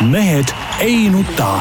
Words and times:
mehed 0.00 0.44
ei 0.80 1.10
nuta. 1.10 1.60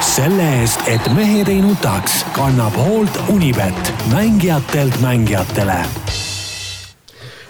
selle 0.00 0.42
eest, 0.60 0.80
et 0.86 1.06
mehed 1.14 1.48
ei 1.48 1.60
nutaks, 1.60 2.24
kannab 2.34 2.74
hoolt 2.76 3.18
Unibet, 3.32 3.92
mängijatelt 4.12 4.98
mängijatele. 5.00 5.78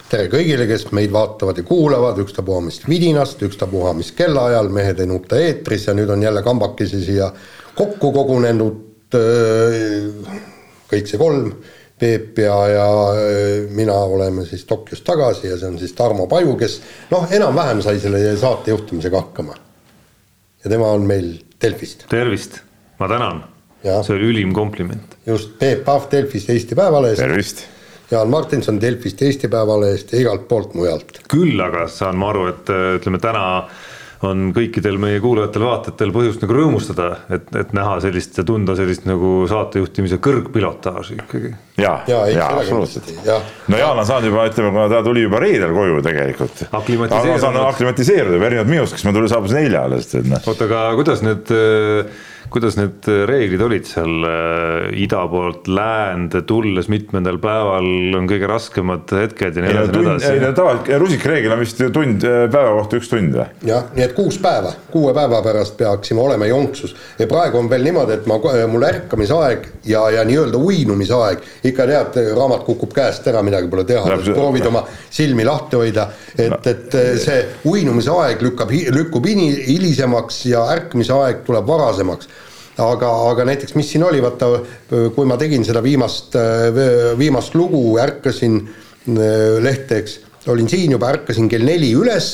tere 0.09 0.27
kõigile, 0.31 0.67
kes 0.69 0.85
meid 0.91 1.11
vaatavad 1.11 1.57
ja 1.57 1.63
kuulavad, 1.63 2.21
ükstapuha 2.21 2.61
mis 2.61 2.79
vidinast, 2.89 3.41
ükstapuha 3.41 3.93
mis 3.97 4.11
kellaajal, 4.11 4.69
Mehed 4.69 4.99
ei 4.99 5.09
nuta 5.09 5.39
eetris 5.41 5.87
ja 5.87 5.97
nüüd 5.97 6.09
on 6.13 6.23
jälle 6.23 6.43
kambakesi 6.43 7.01
siia 7.03 7.31
kokku 7.75 8.11
kogunenud 8.11 9.17
kõik 10.93 11.09
see 11.09 11.17
kolm 11.17 11.51
Peep 11.97 12.37
ja, 12.37 12.55
ja 12.69 12.89
mina 13.73 13.93
oleme 13.93 14.45
siis 14.45 14.65
Tokyos 14.65 15.01
tagasi 15.01 15.47
ja 15.47 15.57
see 15.57 15.71
on 15.71 15.79
siis 15.81 15.93
Tarmo 15.97 16.27
Paju, 16.27 16.53
kes 16.55 16.81
noh, 17.09 17.25
enam-vähem 17.31 17.81
sai 17.81 17.97
selle 17.99 18.35
saate 18.37 18.71
juhtimisega 18.71 19.23
hakkama. 19.23 19.57
Ja 20.67 20.71
tema 20.75 20.91
on 20.91 21.07
meil 21.07 21.31
Delfist. 21.61 22.05
tervist, 22.11 22.59
ma 22.99 23.07
tänan. 23.07 23.43
see 23.83 24.15
oli 24.15 24.31
ülim 24.33 24.53
kompliment. 24.53 25.17
just, 25.25 25.57
Peep 25.59 25.85
Pahv 25.85 26.11
Delfist, 26.11 26.49
Eesti 26.49 26.75
Päevalehest. 26.75 27.21
tervist. 27.21 27.65
Jaan 28.11 28.29
Martinson 28.29 28.81
Delfist, 28.81 29.21
Eesti 29.21 29.47
Päevalehest 29.47 30.11
ja 30.13 30.19
igalt 30.19 30.47
poolt 30.47 30.73
mujalt. 30.73 31.21
küll 31.31 31.59
aga 31.63 31.87
saan 31.87 32.19
ma 32.19 32.29
aru, 32.33 32.47
et 32.51 32.71
ütleme 32.99 33.19
täna 33.23 33.45
on 34.25 34.51
kõikidel 34.55 34.97
meie 35.01 35.19
kuulajatel-vaatajatel 35.21 36.13
põhjust 36.15 36.43
nagu 36.43 36.55
rõõmustada, 36.57 37.09
et, 37.33 37.49
et 37.59 37.73
näha 37.77 37.97
sellist 38.03 38.39
ja 38.39 38.45
tunda 38.47 38.73
sellist 38.77 39.05
nagu 39.09 39.31
saatejuhtimise 39.49 40.17
kõrgpilotaaži 40.23 41.19
ikkagi. 41.19 41.51
ja, 41.77 41.93
ja, 42.09 42.23
ja 42.31 42.47
absoluutselt. 42.57 43.11
no 43.67 43.81
Jaan 43.81 44.01
on 44.01 44.09
saanud 44.09 44.31
juba, 44.31 44.47
ütleme, 44.49 44.71
kuna 44.73 44.87
ta 44.91 45.03
tuli 45.05 45.25
juba 45.27 45.41
reedel 45.43 45.75
koju 45.75 46.01
tegelikult. 46.05 46.65
aklimatiseerunud. 46.81 47.61
aklimatiseeruda, 47.67 48.41
erinevalt 48.49 48.73
minust, 48.73 48.97
kes 48.97 49.05
ma 49.05 49.13
tulin, 49.13 49.31
saabus 49.31 49.53
nelja 49.57 49.85
alles. 49.89 50.09
Noh. 50.25 50.41
oota, 50.49 50.65
aga 50.65 50.87
kuidas 50.97 51.21
need 51.25 51.53
äh, 51.53 52.25
kuidas 52.53 52.77
need 52.79 53.07
reeglid 53.29 53.61
olid 53.65 53.87
seal 53.87 54.25
äh, 54.27 55.01
ida 55.03 55.23
poolt 55.31 55.67
läände 55.71 56.41
tulles, 56.47 56.89
mitmendal 56.91 57.39
päeval 57.43 57.87
on 58.17 58.29
kõige 58.29 58.49
raskemad 58.49 59.11
hetked 59.17 59.59
ja 59.59 59.65
nii 59.65 59.73
edasi 59.73 59.91
ja 59.91 59.97
nii 59.97 60.07
edasi? 60.07 60.31
ei 60.31 60.43
no 60.43 60.51
tavaliselt 60.57 61.03
rusikreegel 61.03 61.55
on 61.55 61.61
vist 61.63 61.81
ju 61.81 61.89
tund 61.93 62.25
äh, 62.27 62.45
päeva 62.53 62.75
kohta 62.79 62.99
üks 63.01 63.11
tund 63.11 63.35
või? 63.37 63.47
jah, 63.67 63.89
nii 63.95 64.05
et 64.05 64.15
kuus 64.17 64.39
päeva, 64.43 64.73
kuue 64.93 65.13
päeva 65.17 65.41
pärast 65.45 65.77
peaksime 65.79 66.23
olema 66.23 66.47
jonksus. 66.49 66.95
Ja 67.19 67.27
praegu 67.29 67.59
on 67.59 67.69
veel 67.71 67.85
niimoodi, 67.87 68.17
et 68.17 68.29
ma, 68.29 68.39
mul 68.71 68.87
ärkamisaeg 68.87 69.67
ja, 69.89 70.03
ja 70.13 70.23
nii-öelda 70.27 70.61
uinumisaeg, 70.61 71.43
ikka 71.71 71.87
tead, 71.89 72.19
raamat 72.37 72.65
kukub 72.67 72.93
käest 72.95 73.27
ära, 73.29 73.43
midagi 73.45 73.69
pole 73.71 73.85
teha, 73.87 74.17
proovid 74.31 74.67
oma 74.69 74.83
silmi 75.09 75.45
lahti 75.47 75.79
hoida, 75.81 76.09
et 76.37 76.67
et 76.67 76.95
äh, 76.95 77.13
see 77.21 77.37
uinumisaeg 77.67 78.41
lükkab, 78.43 78.71
lükkub 78.95 79.27
hilisemaks 79.27 80.43
ja 80.51 80.65
ärkamisaeg 80.73 81.43
tuleb 81.47 81.67
varasemaks 81.67 82.29
aga, 82.83 83.11
aga 83.31 83.45
näiteks 83.49 83.75
mis 83.77 83.89
siin 83.91 84.05
oli, 84.07 84.21
vaata 84.23 84.51
kui 85.15 85.29
ma 85.29 85.37
tegin 85.39 85.65
seda 85.65 85.81
viimast, 85.85 86.35
viimast 87.17 87.55
lugu, 87.57 87.81
ärkasin 88.01 88.59
äh, 88.61 89.57
lehte, 89.63 90.03
eks, 90.03 90.19
olin 90.51 90.69
siin 90.69 90.93
juba, 90.95 91.11
ärkasin 91.15 91.49
kell 91.51 91.65
neli 91.67 91.91
üles 91.97 92.31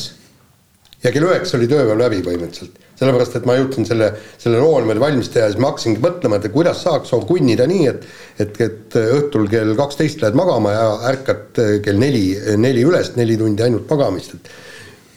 ja 1.03 1.11
kell 1.11 1.27
üheksa 1.27 1.57
oli 1.57 1.67
tööpäev 1.71 1.99
läbi 1.99 2.21
põhimõtteliselt. 2.25 2.79
sellepärast, 2.99 3.35
et 3.35 3.47
ma 3.49 3.55
jõudsin 3.57 3.87
selle, 3.87 4.11
selle 4.39 4.59
loo 4.61 4.77
niimoodi 4.79 5.01
valmis 5.01 5.31
teha 5.33 5.47
ja 5.47 5.51
siis 5.51 5.61
ma 5.61 5.71
hakkasingi 5.71 6.03
mõtlema, 6.03 6.37
et 6.37 6.53
kuidas 6.53 6.83
saaks 6.85 7.11
orgunnida 7.17 7.65
nii, 7.67 7.87
et 7.89 8.05
et, 8.43 8.61
et 8.61 8.99
õhtul 9.01 9.49
kell 9.51 9.73
kaksteist 9.79 10.21
lähed 10.23 10.37
magama 10.37 10.75
ja 10.75 10.85
ärkad 11.09 11.59
kell 11.83 11.99
neli, 11.99 12.27
neli 12.57 12.85
üles, 12.87 13.15
neli 13.17 13.37
tundi 13.39 13.65
ainult 13.65 13.89
magamist, 13.91 14.37
et 14.37 14.53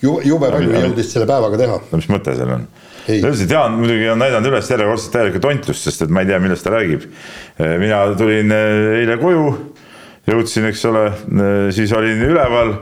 jube, 0.03 0.25
jube 0.27 0.51
palju 0.57 0.75
jõudis 0.75 1.13
selle 1.13 1.29
päevaga 1.29 1.61
teha. 1.61 1.79
no 1.93 2.01
mis 2.01 2.11
mõte 2.13 2.35
seal 2.39 2.57
on? 2.57 2.67
Üldiselt 3.09 3.51
Jaan 3.51 3.79
muidugi 3.79 4.09
on 4.11 4.21
näidanud 4.21 4.51
üles 4.51 4.71
järjekordselt 4.71 5.12
täielikku 5.15 5.43
tontlust, 5.45 5.87
sest 5.87 6.07
et 6.07 6.12
ma 6.12 6.25
ei 6.25 6.31
tea, 6.31 6.41
millest 6.43 6.67
ta 6.67 6.75
räägib. 6.75 7.07
mina 7.79 8.03
tulin 8.19 8.53
eh, 8.53 9.01
eile 9.01 9.19
koju, 9.21 9.47
jõudsin, 10.27 10.69
eks 10.70 10.85
ole, 10.91 11.07
eh, 11.07 11.57
siis 11.77 11.92
olin 11.97 12.23
üleval 12.27 12.77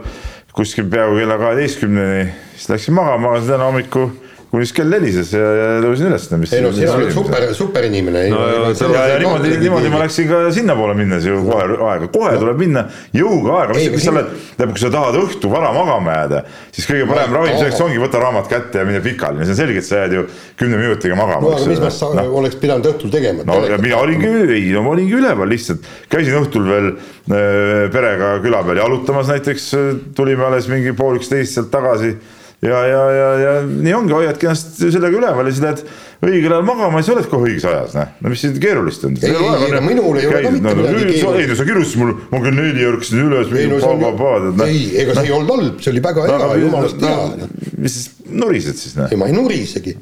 kuskil 0.54 0.88
peaaegu 0.90 1.18
kella 1.18 1.38
kaheteistkümneni, 1.38 2.28
siis 2.54 2.70
läksin 2.70 2.94
magama, 2.94 3.34
täna 3.46 3.68
hommikul 3.68 4.12
kuni 4.54 4.66
siis 4.68 4.74
kell 4.76 4.94
helises 4.94 5.32
ja, 5.34 5.46
ja 5.58 5.68
tõusin 5.82 6.06
üles. 6.06 6.26
ei 6.30 6.62
no 6.62 6.70
sina 6.74 6.92
oled 6.94 7.10
super, 7.14 7.46
super 7.58 7.86
inimene. 7.88 8.20
no 8.30 8.42
ja, 8.46 8.58
ja, 8.70 9.06
ja 9.10 9.16
niimoodi, 9.18 9.50
niimoodi 9.58 9.90
ma 9.90 10.02
läksin 10.04 10.28
ka 10.30 10.42
sinnapoole 10.54 10.94
minnes 10.98 11.26
ju 11.26 11.40
kohe 11.42 11.64
aega, 11.88 12.08
kohe 12.14 12.36
tuleb 12.38 12.60
minna 12.62 12.84
jõuga 13.16 13.56
aega, 13.62 13.76
mis, 13.78 13.88
mis 13.96 14.06
sa 14.06 14.12
oled, 14.14 14.28
tähendab, 14.54 14.76
kui 14.76 14.84
sa 14.84 14.90
tahad 14.94 15.18
õhtu 15.18 15.50
vara 15.50 15.72
magama 15.74 16.14
jääda, 16.20 16.42
siis 16.76 16.86
kõige 16.90 17.08
parem 17.10 17.34
ravim 17.34 17.58
selleks 17.58 17.82
ongi 17.82 18.02
võtta 18.04 18.20
raamat 18.22 18.52
kätte 18.52 18.84
ja 18.84 18.86
mine 18.86 19.00
pikali, 19.02 19.42
see 19.42 19.56
on 19.56 19.58
selge, 19.58 19.82
et 19.82 19.88
sa 19.88 20.04
jääd 20.04 20.14
ju 20.20 20.28
kümne 20.60 20.78
minutiga 20.78 21.18
magama. 21.18 21.50
no 21.50 21.58
aga 21.58 21.72
mis 21.72 21.82
ma 21.82 22.12
no. 22.20 22.26
oleks 22.42 22.60
pidanud 22.62 22.88
õhtul 22.92 23.14
tegema? 23.14 23.48
no 23.48 23.58
ja 23.66 23.80
mina 23.82 23.98
olingi, 24.04 24.30
ei 24.54 24.70
no 24.76 24.84
ma 24.86 24.94
olingi 24.94 25.18
üleval 25.18 25.50
lihtsalt, 25.50 25.82
käisin 26.14 26.38
õhtul 26.44 26.70
veel 26.70 26.92
äh, 26.94 27.90
perega 27.90 28.36
küla 28.44 28.62
peal 28.70 28.84
jalutamas 28.84 29.34
näiteks, 29.34 29.68
tulime 30.14 30.46
alles 30.46 30.70
mingi 30.70 30.94
pool 30.94 31.18
üksteist 31.18 31.58
sealt 31.58 31.74
tagasi 31.74 32.14
ja, 32.64 32.80
ja, 32.88 33.02
ja, 33.12 33.28
ja 33.42 33.52
nii 33.68 33.94
ongi, 33.96 34.14
hoiadki 34.16 34.48
ennast 34.48 34.80
sellega 34.80 35.18
üleval 35.18 35.48
ja 35.48 35.54
siis 35.54 35.64
lähed 35.64 35.82
õigel 36.24 36.52
ajal 36.56 36.66
magama 36.66 37.00
ja 37.00 37.06
siis 37.06 37.14
oledki 37.16 37.40
õiges 37.40 37.66
ajas, 37.70 37.96
noh. 37.98 38.12
no 38.24 38.32
mis 38.32 38.44
siin 38.44 38.58
keerulist 38.62 39.08
on? 39.08 39.16
ei, 39.20 39.32
ei, 39.32 39.72
no 39.74 39.80
minul 39.84 40.20
ei 40.20 40.28
ole 40.30 40.42
ka 40.44 40.52
mitte 40.54 40.76
midagi 40.80 41.00
keerulist. 41.00 41.40
ei 41.40 41.48
no 41.50 41.58
sa 41.60 41.66
kirjutasid 41.70 42.02
mulle, 42.02 42.18
ma 42.30 42.44
kell 42.44 42.60
neli 42.60 42.86
ärkasin 42.90 43.24
üles. 43.24 43.56
ei 43.56 43.72
no 43.72 43.80
see 43.82 43.96
on, 43.96 44.62
ei, 44.66 44.84
ega 45.04 45.18
see 45.18 45.26
ei 45.28 45.34
olnud 45.38 45.56
halb, 45.56 45.82
see 45.84 45.94
oli 45.94 46.04
väga 46.04 46.28
hea, 46.30 46.52
jumalast 46.64 47.04
hea. 47.08 47.50
mis 47.76 47.98
siis 47.98 48.30
nurised 48.44 48.80
siis, 48.80 48.96
noh? 49.00 49.10
ei, 49.10 49.20
ma 49.20 49.28
ei 49.30 49.36
nurisegi 49.36 49.98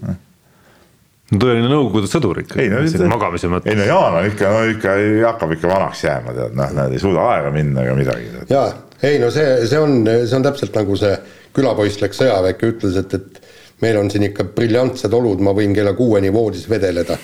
no 1.32 1.40
tõeline 1.40 1.68
Nõukogude 1.72 2.08
sõdur 2.10 2.42
ikka. 2.42 2.60
No, 2.60 3.08
magamise 3.14 3.48
mõttes. 3.50 3.72
ei 3.72 3.78
no 3.78 3.86
Jaan 3.88 4.18
on 4.20 4.28
ikka, 4.28 4.50
no 4.52 4.64
ikka 4.68 4.96
hakkab 5.30 5.54
ikka 5.56 5.70
vanaks 5.70 6.02
jääma, 6.04 6.34
tead, 6.36 6.56
noh, 6.58 6.74
näed, 6.76 6.96
ei 6.96 7.02
suuda 7.02 7.24
aega 7.32 7.52
minna 7.54 7.86
ega 7.86 7.94
midagi. 7.96 8.28
jaa, 8.50 8.66
ei 9.02 9.18
no 9.18 9.30
see, 9.34 9.66
see 9.66 9.80
on, 9.80 10.02
see 10.06 10.36
on 10.38 10.46
täpselt 10.46 10.76
nagu 10.78 10.96
see 10.98 11.12
külapoiss 11.56 12.00
läks 12.02 12.22
sõjaväkke, 12.22 12.72
ütles, 12.74 12.96
et, 13.00 13.14
et 13.18 13.82
meil 13.82 13.98
on 14.00 14.10
siin 14.12 14.28
ikka 14.28 14.46
briljantsed 14.56 15.12
olud, 15.16 15.42
ma 15.44 15.54
võin 15.56 15.74
kella 15.76 15.94
kuueni 15.98 16.32
voodis 16.32 16.68
vedeleda. 16.70 17.18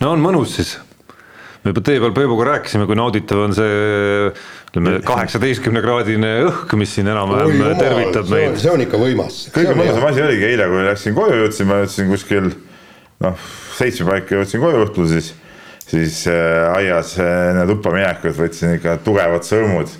no 0.00 0.14
on 0.14 0.22
mõnus 0.22 0.56
siis. 0.58 0.76
me 1.64 1.72
juba 1.72 1.84
tee 1.84 2.00
peal 2.00 2.14
Peebuga 2.16 2.50
rääkisime, 2.52 2.86
kui 2.86 2.98
nauditav 2.98 3.42
on 3.46 3.56
see 3.56 3.78
ütleme, 4.70 4.98
kaheksateistkümne 5.06 5.82
kraadine 5.84 6.32
õhk, 6.48 6.74
mis 6.78 6.94
siin 6.94 7.10
enam-vähem 7.10 7.78
tervitab 7.78 8.30
meid. 8.30 8.58
see 8.62 8.72
on 8.72 8.82
ikka 8.86 9.00
võimas. 9.02 9.44
kõige 9.54 9.76
mõnusam 9.78 10.08
asi 10.10 10.24
oligi 10.24 10.50
eile, 10.52 10.68
kui 10.70 10.86
läksin 10.88 11.18
koju, 11.18 11.40
jõudsin, 11.42 11.70
ma 11.70 11.82
jõudsin 11.82 12.10
kuskil 12.14 12.52
noh, 13.24 13.48
seitsme 13.78 14.12
paika 14.12 14.38
jõudsin 14.38 14.62
koju 14.62 14.86
õhtul, 14.86 15.10
siis 15.10 15.34
siis 15.90 16.24
äh, 16.30 16.70
aias 16.76 17.16
enne 17.20 17.66
tuppa 17.68 17.92
minekut 17.94 18.36
võtsin 18.38 18.76
ikka 18.78 18.98
tugevad 19.04 19.46
sõõmud 19.46 19.92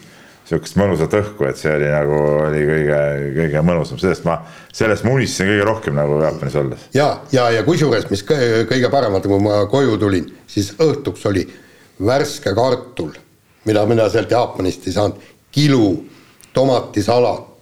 sihukest 0.45 0.77
mõnusat 0.77 1.15
õhku, 1.17 1.47
et 1.49 1.57
see 1.57 1.73
oli 1.73 1.87
nagu, 1.89 2.17
oli 2.45 2.65
kõige, 2.69 2.99
kõige 3.39 3.63
mõnusam, 3.65 3.99
sellest 4.01 4.27
ma, 4.29 4.39
sellest 4.77 5.07
ma 5.07 5.15
unistasin 5.17 5.49
kõige 5.49 5.69
rohkem 5.69 5.97
nagu 5.97 6.19
Jaapanis 6.21 6.59
olles. 6.61 6.83
ja, 6.97 7.09
ja, 7.33 7.47
ja 7.55 7.63
kusjuures, 7.65 8.11
mis 8.13 8.25
kõige 8.29 8.91
parem, 8.93 9.15
vaata 9.17 9.31
kui 9.31 9.41
ma 9.45 9.63
koju 9.73 9.97
tulin, 10.03 10.29
siis 10.51 10.75
õhtuks 10.77 11.25
oli 11.31 11.47
värske 12.05 12.53
kartul, 12.57 13.15
mida 13.65 13.87
mina 13.89 14.11
sealt 14.13 14.35
Jaapanist 14.37 14.85
ei 14.89 14.97
saanud, 14.99 15.33
kilu, 15.55 15.89
tomatisalat, 16.53 17.54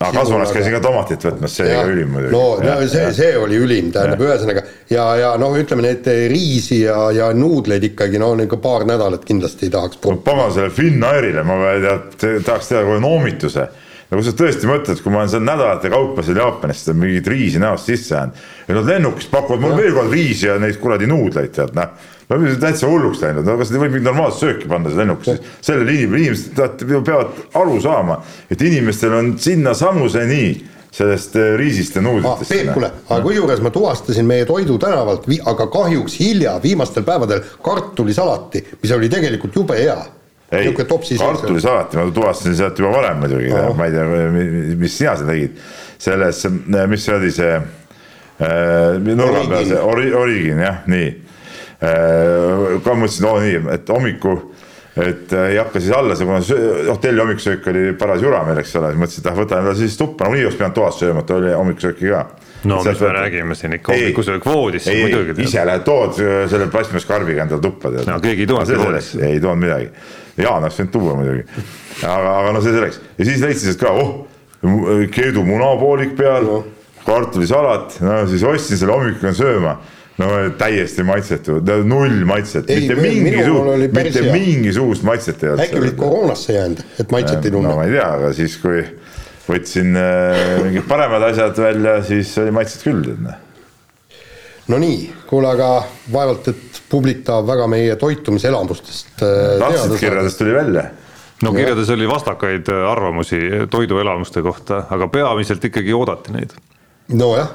aga 0.00 0.16
kasvuhoones 0.16 0.52
käisin 0.54 0.72
ka 0.72 0.80
tomatit 0.80 1.24
võtmas, 1.26 1.54
see 1.58 1.66
oli 1.66 1.74
ka 1.76 1.88
ülim 1.92 2.14
muidugi. 2.14 2.32
no, 2.32 2.44
no 2.64 2.76
see, 2.88 3.10
see 3.12 3.34
oli 3.36 3.58
ülim, 3.60 3.90
tähendab 3.92 4.22
ühesõnaga 4.24 4.62
ja, 4.88 5.04
ja 5.20 5.32
noh, 5.40 5.52
ütleme 5.60 5.84
need 5.84 6.08
riisi 6.32 6.78
ja, 6.86 7.10
ja 7.12 7.28
nuudleid 7.36 7.84
ikkagi 7.90 8.20
no 8.22 8.30
ikka 8.40 8.56
paar 8.64 8.86
nädalat 8.88 9.26
kindlasti 9.28 9.68
ei 9.68 9.74
tahaks. 9.74 10.00
no 10.06 10.16
pagan 10.24 10.54
selle 10.56 10.72
Finnairile, 10.72 11.44
ma 11.44 11.58
tead, 11.84 12.16
tahaks 12.46 12.72
teha 12.72 12.84
kohe 12.88 13.02
noomituse. 13.04 13.68
No 14.10 14.18
kui 14.18 14.26
sa 14.26 14.32
tõesti 14.34 14.66
mõtled, 14.66 14.98
kui 15.04 15.12
ma 15.14 15.20
olen 15.20 15.28
seal 15.30 15.44
nädalate 15.46 15.90
kaupa 15.92 16.24
seal 16.26 16.40
Jaapanis 16.40 16.80
seda 16.82 16.96
mingit 16.98 17.28
riisi 17.30 17.60
näost 17.62 17.86
sisse 17.92 18.16
jäänud 18.16 18.40
ja 18.66 18.78
nad 18.80 18.88
lennukist 18.90 19.30
pakuvad 19.30 19.62
mulle 19.62 19.84
veel 19.84 19.94
kord 19.94 20.10
riisi 20.10 20.48
ja 20.48 20.56
neid 20.58 20.80
kuradi 20.82 21.06
nuudleid 21.06 21.52
tead 21.54 21.76
noh. 21.78 21.92
No 22.30 22.56
täitsa 22.62 22.88
hulluks 22.90 23.22
läinud, 23.24 23.46
no 23.46 23.56
kas 23.58 23.72
võib 23.74 23.88
mingit 23.88 24.06
normaalset 24.06 24.44
sööki 24.44 24.68
panna 24.70 24.90
seal 24.90 25.02
lennukis, 25.02 25.40
sellele 25.66 25.96
inimesed, 25.96 26.52
inimesed 26.54 27.06
peavad 27.06 27.40
aru 27.58 27.80
saama, 27.82 28.20
et 28.50 28.62
inimestel 28.62 29.16
on 29.18 29.32
sinnasamuseni 29.40 30.44
sellest 30.94 31.36
äh, 31.36 31.54
riisist 31.58 31.96
ja 31.96 32.02
nuudlitest 32.02 32.50
ah,. 32.50 32.54
Peep, 32.56 32.72
kuule, 32.74 32.90
aga 33.08 33.20
kusjuures 33.22 33.60
ma 33.62 33.70
tuvastasin 33.74 34.26
meie 34.26 34.46
Toidu 34.46 34.78
tänavalt, 34.82 35.28
aga 35.52 35.66
kahjuks 35.70 36.18
hilja, 36.20 36.56
viimastel 36.62 37.06
päevadel 37.06 37.44
kartulisalati, 37.62 38.64
mis 38.82 38.94
oli 38.96 39.10
tegelikult 39.12 39.60
jube 39.62 39.78
hea 39.78 39.98
ei, 40.50 40.72
kartulisalati 40.74 41.96
ma 41.96 42.08
tuvastasin 42.10 42.56
sealt 42.58 42.78
juba 42.82 42.90
varem 42.96 43.22
muidugi 43.22 43.52
oh., 43.54 43.70
ma 43.78 43.86
ei 43.86 43.94
tea, 43.94 44.06
mis 44.80 44.98
sina 44.98 45.14
seal 45.14 45.30
tegid. 45.30 45.60
selles, 46.00 46.44
mis 46.90 47.06
see 47.06 47.14
oli 47.14 47.30
see 47.38 47.54
äh, 47.54 49.10
nurga 49.14 49.46
peal 49.46 49.66
see 49.70 49.82
ori-, 49.94 50.14
origin 50.24 50.64
jah, 50.66 50.82
nii 50.90 51.10
äh,. 51.10 51.29
Ka 51.80 52.96
mõtlesin, 52.96 53.28
oo 53.30 53.38
nii, 53.40 53.62
et 53.72 53.88
hommiku 53.88 54.34
et 54.96 55.32
äh, 55.32 55.50
ei 55.52 55.58
hakka 55.58 55.80
siis 55.80 55.92
alla, 55.94 56.16
kuna 56.16 56.40
hotelli 56.88 57.20
hommikusöök 57.20 57.66
oli 57.70 57.92
paras 57.98 58.22
jura 58.22 58.42
meil, 58.44 58.58
eks 58.58 58.72
ole, 58.80 58.90
siis 58.90 59.00
mõtlesin, 59.00 59.22
et 59.22 59.28
ah, 59.30 59.36
võtan 59.38 59.62
endale 59.62 59.78
siis 59.78 59.96
tuppa, 59.98 60.26
nagunii 60.26 60.46
oleks 60.48 60.58
pidanud 60.58 60.76
toas 60.76 60.98
sööma, 60.98 61.22
et 61.22 61.30
oli 61.34 61.52
hommikusööki 61.54 62.10
ka. 62.10 62.22
no 62.70 62.80
mis 62.84 63.00
me 63.00 63.12
räägime 63.16 63.54
siin 63.56 63.76
ikka 63.78 63.94
hommikusöök 63.94 64.48
voodis, 64.50 64.88
ei, 64.90 65.04
muidugi. 65.04 65.36
ise 65.46 65.62
lähed 65.66 65.86
tood 65.86 66.18
äh, 66.24 66.42
selle 66.50 66.66
plastmasskarbiga 66.72 67.46
endale 67.46 67.62
tuppa 67.62 67.94
tead. 67.94 68.10
No 68.10 68.18
keegi 68.24 68.44
ei 68.44 68.50
toonud 68.50 68.72
selleks, 68.72 69.14
ei 69.28 69.38
toonud 69.40 69.62
midagi. 69.62 69.88
Jaan 70.40 70.64
oleks 70.64 70.80
võinud 70.80 70.92
tuua 70.94 71.14
muidugi, 71.20 71.46
aga, 72.02 72.34
aga 72.40 72.52
no 72.56 72.64
see 72.64 72.74
selleks 72.74 73.00
ja 73.18 73.30
siis 73.30 73.40
leidsin, 73.44 73.72
et 73.74 73.80
ka 73.80 73.94
oh, 73.94 74.12
keedu 75.14 75.46
munapoolik 75.46 76.16
peal 76.18 76.46
no., 76.48 76.60
kartulisalat, 77.06 77.96
no 78.04 78.20
siis 78.28 78.42
ostsin 78.44 78.78
selle 78.80 78.92
hommikul 78.92 79.32
sööma 79.36 79.78
no 80.20 80.30
täiesti 80.60 81.04
maitsetu, 81.06 81.58
null 81.88 82.24
maitset, 82.28 82.68
mitte 82.68 82.96
mingisugust, 82.98 83.94
mitte 83.96 84.24
hea. 84.24 84.32
mingisugust 84.34 85.06
maitset 85.08 85.44
ei 85.44 85.52
olnud. 85.52 85.66
äkki 85.66 85.82
olid 85.82 86.00
koroonasse 86.00 86.56
jäänud, 86.56 86.82
et 87.00 87.14
maitset 87.14 87.44
ei 87.44 87.54
tunne? 87.54 87.68
no 87.68 87.76
ma 87.80 87.86
ei 87.88 87.94
tea, 87.96 88.08
aga 88.18 88.32
siis, 88.36 88.56
kui 88.62 88.82
võtsin 89.50 89.94
äh, 89.98 90.42
mingid 90.64 90.88
paremad 90.90 91.30
asjad 91.30 91.56
välja, 91.58 92.00
siis 92.06 92.32
oli 92.42 92.52
maitset 92.54 92.84
küll, 92.86 93.06
tead 93.06 93.22
noh 93.28 93.46
no 94.70 94.78
nii, 94.78 94.98
kuule, 95.26 95.50
aga 95.50 95.70
vaevalt, 96.12 96.50
et 96.52 96.82
publik 96.90 97.24
tahab 97.26 97.48
väga 97.48 97.66
meie 97.70 97.96
toitumiselamustest 98.00 99.24
äh, 99.26 99.56
tahtsid 99.62 99.96
kirjadest 100.02 100.40
tuli 100.40 100.54
välja? 100.54 100.84
no 101.42 101.54
kirjades 101.56 101.90
oli 101.94 102.08
vastakaid 102.08 102.68
äh, 102.72 102.84
arvamusi 102.90 103.40
toiduelamuste 103.70 104.42
kohta, 104.46 104.84
aga 104.90 105.08
peamiselt 105.08 105.64
ikkagi 105.70 105.94
oodati 105.96 106.36
neid. 106.36 106.54
nojah, 107.08 107.50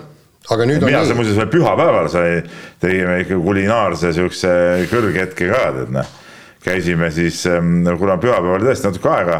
aga 0.53 0.68
nüüd 0.69 0.83
mina 0.86 1.01
see 1.06 1.18
muuseas 1.18 1.39
veel 1.39 1.51
pühapäeval 1.53 2.09
sai, 2.12 2.44
tegime 2.81 3.19
ikka 3.24 3.39
kulinaarse 3.42 4.12
siukse 4.15 4.51
kõrghetke 4.92 5.50
ka, 5.50 5.63
tead 5.80 5.94
noh. 5.95 6.12
käisime 6.65 7.09
siis, 7.13 7.44
ähm, 7.50 7.83
kuna 8.00 8.19
pühapäeval 8.21 8.59
oli 8.59 8.69
tõesti 8.69 8.89
natuke 8.89 9.12
aega, 9.13 9.39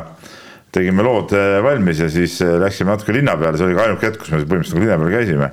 tegime 0.76 1.06
lood 1.06 1.36
äh, 1.38 1.60
valmis 1.66 2.02
ja 2.04 2.10
siis 2.12 2.40
läksime 2.42 2.94
natuke 2.94 3.16
linna 3.16 3.38
peale, 3.40 3.60
see 3.60 3.70
oli 3.70 3.78
ka 3.78 3.88
ainuke 3.88 4.10
hetk, 4.10 4.22
kus 4.24 4.34
me 4.34 4.42
põhimõtteliselt 4.42 4.80
nagu 4.80 4.88
linna 4.88 5.00
peal 5.04 5.16
käisime 5.20 5.52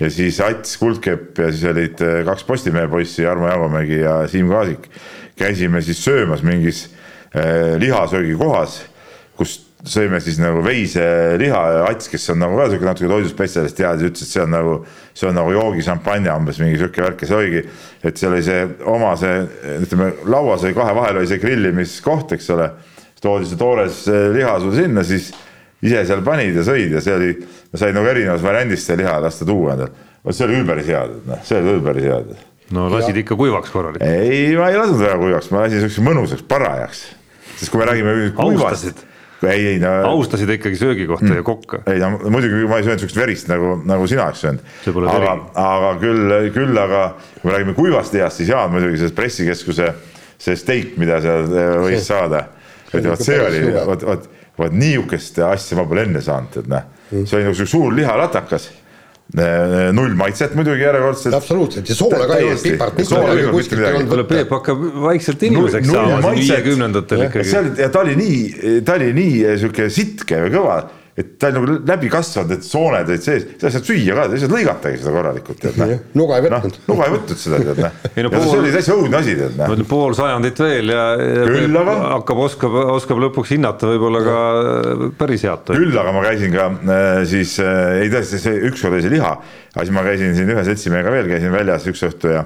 ja 0.00 0.10
siis 0.12 0.40
Ats 0.44 0.76
Kuldkepp 0.80 1.38
ja 1.42 1.50
siis 1.52 1.66
olid 1.72 2.02
äh, 2.04 2.20
kaks 2.28 2.46
Postimehe 2.46 2.90
poissi, 2.92 3.26
Armo 3.26 3.50
Jaagomägi 3.50 4.02
ja 4.04 4.20
Siim 4.30 4.52
Kaasik. 4.52 4.90
käisime 5.36 5.82
siis 5.82 6.04
söömas 6.04 6.42
mingis 6.42 6.86
lihasöögikohas, 7.76 8.78
kus 9.36 9.65
sõime 9.86 10.18
siis 10.22 10.38
nagu 10.42 10.62
veiseliha 10.66 11.60
ja 11.76 11.86
Ats, 11.86 12.10
kes 12.10 12.24
on 12.34 12.40
nagu 12.42 12.58
ka 12.58 12.66
sihuke 12.70 12.88
natuke 12.88 13.10
toiduspetsialist, 13.10 13.76
teadis, 13.78 14.10
ütles, 14.10 14.26
et 14.26 14.34
see 14.34 14.42
on 14.42 14.52
nagu, 14.54 14.76
see 15.16 15.28
on 15.30 15.38
nagu 15.38 15.52
joogišampanja 15.54 16.34
umbes 16.40 16.60
mingi 16.62 16.80
sihuke 16.80 17.04
värk 17.04 17.22
ja 17.22 17.30
see 17.30 17.38
oligi, 17.38 17.62
et 18.06 18.20
seal 18.20 18.34
oli 18.34 18.44
see 18.46 18.64
oma 18.92 19.14
see, 19.20 19.38
ütleme 19.86 20.10
lauas 20.32 20.66
oli 20.66 20.76
kahe 20.76 20.96
vahel 20.96 21.22
oli 21.22 21.30
see 21.30 21.42
grillimiskoht, 21.42 22.34
eks 22.36 22.50
ole. 22.56 22.70
toodi 23.22 23.48
see 23.48 23.58
toores 23.58 24.02
äh, 24.12 24.26
liha 24.34 24.58
sul 24.62 24.74
sinna, 24.76 25.02
siis 25.06 25.30
ise 25.82 26.02
seal 26.08 26.22
panid 26.26 26.56
ja 26.56 26.66
sõid 26.66 26.92
ja 26.94 27.02
see 27.02 27.14
oli, 27.16 27.32
sai 27.74 27.94
nagu 27.96 28.10
erinevas 28.10 28.44
variandis 28.44 28.84
seda 28.86 29.02
liha 29.02 29.16
lasta 29.22 29.46
tuua 29.48 29.74
endale. 29.76 30.06
vot 30.26 30.36
see 30.36 30.46
oli 30.46 30.58
küll 30.58 30.70
päris 30.74 30.90
hea, 30.90 31.02
noh, 31.30 31.42
see 31.46 31.62
oli 31.62 31.74
küll 31.74 31.84
päris 31.86 32.08
hea. 32.10 32.22
no 32.76 32.88
lasid 32.92 33.14
ja. 33.14 33.22
ikka 33.22 33.38
kuivaks 33.38 33.74
korralikult? 33.74 34.06
ei, 34.06 34.54
ma 34.58 34.70
ei 34.72 34.80
lasknud 34.80 35.04
väga 35.04 35.18
kuivaks, 35.22 35.52
ma 35.54 35.64
lasin 35.64 35.84
siukseks 35.84 36.06
mõnusaks, 36.06 36.46
parajaks. 36.50 37.04
sest 37.56 37.72
kui 37.72 37.82
me 37.82 37.92
räägime 37.92 38.16
kuivast. 38.36 39.06
Ei, 39.44 39.66
ei 39.72 39.78
no. 39.82 39.92
austasid 40.08 40.50
ikkagi 40.56 40.78
söögikohta 40.80 41.28
mm. 41.28 41.40
ja 41.40 41.46
kokka? 41.46 41.82
ei 41.92 42.00
no 42.00 42.12
muidugi 42.16 42.68
ma 42.70 42.80
ei 42.80 42.86
söönud 42.86 43.04
siukest 43.04 43.20
verist 43.20 43.50
nagu, 43.52 43.74
nagu 43.88 44.06
sina 44.08 44.28
oleks 44.28 44.44
söönud. 44.46 44.62
aga, 45.12 45.34
aga 45.62 45.92
küll, 46.00 46.36
küll 46.54 46.80
aga 46.80 47.02
kui 47.40 47.50
me 47.50 47.56
räägime 47.56 47.76
kuivast 47.76 48.16
lihast, 48.16 48.40
siis 48.40 48.52
Jaan 48.54 48.72
muidugi 48.74 49.02
sellest 49.02 49.18
pressikeskuse 49.18 49.92
see 50.36 50.56
steik, 50.56 50.96
mida 51.00 51.20
seal 51.24 51.46
eh, 51.52 51.74
võis 51.84 52.08
saada. 52.08 52.46
et 52.92 53.04
vot 53.04 53.22
see 53.22 53.38
oli, 53.42 53.62
vot, 53.88 54.08
vot 54.08 54.32
vot 54.56 54.72
niisugust 54.72 55.38
asja 55.44 55.76
ma 55.76 55.84
pole 55.88 56.06
enne 56.06 56.22
saanud, 56.24 56.60
et 56.62 56.68
noh, 56.70 56.84
see 57.12 57.38
oli 57.38 57.48
nagu 57.50 57.68
suur 57.68 57.94
lihalatakas 57.96 58.70
null 59.96 60.14
maitset 60.16 60.54
muidugi 60.54 60.84
järjekordselt. 60.84 61.34
absoluutselt 61.34 61.88
ja 61.90 61.96
soola 61.98 62.28
ka 62.30 62.36
ei 62.38 62.46
olnud, 62.46 62.62
pipart 62.62 63.00
mitte 63.00 63.22
midagi 63.22 63.48
kuskilt 63.56 63.82
ei 63.82 63.96
olnud 63.98 64.12
võtta. 64.12 64.28
Peep 64.30 64.52
hakkab 64.54 64.84
vaikselt 65.02 65.42
inimeseks 65.48 65.90
saama 65.90 66.34
viiekümnendatel 66.36 67.26
ikkagi. 67.26 67.56
ja 67.82 67.88
ta 67.90 68.04
oli 68.04 68.14
nii, 68.20 68.38
ta 68.86 68.94
oli 69.00 69.10
nii 69.16 69.42
sihuke 69.58 69.90
sitke 69.92 70.44
või 70.46 70.54
kõva 70.54 70.78
et 71.16 71.38
ta 71.40 71.48
on 71.48 71.54
nagu 71.56 71.76
läbi 71.88 72.10
kasvanud, 72.12 72.50
et 72.58 72.64
sooned 72.66 73.08
olid 73.08 73.22
sees, 73.24 73.46
seda 73.54 73.70
saad 73.72 73.86
süüa 73.88 74.16
ka, 74.18 74.26
lihtsalt 74.32 74.52
lõigatagi 74.52 74.98
seda 75.00 75.12
korralikult, 75.14 75.60
tead 75.62 75.78
noh. 75.80 75.94
nuga 76.20 76.36
ei 76.36 76.44
võtnud 76.44 76.76
no,. 76.76 76.82
nuga 76.90 77.06
ei 77.06 77.14
võtnud 77.14 77.40
seda, 77.40 77.60
tead 77.64 77.80
noh. 77.80 77.96
No, 78.26 78.32
pool, 78.32 78.44
see 78.50 78.60
oli 78.60 78.72
täitsa 78.74 78.96
õudne 78.98 79.20
asi, 79.22 79.36
tead 79.38 79.56
noh. 79.62 79.84
pool 79.88 80.16
sajandit 80.18 80.60
veel 80.60 80.92
ja, 80.92 81.06
ja 81.16 81.46
aga... 81.80 81.96
hakkab, 82.18 82.42
oskab, 82.48 82.76
oskab 82.98 83.22
lõpuks 83.24 83.54
hinnata 83.56 83.88
võib-olla 83.94 84.22
ka 84.26 84.36
päris 85.16 85.46
head. 85.48 85.72
küll 85.72 85.96
aga 86.02 86.12
ma 86.16 86.26
käisin 86.28 86.52
ka 86.52 86.68
äh, 86.76 87.22
siis 87.32 87.56
äh,, 87.64 88.02
ei 88.02 88.12
tõesti, 88.12 88.42
see 88.42 88.60
ükskord 88.68 88.98
oli 88.98 89.06
see 89.06 89.16
liha, 89.16 89.32
aga 89.72 89.88
siis 89.88 89.96
ma 89.96 90.04
käisin 90.04 90.36
siin 90.36 90.52
ühe 90.52 90.68
seltsimehega 90.68 91.16
veel, 91.16 91.32
käisin 91.32 91.54
väljas 91.54 91.88
üks 91.88 92.04
õhtu 92.10 92.36
ja 92.36 92.44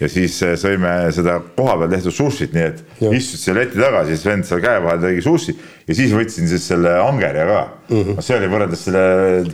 ja 0.00 0.08
siis 0.12 0.36
äh, 0.44 0.54
sõime 0.60 0.90
seda 1.14 1.38
kohapeal 1.56 1.88
tehtud 1.92 2.14
sushit, 2.14 2.52
nii 2.52 2.64
et 2.68 2.82
istud 3.16 3.40
seal 3.40 3.56
leti 3.60 3.80
taga, 3.80 4.02
siis 4.08 4.24
vend 4.26 4.44
seal 4.48 4.60
käe 4.64 4.82
vahel 4.84 5.00
tegi 5.02 5.24
sushi 5.24 5.54
ja 5.56 5.96
siis 5.96 6.12
võtsin 6.12 6.50
siis 6.50 6.66
selle 6.68 6.92
angerja 7.00 7.46
ka 7.48 7.60
mm. 7.88 8.02
-hmm. 8.02 8.26
see 8.26 8.36
oli 8.36 8.50
võrreldes 8.52 8.84
selle 8.88 9.04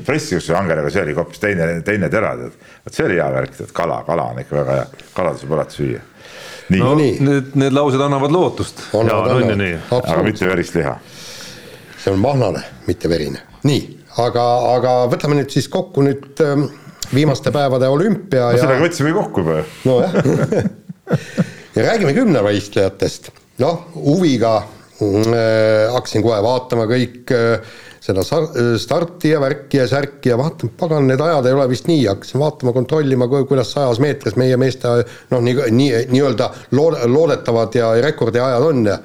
pressikuse 0.06 0.56
angerjaga, 0.58 0.90
see 0.90 1.04
oli 1.06 1.16
hoopis 1.18 1.42
teine, 1.42 1.68
teine 1.86 2.10
tera, 2.10 2.34
tead. 2.40 2.58
vot 2.84 2.98
see 2.98 3.06
oli 3.06 3.20
hea 3.20 3.28
värk, 3.36 3.54
tead, 3.60 3.72
kala, 3.76 4.02
kala 4.08 4.26
on 4.32 4.42
ikka 4.42 4.58
väga 4.58 4.78
hea, 4.80 5.08
kala 5.14 5.36
tasub 5.36 5.54
alati 5.54 5.78
süüa. 5.78 6.02
nii 6.74 6.82
no,. 6.82 6.94
Need, 6.98 7.54
need 7.54 7.78
laused 7.78 8.02
annavad 8.02 8.34
lootust. 8.34 8.86
aga 8.98 10.22
mitte 10.26 10.50
verist 10.50 10.74
liha. 10.74 10.98
see 12.02 12.12
on 12.12 12.18
mahnane, 12.18 12.66
mitte 12.90 13.08
verine. 13.08 13.46
nii, 13.62 13.82
aga, 14.26 14.46
aga 14.74 15.00
võtame 15.14 15.38
nüüd 15.38 15.54
siis 15.54 15.70
kokku 15.70 16.02
nüüd 16.02 16.42
ähm, 16.42 16.66
viimaste 17.14 17.52
päevade 17.54 17.88
olümpia 17.92 18.50
no,. 18.50 18.58
sellega 18.58 18.86
võtsime 18.86 19.14
kokku 19.16 19.44
juba 19.44 19.60
ju. 19.60 19.68
nojah 19.88 20.18
ja 21.76 21.86
räägime 21.86 22.14
kümnevõistlejatest, 22.16 23.32
noh 23.62 23.86
huviga 23.96 24.58
äh, 24.58 25.88
hakkasin 25.94 26.24
kohe 26.24 26.42
vaatama 26.44 26.88
kõik 26.90 27.32
äh, 27.36 27.72
seda 28.02 28.24
starti 28.78 29.30
ja 29.30 29.40
värki 29.40 29.78
ja 29.78 29.86
särki 29.86 30.32
ja 30.32 30.36
vaatan, 30.38 30.72
pagan, 30.78 31.06
need 31.06 31.20
ajad 31.22 31.46
ei 31.46 31.54
ole 31.54 31.68
vist 31.70 31.86
nii, 31.86 32.00
hakkasin 32.10 32.42
vaatama, 32.42 32.74
kontrollima, 32.74 33.28
kuidas 33.30 33.70
sajas 33.76 34.00
meetris 34.02 34.34
meie 34.40 34.56
meeste 34.58 34.90
noh, 35.30 35.38
nii, 35.38 35.54
nii, 35.70 35.90
nii-öelda 36.10 36.50
lood-, 36.74 36.98
loodetavad 37.06 37.78
ja 37.78 37.92
rekordiajad 38.02 38.66
on 38.66 38.86
ja 38.90 38.98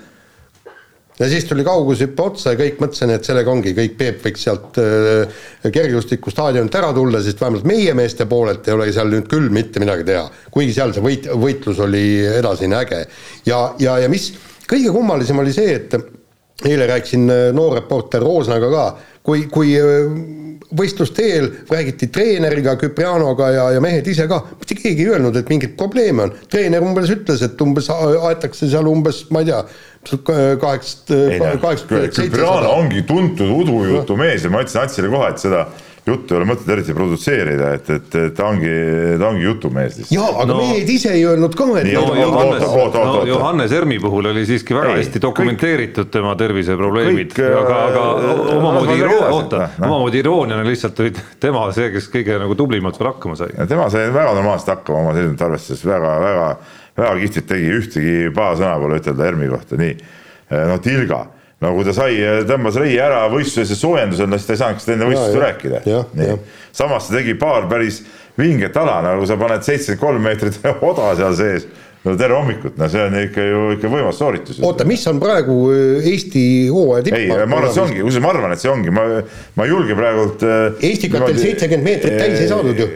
ja 1.19 1.29
siis 1.29 1.45
tuli 1.49 1.65
kaugushüppe 1.65 2.23
otsa 2.23 2.53
ja 2.53 2.59
kõik 2.59 2.81
mõtlesin, 2.81 3.13
et 3.15 3.25
sellega 3.25 3.51
ongi 3.51 3.73
kõik, 3.77 3.95
Peep 3.97 4.25
võiks 4.25 4.43
sealt 4.45 4.77
äh, 4.81 5.39
kergejõustikustaadionilt 5.65 6.77
ära 6.79 6.91
tulla, 6.95 7.21
sest 7.25 7.41
vähemalt 7.41 7.67
meie 7.69 7.95
meeste 7.97 8.27
poolelt 8.29 8.67
ei 8.67 8.75
ole 8.75 8.91
seal 8.93 9.09
nüüd 9.13 9.29
küll 9.31 9.50
mitte 9.53 9.81
midagi 9.83 10.05
teha. 10.07 10.27
kuigi 10.53 10.75
seal 10.77 10.93
see 10.93 11.05
võit, 11.05 11.29
võitlus 11.33 11.81
oli 11.83 12.05
edasine 12.38 12.77
äge. 12.81 13.05
ja, 13.50 13.63
ja, 13.79 13.97
ja 14.03 14.09
mis 14.12 14.31
kõige 14.69 14.93
kummalisem 14.93 15.39
oli 15.41 15.55
see, 15.55 15.75
et 15.79 15.97
eile 16.65 16.89
rääkisin 16.89 17.29
äh, 17.29 17.45
noor 17.53 17.79
reporter 17.81 18.21
Roosnaga 18.21 18.69
ka, 18.74 18.89
kui, 19.25 19.47
kui 19.51 19.74
äh, 19.77 20.45
võistluste 20.75 21.24
eel 21.24 21.47
räägiti 21.69 22.09
treeneriga, 22.13 22.75
Küprianoga 22.79 23.50
ja, 23.53 23.67
ja 23.75 23.81
mehed 23.83 24.07
ise 24.09 24.27
ka, 24.29 24.39
mitte 24.59 24.75
keegi 24.77 25.05
ei 25.05 25.12
öelnud, 25.13 25.38
et 25.39 25.50
mingit 25.51 25.77
probleemi 25.79 26.25
on. 26.25 26.33
treener 26.51 26.83
umbes 26.83 27.12
ütles, 27.13 27.43
et 27.45 27.62
umbes 27.63 27.89
aetakse 27.91 28.69
seal 28.69 28.89
umbes, 28.89 29.25
ma 29.31 29.43
ei 29.43 29.51
tea, 29.51 29.62
kaheksast, 30.62 31.12
kaheksakümmend 31.62 32.13
seitse. 32.13 32.30
Küpriano 32.30 32.77
ongi 32.77 33.04
tuntud 33.08 33.51
udujutumees 33.62 34.48
ja 34.48 34.54
ma 34.54 34.63
ütlesin 34.63 34.84
Atsile 34.84 35.12
kohe, 35.12 35.34
et 35.34 35.44
seda 35.44 35.66
juttu 36.08 36.36
ei 36.36 36.39
ole 36.39 36.48
mõtet 36.48 36.70
eriti 36.72 36.96
produtseerida, 36.96 37.72
et, 37.77 37.89
et, 37.92 38.16
et 38.16 38.36
ta 38.38 38.48
ongi, 38.48 38.72
ta 39.20 39.27
ongi 39.30 39.44
jutumees 39.44 39.98
lihtsalt. 39.98 40.13
jaa, 40.16 40.30
aga 40.44 40.48
no, 40.54 40.60
mehed 40.62 40.92
ise 40.92 41.12
ei 41.16 41.25
öelnud 41.27 41.58
ka, 41.58 41.68
et. 41.82 41.89
No, 41.92 42.06
Johannes, 42.16 42.63
no, 42.96 43.12
Johannes 43.27 43.75
Ermi 43.75 44.00
puhul 44.04 44.32
oli 44.32 44.46
siiski 44.48 44.75
väga 44.77 44.94
ei, 44.94 45.04
hästi 45.04 45.22
dokumenteeritud 45.24 46.08
kõik, 46.08 46.13
tema 46.16 46.34
terviseprobleemid, 46.39 47.36
aga, 47.50 47.82
aga 47.89 48.06
äh, 48.13 48.42
omamoodi 48.56 48.98
iroonia, 49.01 49.30
oota 49.36 49.62
no., 49.68 49.89
omamoodi 49.89 50.24
irooniana 50.24 50.68
lihtsalt 50.68 51.04
oli 51.04 51.13
tema 51.48 51.68
see, 51.75 51.92
kes 51.96 52.10
kõige 52.13 52.39
nagu 52.44 52.58
tublimalt 52.60 53.00
veel 53.00 53.12
hakkama 53.12 53.39
sai. 53.39 53.54
tema 53.70 53.92
sai 53.94 54.08
väga 54.13 54.36
normaalselt 54.39 54.75
hakkama 54.77 55.06
oma 55.06 55.16
seisundit 55.18 55.48
arvestades, 55.50 55.88
väga, 55.92 56.18
väga, 56.24 56.51
väga 56.98 57.16
kihvtilt 57.22 57.50
tegi, 57.50 57.74
ühtegi 57.77 58.36
paha 58.36 58.56
sõna 58.60 58.75
pole 58.82 59.01
ütelda 59.01 59.27
Ermi 59.30 59.50
kohta, 59.51 59.80
nii. 59.80 59.98
noh, 60.50 60.80
Tilga 60.84 61.25
no 61.63 61.74
kui 61.74 61.88
ta 61.88 61.94
sai, 61.96 62.20
tõmbas 62.50 62.77
reie 62.77 63.00
ära 63.01 63.24
võistluse 63.34 63.77
soojendusel, 63.77 64.30
no 64.30 64.38
siis 64.38 64.48
ta 64.50 64.54
ei 64.54 64.62
saanudki 64.62 64.84
seda 64.84 64.96
enne 64.98 65.10
võistlust 65.10 65.42
rääkida. 65.42 65.82
samas 66.75 67.10
ta 67.10 67.18
tegi 67.18 67.34
paar 67.39 67.66
päris 67.70 68.04
vinget 68.38 68.77
ala, 68.77 69.00
nagu 69.06 69.25
sa 69.25 69.38
paned 69.39 69.66
seitsekümmend 69.66 70.04
kolm 70.04 70.27
meetrit 70.27 70.60
oda 70.92 71.13
seal 71.18 71.38
sees. 71.38 71.68
Tere 72.15 72.35
hommikut, 72.37 72.77
no 72.79 72.87
see 72.91 73.01
on 73.03 73.15
ikka 73.19 73.43
ju 73.43 73.63
ikka 73.75 73.89
võimas 73.91 74.19
sooritus. 74.21 74.59
oota, 74.63 74.85
mis 74.87 75.03
on 75.09 75.19
praegu 75.21 75.55
äh, 75.73 76.07
Eesti 76.13 76.43
hooaja 76.71 77.07
tipp? 77.07 77.17
ei, 77.17 77.27
ma 77.27 77.59
arvan, 77.59 77.67
et 77.67 77.75
see 77.75 77.83
ongi, 77.83 77.97
kusjuures 78.05 78.23
ma 78.23 78.31
arvan, 78.33 78.53
et 78.55 78.63
see 78.63 78.71
ongi, 78.71 78.93
ma, 78.93 79.03
ma 79.57 79.65
ei 79.67 79.73
julge 79.73 79.97
praegult. 79.97 80.45
Äh, 80.47 80.85
Eestikatel 80.91 81.41
seitsekümmend 81.41 81.89
meetrit 81.89 82.15
täis 82.21 82.39
ei 82.43 82.51
saadud 82.51 82.81
ju. 82.83 82.87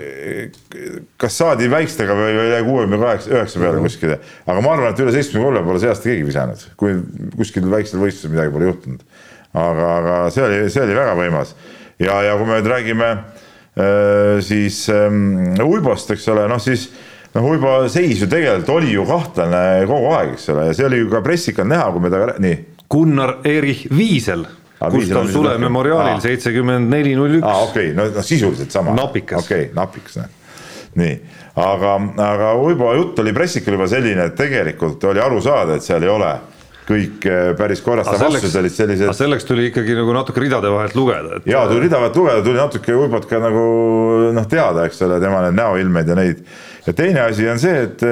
kas 1.21 1.35
saadi 1.41 1.67
väikestega 1.71 2.15
või 2.17 2.31
jäi 2.37 2.61
kuuekümne 2.65 3.01
kaheksa, 3.01 3.33
üheksa 3.35 3.61
peale 3.61 3.83
kuskile, 3.83 4.21
aga 4.45 4.63
ma 4.63 4.73
arvan, 4.77 4.95
et 4.95 5.03
üle 5.03 5.13
seitsmekümne 5.17 5.49
kolme 5.49 5.65
pole 5.67 5.83
see 5.83 5.91
aasta 5.91 6.09
keegi 6.09 6.25
visanud, 6.29 6.65
kui 6.79 6.95
kuskil 7.35 7.67
väiksel 7.73 8.01
võistlusel 8.01 8.33
midagi 8.33 8.55
pole 8.55 8.71
juhtunud. 8.71 9.05
aga, 9.51 9.91
aga 9.97 10.17
see 10.31 10.47
oli, 10.47 10.63
see 10.71 10.85
oli 10.85 10.95
väga 10.95 11.15
võimas 11.19 11.55
ja, 11.99 12.21
ja 12.23 12.35
kui 12.39 12.47
me 12.47 12.57
nüüd 12.57 12.69
räägime 12.71 13.09
äh, 13.11 14.39
siis 14.45 14.85
ähm, 14.89 15.57
Uibost, 15.61 16.11
eks 16.15 16.27
ole, 16.31 16.47
noh 16.49 16.61
siis 16.61 16.89
noh, 17.35 17.49
Uibo 17.51 17.75
seis 17.91 18.21
ju 18.21 18.29
tegelikult 18.31 18.73
oli 18.77 18.95
ju 18.95 19.05
kahtlane 19.09 19.85
kogu 19.89 20.11
aeg, 20.17 20.33
eks 20.37 20.49
ole, 20.53 20.69
ja 20.69 20.77
see 20.77 20.87
oli 20.87 21.03
ju 21.03 21.11
ka 21.11 21.23
pressikal 21.25 21.69
näha, 21.69 21.91
kui 21.93 22.03
me 22.03 22.11
ta, 22.13 22.25
nii. 22.41 22.57
Gunnar 22.91 23.37
Erich 23.47 23.85
Viisel 23.91 24.45
Gustav 24.89 25.27
Sule 25.29 25.57
memoriaalil 25.61 26.21
seitsekümmend 26.23 26.89
neli 26.89 27.13
null 27.15 27.37
üks. 27.37 27.45
aa, 27.45 27.65
okei 27.67 27.91
okay., 27.91 27.97
no, 27.97 28.07
no 28.15 28.23
sisuliselt 28.25 28.73
sama. 28.73 28.95
napikas. 28.97 29.45
okei 29.45 29.67
okay,, 29.69 29.75
napikas, 29.77 30.17
nii, 30.97 31.17
aga, 31.61 31.97
aga 32.25 32.55
Uibo 32.59 32.89
jutt 32.97 33.19
oli 33.23 33.33
pressikul 33.35 33.77
juba 33.77 33.87
selline, 33.91 34.31
et 34.31 34.39
tegelikult 34.39 35.03
oli 35.11 35.21
aru 35.23 35.43
saada, 35.43 35.77
et 35.77 35.85
seal 35.85 36.03
ei 36.03 36.11
ole 36.11 36.31
kõik 36.91 37.27
eh, 37.29 37.51
päris 37.57 37.81
korras, 37.85 38.09
vastused 38.09 38.57
olid 38.59 38.73
sellised. 38.73 39.13
selleks 39.15 39.45
tuli 39.47 39.69
ikkagi 39.69 39.95
nagu 39.95 40.15
natuke 40.15 40.41
ridade 40.43 40.71
vahelt 40.73 40.97
lugeda 40.97 41.37
et.... 41.37 41.47
ja 41.49 41.61
tuli 41.69 41.85
rida 41.85 42.01
vahelt 42.01 42.17
lugeda, 42.17 42.43
tuli 42.45 42.59
natuke 42.59 42.97
Uibot 42.97 43.27
ka 43.29 43.39
nagu 43.43 43.63
noh, 44.35 44.47
teada, 44.49 44.87
eks 44.89 45.05
ole, 45.05 45.21
tema 45.23 45.45
need 45.45 45.59
näoilmed 45.61 46.11
ja 46.11 46.17
neid. 46.17 46.43
Ja 46.87 46.95
teine 46.97 47.25
asi 47.27 47.49
on 47.51 47.61
see, 47.61 47.83
et, 47.87 48.05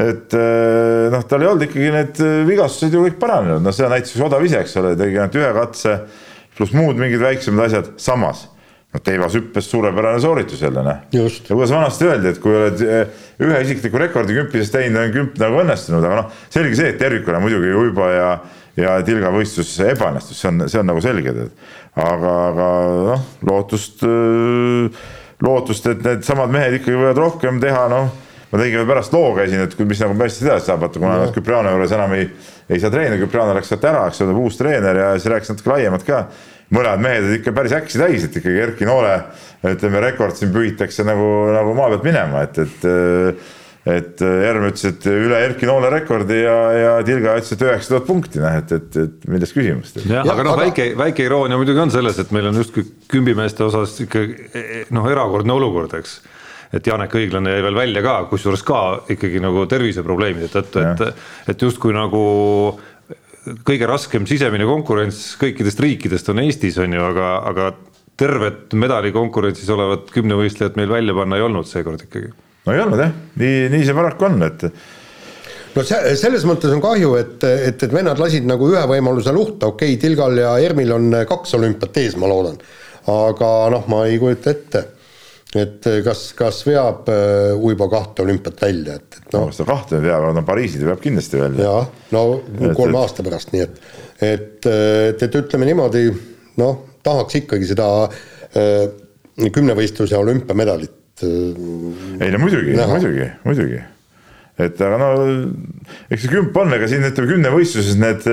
et 0.00 0.38
eh, 0.38 1.08
noh, 1.12 1.26
tal 1.28 1.44
ei 1.44 1.50
olnud 1.50 1.66
ikkagi 1.66 1.92
need 1.94 2.22
vigastused 2.48 2.94
ju 2.94 3.04
kõik 3.08 3.20
paranenud, 3.22 3.64
noh, 3.64 3.76
seda 3.76 3.92
näitas 3.94 4.16
odav 4.26 4.44
ise, 4.46 4.62
eks 4.64 4.78
ole, 4.80 4.94
tegi 5.00 5.18
ainult 5.18 5.40
ühe 5.40 5.52
katse 5.56 5.98
pluss 6.56 6.74
muud 6.76 6.98
mingid 7.00 7.22
väiksemad 7.22 7.68
asjad, 7.68 7.92
samas 8.00 8.46
noh, 8.90 9.02
teivas 9.06 9.36
hüppes 9.38 9.68
suurepärane 9.70 10.20
sooritus 10.22 10.62
jälle 10.62 10.82
noh. 10.86 11.02
ja 11.14 11.26
kuidas 11.54 11.74
vanasti 11.74 12.08
öeldi, 12.08 12.32
et 12.34 12.40
kui 12.42 12.54
oled 12.56 12.82
eh, 12.86 13.20
ühe 13.42 13.60
isikliku 13.66 14.00
rekordi 14.02 14.36
kümpides 14.38 14.72
teinud, 14.74 15.02
on 15.04 15.14
kümp 15.14 15.38
nagu 15.42 15.60
õnnestunud, 15.62 16.04
aga 16.06 16.24
noh, 16.24 16.40
selge 16.52 16.78
see, 16.78 16.94
et 16.94 16.98
tervikuna 17.00 17.42
muidugi 17.42 17.76
Uibo 17.84 18.08
ja 18.10 18.32
ja 18.78 18.98
Tilga 19.04 19.32
võistlus 19.34 19.72
ebaõnnestus, 19.84 20.38
see 20.40 20.50
on, 20.50 20.64
see 20.70 20.80
on 20.80 20.88
nagu 20.88 21.00
selge, 21.04 21.34
tead. 21.36 21.64
aga, 22.00 22.34
aga 22.50 22.68
noh, 23.10 23.24
lootust, 23.48 24.04
eh, 24.06 25.00
lootust, 25.44 25.86
et 25.90 26.02
needsamad 26.04 26.52
mehed 26.52 26.80
ikkagi 26.80 26.98
võivad 26.98 27.20
rohkem 27.20 27.60
teha, 27.62 27.86
noh 27.92 28.10
ma 28.50 28.58
tegin 28.58 28.80
veel 28.80 28.88
pärast 28.88 29.12
loo 29.14 29.34
käisin, 29.36 29.62
et 29.62 29.76
mis 29.86 30.00
nagu 30.02 30.16
hästi 30.18 30.46
edasi 30.46 30.66
saab, 30.66 30.80
vaata 30.82 30.98
kuna 30.98 31.18
no. 31.20 31.28
Küpriano 31.34 31.70
juures 31.74 31.92
enam 31.94 32.14
ei, 32.16 32.24
ei 32.66 32.80
saa 32.82 32.90
treenida, 32.90 33.20
Küpriano 33.22 33.54
läks 33.54 33.70
sealt 33.70 33.86
ära, 33.86 34.08
eks 34.10 34.24
ole, 34.24 34.34
uus 34.42 34.58
treener 34.58 34.98
ja 34.98 35.12
siis 35.14 35.30
rääkis 35.30 35.52
natuke 35.52 35.70
laiemalt 35.70 36.06
ka 36.06 36.24
mõlemad 36.74 37.04
mehed 37.04 37.26
olid 37.26 37.38
ikka 37.38 37.54
päris 37.54 37.76
äksi 37.78 38.02
täis, 38.02 38.26
et 38.26 38.36
ikkagi 38.40 38.60
Erki 38.64 38.88
Noole 38.88 39.14
ütleme, 39.70 40.02
rekord 40.02 40.38
siin 40.38 40.52
püütakse 40.54 41.06
nagu, 41.06 41.30
nagu 41.54 41.74
maa 41.78 41.90
pealt 41.92 42.06
minema, 42.06 42.44
et, 42.46 42.58
et 42.62 42.86
et 43.92 44.22
Järv 44.22 44.66
ütles, 44.70 44.84
et 44.88 45.06
üle 45.10 45.38
Erki 45.46 45.68
Noole 45.68 45.90
rekordi 45.92 46.40
ja, 46.42 46.56
ja 46.76 46.96
Tilga 47.06 47.36
ütles, 47.40 47.54
et 47.56 47.64
üheksa 47.66 47.94
tuhat 47.94 48.08
punkti, 48.08 48.42
noh, 48.42 48.58
et, 48.60 48.74
et, 48.76 48.98
et 49.04 49.30
milles 49.30 49.54
küsimust. 49.56 50.02
jah, 50.04 50.26
aga 50.26 50.46
noh, 50.46 50.58
väike, 50.60 50.90
väike 50.98 51.26
iroonia 51.26 51.58
muidugi 51.60 51.82
on 51.82 51.94
selles, 51.94 52.20
et 52.22 52.34
meil 52.36 52.50
on 52.50 52.60
justkui 52.62 52.86
kümbimeeste 53.10 53.66
osas 53.66 53.96
ikka 54.06 54.26
noh, 54.96 55.08
erakordne 55.10 55.56
olukord, 55.56 55.96
eks 56.00 56.20
et 56.70 56.86
Janek 56.86 57.14
Õiglane 57.18 57.56
jäi 57.56 57.64
veel 57.66 57.74
välja 57.74 58.02
ka, 58.04 58.14
kusjuures 58.30 58.62
ka 58.66 58.80
ikkagi 59.10 59.40
nagu 59.42 59.64
terviseprobleemide 59.70 60.50
tõttu, 60.52 60.84
et, 60.86 61.24
et 61.50 61.64
justkui 61.66 61.94
nagu 61.96 62.22
kõige 63.66 63.88
raskem 63.88 64.26
sisemine 64.28 64.66
konkurents 64.68 65.32
kõikidest 65.40 65.80
riikidest 65.82 66.28
on 66.30 66.42
Eestis, 66.44 66.78
on 66.82 66.94
ju, 66.94 67.02
aga, 67.10 67.32
aga 67.50 67.70
tervet 68.20 68.76
medalikonkurentsis 68.76 69.70
olevat 69.72 70.12
kümnevõistlejat 70.14 70.76
meil 70.78 70.92
välja 70.92 71.16
panna 71.16 71.38
ei 71.38 71.46
olnud 71.46 71.68
seekord 71.68 72.04
ikkagi. 72.04 72.30
No 72.66 72.74
ei 72.74 72.82
olnud 72.84 73.02
jah, 73.02 73.12
nii, 73.40 73.68
nii 73.72 73.86
see 73.88 73.96
paraku 73.96 74.28
on, 74.28 74.38
et 74.46 74.66
no 75.74 75.86
see, 75.86 76.14
selles 76.20 76.46
mõttes 76.48 76.72
on 76.74 76.82
kahju, 76.84 77.16
et, 77.20 77.48
et, 77.70 77.88
et 77.88 77.94
vennad 77.94 78.20
lasid 78.20 78.46
nagu 78.48 78.70
ühe 78.72 78.84
võimaluse 78.90 79.34
luhta, 79.34 79.72
okei 79.72 79.94
okay,, 79.94 80.00
Tilgal 80.02 80.38
ja 80.40 80.54
Ermil 80.62 80.94
on 80.96 81.10
kaks 81.28 81.58
olümpiat 81.58 82.00
ees, 82.02 82.16
ma 82.20 82.30
loodan. 82.30 82.58
aga 83.10 83.52
noh, 83.74 83.86
ma 83.90 84.06
ei 84.08 84.18
kujuta 84.22 84.54
ette 84.54 84.86
et 85.58 85.86
kas, 86.04 86.28
kas 86.38 86.60
veab 86.66 87.08
uh, 87.10 87.64
Uibo 87.66 87.88
kahte 87.90 88.22
olümpiat 88.22 88.60
välja, 88.62 89.00
et, 89.00 89.18
et 89.18 89.34
noh. 89.34 89.48
seda 89.54 89.72
kahte 89.72 89.98
ei 89.98 90.04
vea, 90.04 90.18
aga 90.20 90.30
no 90.36 90.44
Pariisi 90.46 90.78
ta 90.78 90.86
veab 90.92 91.02
kindlasti 91.02 91.40
välja. 91.40 91.66
jah, 91.66 91.88
no 92.14 92.22
kolme 92.76 92.94
et, 92.94 93.00
aasta 93.00 93.24
pärast, 93.26 93.50
nii 93.54 93.64
et, 93.64 93.80
et, 94.20 94.68
et, 94.68 95.24
et 95.26 95.38
ütleme 95.40 95.66
niimoodi, 95.66 96.04
noh, 96.62 96.84
tahaks 97.06 97.40
ikkagi 97.42 97.66
seda 97.72 97.88
uh, 98.06 98.84
kümnevõistluse 99.40 100.18
olümpiamedalit. 100.20 100.99
Ei 101.26 102.32
no 102.32 102.40
muidugi, 102.42 102.74
muidugi, 102.78 103.28
muidugi. 103.44 103.82
et 104.60 104.82
aga 104.86 104.98
no 105.00 105.12
eks 106.10 106.24
see 106.24 106.32
kümp 106.32 106.56
on, 106.60 106.74
ega 106.76 106.88
siin 106.90 107.06
ütleme 107.08 107.34
kümnevõistluses 107.34 108.00
need 108.00 108.26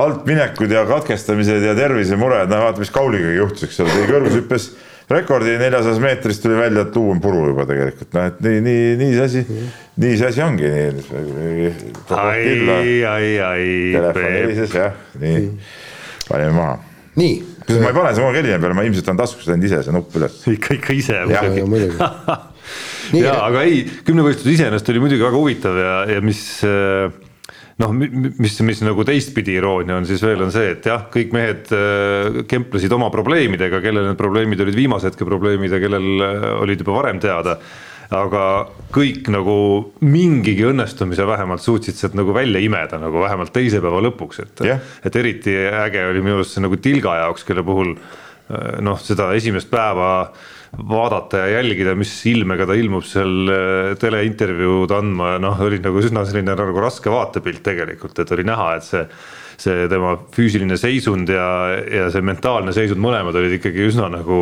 altminekud 0.00 0.70
ja 0.70 0.84
katkestamised 0.88 1.64
ja 1.66 1.74
tervisemured, 1.78 2.50
no 2.50 2.62
vaata, 2.64 2.80
mis 2.82 2.92
Kauliga 2.94 3.32
juhtus, 3.34 3.66
eks 3.66 3.80
ole, 3.82 3.94
tegi 3.96 4.12
kõrgushüppes 4.12 4.68
rekordi 5.10 5.56
neljasajas 5.58 5.98
meetris 6.02 6.38
tuli 6.42 6.58
välja, 6.58 6.84
et 6.86 6.96
luu 6.96 7.10
on 7.14 7.22
puru 7.22 7.48
juba 7.50 7.66
tegelikult, 7.68 8.12
noh, 8.14 8.28
et 8.30 8.38
nii, 8.46 8.60
nii, 8.66 8.84
nii 9.00 9.16
see 9.16 9.24
asi, 9.24 9.42
nii 10.04 10.20
see 10.20 10.28
asi 10.28 10.44
ongi. 10.44 10.70
ai, 12.14 13.02
ai, 13.14 13.32
ai. 13.48 13.66
telefon 13.96 14.30
helises 14.38 14.78
jah, 14.78 15.02
nii, 15.22 15.42
panime 16.28 16.54
maha. 16.60 16.78
Nii. 17.20 17.38
ma 17.70 17.90
ei 17.92 17.96
pane 17.96 18.14
sama 18.18 18.34
kelline 18.34 18.60
peale, 18.62 18.76
ma 18.76 18.86
ilmselt 18.88 19.10
olen 19.12 19.22
taskus 19.22 19.48
läinud 19.50 19.68
ise 19.68 19.82
see 19.86 19.96
nupp 19.96 20.20
üles. 20.20 20.38
ikka, 20.56 20.76
ikka 20.80 20.96
ise 20.96 21.22
muidugi. 21.70 21.96
ja, 23.24 23.40
aga 23.46 23.64
ei, 23.66 23.82
kümnevõistlus 24.06 24.54
iseenesest 24.56 24.92
oli 24.92 25.02
muidugi 25.02 25.26
väga 25.26 25.40
huvitav 25.40 25.80
ja, 25.80 25.96
ja 26.16 26.22
mis 26.24 26.44
äh, 26.66 27.10
noh, 27.80 27.92
mis, 27.94 28.56
mis 28.66 28.82
nagu 28.84 29.04
teistpidi 29.06 29.56
iroonia 29.58 29.98
on 30.00 30.08
siis 30.08 30.22
veel 30.24 30.44
on 30.44 30.52
see, 30.54 30.74
et 30.74 30.88
jah, 30.90 31.06
kõik 31.12 31.34
mehed 31.36 31.70
äh, 31.76 32.40
kemplesid 32.50 32.92
oma 32.96 33.10
probleemidega, 33.12 33.82
kellel 33.84 34.10
need 34.10 34.20
probleemid 34.20 34.64
olid 34.64 34.76
viimase 34.76 35.10
hetke 35.10 35.28
probleemid 35.28 35.72
ja 35.76 35.80
kellel 35.82 36.26
äh, 36.26 36.50
olid 36.60 36.84
juba 36.84 36.98
varem 37.00 37.22
teada. 37.22 37.58
Aga 38.14 38.44
kõik 38.90 39.28
nagu 39.30 39.56
mingigi 40.02 40.64
õnnestumise 40.66 41.26
vähemalt 41.28 41.62
suutsid 41.62 41.98
sealt 41.98 42.16
nagu 42.18 42.34
välja 42.34 42.62
imeda 42.62 42.98
nagu 42.98 43.22
vähemalt 43.22 43.52
teise 43.54 43.82
päeva 43.82 44.02
lõpuks, 44.02 44.42
et 44.42 44.64
yeah., 44.66 44.80
et 45.06 45.16
eriti 45.16 45.54
äge 45.54 46.02
oli 46.08 46.24
minu 46.24 46.40
arust 46.40 46.56
see 46.56 46.64
nagu 46.64 46.78
Tilga 46.82 47.20
jaoks, 47.22 47.46
kelle 47.46 47.62
puhul 47.66 47.94
äh, 47.94 48.80
noh, 48.82 48.98
seda 48.98 49.30
esimest 49.38 49.70
päeva 49.70 50.10
vaadata 50.70 51.44
ja 51.44 51.60
jälgida, 51.60 51.96
mis 51.98 52.12
ilmega 52.30 52.66
ta 52.66 52.74
ilmub 52.78 53.06
seal 53.06 53.52
äh, 53.54 53.92
teleintervjuud 54.02 54.90
andma 54.94 55.36
ja 55.36 55.44
noh, 55.46 55.62
oli 55.66 55.78
nagu 55.82 56.02
üsna 56.02 56.26
selline 56.26 56.58
nagu 56.58 56.82
raske 56.82 57.10
vaatepilt 57.14 57.62
tegelikult, 57.66 58.18
et 58.18 58.34
oli 58.34 58.46
näha, 58.46 58.72
et 58.78 58.86
see 58.86 59.06
see 59.60 59.88
tema 59.90 60.14
füüsiline 60.34 60.76
seisund 60.80 61.30
ja, 61.32 61.46
ja 61.84 62.08
see 62.12 62.24
mentaalne 62.24 62.72
seisund, 62.76 63.00
mõlemad 63.02 63.36
olid 63.36 63.58
ikkagi 63.58 63.84
üsna 63.90 64.08
nagu, 64.12 64.40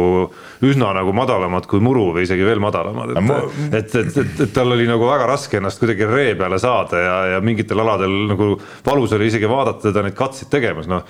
üsna 0.67 0.93
nagu 0.97 1.15
madalamad 1.17 1.67
kui 1.71 1.83
muru 1.85 2.09
või 2.17 2.27
isegi 2.29 2.47
veel 2.47 2.63
madalamad, 2.63 3.15
et 3.15 3.27
ma... 3.27 3.41
et, 3.69 3.95
et, 4.03 4.21
et, 4.23 4.45
et 4.47 4.55
tal 4.55 4.77
oli 4.77 4.87
nagu 4.89 5.09
väga 5.09 5.27
raske 5.31 5.59
ennast 5.59 5.83
kuidagi 5.83 6.07
ree 6.09 6.37
peale 6.39 6.61
saada 6.63 7.03
ja, 7.03 7.17
ja 7.35 7.43
mingitel 7.45 7.83
aladel 7.83 8.15
nagu 8.31 8.53
valus 8.87 9.17
oli 9.19 9.31
isegi 9.33 9.51
vaadata 9.51 9.89
teda 9.89 10.07
neid 10.07 10.17
katseid 10.19 10.53
tegemas, 10.55 10.91
noh 10.91 11.05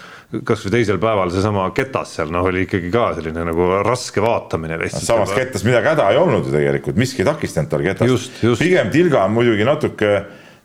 kasvõi 0.45 0.73
teisel 0.75 0.99
päeval 1.01 1.31
seesama 1.33 1.69
ketas 1.77 2.17
seal 2.19 2.33
noh, 2.33 2.49
oli 2.51 2.67
ikkagi 2.67 2.91
ka 2.93 3.11
selline 3.17 3.47
nagu 3.49 3.69
raske 3.87 4.21
vaatamine 4.25 4.77
lihtsalt. 4.81 5.07
samas 5.07 5.33
ketas 5.37 5.65
midagi 5.65 5.93
häda 5.95 6.11
ei 6.13 6.21
olnud 6.21 6.49
ju 6.49 6.53
tegelikult, 6.53 6.99
miski 7.01 7.25
ei 7.25 7.31
takistanud 7.31 7.73
tal 7.73 7.85
ketast. 7.87 8.43
pigem 8.61 8.93
Tilga 8.93 9.25
on 9.25 9.35
muidugi 9.39 9.65
natuke 9.69 10.13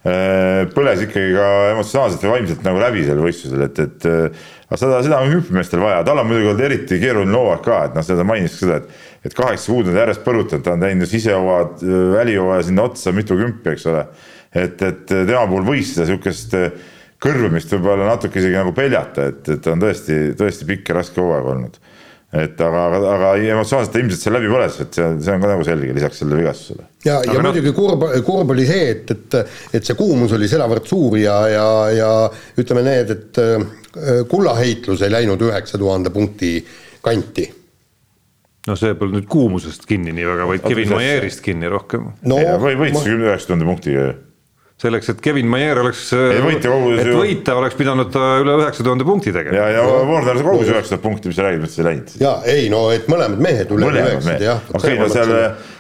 põles 0.03 0.99
ikkagi 1.05 1.31
ka 1.31 1.47
emotsionaalselt 1.71 2.25
või 2.25 2.31
vaimselt 2.33 2.65
nagu 2.65 2.79
läbi 2.81 3.05
sel 3.07 3.21
võistlusel, 3.23 3.61
et, 3.69 3.77
et 3.79 4.07
äh, 4.09 4.41
aga 4.67 4.79
seda, 4.81 4.97
seda 5.05 5.19
on 5.23 5.31
hüppemeestel 5.31 5.79
vaja, 5.79 6.01
tal 6.03 6.19
on 6.19 6.27
muidugi 6.27 6.49
olnud 6.51 6.63
eriti 6.65 6.99
keeruline 6.99 7.39
hooaeg 7.39 7.61
ka, 7.63 7.77
et 7.87 7.95
noh, 7.95 8.03
seda 8.03 8.25
mainis 8.27 8.57
ka 8.57 8.65
seda, 8.65 8.79
et, 8.81 9.05
et 9.29 9.37
kaheksa 9.37 9.71
kuud 9.71 9.87
on 9.87 9.99
järjest 10.01 10.25
põrutanud, 10.25 10.65
ta 10.65 10.75
on 10.75 10.83
teinud 10.83 11.11
sisehooajad, 11.11 11.85
äh, 11.87 12.01
välihooaja 12.17 12.67
sinna 12.67 12.87
otsa 12.89 13.15
mitu 13.15 13.39
kümpi, 13.39 13.77
eks 13.77 13.87
ole. 13.93 14.03
et, 14.51 14.83
et 14.83 15.05
tema 15.07 15.45
puhul 15.47 15.71
võis 15.71 15.95
seda 15.95 16.09
sihukest 16.11 16.57
kõrvumist 17.23 17.71
võib-olla 17.71 18.11
natuke 18.11 18.41
isegi 18.43 18.59
nagu 18.59 18.75
peljata, 18.75 19.31
et, 19.31 19.55
et 19.55 19.71
on 19.71 19.87
tõesti, 19.87 20.19
tõesti 20.35 20.67
pikk 20.67 20.91
ja 20.91 20.99
raske 20.99 21.23
hooaeg 21.23 21.47
olnud 21.55 21.79
et 22.33 22.61
aga, 22.65 22.83
aga, 22.87 22.99
aga 23.13 23.31
emotsionaalselt 23.37 23.93
ta 23.93 24.01
ilmselt 24.01 24.23
seal 24.25 24.33
läbi 24.33 24.49
põles, 24.49 24.77
et 24.81 24.97
see 24.97 25.05
on, 25.05 25.19
see 25.21 25.33
on 25.35 25.43
ka 25.43 25.49
nagu 25.51 25.65
selge 25.67 25.93
lisaks 25.93 26.21
sellele 26.23 26.41
vigastusele. 26.41 26.85
ja, 27.05 27.19
ja 27.27 27.35
no, 27.37 27.43
muidugi 27.45 27.73
kurb, 27.77 28.05
kurb 28.25 28.53
oli 28.55 28.65
see, 28.65 28.87
et, 28.95 29.13
et, 29.13 29.57
et 29.77 29.85
see 29.85 29.97
kuumus 29.99 30.33
oli 30.33 30.49
sedavõrd 30.49 30.89
suur 30.89 31.17
ja, 31.21 31.37
ja, 31.53 31.67
ja 31.93 32.11
ütleme 32.61 32.85
need, 32.89 33.13
et 33.13 33.41
äh, 33.43 34.23
kullaheitlus 34.29 35.05
ei 35.05 35.13
läinud 35.13 35.45
üheksa 35.45 35.77
tuhande 35.81 36.13
punkti 36.15 36.55
kanti 37.05 37.45
no 38.67 38.77
see 38.79 38.97
polnud 38.97 39.19
nüüd 39.19 39.29
kuumusest 39.29 39.85
kinni 39.89 40.15
nii 40.15 40.27
väga, 40.31 40.49
vaid 40.49 40.65
Kevin 40.65 40.93
Maierist 40.95 41.43
kinni 41.45 41.69
rohkem 41.69 42.09
no,. 42.25 42.39
või 42.63 42.79
võitis 42.79 43.05
küll 43.05 43.27
üheksa 43.27 43.51
tuhande 43.51 43.67
punktiga 43.69 44.07
selleks, 44.81 45.09
et 45.13 45.21
Kevin 45.23 45.47
Maier 45.47 45.79
oleks, 45.79 46.07
et 46.17 46.65
ju... 46.65 47.17
võita, 47.19 47.55
oleks 47.59 47.77
pidanud 47.79 48.09
ta 48.13 48.23
üle 48.41 48.55
üheksa 48.59 48.85
tuhande 48.85 49.05
punkti 49.07 49.31
tegema. 49.35 49.55
ja, 49.61 49.67
ja 49.77 49.83
Warner 50.09 50.39
kogus 50.43 50.71
üheksa 50.71 50.95
tuhat 50.95 51.03
punkti, 51.05 51.29
mis 51.31 51.37
sa 51.39 51.45
räägid, 51.47 51.63
mis 51.63 51.77
ei 51.77 51.87
läinud. 51.87 52.15
ja 52.23 52.33
ei 52.55 52.65
no, 52.73 52.81
et 52.93 53.07
mõlemad 53.11 53.43
mehed 53.43 53.71
üle 53.75 53.91
üheksad 53.93 54.43
jah. 54.43 54.65
okei, 54.73 54.97
no 54.99 55.07
seal 55.13 55.31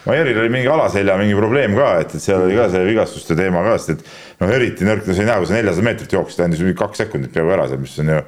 Maieril 0.07 0.39
oli 0.43 0.53
mingi 0.53 0.71
alaselja 0.71 1.17
mingi 1.19 1.35
probleem 1.39 1.75
ka, 1.79 1.89
et, 2.03 2.15
et 2.15 2.23
seal 2.23 2.45
oli 2.45 2.57
ka 2.59 2.69
see 2.71 2.85
vigastuste 2.87 3.37
teema 3.39 3.65
ka, 3.65 3.75
sest 3.81 3.97
et 3.97 4.07
noh, 4.43 4.55
eriti 4.55 4.87
nõrk, 4.87 5.07
no 5.07 5.17
sa 5.17 5.25
ei 5.25 5.29
näe, 5.31 5.41
kui 5.41 5.51
sa 5.51 5.57
neljasada 5.57 5.87
meetrit 5.89 6.17
jooksid, 6.17 6.39
ta 6.39 6.47
andis 6.47 6.63
kaks 6.79 7.05
sekundit 7.05 7.33
peaaegu 7.35 7.55
ära 7.57 7.69
seal, 7.71 7.83
mis 7.83 7.95
on 8.03 8.13
ju 8.13 8.23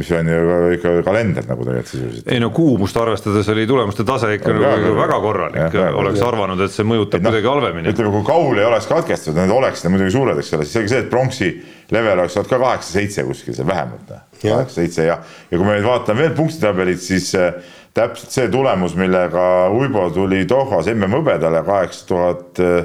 mis 0.00 0.10
on 0.16 0.28
ju 0.32 0.70
ikka 0.76 0.92
kalender 1.04 1.44
nagu 1.48 1.66
tegelikult 1.66 1.90
sisuliselt. 1.92 2.30
ei 2.32 2.40
no 2.42 2.50
kuumust 2.56 2.96
arvestades 2.96 3.48
oli 3.52 3.66
tulemuste 3.68 4.04
tase 4.08 4.32
ikka 4.38 4.54
nagu 4.54 4.64
väga, 4.64 4.92
väga 4.96 5.18
korralik, 5.24 5.76
oleks 6.02 6.22
arvanud, 6.24 6.62
et 6.64 6.74
see 6.74 6.86
mõjutab 6.88 7.20
no, 7.20 7.30
kuidagi 7.30 7.50
halvemini. 7.52 7.92
ütleme, 7.92 8.12
kui 8.16 8.26
kaul 8.28 8.60
ei 8.60 8.68
oleks 8.68 8.88
katkestatud, 8.90 9.38
need 9.38 9.54
oleksid 9.54 9.92
muidugi 9.92 10.14
suured, 10.16 10.40
eks 10.40 10.54
ole, 10.56 10.66
siis 10.66 10.78
selge 10.78 10.94
see, 10.94 11.02
et 11.04 11.10
pronksi 11.12 11.50
level 11.92 12.24
oleks 12.24 12.38
olnud 12.40 12.50
ka 12.50 12.60
kaheksa-seitse 12.64 13.26
kuskil 13.28 13.58
seal 13.58 13.68
vähemalt, 13.68 14.10
noh. 14.10 14.26
kaheksa-seitse 14.40 15.08
ja, 15.08 15.20
ja 15.50 15.60
kui 15.60 15.66
me 15.66 15.76
nüüd 15.76 15.88
vaatame 15.88 16.26
veel 16.26 16.36
punktitabelit, 16.38 17.02
siis 17.04 17.32
äh, 17.38 17.52
täpselt 17.96 18.36
see 18.36 18.52
tulemus, 18.52 18.96
millega 18.98 19.46
Uibo 19.74 20.08
tuli 20.14 20.46
Dohas 20.48 20.88
mm 20.90 21.18
hõbedale 21.20 21.64
kaheksa 21.66 22.06
tuhat, 22.08 22.62
äh, 22.62 22.78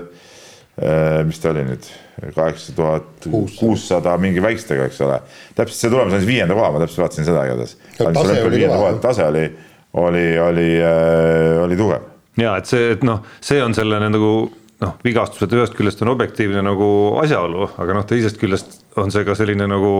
äh, 0.81 1.21
mis 1.27 1.39
ta 1.39 1.53
oli 1.55 1.67
nüüd 1.71 1.93
kaheksa 2.35 2.73
tuhat 2.75 3.27
kuussada 3.59 4.17
mingi 4.21 4.41
väikestega, 4.41 4.89
eks 4.89 5.01
ole. 5.05 5.21
täpselt 5.55 5.79
see 5.79 5.93
tulemus 5.93 6.15
andis 6.15 6.27
viienda 6.29 6.57
koha, 6.57 6.71
ma 6.71 6.83
täpselt 6.83 7.03
vaatasin 7.03 7.27
seda 7.27 7.45
igatahes. 7.47 7.77
tase 9.03 9.25
oli 9.29 9.47
oli, 9.95 10.39
oli, 10.39 10.39
oli, 10.39 10.83
äh, 10.83 11.63
oli 11.63 11.77
tugev. 11.77 12.01
ja 12.37 12.57
et 12.59 12.69
see, 12.69 12.91
et 12.95 13.03
noh, 13.07 13.23
see 13.43 13.61
on 13.63 13.75
selline 13.75 14.09
nagu 14.11 14.31
noh, 14.83 14.95
vigastused 15.05 15.53
ühest 15.55 15.75
küljest 15.77 16.03
on 16.03 16.11
objektiivne 16.11 16.63
nagu 16.65 16.87
asjaolu, 17.21 17.69
aga 17.81 17.99
noh, 17.99 18.07
teisest 18.07 18.39
küljest 18.41 18.81
on 18.99 19.13
see 19.13 19.25
ka 19.27 19.37
selline 19.39 19.67
nagu 19.71 19.93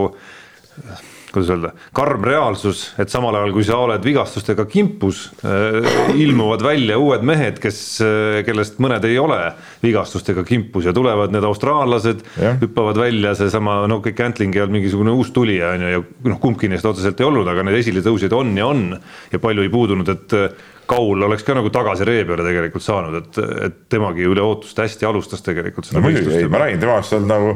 kuidas 1.35 1.51
öelda, 1.53 1.71
karm 1.95 2.23
reaalsus, 2.25 2.85
et 3.01 3.11
samal 3.11 3.35
ajal, 3.37 3.53
kui 3.55 3.65
sa 3.67 3.79
oled 3.83 4.03
vigastustega 4.05 4.65
kimpus 4.71 5.25
äh,, 5.45 5.89
ilmuvad 6.23 6.63
välja 6.65 6.99
uued 7.01 7.25
mehed, 7.27 7.59
kes 7.63 7.79
äh,, 8.05 8.41
kellest 8.47 8.79
mõned 8.83 9.05
ei 9.07 9.17
ole 9.21 9.39
vigastustega 9.83 10.45
kimpus 10.47 10.87
ja 10.89 10.95
tulevad 10.95 11.33
need 11.35 11.45
austraallased, 11.47 12.23
hüppavad 12.61 12.99
välja 12.99 13.35
seesama, 13.37 13.81
no 13.91 13.99
kõik 14.05 14.23
Antling 14.25 14.55
ei 14.55 14.63
olnud 14.63 14.79
mingisugune 14.79 15.15
uus 15.15 15.33
tulija 15.35 15.75
on 15.75 15.85
ju, 15.85 15.91
ja 15.97 16.31
noh, 16.31 16.39
kumbki 16.41 16.71
neist 16.71 16.87
otseselt 16.87 17.19
ei 17.21 17.27
olnud, 17.27 17.47
aga 17.51 17.65
need 17.67 17.81
esiletõusjaid 17.83 18.33
on 18.35 18.55
ja 18.57 18.69
on 18.71 18.87
ja 19.31 19.41
palju 19.43 19.65
ei 19.65 19.73
puudunud, 19.73 20.15
et 20.15 20.39
Kaul 20.85 21.23
oleks 21.25 21.41
ka 21.45 21.55
nagu 21.57 21.71
tagasi 21.73 22.05
ree 22.05 22.25
peale 22.29 22.45
tegelikult 22.45 22.83
saanud, 22.85 23.15
et, 23.17 23.39
et 23.65 23.77
temagi 23.89 24.27
üle 24.29 24.43
ootuste 24.45 24.85
hästi 24.85 25.07
alustas 25.09 25.41
tegelikult. 25.45 25.89
no 25.95 26.03
muidugi, 26.05 26.43
ei 26.43 26.49
ma 26.51 26.61
räägin, 26.61 26.81
tema 26.83 26.99
oleks 26.99 27.13
olnud 27.17 27.31
nagu 27.31 27.55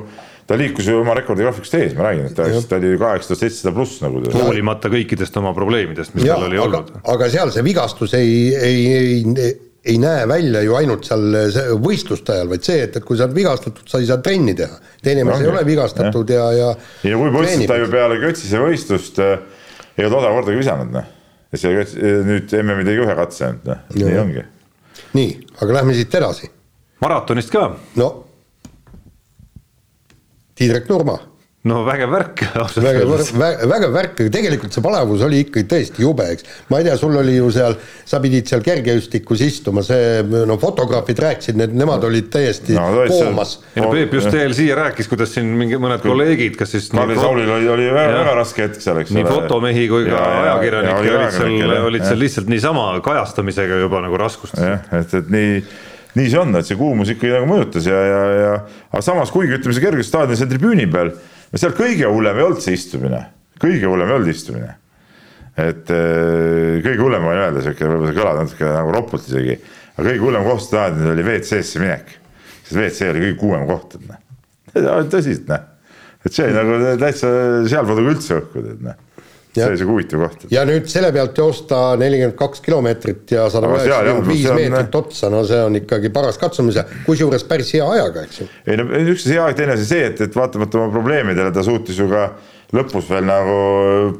ta 0.50 0.58
liikus 0.58 0.88
ju 0.90 0.98
oma 0.98 1.14
rekordigraafikust 1.20 1.76
ees, 1.78 1.92
ma 1.94 2.08
räägin, 2.08 2.26
et 2.26 2.38
ta, 2.38 2.48
ta 2.66 2.78
oli 2.80 2.96
kaheksa 2.98 3.30
tuhat 3.30 3.42
seitsesada 3.44 3.74
pluss 3.76 4.00
nagu. 4.02 4.22
hoolimata 4.34 4.90
kõikidest 4.90 5.36
oma 5.38 5.52
probleemidest, 5.54 6.16
mis 6.18 6.26
ja, 6.26 6.38
tal 6.38 6.48
oli 6.48 6.58
aga, 6.58 6.80
olnud. 6.80 7.02
aga 7.14 7.28
seal 7.30 7.52
see 7.54 7.66
vigastus 7.68 8.16
ei, 8.18 8.32
ei, 8.58 8.80
ei, 8.98 9.52
ei 9.94 10.00
näe 10.02 10.24
välja 10.30 10.64
ju 10.66 10.74
ainult 10.80 11.06
seal 11.06 11.28
võistluste 11.84 12.34
ajal, 12.34 12.50
vaid 12.50 12.66
see, 12.66 12.80
et, 12.88 12.98
et 12.98 13.06
kui 13.06 13.20
sa 13.20 13.28
oled 13.28 13.38
vigastatud, 13.38 13.84
sa 13.92 14.02
ei 14.02 14.10
saa 14.10 14.18
trenni 14.26 14.56
teha. 14.58 14.80
teine 15.06 15.26
mees 15.28 15.44
ei 15.44 15.52
ole 15.52 15.62
vigastatud 15.68 16.34
ja, 16.34 16.48
ja. 16.58 16.72
ja, 16.74 17.12
ja 17.12 17.20
kui 17.22 17.34
mõtlesid, 17.36 17.66
ta 17.70 17.78
ju 17.78 17.92
peale 17.94 18.18
Götsise 18.24 18.62
võistlust 18.64 19.22
äh, 19.22 19.36
ei 20.00 20.08
olnud 20.08 20.18
oda 20.24 20.32
kordagi 20.34 20.64
visanud, 20.64 20.90
noh. 20.96 21.12
ja 21.54 21.62
see 21.62 22.16
nüüd 22.26 22.56
MM-i 22.64 22.88
tegi 22.90 23.06
ühe 23.06 23.18
katse 23.22 23.46
ainult, 23.52 23.70
noh, 23.70 23.86
nii 24.00 24.18
ongi. 24.24 24.48
nii, 25.14 25.30
aga 25.60 25.78
lähme 25.78 25.94
siit 26.00 26.18
edasi. 26.24 26.50
maratonist 27.06 27.54
ka. 27.54 27.68
no 28.02 28.10
Tiidrek 30.60 30.90
Nurma. 30.92 31.16
no 31.70 31.82
vägev 31.84 32.08
värk 32.12 32.42
vägev, 32.80 33.10
vägev 33.68 33.92
värk, 33.92 34.20
aga 34.24 34.32
tegelikult 34.32 34.72
see 34.76 34.84
palavus 34.84 35.24
oli 35.28 35.42
ikkagi 35.44 35.68
tõesti 35.68 36.06
jube, 36.06 36.24
eks. 36.32 36.46
ma 36.72 36.80
ei 36.80 36.88
tea, 36.88 36.94
sul 37.00 37.18
oli 37.20 37.34
ju 37.36 37.50
seal, 37.52 37.76
sa 38.08 38.22
pidid 38.24 38.48
seal 38.48 38.64
kergejõustikus 38.64 39.44
istuma, 39.44 39.84
see 39.84 40.24
no 40.48 40.56
fotograafid 40.62 41.20
rääkisid, 41.26 41.60
need, 41.60 41.76
nemad 41.82 42.08
olid 42.08 42.32
täiesti 42.32 42.78
no, 42.78 42.88
koomas. 43.12 43.58
ei 43.76 43.84
no 43.84 43.92
Peep 43.92 44.16
just 44.16 44.32
veel 44.32 44.56
siia 44.56 44.80
rääkis, 44.80 45.12
kuidas 45.12 45.36
siin 45.36 45.52
mingi 45.60 45.80
mõned 45.84 46.04
kolleegid, 46.04 46.56
kas 46.60 46.76
siis 46.78 46.88
Karli 46.96 47.20
Saulil 47.20 47.52
oli, 47.58 47.70
oli 47.76 47.92
väga, 47.92 48.16
väga 48.22 48.40
raske 48.40 48.68
hetk 48.70 48.80
seal, 48.88 49.04
eks 49.04 49.12
ole. 49.12 49.20
nii 49.20 49.30
fotomehi 49.36 49.86
kui 49.92 50.08
ka 50.08 50.26
ajakirjanikke 50.40 51.14
olid 51.20 51.38
seal, 51.42 51.78
olid 51.92 52.08
seal 52.08 52.24
lihtsalt 52.24 52.52
niisama 52.56 52.90
kajastamisega 53.04 53.84
juba 53.84 54.04
nagu 54.08 54.24
raskustes. 54.24 54.64
jah, 54.64 54.88
et, 55.04 55.20
et 55.24 55.32
nii 55.36 55.64
nii 56.18 56.30
see 56.30 56.40
on, 56.42 56.54
et 56.58 56.68
see 56.68 56.78
kuumus 56.80 57.12
ikkagi 57.14 57.36
nagu 57.36 57.48
mõjutas 57.50 57.86
ja, 57.86 57.98
ja, 58.06 58.20
ja 58.34 58.52
aga 58.90 59.02
samas, 59.06 59.32
kuigi 59.34 59.58
ütleme, 59.60 59.76
see 59.78 59.86
kerges 59.86 60.10
staadionil 60.10 60.40
seal 60.40 60.52
tribüüni 60.52 60.88
peal, 60.92 61.12
seal 61.54 61.76
kõige 61.78 62.10
hullem 62.10 62.40
ei 62.40 62.46
olnud 62.48 62.64
see 62.64 62.78
istumine, 62.78 63.24
kõige 63.62 63.90
hullem 63.90 64.10
ei 64.10 64.18
olnud 64.18 64.32
istumine. 64.34 64.76
et 65.60 65.92
äh, 65.94 66.80
kõige 66.86 67.02
hullem 67.04 67.28
võin 67.30 67.42
öelda, 67.44 67.66
sihuke 67.66 67.86
võib-olla 67.86 68.10
see 68.10 68.20
kõlab 68.22 68.40
natuke 68.42 68.72
nagu 68.74 68.96
ropult 68.96 69.28
isegi, 69.30 69.60
aga 69.96 70.08
kõige 70.08 70.26
hullem 70.26 70.48
koht 70.48 70.66
staadionil 70.66 71.14
oli 71.14 71.28
WC-sse 71.28 71.84
minek. 71.84 72.16
sest 72.64 72.80
WC 72.80 73.12
oli 73.12 73.26
kõige 73.28 73.38
kuumem 73.44 73.68
koht, 73.70 74.00
et 74.00 74.10
noh, 74.10 75.04
tõsiselt 75.14 75.52
noh, 75.52 75.68
et 76.26 76.34
see 76.36 76.50
nagu 76.56 76.82
täitsa 77.02 77.30
sealpool 77.70 78.02
nagu 78.02 78.16
üldse 78.16 78.40
õhku, 78.40 78.66
tead 78.66 78.82
noh 78.88 79.06
see 79.56 79.66
oli 79.66 79.78
sihuke 79.80 79.94
huvitav 79.96 80.22
koht. 80.28 80.46
ja 80.54 80.64
nüüd 80.68 80.86
selle 80.92 81.10
pealt 81.16 81.38
joosta 81.38 81.80
nelikümmend 82.00 82.38
kaks 82.38 82.62
kilomeetrit 82.66 83.34
ja 83.34 83.48
sada 83.50 83.72
üheksakümmend 83.72 84.30
viis 84.30 84.46
meetrit 84.54 84.98
otsa, 85.00 85.32
no 85.34 85.42
see 85.48 85.60
on 85.66 85.80
ikkagi 85.80 86.12
paras 86.14 86.38
katsumise, 86.42 86.86
kusjuures 87.08 87.46
päris 87.50 87.74
hea 87.74 87.88
ajaga, 87.96 88.28
eks 88.28 88.44
ju. 88.44 88.48
ei 88.70 88.78
no 88.80 88.86
üks 89.16 89.26
hea 89.30 89.42
aeg, 89.48 89.58
teine 89.58 89.76
asi 89.78 89.90
see, 89.90 90.06
et, 90.12 90.22
et 90.28 90.38
vaatamata 90.38 90.82
oma 90.82 90.94
probleemidele 90.94 91.54
ta 91.56 91.66
suutis 91.66 91.98
ju 91.98 92.08
ka 92.12 92.30
lõpus 92.78 93.10
veel 93.10 93.26
nagu 93.26 93.58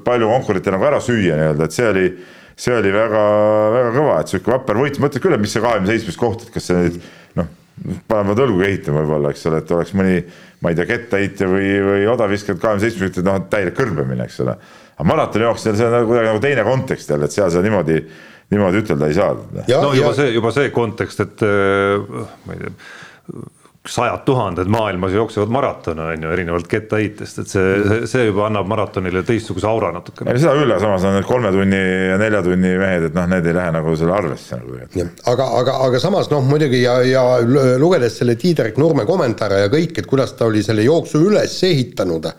palju 0.06 0.34
konkurente 0.34 0.74
nagu 0.74 0.90
ära 0.90 1.02
süüa 1.04 1.38
nii-öelda, 1.38 1.70
et 1.70 1.78
see 1.78 1.88
oli, 1.92 2.10
see 2.58 2.76
oli 2.80 2.94
väga-väga 2.98 3.96
kõva, 4.00 4.20
et 4.24 4.34
sihuke 4.34 4.54
vapper 4.56 4.82
võit, 4.82 4.98
mõtled 5.04 5.24
küll, 5.24 5.38
et 5.38 5.46
mis 5.46 5.54
see 5.54 5.64
kahekümne 5.64 5.94
seitsmes 5.94 6.18
koht, 6.20 6.48
et 6.48 6.54
kas 6.58 6.72
see 6.72 6.82
nüüd 6.82 7.00
noh, 7.38 7.54
panevad 8.10 8.42
õlgu 8.48 8.66
ehitama 8.66 9.06
võib-olla, 9.06 9.36
eks 9.36 9.46
ole, 9.52 9.62
et 9.62 9.78
oleks 9.78 9.94
mõni, 9.98 10.24
ma 10.66 10.74
ei 10.74 10.80
tea, 10.80 10.90
kettaheitja 10.90 11.54
või, 11.54 11.70
või 11.86 12.10
odaviskajad 12.16 12.62
kahekümne 12.66 12.88
seitsmes, 12.88 13.26
noh, 13.30 13.44
täielik 13.54 13.78
kõrbemine, 13.78 14.26
eks 14.26 14.42
ole 14.48 14.58
aga 15.00 15.08
maratonijooksjal 15.14 15.78
see 15.80 15.88
on 15.88 15.96
nagu 15.96 16.10
kuidagi 16.12 16.32
nagu 16.34 16.42
teine 16.44 16.66
kontekst 16.68 17.14
jälle, 17.14 17.30
et 17.30 17.36
seal 17.36 17.54
sa 17.54 17.64
niimoodi, 17.64 18.02
niimoodi 18.52 18.84
ütelda 18.84 19.08
ei 19.08 19.16
saa. 19.16 19.32
no 19.70 19.94
juba 19.96 20.12
see, 20.18 20.34
juba 20.36 20.52
see 20.56 20.74
kontekst, 20.76 21.24
et 21.24 21.48
äh, 21.48 22.28
ma 22.46 22.58
ei 22.58 22.66
tea 22.66 22.76
sajad 23.88 24.26
tuhanded 24.26 24.68
maailmas 24.68 25.14
jooksevad 25.16 25.48
maratone, 25.50 26.02
on 26.02 26.24
ju, 26.24 26.32
erinevalt 26.36 26.68
kettaheitest, 26.68 27.40
et 27.40 27.48
see, 27.48 28.00
see 28.12 28.26
juba 28.28 28.46
annab 28.50 28.68
maratonile 28.70 29.24
teistsuguse 29.26 29.68
aura 29.70 29.94
natukene. 29.96 30.36
seda 30.38 30.54
küll, 30.58 30.74
aga 30.74 30.82
samas 30.84 31.06
on 31.08 31.16
need 31.16 31.28
kolme 31.30 31.52
tunni 31.56 31.80
ja 31.80 32.20
nelja 32.20 32.44
tunni 32.46 32.74
mehed, 32.82 33.08
et 33.08 33.16
noh, 33.16 33.30
need 33.32 33.48
ei 33.48 33.56
lähe 33.56 33.74
nagu 33.74 33.96
selle 33.98 34.16
arvesse 34.18 34.60
nagu. 34.60 35.08
aga, 35.34 35.50
aga, 35.62 35.78
aga 35.88 36.02
samas 36.04 36.30
noh, 36.34 36.44
muidugi 36.46 36.84
ja, 36.84 37.00
ja 37.08 37.24
lugedes 37.82 38.20
selle 38.20 38.36
Tiidrek 38.40 38.78
Nurme 38.82 39.08
kommentaare 39.10 39.64
ja 39.64 39.72
kõik, 39.72 39.96
et 40.02 40.10
kuidas 40.10 40.36
ta 40.36 40.50
oli 40.52 40.64
selle 40.66 40.84
jooksu 40.86 41.24
üles 41.32 41.56
ehitanud 41.72 42.30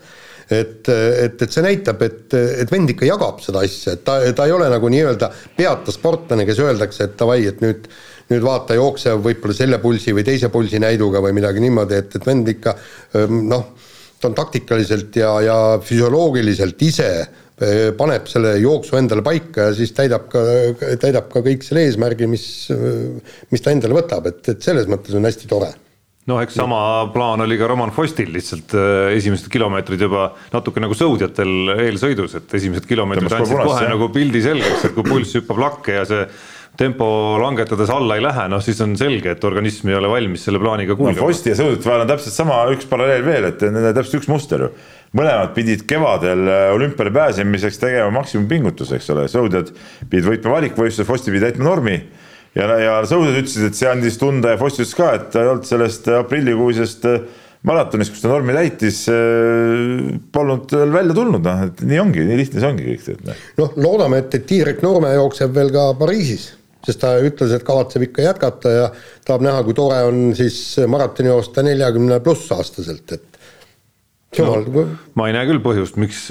et, 0.55 0.87
et, 0.91 1.41
et 1.41 1.51
see 1.51 1.63
näitab, 1.65 2.01
et, 2.05 2.33
et 2.33 2.71
vend 2.71 2.89
ikka 2.93 3.07
jagab 3.07 3.41
seda 3.43 3.63
asja, 3.65 3.97
et 3.97 4.05
ta, 4.07 4.19
ta 4.35 4.47
ei 4.47 4.55
ole 4.55 4.69
nagu 4.71 4.89
nii-öelda 4.91 5.31
peata 5.57 5.93
sportlane, 5.93 6.45
kes 6.47 6.63
öeldakse, 6.63 7.07
et 7.07 7.19
davai, 7.19 7.43
et 7.51 7.61
nüüd 7.63 7.87
nüüd 8.31 8.45
vaata, 8.45 8.75
jookse 8.77 9.13
võib-olla 9.19 9.55
selle 9.55 9.79
pulsi 9.83 10.13
või 10.15 10.23
teise 10.23 10.47
pulsi 10.53 10.79
näiduga 10.79 11.21
või 11.23 11.35
midagi 11.35 11.63
niimoodi, 11.63 11.99
et, 11.99 12.15
et 12.15 12.27
vend 12.27 12.47
ikka 12.47 12.75
ähm, 13.19 13.43
noh, 13.51 13.65
ta 14.21 14.29
on 14.29 14.37
taktikaliselt 14.37 15.17
ja, 15.19 15.33
ja 15.43 15.57
füsioloogiliselt 15.83 16.85
ise 16.87 17.09
äh, 17.19 17.91
paneb 17.97 18.29
selle 18.31 18.55
jooksu 18.61 18.97
endale 19.01 19.25
paika 19.25 19.69
ja 19.69 19.77
siis 19.77 19.93
täidab 19.97 20.29
ka, 20.31 20.43
täidab 21.01 21.27
ka 21.33 21.43
kõik 21.45 21.65
selle 21.67 21.85
eesmärgi, 21.89 22.29
mis, 22.31 22.45
mis 23.51 23.63
ta 23.63 23.75
endale 23.75 23.99
võtab, 23.99 24.31
et, 24.31 24.43
et 24.55 24.69
selles 24.69 24.87
mõttes 24.91 25.17
on 25.17 25.27
hästi 25.27 25.51
tore 25.51 25.73
noh, 26.29 26.39
eks 26.43 26.57
sama 26.59 26.79
plaan 27.13 27.41
oli 27.45 27.57
ka 27.59 27.69
Roman 27.71 27.91
Fostil, 27.95 28.31
lihtsalt 28.33 28.75
äh, 28.77 29.11
esimesed 29.17 29.49
kilomeetrid 29.51 30.05
juba 30.05 30.29
natuke 30.53 30.83
nagu 30.83 30.97
sõudjatel 30.97 31.75
eelsõidus, 31.87 32.37
et 32.39 32.57
esimesed 32.59 32.87
kilomeetrid 32.89 33.37
andsid 33.39 33.61
kohe 33.65 33.85
nagu 33.89 34.09
pildi 34.13 34.43
selgeks, 34.45 34.89
et 34.89 34.97
kui 34.97 35.07
pulss 35.07 35.39
hüppab 35.39 35.61
lakke 35.65 36.01
ja 36.01 36.07
see 36.09 36.25
tempo 36.77 37.37
langetades 37.41 37.89
alla 37.91 38.15
ei 38.15 38.23
lähe, 38.23 38.47
noh 38.51 38.61
siis 38.63 38.79
on 38.83 38.95
selge, 38.99 39.33
et 39.35 39.43
organism 39.43 39.91
ei 39.91 39.97
ole 39.97 40.09
valmis 40.11 40.45
selle 40.47 40.61
plaaniga 40.61 40.95
kulgema 40.95 41.19
no,. 41.19 41.27
Fosti 41.27 41.51
ja 41.51 41.57
sõudjate 41.59 41.89
vahel 41.89 42.05
on 42.05 42.11
täpselt 42.13 42.37
sama 42.37 42.61
üks 42.71 42.87
paralleel 42.89 43.25
veel, 43.27 43.49
et 43.51 43.65
need 43.67 43.89
on 43.89 43.97
täpselt 43.97 44.21
üks 44.21 44.31
muster 44.31 44.65
ju. 44.65 44.71
mõlemad 45.17 45.51
pidid 45.57 45.83
kevadel 45.89 46.47
äh, 46.47 46.69
olümpiale 46.75 47.11
pääsemiseks 47.17 47.81
tegema 47.81 48.13
maksimumpingutuse, 48.21 49.01
eks 49.01 49.11
ole, 49.11 49.27
sõudjad 49.31 49.73
pidid 50.07 50.29
võitma 50.29 50.55
valikvõistluse, 50.59 51.07
Fosti 51.07 51.33
pidi 51.33 51.49
täitma 51.49 51.67
normi 51.67 51.99
ja, 52.57 52.67
ja 52.81 52.97
sõudjad 53.07 53.39
ütlesid, 53.41 53.69
et 53.69 53.77
see 53.77 53.89
andis 53.91 54.19
tunda 54.21 54.55
ja 54.55 54.59
Foss 54.59 54.79
ütles 54.79 54.95
ka, 54.97 55.13
et 55.17 55.29
ta 55.33 55.43
ei 55.43 55.51
olnud 55.53 55.67
sellest 55.67 56.09
aprillikuisest 56.17 57.07
äh, 57.09 57.23
maratonist, 57.67 58.13
kus 58.13 58.23
ta 58.23 58.31
normi 58.31 58.55
täitis, 58.57 59.03
äh, 59.11 60.07
polnud 60.33 60.73
veel 60.73 60.95
välja 60.95 61.17
tulnud, 61.17 61.45
noh, 61.45 61.65
et 61.67 61.83
nii 61.87 62.01
ongi, 62.01 62.25
nii 62.27 62.39
lihtne 62.41 62.63
see 62.63 62.71
ongi 62.71 62.87
kõik. 62.89 63.35
noh, 63.61 63.77
loodame, 63.77 64.23
et, 64.23 64.39
et 64.39 64.47
Tiirek 64.49 64.81
Noorme 64.85 65.13
jookseb 65.15 65.53
veel 65.55 65.73
ka 65.73 65.91
Pariisis. 65.99 66.51
sest 66.81 66.97
ta 67.03 67.13
ütles, 67.21 67.51
et 67.53 67.63
kavatseb 67.65 68.07
ikka 68.07 68.23
jätkata 68.25 68.69
ja 68.73 68.85
tahab 69.27 69.43
näha, 69.45 69.61
kui 69.67 69.75
tore 69.77 69.99
on 70.07 70.31
siis 70.33 70.55
maratoni 70.89 71.29
joosta 71.29 71.61
neljakümne 71.61 72.17
pluss 72.25 72.49
aastaselt, 72.55 73.11
et 73.13 73.30
jumal 74.37 74.63
no,. 74.63 74.83
ma 75.19 75.27
ei 75.27 75.35
näe 75.35 75.47
küll 75.49 75.59
põhjust, 75.63 75.97
miks 75.99 76.23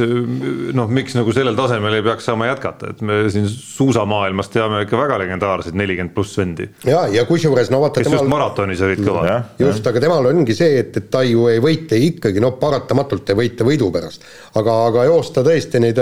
noh, 0.76 0.88
miks 0.92 1.14
nagu 1.18 1.34
sellel 1.36 1.56
tasemel 1.58 1.98
ei 1.98 2.04
peaks 2.04 2.26
saama 2.30 2.48
jätkata, 2.48 2.94
et 2.94 3.02
me 3.04 3.18
siin 3.32 3.46
suusamaailmas 3.50 4.48
teame 4.52 4.82
ikka 4.86 4.98
väga 5.00 5.18
legendaarseid 5.20 5.76
nelikümmend 5.76 6.14
pluss 6.16 6.38
vendi. 6.40 6.70
ja, 6.88 7.04
ja 7.12 7.26
kusjuures 7.28 7.72
no 7.72 7.82
vaata. 7.84 8.00
kes 8.00 8.08
temal, 8.08 8.24
just 8.24 8.32
maratonis 8.32 8.84
olid 8.86 9.04
kõvad. 9.04 9.30
just, 9.60 9.86
aga 9.92 10.04
temal 10.06 10.30
ongi 10.32 10.56
see, 10.56 10.80
et, 10.80 10.96
et 10.96 11.10
ta 11.12 11.22
ju 11.26 11.46
ei 11.52 11.60
võitle 11.62 12.00
ikkagi, 12.08 12.42
no 12.42 12.54
paratamatult 12.60 13.34
ei 13.34 13.40
võitle 13.44 13.68
võidu 13.68 13.92
pärast, 13.94 14.24
aga, 14.56 14.80
aga 14.88 15.06
joosta 15.10 15.44
tõesti 15.46 15.84
neid, 15.84 16.00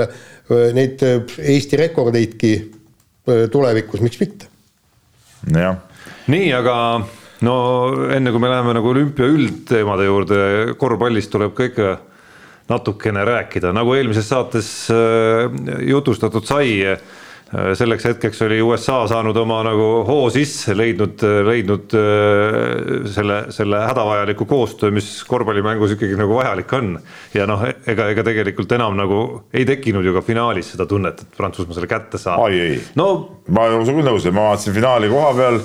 neid 0.78 1.06
Eesti 1.38 1.82
rekordeidki 1.82 2.54
tulevikus, 3.52 4.04
miks 4.06 4.22
mitte. 4.22 4.52
jah. 5.50 5.82
nii, 6.30 6.52
aga 6.62 6.76
no 7.46 7.54
enne 8.14 8.34
kui 8.34 8.42
me 8.42 8.50
läheme 8.50 8.74
nagu 8.78 8.90
olümpia 8.90 9.28
üldteemade 9.30 10.08
juurde, 10.08 10.42
korvpallist 10.80 11.30
tuleb 11.34 11.54
ka 11.56 11.70
ikka 11.70 11.94
natukene 12.68 13.24
rääkida, 13.24 13.72
nagu 13.72 13.94
eelmises 13.96 14.28
saates 14.28 14.68
äh, 14.92 15.48
jutustatud 15.88 16.44
sai 16.44 16.82
äh, 16.84 17.00
selleks 17.48 18.04
hetkeks 18.10 18.42
oli 18.44 18.58
USA 18.62 18.98
saanud 19.08 19.36
oma 19.40 19.62
nagu 19.64 19.86
hoo 20.04 20.26
sisse, 20.32 20.74
leidnud, 20.76 21.22
leidnud 21.48 21.96
äh, 21.96 23.06
selle, 23.14 23.38
selle 23.54 23.80
hädavajaliku 23.86 24.44
koostöö, 24.50 24.92
mis 24.92 25.08
korvpallimängus 25.28 25.96
ikkagi 25.96 26.18
nagu 26.20 26.36
vajalik 26.42 26.76
on. 26.76 26.98
ja 27.34 27.48
noh, 27.48 27.64
ega, 27.86 28.10
ega 28.12 28.26
tegelikult 28.26 28.76
enam 28.76 29.00
nagu 29.00 29.22
ei 29.54 29.64
tekkinud 29.68 30.04
ju 30.04 30.18
ka 30.18 30.26
finaalis 30.26 30.74
seda 30.74 30.86
tunnet, 30.90 31.24
et 31.24 31.40
Prantsusmaa 31.40 31.78
selle 31.78 31.88
kätte 31.90 32.20
saab. 32.20 32.44
ei 32.52 32.76
no,, 33.00 33.10
ma 33.48 33.70
olen 33.70 33.88
sinuga 33.88 34.10
nõus, 34.10 34.28
ma 34.28 34.50
vaatasin 34.50 34.76
finaali 34.76 35.08
koha 35.12 35.34
peal 35.40 35.62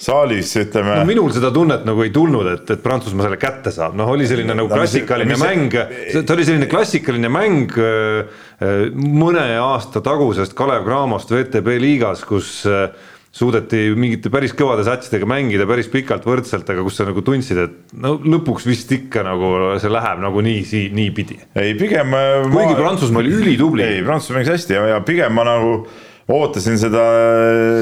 saalis 0.00 0.54
ütleme 0.60 0.96
no,. 1.00 1.04
minul 1.08 1.30
seda 1.34 1.52
tunnet 1.54 1.84
nagu 1.88 2.04
ei 2.04 2.12
tulnud, 2.14 2.48
et, 2.54 2.72
et 2.72 2.82
Prantsusmaa 2.82 3.28
selle 3.28 3.40
kätte 3.40 3.72
saab, 3.74 3.96
noh, 3.98 4.08
oli 4.14 4.28
selline 4.28 4.56
nagu 4.56 4.70
klassikaline 4.72 5.36
no, 5.36 5.44
mäng, 5.44 5.76
ta 6.24 6.36
oli 6.36 6.48
selline 6.48 6.68
klassikaline 6.70 7.30
mäng 7.32 7.76
äh, 7.76 8.42
äh, 8.64 8.82
mõne 8.96 9.44
aasta 9.60 10.02
tagusest 10.04 10.56
Kalev 10.58 10.86
Cramost 10.88 11.32
VTB 11.34 11.76
liigas, 11.82 12.24
kus 12.28 12.60
äh, 12.68 12.88
suudeti 13.30 13.84
mingite 13.94 14.32
päris 14.32 14.56
kõvade 14.58 14.82
satsidega 14.88 15.28
mängida 15.28 15.66
päris 15.70 15.86
pikalt 15.92 16.24
võrdselt, 16.26 16.66
aga 16.72 16.82
kus 16.82 16.96
sa 16.98 17.06
nagu 17.06 17.22
tundsid, 17.22 17.60
et 17.62 17.94
no 18.02 18.16
lõpuks 18.18 18.66
vist 18.66 18.90
ikka 18.96 19.22
nagu 19.26 19.52
see 19.82 19.92
läheb 19.92 20.24
nagu 20.24 20.42
nii, 20.42 20.86
niipidi. 20.96 21.38
ei, 21.54 21.76
pigem. 21.78 22.16
kuigi 22.48 22.72
ma... 22.74 22.78
Prantsusmaa 22.80 23.22
oli 23.22 23.36
ülitubli. 23.36 23.86
ei, 23.86 24.06
Prantsusmaa 24.06 24.40
mängis 24.40 24.56
hästi 24.56 24.80
ja, 24.80 24.86
ja 24.96 25.02
pigem 25.06 25.36
ma 25.36 25.46
nagu 25.46 25.82
ootasin 26.30 26.78
seda, 26.78 27.04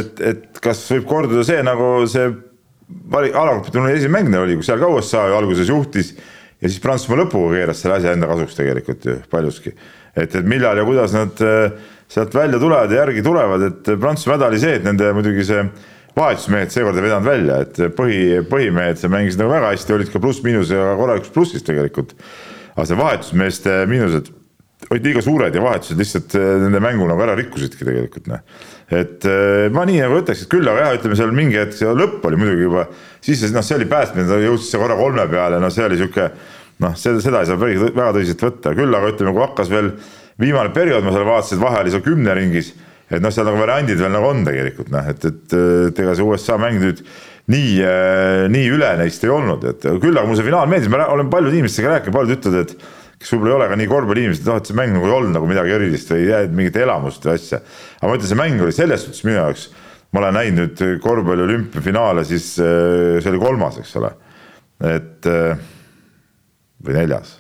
et, 0.01 0.21
et 0.25 0.61
kas 0.65 0.81
võib 0.95 1.07
korduda 1.09 1.45
see 1.47 1.63
nagu 1.67 2.07
see 2.11 2.29
alagrupi 3.09 3.73
turniiri 3.75 4.01
esimene 4.01 4.31
mäng 4.31 4.43
oli, 4.43 4.57
kus 4.59 4.71
seal 4.71 4.81
ka 4.81 4.89
USA 4.93 5.27
ju 5.29 5.37
alguses 5.37 5.69
juhtis 5.69 6.15
ja 6.59 6.67
siis 6.67 6.81
Prantsusmaa 6.83 7.23
lõpuga 7.23 7.59
keeras 7.59 7.83
selle 7.83 7.99
asja 7.99 8.15
enda 8.17 8.29
kasuks 8.31 8.57
tegelikult 8.59 9.05
ju 9.07 9.19
paljuski. 9.31 9.75
et, 10.17 10.35
et 10.35 10.47
millal 10.49 10.81
ja 10.81 10.87
kuidas 10.89 11.15
nad 11.15 11.45
äh, 11.45 11.77
sealt 12.09 12.35
välja 12.35 12.59
tulevad 12.59 12.91
ja 12.91 13.05
järgi 13.05 13.23
tulevad, 13.23 13.67
et 13.69 13.93
Prantsusmaa 14.01 14.39
häda 14.39 14.51
oli 14.51 14.63
see, 14.63 14.79
et 14.81 14.89
nende 14.89 15.13
muidugi 15.17 15.45
see 15.47 15.63
vahetusmehed 16.19 16.73
seekord 16.75 16.99
ei 16.99 17.05
vedanud 17.05 17.29
välja, 17.29 17.61
et 17.63 17.79
põhi, 17.95 18.41
põhimehed 18.49 18.99
seal 18.99 19.13
mängisid 19.13 19.43
nagu 19.43 19.53
väga 19.53 19.75
hästi, 19.75 19.95
olid 19.95 20.11
ka 20.11 20.23
pluss-miinusega 20.23 20.97
korralikus 20.99 21.35
plussis 21.35 21.67
tegelikult. 21.67 22.17
aga 22.75 22.87
see 22.87 22.99
vahetusmeeste 22.99 23.79
miinused 23.91 24.33
olid 24.93 25.05
liiga 25.05 25.23
suured 25.25 25.55
ja 25.55 25.63
vahetused 25.63 26.01
lihtsalt 26.01 26.37
eh, 26.39 26.51
nende 26.65 26.81
mängu 26.83 27.09
nagu 27.09 27.25
ära 27.25 27.37
rikkusidki 27.39 27.85
tegelikult 27.85 28.29
noh. 28.31 28.45
et 28.89 29.27
eh, 29.29 29.67
ma 29.75 29.85
nii 29.89 30.01
nagu 30.05 30.21
ütleks, 30.23 30.45
et 30.45 30.53
küll, 30.53 30.69
aga 30.71 30.87
jah, 30.87 30.99
ütleme 31.01 31.19
seal 31.19 31.35
mingi 31.37 31.61
hetk 31.61 31.77
see 31.77 31.93
lõpp 31.99 32.25
oli 32.29 32.41
muidugi 32.41 32.65
juba, 32.65 32.87
siis 33.25 33.45
noh, 33.55 33.65
see 33.67 33.77
oli 33.79 33.89
päästmine, 33.91 34.29
ta 34.31 34.41
jõudis 34.43 34.71
korra 34.81 34.97
kolme 34.99 35.29
peale, 35.31 35.61
no 35.63 35.71
see 35.75 35.85
oli 35.85 36.01
sihuke 36.01 36.31
noh, 36.85 36.99
seda, 36.99 37.23
seda 37.25 37.43
ei 37.43 37.51
saa 37.51 37.61
päris 37.61 37.83
väga 37.85 38.11
tõsiselt 38.17 38.45
võtta, 38.49 38.75
küll 38.79 39.01
aga 39.01 39.13
ütleme, 39.13 39.35
kui 39.37 39.45
hakkas 39.45 39.73
veel 39.73 39.95
viimane 40.41 40.73
periood, 40.75 41.05
ma 41.05 41.15
seal 41.15 41.27
vaatasin, 41.29 41.59
et 41.59 41.67
vahe 41.67 41.83
oli 41.83 41.95
seal 41.95 42.05
kümne 42.07 42.37
ringis, 42.39 42.73
et 43.09 43.25
noh, 43.25 43.33
seal 43.35 43.49
nagu 43.49 43.61
variandid 43.61 44.01
veel 44.01 44.15
nagu 44.15 44.31
on 44.31 44.45
tegelikult 44.47 44.93
noh, 44.95 45.11
et, 45.11 45.27
et, 45.27 45.59
et 45.91 46.05
ega 46.05 46.15
see 46.17 46.25
USA 46.25 46.57
mäng 46.61 46.81
nüüd 46.81 47.03
nii, 47.53 47.75
eh, 47.81 48.45
nii 48.53 48.71
üle 48.73 48.95
neist 49.01 49.25
ei 49.25 49.33
olnud, 49.33 49.65
et 49.69 49.85
küll 50.01 50.17
aga 50.17 50.29
mulle 50.29 50.41
see 50.41 50.49
finaal 50.49 50.71
meeldis, 50.71 50.93
ma 50.93 51.05
olen 51.13 51.29
paljude 51.33 51.57
inimestega 51.59 51.97
rääkinud, 51.97 52.17
paljud 52.17 52.39
ütlevad, 52.39 52.73
et 52.73 52.97
kes 53.19 53.33
võib-olla 53.35 53.51
ei 53.51 53.57
ole 53.59 53.69
ka 53.71 53.79
nii 53.79 53.91
korvpalliinimesed, 53.91 54.47
noh, 54.47 54.61
et 54.61 54.69
see 54.71 54.79
mäng 54.79 54.95
nagu 54.95 55.09
ei 55.09 55.15
olnud 55.17 55.35
nagu 55.35 55.49
midagi 55.51 55.75
erilist 55.75 56.13
või 56.13 56.23
ei 56.23 56.29
jäänud 56.31 56.55
mingit 56.61 56.79
elamust 56.79 57.27
või 57.27 57.35
asja. 57.35 57.59
aga 57.99 58.11
ma 58.11 58.19
ütlen, 58.19 58.31
see 58.31 58.39
mäng 58.39 58.63
oli 58.63 58.77
selles 58.77 59.05
suhtes 59.05 59.25
minu 59.27 59.41
jaoks, 59.41 59.65
ma 60.15 60.23
olen 60.23 60.39
näinud 60.39 60.79
nüüd 60.79 61.03
korvpalli 61.03 61.45
olümpiafinaale, 61.49 62.25
siis 62.29 62.53
äh, 62.63 63.19
see 63.19 63.33
oli 63.33 63.43
kolmas, 63.43 63.81
eks 63.83 63.97
ole. 63.99 64.13
et 64.87 65.27
äh, 65.27 65.67
või 66.87 66.95
neljas. 67.01 67.35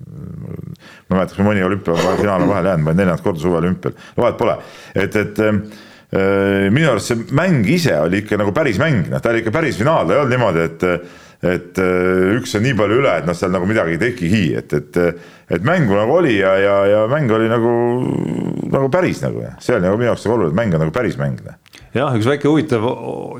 ma 0.00 0.56
ei 0.56 1.12
mäleta, 1.12 1.34
kas 1.36 1.44
mõni 1.44 1.64
olümpiafinaal 1.66 2.46
on 2.46 2.48
vahele 2.54 2.72
jäänud, 2.72 2.86
ma 2.86 2.94
olen 2.94 3.02
neljandat 3.02 3.24
korda 3.26 3.44
suveolümpial, 3.44 3.96
vahet 4.16 4.40
pole, 4.40 4.58
et, 4.96 5.16
et 5.20 5.42
äh, 5.44 5.58
minu 6.72 6.94
arust 6.94 7.12
see 7.12 7.26
mäng 7.36 7.68
ise 7.68 7.98
oli 8.00 8.24
ikka 8.24 8.40
nagu 8.40 8.56
päris 8.56 8.80
mäng, 8.80 9.12
noh, 9.12 9.20
ta 9.20 9.34
oli 9.34 9.44
ikka 9.44 9.52
päris 9.60 9.76
finaal, 9.76 10.08
ta 10.08 10.16
ei 10.16 10.22
olnud 10.22 10.38
niimoodi, 10.38 10.70
et 10.70 10.88
et 11.40 11.80
äh, 11.80 12.36
üks 12.36 12.52
on 12.58 12.64
nii 12.66 12.76
palju 12.76 13.00
üle, 13.00 13.12
et 13.20 13.28
noh, 13.28 13.36
seal 13.36 13.52
nagu 13.54 13.68
midagi 13.68 13.96
ei 13.96 14.02
tekigi, 14.02 14.42
et, 14.60 14.74
et, 14.76 15.00
et 15.56 15.66
mängu 15.66 15.96
nagu 15.96 16.18
oli 16.18 16.36
ja, 16.36 16.52
ja, 16.60 16.76
ja 16.90 17.02
mäng 17.10 17.32
oli 17.32 17.48
nagu, 17.50 17.72
nagu 18.68 18.92
päris 18.92 19.22
nagu, 19.24 19.46
see 19.62 19.78
oli 19.78 19.86
nagu 19.88 20.00
minu 20.00 20.10
jaoks 20.10 20.26
nagu 20.26 20.36
oluline, 20.36 20.58
mäng 20.60 20.76
on 20.76 20.84
nagu 20.84 20.94
päris 20.94 21.16
mäng. 21.20 21.40
jah, 21.96 22.12
üks 22.16 22.28
väike 22.28 22.50
huvitav 22.50 22.84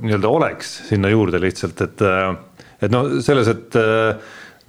nii-öelda 0.00 0.32
oleks 0.32 0.72
sinna 0.88 1.12
juurde 1.12 1.42
lihtsalt, 1.42 1.84
et, 1.84 2.06
et 2.80 2.94
noh, 2.94 3.18
selles, 3.24 3.52
et 3.52 3.80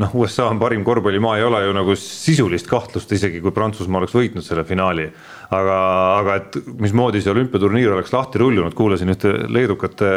noh, 0.02 0.14
USA 0.20 0.50
on 0.52 0.60
parim 0.62 0.84
korvpallimaa, 0.88 1.38
ei 1.40 1.46
ole 1.46 1.64
ju 1.66 1.74
nagu 1.76 1.96
sisulist 2.00 2.70
kahtlust, 2.70 3.12
isegi 3.16 3.42
kui 3.44 3.54
Prantsusmaa 3.56 4.02
oleks 4.02 4.16
võitnud 4.16 4.46
selle 4.46 4.66
finaali. 4.68 5.08
aga, 5.52 5.78
aga 6.20 6.36
et 6.40 6.58
mismoodi 6.80 7.22
see 7.22 7.32
olümpiaturniir 7.34 7.92
oleks 7.92 8.14
lahti 8.14 8.40
rullunud, 8.40 8.76
kuulasin 8.76 9.12
ühte 9.12 9.34
leedukate 9.52 10.12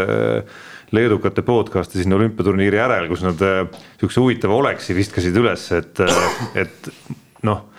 leedukate 0.94 1.44
podcast'i 1.46 2.00
siin 2.02 2.16
olümpiaturniiri 2.16 2.80
järel, 2.80 3.11
kus 3.11 3.24
nad 3.26 3.44
äh, 3.44 3.62
sihukese 3.98 4.22
huvitava 4.22 4.59
oleksi 4.62 4.96
viskasid 4.96 5.37
üles, 5.40 5.68
et, 5.76 6.02
äh, 6.04 6.35
et 6.64 6.90
noh 7.44 7.70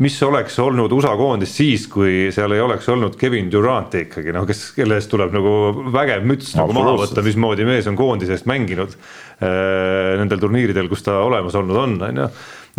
mis 0.00 0.14
oleks 0.24 0.56
olnud 0.62 0.92
USA 0.96 1.12
koondis 1.18 1.52
siis, 1.56 1.84
kui 1.90 2.30
seal 2.32 2.54
ei 2.56 2.62
oleks 2.64 2.88
olnud 2.88 3.16
Kevin 3.20 3.50
Duranti 3.52 4.06
ikkagi 4.06 4.32
noh, 4.32 4.46
kes, 4.48 4.64
kelle 4.76 4.96
eest 4.96 5.10
tuleb 5.12 5.34
nagu 5.36 5.52
vägev 5.92 6.24
müts 6.28 6.54
nagu 6.56 6.72
maha 6.76 6.94
võtta, 7.02 7.24
mismoodi 7.24 7.66
mees 7.68 7.88
on 7.90 7.98
koondise 7.98 8.32
eest 8.36 8.48
mänginud 8.48 8.96
äh, 8.96 10.16
nendel 10.20 10.40
turniiridel, 10.42 10.88
kus 10.92 11.04
ta 11.04 11.18
olemas 11.26 11.56
olnud 11.60 11.82
on, 11.84 11.98
on 12.08 12.22
ju. 12.22 12.30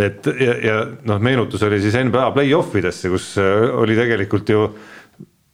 et 0.08 0.32
ja, 0.42 0.58
ja 0.58 0.80
noh, 1.06 1.22
meenutus 1.24 1.64
oli 1.70 1.80
siis 1.84 2.00
NBA 2.02 2.32
play-off 2.34 2.74
idesse, 2.82 3.14
kus 3.14 3.36
äh, 3.42 3.70
oli 3.78 3.98
tegelikult 4.00 4.50
ju 4.50 4.66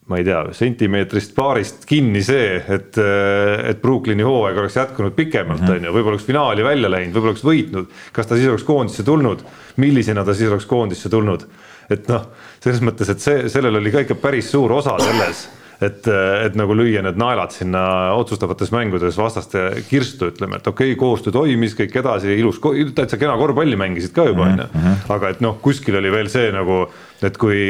ma 0.09 0.17
ei 0.17 0.25
tea, 0.25 0.41
sentimeetrist 0.57 1.35
paarist 1.37 1.85
kinni 1.89 2.21
see, 2.25 2.57
et, 2.57 2.97
et 2.97 3.81
Brooklyni 3.81 4.25
hooaeg 4.25 4.57
oleks 4.57 4.79
jätkunud 4.79 5.13
pikemalt, 5.17 5.61
mhm. 5.61 5.75
on 5.75 5.89
ju, 5.89 5.95
võib-olla 5.95 6.17
oleks 6.17 6.27
finaali 6.27 6.65
välja 6.65 6.89
läinud, 6.91 7.13
võib-olla 7.13 7.35
oleks 7.35 7.45
võitnud. 7.45 7.93
kas 8.15 8.29
ta 8.29 8.39
siis 8.39 8.49
oleks 8.49 8.65
koondisse 8.67 9.05
tulnud, 9.05 9.45
millisena 9.81 10.25
ta 10.25 10.33
siis 10.37 10.49
oleks 10.49 10.69
koondisse 10.69 11.11
tulnud? 11.13 11.45
et 11.89 12.09
noh, 12.09 12.27
selles 12.61 12.83
mõttes, 12.85 13.09
et 13.09 13.23
see, 13.23 13.47
sellel 13.49 13.79
oli 13.79 13.93
ka 13.93 14.03
ikka 14.05 14.17
päris 14.21 14.51
suur 14.51 14.75
osa 14.75 14.93
selles, 15.01 15.47
et, 15.81 16.05
et 16.45 16.57
nagu 16.59 16.75
lüüa 16.77 17.01
need 17.05 17.17
naelad 17.19 17.53
sinna 17.55 17.81
otsustavates 18.19 18.69
mängudes 18.75 19.17
vastaste 19.17 19.63
kirstu, 19.89 20.29
ütleme, 20.33 20.59
et 20.59 20.67
okei 20.69 20.93
okay,, 20.93 20.99
koostöö 20.99 21.33
toimis, 21.33 21.73
kõik 21.77 21.95
edasi, 22.01 22.35
ilus, 22.37 22.59
täitsa 22.95 23.17
kena 23.17 23.37
korvpalli 23.41 23.79
mängisid 23.79 24.13
ka 24.13 24.27
juba, 24.29 24.49
on 24.49 24.65
ju. 24.65 24.67
Mhm. 24.73 25.05
aga 25.17 25.33
et 25.33 25.41
noh, 25.45 25.57
kuskil 25.63 25.97
oli 26.01 26.13
veel 26.13 26.29
see 26.29 26.51
nagu, 26.53 26.83
et 27.25 27.41
kui 27.41 27.61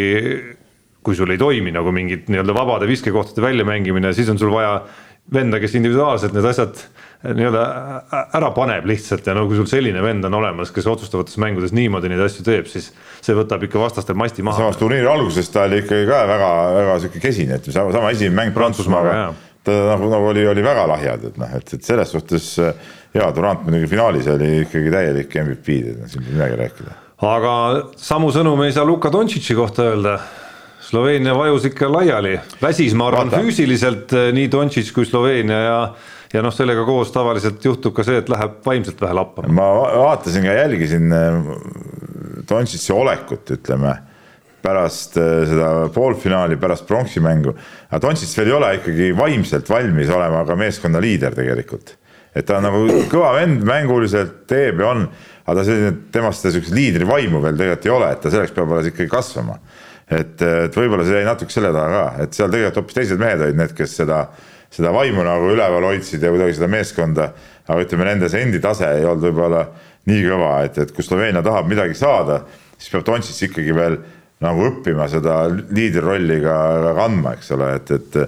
kui 1.03 1.15
sul 1.15 1.31
ei 1.31 1.39
toimi 1.39 1.71
nagu 1.71 1.91
mingit 1.95 2.27
nii-öelda 2.31 2.55
vabade 2.55 2.87
viskekohtade 2.89 3.43
väljamängimine, 3.45 4.11
siis 4.13 4.29
on 4.31 4.39
sul 4.41 4.51
vaja 4.53 4.81
venda, 5.33 5.59
kes 5.61 5.75
individuaalselt 5.77 6.33
need 6.35 6.47
asjad 6.49 6.79
eh, 6.79 7.33
nii-öelda 7.37 7.63
ära 8.37 8.49
paneb 8.55 8.87
lihtsalt 8.89 9.27
ja 9.29 9.35
no 9.37 9.45
kui 9.49 9.59
sul 9.59 9.67
selline 9.69 10.01
vend 10.03 10.25
on 10.27 10.39
olemas, 10.39 10.73
kes 10.75 10.87
otsustavates 10.89 11.37
mängudes 11.41 11.73
niimoodi 11.75 12.11
neid 12.11 12.23
asju 12.25 12.45
teeb, 12.47 12.69
siis 12.71 12.89
see 13.21 13.37
võtab 13.37 13.63
ikka 13.67 13.81
vastastel 13.81 14.17
masti 14.19 14.45
maha. 14.45 14.63
samas 14.63 14.79
turniiri 14.81 15.09
alguses 15.09 15.51
ta 15.53 15.67
oli 15.69 15.83
ikkagi 15.83 16.09
ka 16.09 16.23
väga, 16.29 16.49
väga 16.79 16.97
sihuke 17.03 17.23
kesine, 17.27 17.59
et 17.59 17.69
sama, 17.69 17.93
sama 17.95 18.15
esimene 18.15 18.41
mäng 18.41 18.55
Prantsusmaaga, 18.57 19.19
ta 19.67 19.77
nagu, 19.91 20.09
nagu 20.11 20.31
oli, 20.31 20.47
oli 20.49 20.65
väga 20.65 20.87
lahjad, 20.89 21.29
et 21.29 21.39
noh, 21.39 21.53
et, 21.59 21.75
et 21.77 21.85
selles 21.85 22.15
suhtes 22.15 22.49
jaa, 22.59 23.29
Durand 23.35 23.63
muidugi 23.67 23.93
finaalis 23.93 24.27
oli 24.33 24.51
ikkagi 24.65 24.91
täielik 24.93 25.39
MVP, 25.45 25.79
siin 26.09 26.25
pole 26.25 26.35
midagi 26.35 26.59
rääkida. 26.63 26.99
aga 27.29 27.55
samu 27.99 28.33
sõnu 28.33 28.55
me 28.57 28.69
ei 28.69 28.75
saa 28.75 28.87
Luka 28.87 29.11
Dontšitši 29.13 29.57
kohta 29.57 29.91
öelda 29.91 30.19
Sloveenia 30.89 31.35
vajus 31.37 31.67
ikka 31.69 31.89
laiali, 31.91 32.37
väsis, 32.61 32.95
ma 32.97 33.11
arvan, 33.11 33.29
füüsiliselt 33.29 34.13
eh, 34.17 34.31
nii 34.33 34.49
Dontšis 34.49 34.89
kui 34.95 35.05
Sloveenia 35.05 35.59
ja 35.65 35.81
ja 36.29 36.43
noh, 36.45 36.53
sellega 36.53 36.83
koos 36.85 37.09
tavaliselt 37.13 37.63
juhtub 37.65 37.95
ka 37.97 38.03
see, 38.05 38.19
et 38.21 38.27
läheb 38.29 38.59
vaimselt 38.65 38.99
vähe 39.01 39.15
lappama. 39.17 39.53
ma 39.53 39.69
vaatasin 40.03 40.45
ka, 40.45 40.55
jälgisin 40.63 41.13
eh, 41.13 41.49
Dontšitsi 42.49 42.93
olekut, 42.93 43.49
ütleme 43.57 43.97
pärast 44.61 45.17
äh, 45.17 45.45
seda 45.47 45.69
poolfinaali, 45.93 46.57
pärast 46.59 46.87
pronksi 46.87 47.21
mängu. 47.23 47.53
aga 47.89 48.01
Dontšits 48.03 48.37
veel 48.37 48.51
ei 48.51 48.57
ole 48.57 48.73
ikkagi 48.79 49.09
vaimselt 49.17 49.69
valmis 49.69 50.11
olema 50.13 50.43
ka 50.45 50.57
meeskonna 50.59 51.01
liider 51.01 51.35
tegelikult. 51.35 51.95
et 52.35 52.45
ta 52.45 52.59
on 52.59 52.67
nagu 52.67 53.03
kõva 53.11 53.33
vend 53.39 53.63
mänguliselt, 53.65 54.45
teeb 54.47 54.83
ja 54.83 54.91
on, 54.91 55.07
aga 55.45 55.55
ta 55.59 55.65
selline, 55.65 55.93
temast 56.13 56.43
seda 56.43 56.53
sihukest 56.53 56.75
liidri 56.75 57.07
vaimu 57.09 57.41
veel 57.41 57.57
tegelikult 57.57 57.87
ei 57.87 57.95
ole, 57.95 58.11
et 58.13 58.21
ta 58.21 58.31
selleks 58.33 58.53
peab 58.55 58.73
alles 58.73 58.91
ikkagi 58.91 59.09
kasvama. 59.11 59.57
Et, 60.09 60.41
et 60.41 60.77
võib-olla 60.77 61.05
see 61.05 61.19
jäi 61.19 61.27
natuke 61.27 61.53
selle 61.53 61.71
taha 61.75 61.89
ka, 61.93 62.05
et 62.25 62.37
seal 62.37 62.51
tegelikult 62.53 62.81
hoopis 62.81 62.97
teised 62.97 63.21
mehed 63.21 63.43
olid 63.45 63.59
need, 63.59 63.75
kes 63.77 63.95
seda, 64.01 64.23
seda 64.73 64.93
vaimu 64.95 65.25
nagu 65.25 65.51
üleval 65.53 65.89
hoidsid 65.91 66.23
ja 66.25 66.31
kuidagi 66.33 66.57
seda 66.57 66.69
meeskonda, 66.71 67.29
aga 67.69 67.85
ütleme, 67.85 68.07
nende 68.09 68.29
see 68.31 68.41
endi 68.47 68.61
tase 68.63 68.89
ei 68.97 69.05
olnud 69.05 69.27
võib-olla 69.29 69.65
nii 70.09 70.23
kõva, 70.25 70.53
et, 70.65 70.79
et 70.81 70.93
kui 70.95 71.05
Sloveenia 71.05 71.43
tahab 71.45 71.69
midagi 71.69 71.97
saada, 71.97 72.41
siis 72.77 72.93
peab 72.93 73.05
Dontšits 73.05 73.45
ikkagi 73.49 73.75
veel 73.75 73.99
nagu 74.43 74.65
õppima 74.69 75.05
seda 75.11 75.41
liidrirolli 75.51 76.39
ka, 76.41 76.57
ka 76.87 76.93
kandma, 76.97 77.35
eks 77.37 77.53
ole, 77.57 77.73
et, 77.77 77.91
et, 77.97 78.19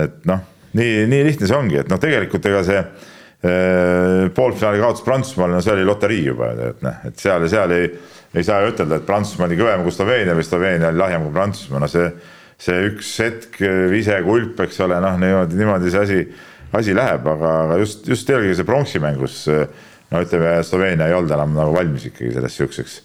et 0.00 0.22
noh, 0.30 0.40
nii, 0.78 1.04
nii 1.10 1.26
lihtne 1.28 1.50
see 1.50 1.58
ongi, 1.58 1.78
et 1.82 1.90
noh, 1.92 2.00
tegelikult 2.02 2.48
ega 2.50 2.62
see 2.66 2.80
eh, 2.80 4.24
poolfinaali 4.34 4.80
kaotus 4.82 5.04
Prantsusmaale, 5.06 5.58
no 5.58 5.62
see 5.64 5.76
oli 5.76 5.86
loterii 5.86 6.24
juba, 6.30 6.50
et 6.70 6.84
noh, 6.84 7.04
et 7.10 7.20
seal 7.20 7.44
ja 7.44 7.52
seal 7.58 7.76
ei, 7.76 7.90
ei 8.34 8.46
saa 8.46 8.64
ütelda, 8.66 8.98
et 8.98 9.06
Prantsusmaa 9.06 9.48
oli 9.48 9.58
kõvem 9.60 9.84
kui 9.86 9.94
Sloveenia 9.94 10.34
või 10.36 10.46
Sloveenia 10.46 10.90
oli 10.90 11.02
lahjem 11.02 11.26
kui 11.26 11.34
Prantsusmaa, 11.36 11.82
no 11.84 11.88
see, 11.90 12.10
see 12.60 12.84
üks 12.90 13.14
hetk 13.22 13.58
vise 13.92 14.20
kulp, 14.26 14.60
eks 14.66 14.80
ole, 14.86 15.00
noh, 15.04 15.16
niimoodi, 15.22 15.58
niimoodi 15.60 15.94
see 15.94 16.04
asi, 16.04 16.20
asi 16.74 16.94
läheb, 16.96 17.26
aga, 17.34 17.56
aga 17.68 17.80
just, 17.82 18.06
just 18.10 18.30
eelkõige 18.30 18.58
see 18.58 18.68
pronksi 18.68 19.02
mängus 19.02 19.42
no 19.48 20.22
ütleme, 20.22 20.56
Sloveenia 20.66 21.08
ei 21.10 21.16
olnud 21.16 21.34
enam 21.34 21.54
nagu 21.56 21.74
valmis 21.76 22.08
ikkagi 22.10 22.34
selleks 22.34 22.60
sihukeseks 22.60 23.02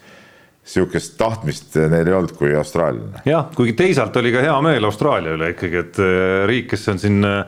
sihukest 0.70 1.16
tahtmist 1.18 1.78
neil 1.90 2.08
ei 2.08 2.14
olnud 2.14 2.36
kui 2.38 2.52
Austraalial. 2.58 3.22
jah, 3.26 3.48
kuigi 3.56 3.74
teisalt 3.78 4.16
oli 4.22 4.34
ka 4.36 4.44
hea 4.44 4.56
meel 4.66 4.86
Austraalia 4.86 5.34
üle 5.38 5.54
ikkagi, 5.56 5.82
et 5.82 6.00
äh, 6.04 6.46
riik, 6.50 6.70
kes 6.74 6.88
on 6.94 7.02
siin 7.02 7.26
äh, 7.26 7.42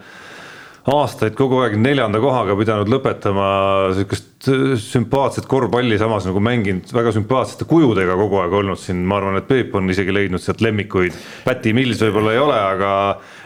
aastaid 0.89 1.35
kogu 1.37 1.59
aeg 1.61 1.75
neljanda 1.77 2.17
kohaga 2.21 2.55
pidanud 2.57 2.89
lõpetama 2.89 3.47
sihukest 3.93 4.47
äh, 4.49 4.63
sümpaatset 4.81 5.45
korvpalli, 5.49 5.99
samas 6.01 6.25
nagu 6.25 6.41
mänginud 6.41 6.89
väga 6.95 7.13
sümpaatsete 7.13 7.67
kujudega 7.69 8.15
kogu 8.17 8.39
aeg 8.41 8.55
olnud 8.61 8.81
siin, 8.81 9.03
ma 9.05 9.19
arvan, 9.19 9.37
et 9.37 9.47
Peep 9.49 9.75
on 9.77 9.91
isegi 9.93 10.15
leidnud 10.15 10.41
sealt 10.41 10.63
lemmikuid. 10.65 11.13
Päti 11.45 11.75
Mills 11.77 12.01
võib-olla 12.01 12.33
ei 12.33 12.41
ole, 12.41 12.57
aga 12.57 12.91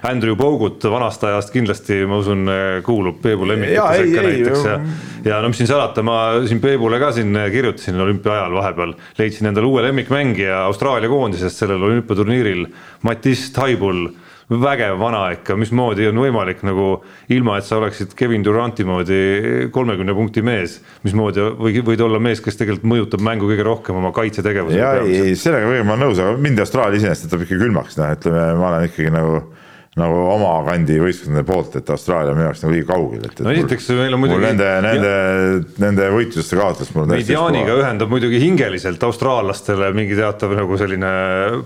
Andrew 0.07 0.37
Bogut 0.39 0.87
vanast 0.87 1.23
ajast 1.27 1.51
kindlasti, 1.51 2.01
ma 2.07 2.21
usun, 2.23 2.47
kuulub 2.87 3.19
Peebu 3.23 3.49
lemmikute 3.51 3.99
sekka 3.99 4.25
näiteks 4.29 4.67
ja. 4.69 4.79
ja 5.27 5.43
no 5.43 5.51
mis 5.51 5.59
siin 5.59 5.71
salata, 5.73 6.05
ma 6.07 6.19
siin 6.47 6.63
Peebule 6.63 7.01
ka 7.03 7.11
siin 7.17 7.35
kirjutasin 7.51 7.99
olümpia 7.99 8.37
ajal 8.37 8.61
vahepeal, 8.61 8.95
leidsin 9.19 9.51
endale 9.51 9.67
uue 9.67 9.83
lemmikmängija 9.89 10.63
Austraalia 10.69 11.11
koondisest 11.11 11.65
sellel 11.65 11.83
olümpiaturniiril, 11.89 12.69
Matisse 13.03 13.51
Taibul 13.57 14.05
vägev 14.49 14.99
vana 14.99 15.23
ikka, 15.33 15.55
mismoodi 15.57 16.05
on 16.09 16.19
võimalik 16.21 16.61
nagu 16.65 16.89
ilma, 17.33 17.57
et 17.57 17.65
sa 17.65 17.79
oleksid 17.79 18.13
Kevin 18.17 18.45
Duranti 18.45 18.85
moodi 18.85 19.19
kolmekümne 19.73 20.13
punkti 20.17 20.43
mees, 20.45 20.77
mismoodi 21.05 21.47
või 21.57 21.81
võid 21.85 22.03
olla 22.05 22.21
mees, 22.21 22.43
kes 22.45 22.59
tegelikult 22.59 22.87
mõjutab 22.91 23.25
mängu 23.25 23.49
kõige 23.49 23.65
rohkem 23.65 23.97
oma 24.01 24.13
kaitsetegevusega. 24.15 24.93
ja 25.01 25.05
ei, 25.25 25.35
sellega 25.39 25.83
ma 25.83 25.95
olen 25.95 26.07
nõus, 26.07 26.21
aga 26.21 26.37
mind 26.41 26.61
Austraalia 26.61 27.01
iseenesest 27.01 27.29
jätab 27.29 27.45
ikka 27.47 27.59
külmaks, 27.63 27.97
noh, 27.97 28.13
ütleme, 28.17 28.47
ma 28.61 28.71
olen 28.71 28.89
ikkagi 28.91 29.13
nagu 29.15 29.41
nagu 29.95 30.15
oma 30.27 30.51
kandi 30.67 30.97
võistkondade 30.99 31.47
poolt, 31.47 31.77
et 31.79 31.89
Austraalia 31.93 32.33
on 32.33 32.39
minu 32.39 32.49
jaoks 32.49 32.63
nagu 32.65 32.73
liiga 32.75 32.87
kaugel, 32.89 33.21
et, 33.23 33.37
et. 33.37 33.43
no 33.45 33.53
esiteks 33.53 33.87
meil 33.95 34.17
on 34.17 34.21
muidugi. 34.25 34.43
Nende, 34.43 34.67
nende, 34.83 35.13
nende 35.79 36.09
võitluste 36.11 36.59
kaotus 36.59 36.91
mediaaniga 36.95 37.77
ühendab 37.79 38.11
muidugi 38.11 38.41
hingeliselt 38.43 39.05
austraallastele 39.07 39.93
mingi 39.95 40.17
teatav 40.19 40.51
nagu 40.59 40.79
selline 40.81 41.11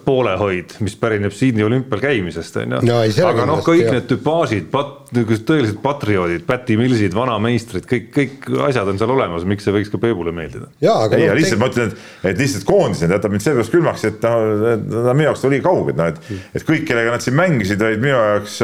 poolehoid, 0.06 0.78
mis 0.86 0.98
pärineb 1.02 1.34
Sydney 1.34 1.66
olümpial 1.66 2.04
käimisest 2.06 2.62
on 2.62 2.78
ju. 2.78 2.84
aga 3.32 3.48
noh, 3.50 3.64
kõik 3.66 3.88
jah. 3.88 3.98
need 3.98 4.10
tüpaažid, 4.14 4.70
pat-, 4.74 5.10
niisugused 5.10 5.48
tõelised 5.50 5.82
patrioodid, 5.82 6.46
Päti 6.46 6.78
Millsid, 6.78 7.16
vanameistrid, 7.18 7.88
kõik, 7.90 8.10
kõik 8.14 8.48
asjad 8.68 8.90
on 8.92 9.02
seal 9.02 9.14
olemas, 9.16 9.46
miks 9.50 9.66
see 9.66 9.74
võiks 9.74 9.90
ka 9.90 9.98
Peebule 10.02 10.34
meeldida? 10.36 10.70
ei 11.18 11.26
no,, 11.32 11.34
lihtsalt 11.40 11.58
te... 11.58 11.62
ma 11.64 11.70
ütlen, 11.72 11.90
et, 11.90 12.30
et 12.30 12.44
lihtsalt 12.44 12.68
koondised 12.70 13.14
jätab 13.18 13.34
mind 13.34 13.46
sellepärast 13.46 13.74
külmaks, 13.74 14.06
et 14.10 14.28
noh, 14.28 14.78
nad 14.86 15.10
on 15.10 15.18
minu 15.18 15.30
jaoks 15.32 15.46
liiga 15.50 15.66
kauged, 15.66 15.98
noh 15.98 16.12
et, 16.14 16.22
et 16.60 16.68
kõik, 16.68 16.86
kellega 16.90 17.16
nad 17.16 17.26
siin 17.26 17.38
mängisid, 17.40 17.82
olid 17.90 18.04
minu 18.04 18.19
jaoks 18.28 18.60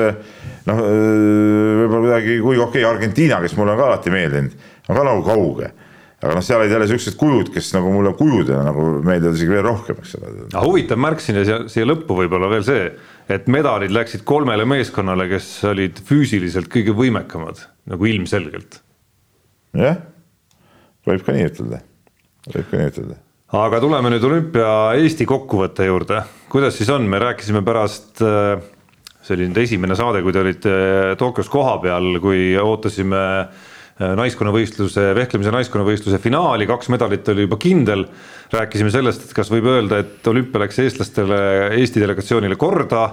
noh, 0.65 0.83
võib-olla 0.83 2.03
kuidagi, 2.05 2.37
kuigi 2.43 2.61
okei 2.61 2.83
okay,, 2.83 2.85
Argentiina, 2.89 3.41
kes 3.43 3.57
mulle 3.59 3.75
on 3.75 3.81
ka 3.81 3.89
alati 3.89 4.13
meeldinud, 4.13 4.69
on 4.89 4.99
ka 4.99 5.07
nagu 5.07 5.25
kauge 5.25 5.71
aga 6.25 6.37
noh, 6.37 6.43
seal 6.45 6.61
olid 6.61 6.73
jälle 6.73 6.87
siuksed 6.89 7.17
kujud, 7.19 7.49
kes 7.53 7.71
nagu 7.75 7.91
mulle 7.93 8.13
kujudena 8.17 8.63
nagu 8.65 8.85
meeldivad 9.05 9.35
isegi 9.37 9.51
veel 9.51 9.65
rohkem, 9.67 9.99
eks 10.01 10.15
ole. 10.17 10.31
aga 10.47 10.63
huvitav 10.63 11.01
märk 11.01 11.23
sinna 11.23 11.43
siia, 11.47 11.59
siia 11.71 11.87
lõppu 11.87 12.17
võib-olla 12.21 12.49
veel 12.53 12.65
see, 12.65 12.85
et 13.31 13.49
medalid 13.51 13.93
läksid 13.93 14.23
kolmele 14.27 14.65
meeskonnale, 14.69 15.27
kes 15.31 15.49
olid 15.69 15.99
füüsiliselt 16.07 16.69
kõige 16.71 16.95
võimekamad 16.97 17.61
nagu 17.91 18.09
ilmselgelt. 18.09 18.79
jah, 19.77 19.99
võib 21.05 21.25
ka 21.25 21.35
nii 21.35 21.49
ütelda, 21.51 21.81
võib 22.49 22.71
ka 22.71 22.81
nii 22.81 22.93
ütelda. 22.93 23.19
aga 23.65 23.83
tuleme 23.83 24.15
nüüd 24.15 24.29
olümpia 24.29 24.71
Eesti 25.01 25.27
kokkuvõtte 25.29 25.89
juurde, 25.89 26.23
kuidas 26.49 26.79
siis 26.79 26.89
on, 26.95 27.05
me 27.11 27.21
rääkisime 27.21 27.61
pärast 27.67 28.23
äh, 28.25 28.55
see 29.25 29.37
oli 29.37 29.47
nüüd 29.49 29.63
esimene 29.63 29.97
saade, 29.97 30.21
kui 30.21 30.33
te 30.33 30.41
olite 30.43 30.73
Tokyos 31.17 31.49
kohapeal, 31.49 32.19
kui 32.21 32.53
ootasime 32.61 33.21
äh, 33.41 34.11
naiskonnavõistluse, 34.19 35.07
vehklemise 35.17 35.53
naiskonnavõistluse 35.55 36.19
finaali, 36.21 36.67
kaks 36.69 36.91
medalit 36.93 37.33
oli 37.33 37.47
juba 37.47 37.57
kindel. 37.61 38.05
rääkisime 38.53 38.91
sellest, 38.93 39.23
et 39.25 39.33
kas 39.33 39.49
võib 39.49 39.65
öelda, 39.65 40.03
et 40.03 40.27
olümpia 40.27 40.61
läks 40.61 40.77
eestlastele, 40.79 41.39
Eesti 41.79 42.03
delegatsioonile 42.03 42.55
korda 42.55 43.07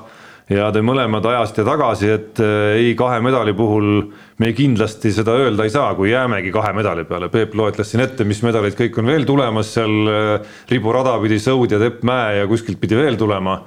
ja 0.52 0.66
te 0.74 0.82
mõlemad 0.84 1.24
ajasite 1.24 1.64
tagasi, 1.64 2.10
et 2.12 2.42
äh, 2.44 2.74
ei, 2.76 2.94
kahe 2.98 3.20
medali 3.24 3.54
puhul 3.56 4.10
me 4.42 4.52
kindlasti 4.52 5.14
seda 5.16 5.38
öelda 5.38 5.64
ei 5.64 5.72
saa, 5.72 5.94
kui 5.96 6.10
jäämegi 6.10 6.52
kahe 6.52 6.74
medali 6.76 7.06
peale. 7.08 7.30
Peep 7.32 7.54
loetles 7.56 7.88
siin 7.88 8.04
ette, 8.04 8.26
mis 8.28 8.42
medalid 8.44 8.76
kõik 8.76 9.00
on 9.00 9.08
veel 9.08 9.24
tulemas 9.24 9.72
seal 9.78 10.12
äh, 10.12 10.58
riburada 10.68 11.16
pidi 11.24 11.40
Sõud 11.40 11.72
ja 11.72 11.80
Tepp 11.80 12.04
Mäe 12.04 12.42
ja 12.42 12.50
kuskilt 12.50 12.82
pidi 12.82 13.00
veel 13.00 13.16
tulema 13.16 13.62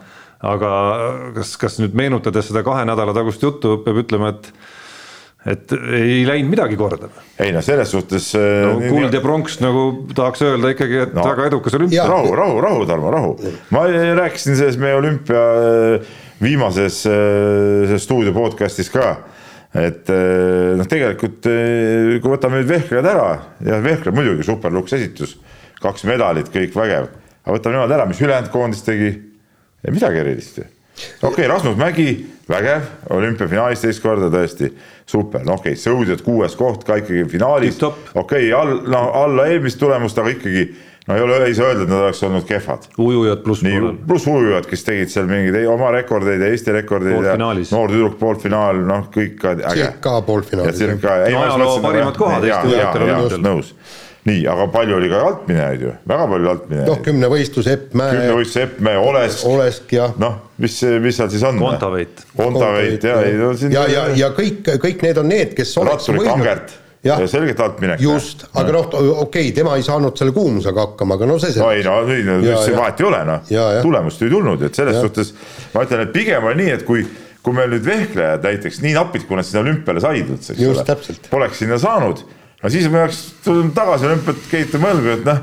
aga 0.45 0.71
kas, 1.35 1.55
kas 1.61 1.77
nüüd 1.81 1.95
meenutades 1.97 2.49
seda 2.49 2.63
kahe 2.65 2.85
nädala 2.87 3.15
tagust 3.15 3.43
juttu, 3.43 3.79
peab 3.85 4.03
ütlema, 4.05 4.33
et 4.35 4.51
et 5.45 5.73
ei 5.93 6.23
läinud 6.25 6.49
midagi 6.49 6.77
korda. 6.77 7.09
ei 7.37 7.51
noh, 7.53 7.61
selles 7.65 7.91
suhtes 7.93 8.31
no,. 8.33 8.79
Äh, 8.79 8.87
kuld 8.89 9.13
ja 9.13 9.21
pronks 9.21 9.59
nagu 9.61 9.85
tahaks 10.17 10.41
öelda 10.45 10.71
ikkagi, 10.73 11.01
et 11.05 11.13
no, 11.13 11.25
väga 11.27 11.49
edukas 11.51 11.77
olümpia. 11.77 12.07
rahu, 12.09 12.33
rahu, 12.37 12.61
rahu, 12.65 12.85
Tarmo, 12.89 13.11
rahu. 13.13 13.35
ma 13.75 13.85
rääkisin 14.21 14.57
selles 14.57 14.79
meie 14.81 14.97
olümpia 14.97 15.43
äh, 15.61 16.15
viimases 16.41 17.03
äh, 17.09 17.93
stuudio 18.01 18.33
podcast'is 18.35 18.89
ka 18.93 19.11
et 19.75 20.07
noh, 20.07 20.87
tegelikult 20.87 21.43
kui 21.43 22.31
võtame 22.31 22.61
nüüd 22.61 22.69
vehklejad 22.69 23.07
ära, 23.11 23.25
jah, 23.59 23.81
vehklejad 23.83 24.15
muidugi 24.15 24.45
super 24.47 24.71
luks 24.71 24.95
esitus, 24.95 25.33
kaks 25.83 26.05
medalit, 26.07 26.47
kõik 26.53 26.77
vägev, 26.79 27.09
aga 27.43 27.57
võtame 27.57 27.75
nemad 27.75 27.91
ära, 27.97 28.05
mis 28.07 28.21
ülejäänud 28.23 28.53
koondis 28.53 28.85
tegi 28.87 29.09
midagi 29.93 30.23
erilist 30.23 30.57
ju. 30.57 30.65
okei 31.21 31.29
okay,, 31.29 31.47
Rasmus 31.51 31.77
Mägi, 31.77 32.09
vägev, 32.49 32.89
olümpiafinaalis 33.13 33.83
teist 33.83 34.03
korda 34.03 34.31
tõesti 34.33 34.71
super, 35.05 35.43
no 35.45 35.59
okei 35.59 35.75
okay,, 35.75 35.81
sõudjad 35.81 36.23
kuues 36.25 36.55
koht 36.55 36.85
ka 36.87 36.99
ikkagi 37.01 37.27
finaalis, 37.29 37.81
okei 37.83 38.13
okay,, 38.21 38.51
all, 38.55 38.81
no 38.89 39.07
alla 39.21 39.47
eelmist 39.51 39.79
tulemust, 39.81 40.19
aga 40.21 40.35
ikkagi 40.37 40.69
no 41.07 41.15
ei 41.15 41.21
ole, 41.21 41.37
ei 41.45 41.55
saa 41.55 41.67
öelda, 41.69 41.83
et 41.83 41.89
nad 41.89 41.99
oleks 41.99 42.23
olnud 42.23 42.45
kehvad. 42.49 42.87
ujujad 42.97 43.43
pluss 43.43 43.61
poolel. 43.61 43.99
pluss 44.07 44.27
ujujad, 44.27 44.69
kes 44.69 44.87
tegid 44.87 45.11
seal 45.13 45.29
mingeid 45.29 45.67
oma 45.69 45.91
rekordeid 45.93 46.41
ja 46.41 46.49
Eesti 46.53 46.73
rekordeid 46.79 47.27
ja 47.29 47.35
noor 47.37 47.93
tüdruk 47.93 48.17
poolfinaal, 48.21 48.81
noh, 48.87 49.05
kõik 49.13 49.37
ka 49.41 49.53
äge. 49.59 49.75
circa 49.83 50.17
poolfinaalis. 50.25 50.81
ajaloo 50.81 51.77
parimad 51.83 52.17
kohad 52.17 52.49
Eesti 52.49 52.73
ujujatel 52.73 53.45
nõus 53.45 53.75
nii, 54.25 54.45
aga 54.49 54.65
palju 54.73 54.95
oli 54.97 55.09
ka 55.11 55.19
altminejaid 55.27 55.83
ju, 55.85 55.91
väga 56.09 56.25
palju 56.31 56.49
altminejaid. 56.53 56.89
noh, 56.89 57.01
kümnevõistlus 57.05 57.67
Epp 57.69 57.93
Mäe. 57.97 58.15
kümnevõistlus 58.15 58.61
Epp 58.63 58.79
Mäe, 58.85 59.01
Olesk. 59.01 59.43
Olesk 59.49 59.93
jah. 59.93 60.15
noh, 60.21 60.39
mis, 60.61 60.79
mis 61.03 61.19
seal 61.19 61.29
siis 61.33 61.45
on? 61.45 61.59
Kontaveit. 61.61 62.23
Kontaveit 62.37 63.05
ja, 63.05 63.19
ja, 63.21 63.51
ja, 63.69 63.85
ja, 63.91 64.07
ja 64.23 64.31
kõik, 64.33 64.65
kõik 64.81 65.05
need 65.05 65.21
on 65.21 65.29
need, 65.29 65.53
kes 65.57 65.75
oleks 65.81 66.09
võinud. 66.09 66.73
Ja, 67.05 67.19
selgelt 67.29 67.59
altminek. 67.61 67.99
just, 68.01 68.47
aga 68.57 68.71
noh, 68.73 68.87
okei 68.89 69.19
okay,, 69.21 69.51
tema 69.53 69.75
ei 69.77 69.83
saanud 69.85 70.17
selle 70.17 70.33
kuumusega 70.33 70.87
hakkama, 70.87 71.19
aga 71.19 71.27
no 71.29 71.35
see 71.37 71.53
no 71.61 71.67
ei 71.69 71.83
no, 71.85 71.99
ei 72.09 72.23
no, 72.25 72.39
vahet 72.79 73.03
ei 73.03 73.05
ole 73.05 73.19
noh, 73.29 73.51
tulemust 73.85 74.23
ei 74.25 74.31
tulnud, 74.33 74.63
et 74.65 74.79
selles 74.79 74.97
ja. 74.97 75.03
suhtes 75.05 75.29
ma 75.75 75.83
ütlen, 75.85 76.01
et 76.07 76.15
pigem 76.15 76.49
oli 76.49 76.63
nii, 76.63 76.71
et 76.79 76.87
kui 76.87 77.05
kui 77.45 77.53
meil 77.53 77.69
nüüd 77.75 77.85
vehklejad 77.85 78.41
näiteks 78.41 78.81
nii 78.81 78.95
napilt, 78.97 79.27
kui 79.29 79.37
nad 79.37 79.45
sinna 79.45 79.61
olümpiale 79.61 80.01
said 80.01 80.33
üldse, 80.33 80.55
eks 80.55 80.65
ole, 80.65 81.17
poleks 81.29 81.61
sinna 81.61 81.77
saanud 81.77 82.25
aga 82.65 82.73
siis 82.73 82.87
me 82.89 83.03
oleks 83.03 83.19
tulnud 83.45 83.75
tagasi 83.77 84.07
olümpiat 84.07 84.47
keetama 84.49 84.89
õlgu, 84.95 85.11
et 85.19 85.27
noh, 85.27 85.41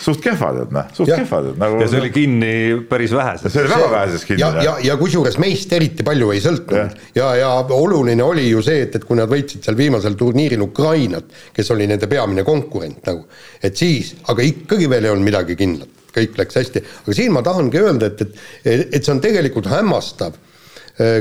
suht 0.00 0.22
kehvad, 0.24 0.60
et 0.62 0.70
noh, 0.72 0.86
suht 0.96 1.10
ja. 1.10 1.18
kehvad, 1.20 1.50
et 1.50 1.58
nagu. 1.60 1.80
ja 1.82 1.88
see 1.92 2.00
oli 2.00 2.12
kinni 2.14 2.52
päris 2.88 3.12
väheses. 3.12 3.52
see 3.52 3.60
oli 3.60 3.72
väga 3.74 3.90
väheses 3.92 4.24
kinni. 4.24 4.40
ja, 4.40 4.48
ja, 4.64 4.76
ja 4.86 4.96
kusjuures 4.96 5.36
meist 5.42 5.74
eriti 5.76 6.06
palju 6.06 6.30
ei 6.32 6.40
sõltunud 6.40 6.78
ja, 6.80 6.94
ja, 7.18 7.34
ja 7.36 7.50
oluline 7.76 8.24
oli 8.24 8.46
ju 8.48 8.64
see, 8.64 8.86
et, 8.86 8.96
et 8.96 9.04
kui 9.04 9.20
nad 9.20 9.28
võitsid 9.28 9.68
seal 9.68 9.76
viimasel 9.76 10.16
turniiril 10.16 10.64
Ukrainat, 10.64 11.28
kes 11.56 11.74
oli 11.76 11.90
nende 11.90 12.08
peamine 12.08 12.46
konkurent 12.46 13.04
nagu, 13.10 13.26
et 13.60 13.76
siis, 13.76 14.14
aga 14.32 14.48
ikkagi 14.48 14.88
veel 14.88 15.10
ei 15.10 15.12
olnud 15.12 15.28
midagi 15.28 15.58
kindlat 15.60 15.92
kõik 16.16 16.38
läks 16.40 16.56
hästi, 16.56 16.80
aga 17.04 17.12
siin 17.18 17.36
ma 17.36 17.44
tahangi 17.44 17.76
öelda, 17.76 18.08
et, 18.08 18.22
et, 18.64 18.86
et 18.96 19.02
see 19.04 19.12
on 19.12 19.20
tegelikult 19.20 19.68
hämmastav 19.68 20.40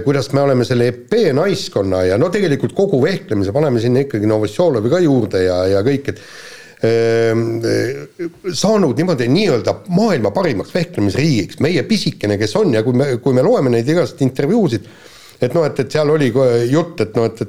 kuidas 0.05 0.29
me 0.31 0.39
oleme 0.41 0.63
selle 0.63 0.87
EP 0.87 1.15
naiskonna 1.35 2.05
ja 2.07 2.19
no 2.19 2.29
tegelikult 2.31 2.71
kogu 2.77 3.01
vehklemise 3.03 3.51
paneme 3.55 3.81
sinna 3.83 4.05
ikkagi 4.05 4.29
Novosjolovi 4.29 4.91
ka 4.91 5.01
juurde 5.03 5.41
ja, 5.43 5.57
ja 5.67 5.81
kõik, 5.83 6.13
et 6.13 6.21
ehm, 6.87 7.57
saanud 8.55 8.95
niimoodi 8.95 9.27
nii-öelda 9.33 9.73
maailma 9.91 10.31
parimaks 10.35 10.71
vehklemisriigiks, 10.75 11.59
meie 11.65 11.83
pisikene, 11.89 12.39
kes 12.39 12.55
on 12.61 12.71
ja 12.77 12.85
kui 12.87 12.95
me, 12.95 13.09
kui 13.19 13.35
me 13.35 13.43
loeme 13.43 13.73
neid 13.73 13.91
igasuguseid 13.91 14.23
intervjuusid, 14.29 14.87
et 15.43 15.57
noh, 15.57 15.67
et, 15.67 15.83
et 15.83 15.97
seal 15.97 16.13
oli 16.15 16.31
jutt, 16.71 17.03
et 17.03 17.19
noh, 17.19 17.27
et, 17.27 17.43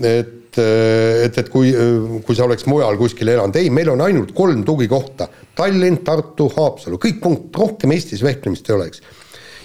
et 0.00 0.30
et, 0.50 0.58
et, 0.58 1.38
et 1.38 1.48
kui, 1.50 1.70
kui 2.26 2.36
sa 2.36 2.46
oleks 2.46 2.66
mujal 2.70 2.98
kuskil 2.98 3.30
elanud, 3.32 3.56
ei, 3.58 3.70
meil 3.74 3.92
on 3.92 4.02
ainult 4.04 4.32
kolm 4.36 4.64
tugikohta. 4.66 5.28
Tallinn, 5.56 6.00
Tartu, 6.06 6.48
Haapsalu, 6.56 6.98
kõik 7.02 7.20
punkt, 7.22 7.56
rohkem 7.56 7.94
Eestis 7.94 8.24
vehklemist 8.26 8.70
ei 8.70 8.76
oleks. 8.76 9.02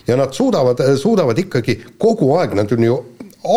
Ja 0.07 0.17
nad 0.17 0.33
suudavad, 0.33 0.81
suudavad 0.97 1.39
ikkagi 1.39 1.79
kogu 1.97 2.33
aeg, 2.37 2.53
nad 2.57 2.71
on 2.71 2.83
ju 2.83 2.99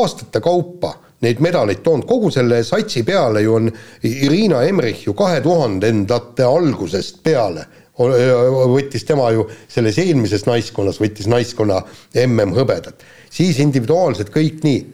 aastate 0.00 0.40
kaupa 0.44 0.94
neid 1.24 1.40
medaleid 1.42 1.82
toonud, 1.82 2.06
kogu 2.06 2.30
selle 2.30 2.60
satsi 2.66 3.02
peale 3.06 3.42
ju 3.42 3.56
on 3.56 3.70
Irina 4.06 4.62
Emmerich 4.66 5.06
ju 5.06 5.14
kahe 5.18 5.40
tuhandendate 5.42 6.46
algusest 6.46 7.22
peale. 7.26 7.66
Võttis 7.98 9.02
tema 9.02 9.32
ju 9.34 9.48
selles 9.66 9.96
eelmises 9.98 10.44
naiskonnas, 10.46 11.00
võttis 11.02 11.26
naiskonna 11.26 11.80
mm 12.14 12.54
hõbedat, 12.54 13.02
siis 13.34 13.58
individuaalselt 13.58 14.30
kõik 14.30 14.62
nii. 14.62 14.84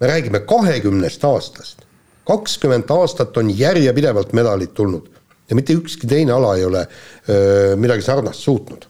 Me 0.00 0.10
räägime 0.10 0.44
kahekümnest 0.46 1.24
aastast. 1.24 1.82
kakskümmend 2.24 2.88
aastat 2.90 3.36
on 3.36 3.50
järjepidevalt 3.50 4.32
medalid 4.32 4.72
tulnud. 4.74 5.10
Ja 5.50 5.56
mitte 5.56 5.74
ükski 5.74 6.06
teine 6.08 6.32
ala 6.32 6.54
ei 6.56 6.64
ole 6.64 6.86
öö, 7.28 7.76
midagi 7.76 8.02
sarnast 8.02 8.40
suutnud. 8.40 8.86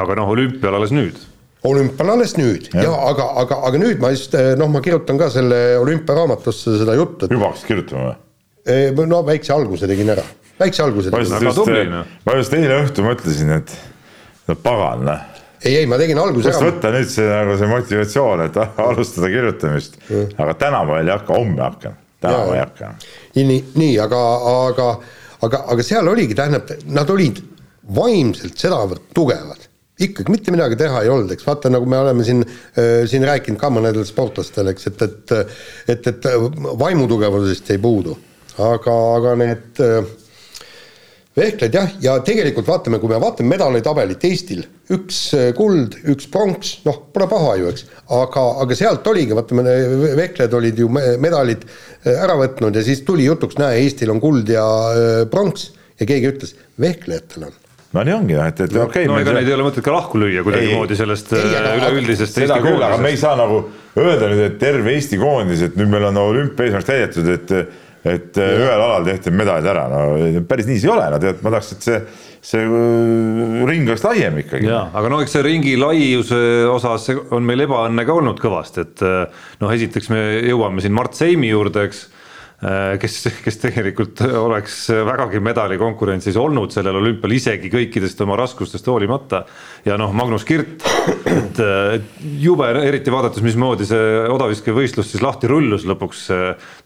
Aga 0.00 0.16
noh, 0.18 0.32
olümpial 0.32 0.78
alles 0.78 0.92
nüüd. 0.94 1.18
Olümpial 1.68 2.08
alles 2.16 2.36
nüüd. 2.38 2.68
Ja, 2.74 2.88
ja 2.88 2.92
aga, 3.12 3.28
aga, 3.42 3.60
aga 3.68 3.80
nüüd 3.82 4.00
ma 4.02 4.10
just 4.14 4.34
noh, 4.58 4.70
ma 4.72 4.82
kirjutan 4.84 5.20
ka 5.20 5.30
selle 5.30 5.78
olümpiaraamatusse 5.82 6.78
seda 6.80 6.96
juttu 6.98 7.28
et.... 7.28 7.34
juba 7.34 7.50
hakkasid 7.50 7.70
kirjutama 7.70 8.12
või? 8.12 9.06
no 9.10 9.22
väikse 9.26 9.54
alguse 9.54 9.88
tegin 9.90 10.12
ära, 10.14 10.24
väikse 10.60 10.84
alguse 10.84 11.10
tegin. 11.10 11.32
ma 11.32 11.50
just, 11.50 12.18
ma 12.26 12.36
just 12.38 12.56
eile 12.58 12.82
õhtul 12.84 13.06
mõtlesin, 13.08 13.54
et 13.58 13.72
no 14.48 14.56
pagan, 14.62 15.06
noh. 15.08 15.28
Ei, 15.62 15.76
ei, 15.78 15.86
ma 15.86 15.98
tegin 16.00 16.18
alguse 16.18 16.50
ära. 16.50 16.62
võtta 16.66 16.90
nüüd 16.94 17.10
see 17.10 17.26
nagu 17.28 17.56
see 17.58 17.70
motivatsioon, 17.70 18.44
et 18.48 18.56
alustada 18.62 19.30
kirjutamist. 19.30 19.98
Aga 20.10 20.56
tänapäeval 20.58 21.06
ei 21.06 21.14
hakka, 21.14 21.36
homme 21.38 21.62
hakkan, 21.62 21.98
tänapäeval 22.22 22.56
ei 22.56 22.62
hakka. 22.64 22.92
nii, 23.38 23.58
nii, 23.78 23.92
aga, 24.02 24.22
aga, 24.52 24.88
aga, 25.46 25.64
aga 25.74 25.86
seal 25.86 26.10
oligi, 26.10 26.38
tähendab, 26.38 26.70
nad 26.90 27.10
olid 27.14 27.42
vaimselt 27.94 28.58
sedavõrd 28.58 29.10
tugevad, 29.14 29.68
ikkagi 30.00 30.32
mitte 30.32 30.54
midagi 30.54 30.78
teha 30.80 31.02
ei 31.04 31.10
olnud, 31.12 31.32
eks. 31.34 31.46
Vaata, 31.46 31.70
nagu 31.72 31.86
me 31.88 32.00
oleme 32.00 32.24
siin 32.24 32.42
äh,, 32.44 33.04
siin 33.10 33.26
rääkinud 33.28 33.60
ka 33.60 33.70
mõnedel 33.72 34.06
sportlastel, 34.08 34.72
eks, 34.72 34.88
et, 34.90 35.06
et 35.06 35.36
et, 35.92 36.10
et 36.12 36.28
vaimutugevusest 36.80 37.74
ei 37.74 37.80
puudu, 37.82 38.16
aga, 38.62 38.96
aga 39.18 39.36
need 39.42 39.82
äh, 39.84 40.10
vehkled 41.36 41.76
jah, 41.76 41.92
ja 42.04 42.16
tegelikult 42.24 42.68
vaatame, 42.68 43.00
kui 43.00 43.10
me 43.12 43.20
vaatame 43.20 43.54
medalitabelit 43.54 44.24
Eestil, 44.28 44.64
üks 44.92 45.20
äh, 45.36 45.50
kuld, 45.56 45.96
üks 46.12 46.28
pronks, 46.32 46.78
noh, 46.88 47.02
pole 47.12 47.28
paha 47.30 47.54
ju, 47.60 47.70
eks, 47.72 47.86
aga, 48.16 48.46
aga 48.64 48.78
sealt 48.78 49.12
oligi, 49.12 49.36
vaatame, 49.36 49.64
vehklejad 50.18 50.58
olid 50.60 50.82
ju 50.84 50.88
medalid 50.92 51.64
äh, 51.68 52.16
ära 52.16 52.36
võtnud 52.40 52.76
ja 52.76 52.84
siis 52.84 53.04
tuli 53.06 53.28
jutuks, 53.28 53.60
näe, 53.60 53.80
Eestil 53.84 54.12
on 54.12 54.20
kuld 54.24 54.52
ja 54.52 54.66
äh, 54.92 55.22
pronks. 55.30 55.70
Ja 56.00 56.06
keegi 56.08 56.30
ütles, 56.32 56.54
vehklejatel 56.80 57.44
on 57.46 57.61
no 57.92 58.04
nii 58.06 58.16
ongi 58.16 58.36
jah, 58.36 58.48
et, 58.50 58.64
et 58.64 58.72
okei 58.72 59.04
okay,. 59.04 59.10
no 59.10 59.20
ega 59.20 59.36
neid 59.36 59.48
ei 59.50 59.56
ole 59.56 59.68
mõtet 59.68 59.84
ka 59.84 59.94
lahku 59.94 60.20
lüüa 60.22 60.44
kuidagimoodi 60.46 60.98
sellest 60.98 61.32
üleüldisest 61.36 62.42
Eesti 62.42 62.58
koondisest. 62.58 62.88
aga 62.88 62.98
me 63.02 63.12
ei 63.12 63.20
saa 63.20 63.38
nagu 63.38 63.62
öelda 63.98 64.32
nüüd, 64.32 64.44
et 64.48 64.60
terve 64.60 64.94
Eesti 64.96 65.20
koondis, 65.20 65.64
et 65.68 65.78
nüüd 65.78 65.92
meil 65.92 66.08
on 66.08 66.20
olümpia 66.24 66.68
eesmärk 66.68 66.88
täidetud, 66.88 67.32
et 67.36 67.56
et 68.02 68.34
ja. 68.34 68.46
ühel 68.58 68.80
alal 68.82 69.04
tehti 69.06 69.30
medalid 69.30 69.66
ära, 69.70 69.84
no 69.86 70.40
päris 70.50 70.66
nii 70.66 70.80
see 70.82 70.88
ei 70.88 70.94
ole, 70.96 71.04
no 71.12 71.20
tead, 71.22 71.38
ma 71.44 71.52
tahaks, 71.54 71.68
et 71.76 71.84
see, 71.86 72.00
see 72.42 72.64
äh, 72.66 73.60
ring 73.68 73.86
oleks 73.86 74.02
laiem 74.02 74.40
ikkagi. 74.42 74.66
jaa, 74.66 74.88
aga 74.98 75.12
no 75.12 75.20
eks 75.22 75.36
see 75.36 75.44
ringi 75.46 75.76
laiuse 75.78 76.40
osas 76.72 77.06
on 77.14 77.46
meil 77.46 77.62
ebaõnne 77.68 78.02
ka 78.08 78.16
olnud 78.18 78.42
kõvasti, 78.42 78.88
et 78.88 79.04
äh, 79.06 79.44
noh, 79.62 79.76
esiteks 79.76 80.10
me 80.10 80.24
jõuame 80.48 80.82
siin 80.82 80.96
Mart 80.98 81.14
Seimi 81.14 81.52
juurde, 81.52 81.86
eks 81.86 82.08
Äh, 82.08 82.18
kes, 83.02 83.16
kes 83.42 83.56
tegelikult 83.58 84.20
oleks 84.38 84.76
vägagi 85.06 85.40
medalikonkurentsis 85.42 86.36
olnud 86.38 86.70
sellel 86.70 87.00
olümpial 87.00 87.34
isegi 87.34 87.70
kõikidest 87.72 88.20
oma 88.22 88.36
raskustest 88.38 88.86
hoolimata. 88.86 89.42
ja 89.84 89.96
noh, 89.98 90.12
Magnus 90.14 90.46
Kirt, 90.46 90.84
et, 91.26 91.62
jube, 92.38 92.68
eriti 92.86 93.10
vaadates, 93.10 93.42
mismoodi 93.42 93.88
see 93.88 94.24
odaviskevõistlus 94.30 95.10
siis 95.10 95.24
lahti 95.24 95.50
rullus 95.50 95.86
lõpuks 95.90 96.28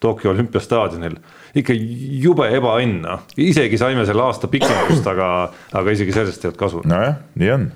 Tokyo 0.01 0.33
olümpiastaadionil. 0.33 1.19
ikka 1.55 1.77
jube 1.77 2.49
ebaõnn, 2.57 3.03
noh, 3.05 3.27
isegi 3.37 3.77
saime 3.81 4.07
selle 4.09 4.25
aasta 4.25 4.49
pikendust, 4.49 5.05
aga, 5.13 5.51
aga 5.77 5.93
isegi 5.93 6.17
sellest 6.17 6.45
ei 6.45 6.55
olnud 6.55 6.63
kasu. 6.65 6.87
nojah, 6.89 7.21
nii 7.37 7.53
on 7.53 7.69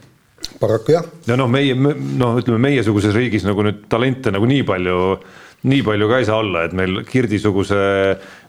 paraku 0.61 0.97
jah. 0.97 1.05
ja 1.29 1.37
noh, 1.37 1.49
meie, 1.53 1.77
noh, 1.77 2.41
ütleme 2.41 2.61
meiesuguses 2.71 3.15
riigis 3.17 3.45
nagu 3.47 3.65
nüüd 3.67 3.85
talente 3.93 4.33
nagu 4.33 4.49
nii 4.49 4.65
palju 4.69 4.99
nii 5.69 5.83
palju 5.85 6.09
ka 6.09 6.21
ei 6.21 6.27
saa 6.29 6.41
olla, 6.41 6.65
et 6.65 6.75
meil 6.77 7.03
Kirdi-suguse 7.09 7.81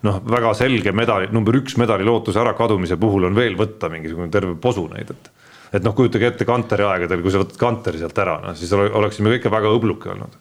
noh, 0.08 0.21
väga 0.32 0.54
selge 0.58 0.93
medali, 0.95 1.28
number 1.36 1.58
üks 1.60 1.76
medali 1.82 2.08
lootuse 2.08 2.39
ärakadumise 2.39 2.97
puhul 3.02 3.28
on 3.28 3.36
veel 3.36 3.58
võtta 3.60 3.89
mingisugune 3.91 4.32
terve 4.32 4.56
posu 4.62 4.88
neid, 4.91 5.12
et 5.12 5.32
et 5.71 5.86
noh, 5.86 5.93
kujutage 5.95 6.28
ette 6.28 6.43
Kanteri 6.47 6.84
aegadel, 6.84 7.21
kui 7.24 7.32
sa 7.32 7.39
võtad 7.39 7.60
Kanteri 7.60 8.02
sealt 8.02 8.17
ära, 8.19 8.39
noh 8.43 8.56
siis 8.60 8.71
oleksime 8.76 9.38
ikka 9.38 9.52
väga 9.54 9.71
õbluke 9.71 10.12
olnud. 10.12 10.34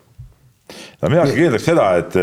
no 1.03 1.11
mina 1.13 1.27
ikkagi 1.27 1.47
eeldaks 1.47 1.69
seda, 1.71 1.91
et 2.03 2.19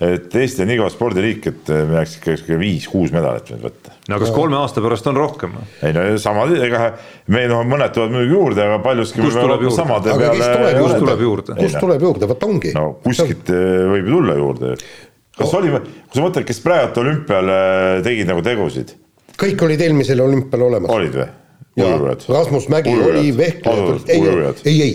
et 0.00 0.34
Eesti 0.36 0.60
on 0.60 0.68
nii 0.68 0.76
kõva 0.76 0.90
spordiriik, 0.92 1.46
et 1.48 1.70
me 1.88 1.96
jääks 1.96 2.18
ikka 2.18 2.34
sihuke 2.36 2.58
viis-kuus 2.60 3.14
medalit 3.14 3.48
nüüd 3.52 3.62
võtta. 3.64 3.94
no 4.12 4.18
kas 4.20 4.32
kolme 4.34 4.58
aasta 4.58 4.82
pärast 4.84 5.08
on 5.08 5.16
rohkem? 5.16 5.54
ei 5.80 5.96
no 5.96 6.04
sama, 6.20 6.44
ega 6.52 6.90
me 7.32 7.46
noh, 7.48 7.62
mõned 7.64 7.94
tulevad 7.96 8.12
muidugi 8.12 8.36
juurde, 8.36 8.66
aga 8.66 8.76
paljuski 8.84 9.24
kust 9.24 9.40
tuleb 9.40 9.64
juurde? 9.64 9.78
samade 9.78 10.12
aga 10.12 10.34
peale. 10.36 10.74
kust 10.82 11.00
tuleb 11.00 11.24
juurde? 11.24 11.56
kust 11.62 11.80
tuleb 11.80 12.06
juurde, 12.08 12.30
vot 12.34 12.46
ongi. 12.50 12.74
no 12.76 12.84
kuskilt 13.06 13.54
eh, 13.56 13.80
võib 13.94 14.12
ju 14.12 14.18
tulla 14.18 14.38
juurde. 14.42 14.76
kas 15.40 15.48
oh. 15.48 15.58
oli, 15.62 15.72
kui 15.80 16.20
sa 16.20 16.28
mõtled, 16.28 16.48
kes 16.52 16.62
praegu 16.66 17.04
olümpial 17.06 17.56
eh, 17.56 17.88
tegid 18.04 18.28
nagu 18.28 18.44
tegusid? 18.44 18.96
kõik 19.40 19.64
olid 19.64 19.88
eelmisel 19.88 20.20
olümpial 20.28 20.68
olemas. 20.68 20.92
olid 20.92 21.20
või? 21.22 21.32
Rasmus 21.76 22.70
Mägi 22.72 22.88
Ujujad. 22.92 23.16
oli, 23.16 23.36
vehklejad, 23.36 24.08
ei, 24.08 24.28
ei, 24.64 24.76
ei, 24.80 24.94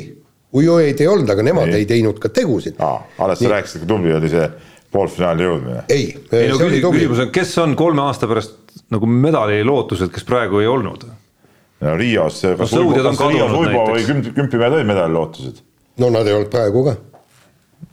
ujujaid 0.57 1.01
ei 1.01 1.07
olnud, 1.09 1.29
aga 1.29 1.43
nemad 1.45 1.69
ei, 1.69 1.83
ei 1.83 1.89
teinud 1.89 2.17
ka 2.21 2.29
tegusid. 2.33 2.77
alles 2.81 3.41
sa 3.41 3.49
rääkisid, 3.49 3.83
kui 3.83 3.89
tubli 3.89 4.13
oli 4.17 4.29
see 4.29 4.47
poolfinaali 4.91 5.47
jõudmine. 5.47 5.83
ei, 5.89 6.11
ei 6.35 6.51
no 6.51 6.59
küsimus 6.91 7.23
on, 7.25 7.31
kes 7.33 7.55
on 7.63 7.75
kolme 7.79 8.03
aasta 8.05 8.29
pärast 8.29 8.57
nagu 8.93 9.07
medali 9.09 9.61
lootused, 9.67 10.11
kes 10.13 10.27
praegu 10.27 10.61
ei 10.63 10.69
olnud? 10.71 11.07
no 11.81 11.95
Rios, 11.97 12.43
kas 12.57 12.75
no, 12.75 12.85
Uibo, 12.89 13.03
kas 13.09 13.23
Rios 13.31 13.55
Uibo 13.57 13.85
või 13.93 14.05
kümp, 14.07 14.31
kümpimehed 14.35 14.79
olid 14.79 14.91
medali 14.91 15.15
lootused? 15.15 15.63
no 16.01 16.11
nad 16.13 16.27
ei 16.27 16.37
olnud 16.37 16.51
praegu 16.53 16.85
ka. 16.89 16.97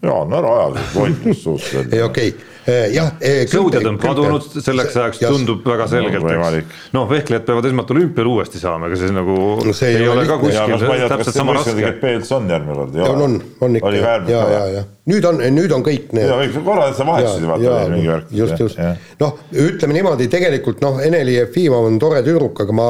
Jaan, 0.04 0.32
ära 0.36 0.54
aja 0.58 0.86
loitlust 0.94 1.42
suust. 1.46 1.74
ei 1.92 2.02
okei 2.04 2.34
okay 2.34 2.47
jah. 2.68 3.14
Eh, 3.20 3.40
sõudjad 3.50 3.86
on 3.88 3.98
kadunud 4.00 4.44
selleks 4.60 4.96
ajaks, 4.98 5.22
tundub 5.24 5.64
väga 5.66 5.88
selgelt 5.90 6.26
no,, 6.26 6.50
eks. 6.58 6.84
noh, 6.96 7.08
vehklejad 7.10 7.46
peavad 7.48 7.68
esmalt 7.70 7.92
olümpial 7.94 8.28
uuesti 8.34 8.60
saama, 8.60 8.90
ega 8.90 9.00
see 9.00 9.14
nagu 9.14 9.38
no, 9.64 9.74
see 9.76 9.94
ei, 9.94 10.02
ei 10.02 10.12
ole 10.12 10.26
ka 10.28 10.38
kuskil 10.42 11.08
täpselt 11.08 11.38
sama 11.38 11.56
raske. 11.56 11.74
GP-s 11.78 12.32
on 12.36 12.48
järgmine 12.52 12.78
kord? 12.78 13.00
on, 13.08 13.26
on, 13.26 13.36
on 13.64 13.80
ikka. 13.80 13.94
ja, 14.28 14.44
ja, 14.52 14.62
ja 14.76 14.86
nüüd 15.08 15.24
on, 15.24 15.40
nüüd 15.54 15.72
on 15.72 15.84
kõik 15.86 16.10
need. 16.16 16.58
korra 16.66 16.90
sa 16.96 17.06
vahetasid, 17.08 17.46
vaata 17.48 17.84
mingi 17.92 18.10
värk. 18.12 18.32
just, 18.42 18.60
just, 18.60 18.82
noh, 19.22 19.38
ütleme 19.64 19.96
niimoodi, 19.96 20.28
tegelikult 20.32 20.82
noh, 20.84 21.00
Eneli 21.04 21.38
Jefimov 21.38 21.88
on 21.88 21.96
tore 22.02 22.20
tüdruk, 22.26 22.60
aga 22.66 22.76
ma 22.76 22.88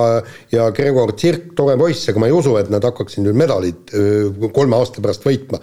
ja 0.54 0.70
Gregor 0.74 1.14
Tsirk, 1.14 1.52
tore 1.58 1.78
poiss, 1.78 2.08
aga 2.10 2.22
ma 2.22 2.30
ei 2.30 2.34
usu, 2.34 2.56
et 2.58 2.72
nad 2.74 2.84
hakkaksid 2.84 3.22
nüüd 3.26 3.38
medalid 3.38 3.94
kolme 4.54 4.80
aasta 4.80 5.04
pärast 5.04 5.26
võitma 5.28 5.62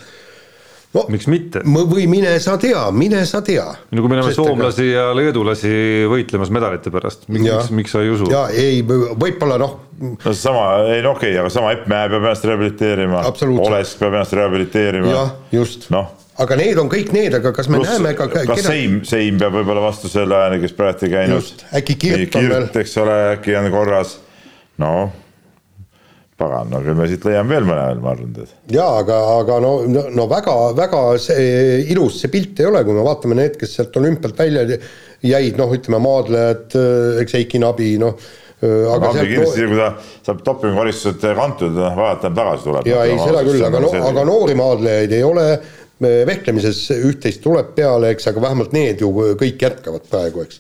no 0.95 1.05
miks 1.12 1.27
mitte? 1.31 1.62
või 1.65 2.08
mine 2.12 2.34
sa 2.43 2.58
tea, 2.62 2.84
mine 2.95 3.23
sa 3.29 3.41
tea. 3.45 3.65
no 3.91 4.03
kui 4.03 4.12
me 4.12 4.19
näeme 4.19 4.34
soomlasi 4.36 4.89
ja 4.91 5.08
leedulasi 5.17 5.71
võitlemas 6.12 6.51
medalite 6.55 6.93
pärast, 6.93 7.27
miks, 7.31 7.71
miks, 7.75 7.95
sa 7.95 8.03
ei 8.05 8.12
usu? 8.13 8.29
ja 8.31 8.47
ei, 8.53 8.81
võib-olla 8.86 9.60
noh. 9.62 9.79
no 9.99 10.36
sama, 10.36 10.67
ei 10.91 11.03
no 11.05 11.15
okei 11.15 11.34
okay,, 11.34 11.41
aga 11.43 11.53
sama 11.53 11.73
Epp 11.75 11.89
Mäe 11.91 12.12
peab 12.12 12.21
ennast 12.23 12.45
rehabiliteerima, 12.47 13.25
Olesk 13.65 13.99
peab 14.01 14.13
ennast 14.15 14.38
rehabiliteerima. 14.38 15.12
jah, 15.12 15.36
just. 15.55 15.89
noh 15.93 16.13
aga 16.43 16.58
need 16.60 16.79
on 16.81 16.89
kõik 16.91 17.13
need, 17.15 17.36
aga 17.38 17.51
kas 17.55 17.69
me 17.71 17.79
Plus, 17.79 17.91
näeme 17.93 18.15
ka 18.17 18.27
kas 18.31 18.47
keda... 18.49 18.63
Seim, 18.67 18.97
Seim 19.08 19.38
peab 19.39 19.55
võib-olla 19.55 19.86
vastu 19.86 20.12
selle 20.12 20.36
ajani, 20.36 20.60
kes 20.65 20.73
praegu 20.75 21.08
ei 21.08 21.13
käinud. 21.13 21.67
äkki 21.79 21.95
Kirt 22.01 22.39
on 22.39 22.49
veel. 22.51 22.71
eks 22.81 22.97
ole, 23.03 23.19
äkki 23.38 23.55
on 23.60 23.69
korras, 23.71 24.17
noh 24.84 25.24
pagan, 26.39 26.67
no 26.71 26.82
küll 26.84 26.98
me 26.98 27.08
siit 27.08 27.23
leiame 27.27 27.54
veel 27.54 27.67
mõne 27.67 27.83
veel, 27.88 28.00
ma 28.04 28.12
arvan, 28.12 28.31
tead. 28.36 28.54
jaa, 28.75 28.90
aga, 29.00 29.19
aga 29.38 29.60
no, 29.63 29.71
no, 29.88 30.02
no 30.15 30.25
väga, 30.31 30.56
väga 30.75 31.04
see 31.23 31.77
ilus 31.94 32.19
see 32.21 32.31
pilt 32.33 32.60
ei 32.60 32.67
ole, 32.67 32.81
kui 32.88 32.98
me 32.98 33.06
vaatame 33.06 33.38
need, 33.40 33.56
kes 33.60 33.77
sealt 33.77 33.96
olümpialt 34.02 34.42
välja 34.44 34.65
jäid, 34.65 35.56
noh, 35.60 35.71
ütleme 35.77 36.02
maadlejad, 36.04 36.75
eks 37.23 37.38
Eiki 37.40 37.63
Nabi, 37.63 37.94
noh, 38.04 38.19
aga 38.60 39.13
sealt... 39.15 39.31
kindlasti, 39.31 39.69
kui 39.71 39.79
ta 39.79 39.90
saab 40.27 40.44
dopingukaristused 40.50 41.25
kantud, 41.40 41.79
noh, 41.79 41.96
vaata, 42.04 42.33
tagasi 42.36 42.67
tuleb. 42.67 42.92
ja 42.92 43.08
ei, 43.08 43.17
seda 43.23 43.48
küll, 43.48 43.65
aga 43.71 43.83
no, 43.88 43.96
aga 44.12 44.27
noori 44.27 44.60
maadlejaid 44.60 45.15
ei 45.15 45.23
ole 45.23 45.50
vehklemises 46.04 46.90
üht-teist 46.98 47.40
tuleb 47.46 47.71
peale, 47.77 48.12
eks, 48.12 48.27
aga 48.33 48.44
vähemalt 48.50 48.75
need 48.75 49.00
ju 49.00 49.13
kõik 49.40 49.63
jätkavad 49.69 50.12
praegu, 50.12 50.44
eks 50.44 50.60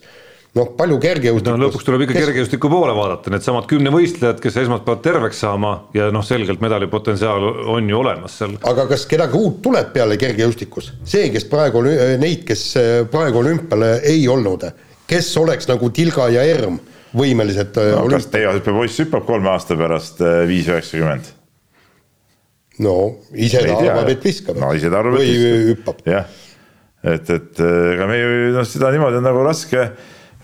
noh, 0.55 0.71
palju 0.77 0.97
kergejõustikus 1.03 1.51
no 1.51 1.67
lõpuks 1.67 1.85
tuleb 1.87 2.05
ikka 2.05 2.15
kes... 2.15 2.25
kergejõustiku 2.25 2.71
poole 2.71 2.95
vaadata, 2.95 3.33
needsamad 3.33 3.67
kümnevõistlejad, 3.69 4.39
kes 4.43 4.59
esmalt 4.63 4.85
peavad 4.87 5.03
terveks 5.05 5.43
saama 5.43 5.73
ja 5.95 6.09
noh, 6.15 6.25
selgelt 6.25 6.63
medalipotentsiaal 6.63 7.47
on 7.75 7.91
ju 7.91 7.99
olemas 7.99 8.39
seal. 8.39 8.57
aga 8.71 8.87
kas 8.91 9.05
kedagi 9.11 9.39
uut 9.39 9.61
tuleb 9.65 9.91
peale 9.95 10.17
kergejõustikus? 10.21 10.93
see, 11.03 11.29
kes 11.35 11.47
praegu, 11.51 11.83
neid, 12.21 12.43
kes 12.47 12.65
praegu 13.11 13.43
olümpial 13.43 13.87
ei 13.97 14.25
olnud, 14.31 14.67
kes 15.09 15.31
oleks 15.43 15.69
nagu 15.71 15.91
Tilga 15.95 16.29
ja 16.33 16.45
Erm 16.55 16.79
võimelised 17.15 17.77
no, 17.79 18.05
kas 18.11 18.29
Teivo 18.31 18.55
Hüppe 18.57 18.75
poiss 18.75 19.03
hüppab 19.03 19.27
kolme 19.27 19.51
aasta 19.53 19.77
pärast 19.79 20.23
äh, 20.23 20.43
viis 20.49 20.71
üheksakümmend? 20.71 21.31
no 22.83 22.95
ise 23.31 23.61
ta 23.63 23.77
arvab, 23.79 24.09
et 24.11 24.25
viskab. 24.25 24.57
no 24.59 24.73
ise 24.75 24.91
ta 24.91 24.99
arvab, 25.03 25.21
et 25.21 25.75
viskab. 25.75 26.01
jah, 26.07 26.27
et, 27.03 27.29
et 27.37 27.63
ega 27.93 28.09
me 28.09 28.19
ju 28.19 28.35
noh, 28.55 28.67
seda 28.67 28.91
niimoodi 28.95 29.19
on 29.21 29.27
nagu 29.29 29.43
raske 29.47 29.89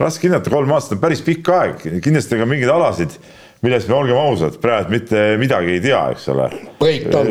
raske 0.04 0.28
hinnata, 0.28 0.52
kolm 0.54 0.72
aastat 0.76 0.98
on 0.98 1.04
päris 1.04 1.24
pikk 1.26 1.52
aeg, 1.56 1.86
kindlasti 2.04 2.40
ka 2.40 2.48
mingeid 2.50 2.72
alasid, 2.74 3.18
millest 3.66 3.90
me 3.92 3.98
olgem 3.98 4.18
ausad, 4.18 4.58
praegu 4.64 4.94
mitte 4.94 5.26
midagi 5.42 5.76
ei 5.76 5.84
tea, 5.84 6.02
eks 6.16 6.30
ole. 6.34 6.48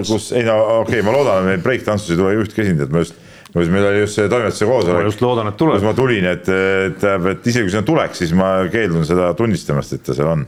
kus, 0.07 0.31
ei 0.37 0.47
no 0.47 0.61
okei 0.81 1.01
okay,, 1.01 1.07
ma 1.07 1.17
loodan, 1.17 1.43
et 1.43 1.51
meil 1.51 1.65
breiktantsus 1.65 2.15
ei 2.15 2.21
tule 2.21 2.37
ühtki 2.45 2.65
esindajat, 2.67 2.95
ma 2.95 3.05
just 3.05 3.19
kus 3.51 3.67
meil 3.67 3.89
oli 3.89 4.05
just 4.05 4.15
see 4.15 4.29
toimetuse 4.31 4.69
koosolek. 4.69 5.01
ma 5.01 5.09
just 5.09 5.25
loodan, 5.25 5.51
et 5.51 5.59
tuleb. 5.59 5.81
kus 5.81 5.89
ma 5.89 5.97
tulin, 5.99 6.29
et, 6.31 6.47
et 6.51 7.01
tähendab, 7.03 7.33
et 7.35 7.51
isegi 7.51 7.67
kui 7.67 7.75
sinna 7.75 7.87
tuleks, 7.87 8.23
siis 8.23 8.37
ma 8.39 8.53
keeldun 8.71 9.09
seda 9.09 9.33
tunnistamast, 9.39 9.99
et 9.99 10.07
ta 10.07 10.15
seal 10.15 10.31
on. 10.37 10.47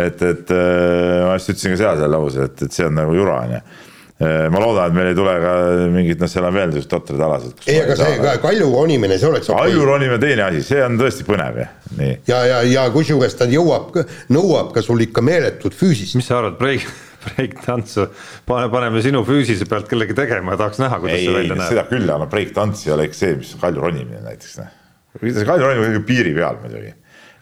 et, 0.00 0.24
et 0.24 0.56
ma 0.56 1.36
just 1.36 1.52
ütlesin 1.52 1.76
ka 1.76 1.82
seal 1.84 2.00
selle 2.00 2.12
lause, 2.14 2.48
et, 2.48 2.66
et 2.66 2.80
see 2.80 2.88
on 2.88 2.96
nagu 2.96 3.16
jura 3.18 3.42
on 3.44 3.56
ju 3.58 3.62
Äh, 3.62 3.89
ma 4.20 4.60
loodan, 4.60 4.90
et 4.90 4.96
meil 4.96 5.06
ei 5.08 5.14
tule 5.16 5.32
ka 5.40 5.52
mingit, 5.88 6.18
noh, 6.20 6.28
seal 6.28 6.44
on 6.44 6.52
veel 6.52 6.72
sellised 6.74 6.90
totrad 6.92 7.22
alasid. 7.24 7.62
ei, 7.64 7.78
aga 7.80 7.94
see 7.96 8.16
ka 8.20 8.34
kalju 8.42 8.66
ronimine, 8.68 9.16
see 9.16 9.28
oleks 9.30 9.48
okay.. 9.48 9.70
kalju 9.70 9.86
ronimine 9.88 10.18
teine 10.20 10.44
asi, 10.44 10.60
see 10.66 10.82
on 10.84 10.98
tõesti 11.00 11.24
põnev 11.24 11.60
jah, 11.62 11.70
nii. 11.96 12.16
ja, 12.28 12.40
ja, 12.50 12.58
ja 12.68 12.82
kusjuures 12.92 13.38
ta 13.38 13.48
jõuab, 13.48 13.96
nõuab 14.36 14.74
ka 14.74 14.82
sul 14.84 15.00
ikka 15.06 15.24
meeletut 15.24 15.76
füüsist. 15.76 16.18
mis 16.20 16.28
sa 16.28 16.36
arvad, 16.42 16.58
breik, 16.60 16.84
breiktantsu, 17.24 18.10
pane, 18.50 18.68
paneme 18.74 19.00
sinu 19.04 19.24
füüsise 19.24 19.64
pealt 19.70 19.88
kellegi 19.88 20.18
tegema 20.18 20.52
ja 20.52 20.60
tahaks 20.66 20.82
näha, 20.84 21.00
kuidas 21.00 21.16
ei, 21.16 21.24
see 21.24 21.38
välja 21.38 21.56
näeb. 21.56 21.72
seda 21.72 21.86
küll, 21.88 22.12
aga 22.18 22.28
breiktants 22.36 22.84
ei 22.84 22.94
ole 22.98 23.08
ikka 23.08 23.20
see, 23.22 23.40
mis 23.40 23.54
kalju 23.64 23.86
ronimine 23.86 24.20
näiteks, 24.26 24.60
noh. 24.60 24.76
see 25.24 25.48
kalju 25.48 25.64
ronimine 25.64 26.02
on 26.02 26.06
piiri 26.12 26.36
peal 26.36 26.60
muidugi. 26.60 26.92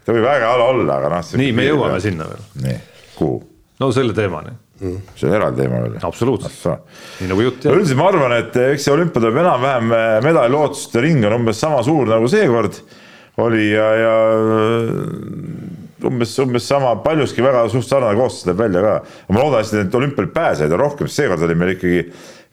ta 0.06 0.14
võib 0.14 0.30
väga 0.30 0.54
ala 0.54 0.70
olla, 0.76 1.02
aga 1.02 1.12
noh. 1.16 1.36
nii, 1.42 1.50
me 1.58 1.66
jõuame 1.72 1.98
peal. 1.98 2.06
sinna 2.06 2.30
veel. 2.30 2.48
nii, 2.68 2.80
kuhu? 3.18 3.42
no 3.82 3.90
selle 3.98 4.14
teemani 4.14 4.54
mm.. 4.80 5.02
see 5.16 5.28
on 5.28 5.36
eraldi 5.38 5.62
teema 5.62 5.82
veel. 5.84 5.98
absoluutselt, 6.08 6.86
nii 7.20 7.32
nagu 7.32 7.44
jutt 7.48 7.66
jääb. 7.66 7.76
üldiselt 7.78 8.00
ma 8.00 8.08
arvan, 8.12 8.38
et 8.38 8.56
eks 8.68 8.88
see 8.88 8.94
olümpia 8.94 9.22
tuleb 9.22 9.42
enam-vähem 9.42 9.92
eh, 9.98 10.14
medalilootuste 10.26 11.04
ring 11.04 11.28
on 11.28 11.38
umbes 11.40 11.60
sama 11.64 11.82
suur 11.86 12.08
nagu 12.10 12.30
seekord 12.30 12.80
oli 13.38 13.68
ja, 13.70 13.86
ja 13.94 14.14
umbes, 16.08 16.32
umbes 16.42 16.66
sama, 16.68 16.96
paljuski 17.04 17.44
väga 17.44 17.68
suht 17.72 17.86
sarnane 17.90 18.18
koosseis 18.18 18.48
läheb 18.48 18.64
välja 18.64 18.82
ka. 18.82 18.96
ma 19.30 19.44
loodan 19.44 19.62
hästi, 19.62 19.84
et 19.86 19.94
olümpial 19.94 20.28
pääsejaid 20.34 20.74
on 20.74 20.82
rohkem, 20.82 21.10
sest 21.10 21.22
seekord 21.22 21.46
oli 21.46 21.56
meil 21.58 21.74
ikkagi 21.76 22.02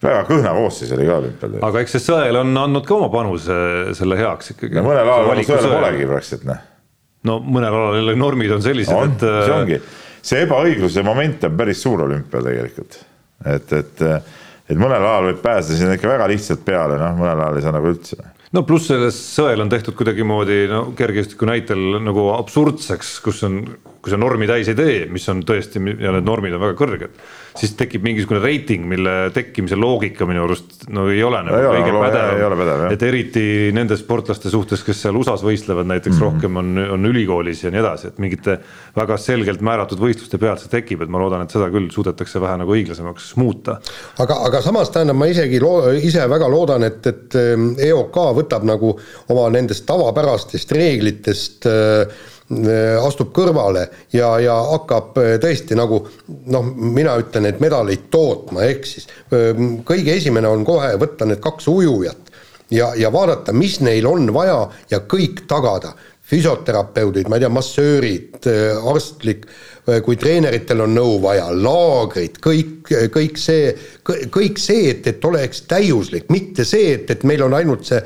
väga 0.05 0.21
kõhna 0.29 0.53
koosseis 0.57 0.93
oli 0.95 1.09
ka 1.09 1.19
olümpial. 1.23 1.59
aga 1.69 1.83
eks 1.83 1.97
see 1.97 2.05
sõel 2.05 2.41
on 2.41 2.53
andnud 2.65 2.85
ka 2.87 2.97
oma 2.99 3.09
panuse 3.13 3.59
selle 3.97 4.17
heaks 4.19 4.55
ikkagi. 4.55 4.81
mõnel 4.85 5.09
alal 5.09 5.45
sõel 5.47 5.69
polegi 5.73 6.09
praktiliselt 6.09 6.49
noh. 6.49 6.63
no 7.29 7.37
mõnel 7.41 7.71
alal 7.73 8.01
jälle 8.01 8.17
normid 8.19 8.57
on 8.57 8.65
sellised, 8.65 9.05
et. 9.09 9.25
see 9.25 9.55
ongi 9.59 9.81
see 10.25 10.45
ebaõigluse 10.45 11.03
moment 11.05 11.43
on 11.47 11.57
päris 11.59 11.83
suur 11.85 12.05
olümpial 12.07 12.47
tegelikult. 12.49 12.97
et, 13.45 13.73
et, 13.73 14.05
et 14.69 14.79
mõnel 14.79 15.03
ajal 15.03 15.29
võib 15.29 15.43
pääseda 15.43 15.79
sinna 15.79 15.97
ikka 15.97 16.09
väga 16.09 16.29
lihtsalt 16.31 16.65
peale, 16.65 16.97
noh, 17.01 17.13
mõnel 17.19 17.43
ajal 17.43 17.59
ei 17.59 17.65
saa 17.65 17.75
nagu 17.75 17.91
üldse. 17.91 18.17
No 18.55 18.63
pluss 18.67 18.89
selles 18.91 19.17
sõel 19.35 19.63
on 19.63 19.71
tehtud 19.71 19.97
kuidagimoodi 19.99 20.65
no 20.71 20.81
kergejõustiku 20.97 21.49
näitel 21.49 21.99
nagu 22.03 22.29
absurdseks, 22.35 23.17
kus 23.25 23.43
on, 23.47 23.61
kui 23.99 24.13
sa 24.13 24.19
normi 24.21 24.47
täis 24.49 24.69
ei 24.71 24.77
tee, 24.77 24.99
mis 25.11 25.27
on 25.31 25.43
tõesti 25.47 25.81
ja 25.99 26.13
need 26.15 26.27
normid 26.27 26.55
on 26.55 26.63
väga 26.63 26.77
kõrged 26.79 27.19
siis 27.55 27.73
tekib 27.79 28.03
mingisugune 28.03 28.41
reiting, 28.43 28.83
mille 28.87 29.13
tekkimise 29.35 29.77
loogika 29.79 30.27
minu 30.27 30.43
arust 30.43 30.85
no 30.93 31.07
ei 31.11 31.21
ole 31.23 31.39
nagu 31.45 31.59
kõige 31.61 31.93
ole, 31.93 32.09
pädevam. 32.09 32.57
pädev, 32.59 32.83
et 32.91 33.05
eriti 33.07 33.45
nende 33.75 33.97
sportlaste 33.99 34.51
suhtes, 34.51 34.83
kes 34.85 35.05
seal 35.05 35.15
USA-s 35.19 35.43
võistlevad 35.45 35.87
näiteks 35.87 36.17
mm 36.17 36.19
-hmm. 36.19 36.25
rohkem 36.25 36.59
on, 36.59 36.83
on 36.97 37.11
ülikoolis 37.11 37.63
ja 37.63 37.71
nii 37.71 37.79
edasi, 37.79 38.11
et 38.11 38.19
mingite 38.19 38.57
väga 38.95 39.17
selgelt 39.21 39.63
määratud 39.63 39.99
võistluste 39.99 40.39
pealt 40.41 40.63
see 40.63 40.73
tekib, 40.73 41.01
et 41.01 41.09
ma 41.09 41.21
loodan, 41.21 41.45
et 41.45 41.51
seda 41.51 41.69
küll 41.71 41.87
suudetakse 41.91 42.41
vähe 42.41 42.57
nagu 42.59 42.75
õiglasemaks 42.75 43.31
muuta. 43.35 43.79
aga, 44.19 44.39
aga 44.49 44.61
samas 44.61 44.89
tähendab, 44.89 45.15
ma 45.15 45.31
isegi 45.31 45.59
loo-, 45.59 45.95
ise 45.95 46.29
väga 46.29 46.49
loodan, 46.51 46.83
et, 46.83 47.07
et 47.07 47.39
EOK 47.87 48.15
võtab 48.35 48.44
nagu 48.63 48.93
oma 49.29 49.49
nendest 49.53 49.85
tavapärastest 49.89 50.71
reeglitest 50.71 51.65
äh, 51.65 52.15
Äh, 52.45 52.93
astub 53.01 53.31
kõrvale 53.33 53.87
ja, 54.13 54.27
ja 54.37 54.53
hakkab 54.69 55.15
äh, 55.17 55.31
tõesti 55.41 55.73
nagu 55.73 55.97
noh, 56.53 56.67
mina 56.77 57.15
ütlen, 57.17 57.47
et 57.49 57.57
medaleid 57.57 58.03
tootma, 58.13 58.61
ehk 58.67 58.85
siis 58.85 59.07
äh, 59.33 59.57
kõige 59.81 60.13
esimene 60.13 60.51
on 60.53 60.61
kohe 60.67 60.91
võtta 61.01 61.25
need 61.25 61.41
kaks 61.41 61.65
ujujat 61.71 62.29
ja, 62.69 62.91
ja 63.01 63.09
vaadata, 63.09 63.49
mis 63.49 63.79
neil 63.81 64.05
on 64.05 64.29
vaja 64.35 64.59
ja 64.93 65.01
kõik 65.09 65.47
tagada. 65.49 65.95
füsioterapeudid, 66.25 67.27
ma 67.29 67.37
ei 67.37 67.43
tea, 67.43 67.49
massöörid, 67.53 68.47
arstlik, 68.89 69.43
kui 69.85 70.17
treeneritel 70.17 70.81
on 70.81 70.95
nõu 70.97 71.19
vaja, 71.21 71.45
laagrid, 71.53 72.39
kõik, 72.41 72.89
kõik 73.13 73.37
see, 73.37 73.67
kõik 74.33 74.57
see, 74.61 74.87
et, 74.95 75.09
et 75.11 75.27
oleks 75.29 75.61
täiuslik, 75.69 76.25
mitte 76.33 76.65
see, 76.65 76.95
et, 76.95 77.11
et 77.13 77.25
meil 77.27 77.43
on 77.45 77.53
ainult 77.53 77.85
see 77.85 78.01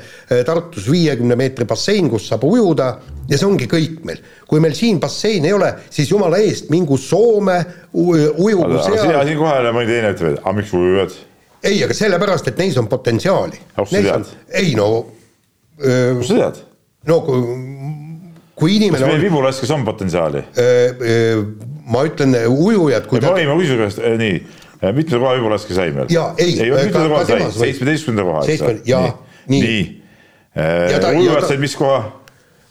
Tartus 0.46 0.90
viiekümne 0.92 1.38
meetri 1.40 1.64
bassein, 1.68 2.10
kus 2.12 2.28
saab 2.28 2.44
ujuda 2.48 2.90
ja 3.30 3.38
see 3.38 3.48
ongi 3.48 3.68
kõik 3.70 4.00
meil. 4.04 4.20
kui 4.50 4.60
meil 4.60 4.74
siin 4.76 5.00
basseini 5.00 5.50
ei 5.50 5.56
ole, 5.56 5.72
siis 5.90 6.10
jumala 6.10 6.40
eest 6.42 6.70
mingu 6.72 6.98
Soome 7.00 7.58
ujugu 7.94 8.82
seal. 8.84 9.00
sina 9.06 9.24
siin 9.24 9.38
kohe 9.40 9.74
mõni 9.74 9.88
teine 9.88 10.14
ütleb, 10.14 10.34
et 10.34 10.42
aga 10.42 10.56
miks 10.58 10.74
ujujad? 10.76 11.16
ei, 11.62 11.82
aga 11.84 11.96
sellepärast, 11.96 12.50
et 12.50 12.60
neis 12.60 12.78
on 12.80 12.88
potentsiaali. 12.90 13.60
kust 13.76 13.94
sa 13.94 14.02
tead? 14.08 14.34
ei 14.60 14.74
no. 14.78 14.90
kust 15.78 16.32
sa 16.32 16.40
tead? 16.42 16.64
no 17.08 17.20
kui, 17.24 17.40
kui 18.60 18.76
inimene. 18.76 19.00
kas 19.00 19.08
meil 19.08 19.24
vibulaskes 19.24 19.72
on 19.74 19.84
potentsiaali? 19.88 20.44
ma 21.90 22.04
ütlen, 22.06 22.36
ujujad. 22.50 23.08
me 23.10 23.22
panime 23.24 23.56
ta... 23.56 23.80
käest, 23.84 24.04
nii, 24.20 24.38
mitmenda 24.82 25.20
koha 25.24 25.34
vibulaske 25.38 25.76
sai 25.76 25.90
meil? 25.96 26.12
jaa, 26.12 26.30
ei. 26.38 26.54
ei, 26.60 26.70
mitmenda 26.70 27.08
koha 27.08 27.24
sai, 27.28 27.50
seitsmeteistkümnenda 27.56 28.28
koha, 28.28 28.46
eks 28.46 28.64
ole. 28.68 28.78
jaa, 28.88 29.10
nii, 29.50 29.66
nii.. 29.66 29.84
ujujad 31.24 31.48
said 31.48 31.62
mis 31.62 31.76
koha? 31.80 32.00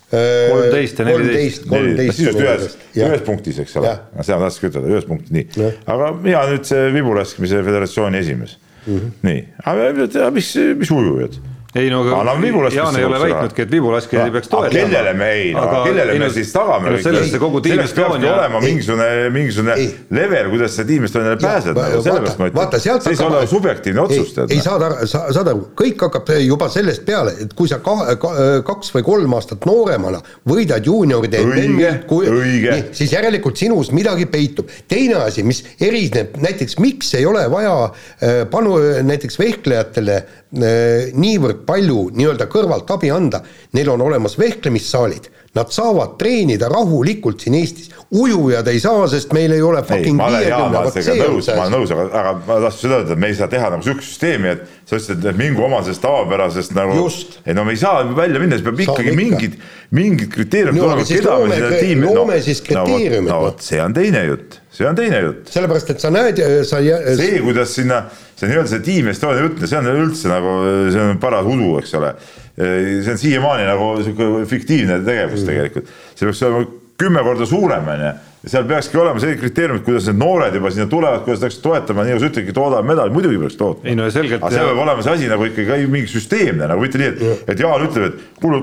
kolmteist 0.10 1.00
ja 1.00 1.06
neliteist. 1.06 1.68
sisuliselt 1.70 2.40
ühes, 2.42 2.78
ühes 2.98 3.22
punktis, 3.28 3.60
eks 3.62 3.76
ole, 3.78 3.92
seda 4.24 4.40
ma 4.40 4.48
tahtsingi 4.48 4.72
ütelda, 4.72 4.90
ühes 4.96 5.06
punktis, 5.06 5.36
nii. 5.36 5.70
aga 5.94 6.10
mina 6.16 6.42
nüüd 6.50 6.66
see 6.66 6.88
vibulaskimise 6.96 7.62
föderatsiooni 7.68 8.18
esimees 8.24 8.56
mm. 8.58 8.96
-hmm. 8.96 9.12
nii, 9.30 9.44
aga 9.70 10.32
mis, 10.34 10.50
mis 10.82 10.94
ujujad 10.96 11.38
ei 11.76 11.90
no 11.90 12.02
aga 12.02 12.34
Jaan 12.74 12.96
ei 12.98 13.06
ole 13.06 13.20
väitnudki, 13.22 13.62
et 13.62 13.72
vibulaskjaid 13.72 14.26
ei 14.26 14.32
peaks 14.34 14.48
toetama. 14.50 14.74
kellele 14.74 15.14
me 15.14 15.28
ei, 15.38 15.52
no 15.54 15.66
kellele 15.84 16.16
me 16.18 16.30
siis 16.34 16.50
tagame 16.54 16.96
sellest 16.98 17.30
see 17.36 17.42
kogu 17.42 17.62
Team 17.62 17.84
Estonia. 17.84 18.32
olema 18.34 18.62
mingisugune, 18.64 19.10
mingisugune 19.34 19.76
level, 20.18 20.50
kuidas 20.50 20.78
sa 20.80 20.86
Team 20.90 21.06
Estoniale 21.06 21.38
pääsed, 21.42 21.78
sellepärast 21.78 22.42
ma 22.42 22.50
ütlen. 22.50 22.80
see 22.80 23.12
ei 23.12 23.20
saa 23.20 23.28
olla 23.28 23.44
subjektiivne 23.48 24.02
otsus. 24.02 24.34
ei 24.48 24.64
saad 24.66 24.88
aru, 24.88 25.06
saad 25.12 25.52
aru, 25.54 25.68
kõik 25.78 26.08
hakkab 26.08 26.34
juba 26.42 26.72
sellest 26.74 27.06
peale, 27.06 27.36
et 27.46 27.54
kui 27.54 27.70
sa 27.70 27.78
ka, 27.86 27.96
ka, 28.22 28.34
kaks 28.66 28.90
või 28.98 29.06
kolm 29.06 29.38
aastat 29.38 29.70
nooremana 29.70 30.24
võidad 30.50 30.90
juunioride 30.90 31.44
MM-i, 31.46 32.82
siis 32.98 33.14
järelikult 33.14 33.62
sinus 33.62 33.94
midagi 33.94 34.26
peitub. 34.26 34.74
teine 34.90 35.22
asi, 35.28 35.46
mis 35.46 35.62
erineb, 35.78 36.34
näiteks 36.42 36.80
miks 36.82 37.14
ei 37.20 37.30
ole 37.30 37.46
vaja 37.52 37.78
äh, 37.86 38.44
panu 38.50 38.80
näiteks 39.06 39.38
vehklejatele 39.38 40.24
niivõrd 40.52 41.64
palju 41.68 42.10
nii-öelda 42.16 42.48
kõrvalt 42.50 42.90
abi 42.96 43.12
anda, 43.14 43.44
neil 43.78 43.92
on 43.94 44.02
olemas 44.02 44.38
vehklemissaalid, 44.40 45.30
nad 45.60 45.72
saavad 45.74 46.16
treenida 46.20 46.70
rahulikult 46.72 47.44
siin 47.44 47.58
Eestis. 47.60 47.90
ujujad 48.10 48.68
ei 48.72 48.80
saa, 48.82 49.08
sest 49.12 49.34
meil 49.38 49.54
ei 49.54 49.62
ole 49.62 49.82
fucking 49.86 50.18
viiekümne, 50.18 50.84
see. 50.96 51.18
ma 51.20 51.66
olen 51.66 51.76
nõus, 51.76 51.92
aga, 51.94 52.06
aga 52.22 52.32
ma 52.48 52.60
tahtsin 52.66 52.86
seda 52.86 53.00
öelda, 53.00 53.18
et 53.18 53.22
me 53.22 53.30
ei 53.30 53.36
saa 53.38 53.50
teha 53.52 53.70
nagu 53.76 53.86
sihukest 53.86 54.16
süsteemi, 54.16 54.54
et 54.56 54.64
sa 54.90 54.98
ütlesid, 54.98 55.28
et 55.30 55.38
mingu 55.38 55.66
oma 55.68 55.84
sellest 55.84 56.02
tavapärasest 56.06 56.74
nagu. 56.78 57.10
ei 57.46 57.58
no 57.58 57.68
me 57.68 57.76
ei 57.76 57.82
saa 57.82 58.02
välja 58.08 58.42
minna, 58.42 58.58
siis 58.58 58.66
peab 58.66 58.82
ikkagi 58.88 59.14
mingid, 59.18 59.60
mingid 59.96 60.32
kriteeriumid 60.34 60.88
olema, 60.88 61.06
keda 61.06 61.38
me 61.44 61.60
seda 61.60 61.76
tiimi. 61.76 62.08
loome 62.08 62.40
siis 62.46 62.64
kriteeriumid. 62.66 63.30
no 63.30 63.44
vot, 63.46 63.62
see 63.68 63.84
on 63.84 63.94
teine 64.00 64.26
jutt, 64.32 64.58
see 64.74 64.90
on 64.90 64.98
teine 64.98 65.22
jutt. 65.28 65.54
sellepärast, 65.54 65.94
et 65.94 66.08
sa 66.08 66.14
näed, 66.14 66.42
sa. 66.72 66.82
see, 66.82 67.44
kuidas 67.46 67.78
sinna 67.78 68.08
see 68.40 68.50
nii-öelda 68.50 68.72
see 68.72 68.84
Team 68.86 69.10
Estonia 69.12 69.44
jutt, 69.44 69.64
see 69.68 69.80
on 69.80 69.90
üldse 69.92 70.32
nagu, 70.32 70.54
see 70.94 71.04
on 71.04 71.20
paras 71.22 71.48
udu, 71.50 71.74
eks 71.82 71.96
ole. 72.00 72.14
See 72.60 73.14
on 73.14 73.22
siiamaani 73.22 73.68
nagu 73.70 73.92
sihuke 74.04 74.46
fiktiivne 74.50 75.00
tegevus 75.08 75.44
mm. 75.44 75.52
tegelikult. 75.52 75.94
see 76.16 76.28
peaks 76.28 76.44
olema 76.44 76.66
kümme 77.00 77.24
korda 77.24 77.48
suurem, 77.48 77.88
on 77.88 78.04
ju 78.04 78.16
seal 78.48 78.64
peakski 78.68 78.98
olema 78.98 79.20
sellised 79.20 79.42
kriteeriumid, 79.42 79.84
kuidas 79.84 80.08
need 80.08 80.20
noored 80.22 80.56
juba 80.56 80.72
sinna 80.72 80.88
tulevad, 80.92 81.24
kuidas 81.26 81.44
peaks 81.44 81.60
toetama, 81.64 82.06
nii 82.08 82.16
nagu 82.16 82.24
sa 82.24 82.30
ütledki, 82.32 82.56
toodame 82.56 82.94
medali, 82.94 83.12
muidugi 83.12 83.40
peaks 83.42 83.58
tootma. 83.60 83.90
ei 83.90 83.98
no 84.00 84.08
selgelt. 84.14 84.44
aga 84.44 84.54
seal 84.56 84.70
peab 84.72 84.84
olema 84.86 85.04
see 85.06 85.16
asi 85.18 85.32
nagu 85.32 85.48
ikkagi 85.50 85.88
mingi 85.92 86.12
süsteemne 86.12 86.70
nagu 86.72 86.86
mitte 86.86 87.02
nii, 87.02 87.10
et, 87.12 87.50
et 87.52 87.64
Jaan 87.66 87.84
ütleb, 87.84 88.08
et 88.08 88.40
kuule, 88.40 88.62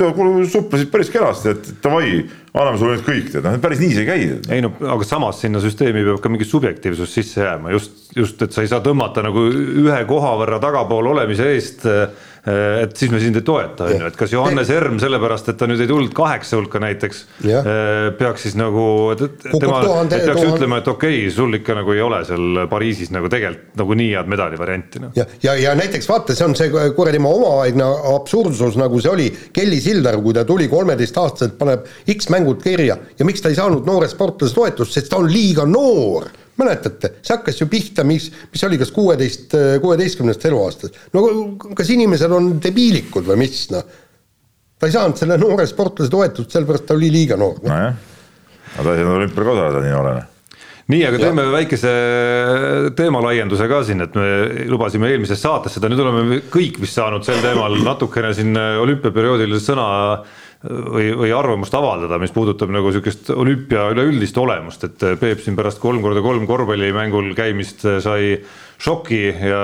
kuule 0.00 0.48
suplesid 0.48 0.92
päris 0.92 1.12
kenasti, 1.12 1.52
et 1.52 1.70
davai, 1.84 2.24
anname 2.54 2.80
sulle 2.80 2.96
nüüd 2.96 3.04
kõik, 3.04 3.30
tead, 3.34 3.44
noh 3.44 3.60
päris 3.60 3.84
nii 3.84 3.92
see 3.92 4.06
ei 4.06 4.08
käi. 4.08 4.28
ei 4.56 4.64
no 4.64 4.72
aga 4.96 5.08
samas 5.08 5.44
sinna 5.44 5.60
süsteemi 5.64 6.06
peab 6.08 6.24
ka 6.24 6.32
mingi 6.32 6.48
subjektiivsus 6.48 7.16
sisse 7.20 7.44
jääma, 7.44 7.76
just, 7.76 8.06
just, 8.16 8.40
et 8.40 8.56
sa 8.56 8.64
ei 8.64 8.72
saa 8.72 8.80
tõmmata 8.84 9.26
nagu 9.26 9.50
ühe 9.52 10.04
koha 10.08 10.32
võrra 10.40 10.62
tagapool 10.64 11.12
olemise 11.12 11.52
eest 11.52 11.84
äh, 11.84 12.08
Äh, 12.08 12.33
et 12.44 12.96
siis 12.96 13.12
me 13.12 13.20
sind 13.22 13.38
ei 13.40 13.44
toeta, 13.46 13.86
on 13.88 14.02
ju, 14.02 14.08
et 14.10 14.16
kas 14.20 14.32
Johannes 14.34 14.70
Erm 14.74 14.98
sellepärast, 15.00 15.48
et 15.52 15.58
ta 15.60 15.68
nüüd 15.70 15.80
ei 15.80 15.88
tulnud 15.88 16.12
kaheksa 16.16 16.58
hulka 16.58 16.80
näiteks, 16.82 17.22
äh, 17.48 18.10
peaks 18.18 18.44
siis 18.44 18.58
nagu, 18.60 18.84
tema, 19.16 19.80
tuhande, 19.84 20.18
et 20.18 20.26
peaks 20.28 20.40
tuhande... 20.40 20.58
ütlema, 20.58 20.80
et 20.82 20.90
okei 20.92 21.22
okay,, 21.22 21.32
sul 21.34 21.56
ikka 21.56 21.78
nagu 21.80 21.94
ei 21.96 22.02
ole 22.04 22.20
seal 22.28 22.64
Pariisis 22.70 23.14
nagu 23.14 23.30
tegelikult 23.32 23.80
nagu 23.80 23.96
nii 23.96 24.10
head 24.12 24.30
medalivarianti 24.30 25.02
no.. 25.02 25.10
ja, 25.16 25.24
ja, 25.42 25.56
ja 25.60 25.74
näiteks 25.78 26.08
vaata, 26.10 26.36
see 26.36 26.46
on 26.46 26.56
see 26.58 26.70
kuradi 26.96 27.22
omaaegne 27.22 27.88
absurdsus, 28.14 28.76
nagu 28.80 29.00
see 29.00 29.12
oli 29.12 29.28
Kelly 29.54 29.80
Sildaru, 29.80 30.22
kui 30.24 30.36
ta 30.36 30.44
tuli 30.48 30.68
kolmeteistaastaselt, 30.68 31.56
paneb 31.58 31.88
X 32.14 32.28
mängud 32.32 32.62
kirja. 32.64 32.98
Ja 33.18 33.26
miks 33.26 33.42
ta 33.42 33.52
ei 33.52 33.58
saanud 33.58 33.86
noore 33.88 34.08
sportlase 34.10 34.56
toetust, 34.56 34.96
sest 34.96 35.10
ta 35.12 35.20
on 35.22 35.30
liiga 35.32 35.64
noor 35.68 36.28
mäletate, 36.60 37.14
see 37.20 37.34
hakkas 37.34 37.60
ju 37.60 37.68
pihta, 37.70 38.04
mis, 38.06 38.28
mis 38.52 38.66
oli, 38.66 38.78
kas 38.80 38.92
kuueteist, 38.94 39.56
kuueteistkümnest 39.82 40.44
eluaastast. 40.50 41.00
no 41.14 41.24
kas 41.74 41.90
inimesed 41.94 42.34
on 42.34 42.52
debiilikud 42.62 43.26
või 43.30 43.40
mis, 43.46 43.64
noh. 43.74 43.86
ta 44.78 44.90
ei 44.90 44.94
saanud 44.94 45.18
selle 45.18 45.38
noore 45.40 45.66
sportlase 45.70 46.12
toetust, 46.12 46.52
sellepärast 46.54 46.86
ta 46.90 46.98
oli 46.98 47.10
liiga 47.14 47.40
noor 47.40 47.58
no.. 47.62 47.72
nojah, 47.72 48.14
aga 48.76 48.86
ta 48.86 48.94
ei 48.94 49.02
saanud 49.02 49.18
olümpial 49.18 49.50
ka 49.50 49.56
osaleda 49.56 49.82
nii 49.84 49.96
noorena 49.96 50.30
nii, 50.92 51.00
aga 51.08 51.20
teeme 51.20 51.46
ja. 51.46 51.50
väikese 51.54 51.92
teemalaienduse 52.96 53.68
ka 53.70 53.80
siin, 53.88 54.04
et 54.04 54.16
me 54.18 54.26
lubasime 54.68 55.08
eelmises 55.14 55.40
saates 55.40 55.78
seda, 55.78 55.88
nüüd 55.88 56.02
oleme 56.04 56.40
kõik 56.52 56.80
vist 56.82 56.98
saanud 56.98 57.24
sel 57.24 57.40
teemal 57.44 57.78
natukene 57.86 58.34
siin 58.36 58.52
olümpiaperioodil 58.56 59.56
sõna 59.64 59.86
või, 60.64 61.10
või 61.18 61.32
arvamust 61.36 61.74
avaldada, 61.76 62.18
mis 62.22 62.32
puudutab 62.34 62.72
nagu 62.72 62.92
sihukest 62.92 63.30
olümpia 63.34 63.88
üleüldist 63.92 64.38
olemust, 64.40 64.86
et 64.88 65.04
Peep 65.20 65.42
siin 65.44 65.56
pärast 65.58 65.80
kolm 65.82 66.02
korda 66.04 66.22
kolm 66.24 66.46
korvpallimängul 66.48 67.34
käimist 67.36 67.84
sai 68.04 68.38
šoki 68.84 69.20
ja 69.28 69.60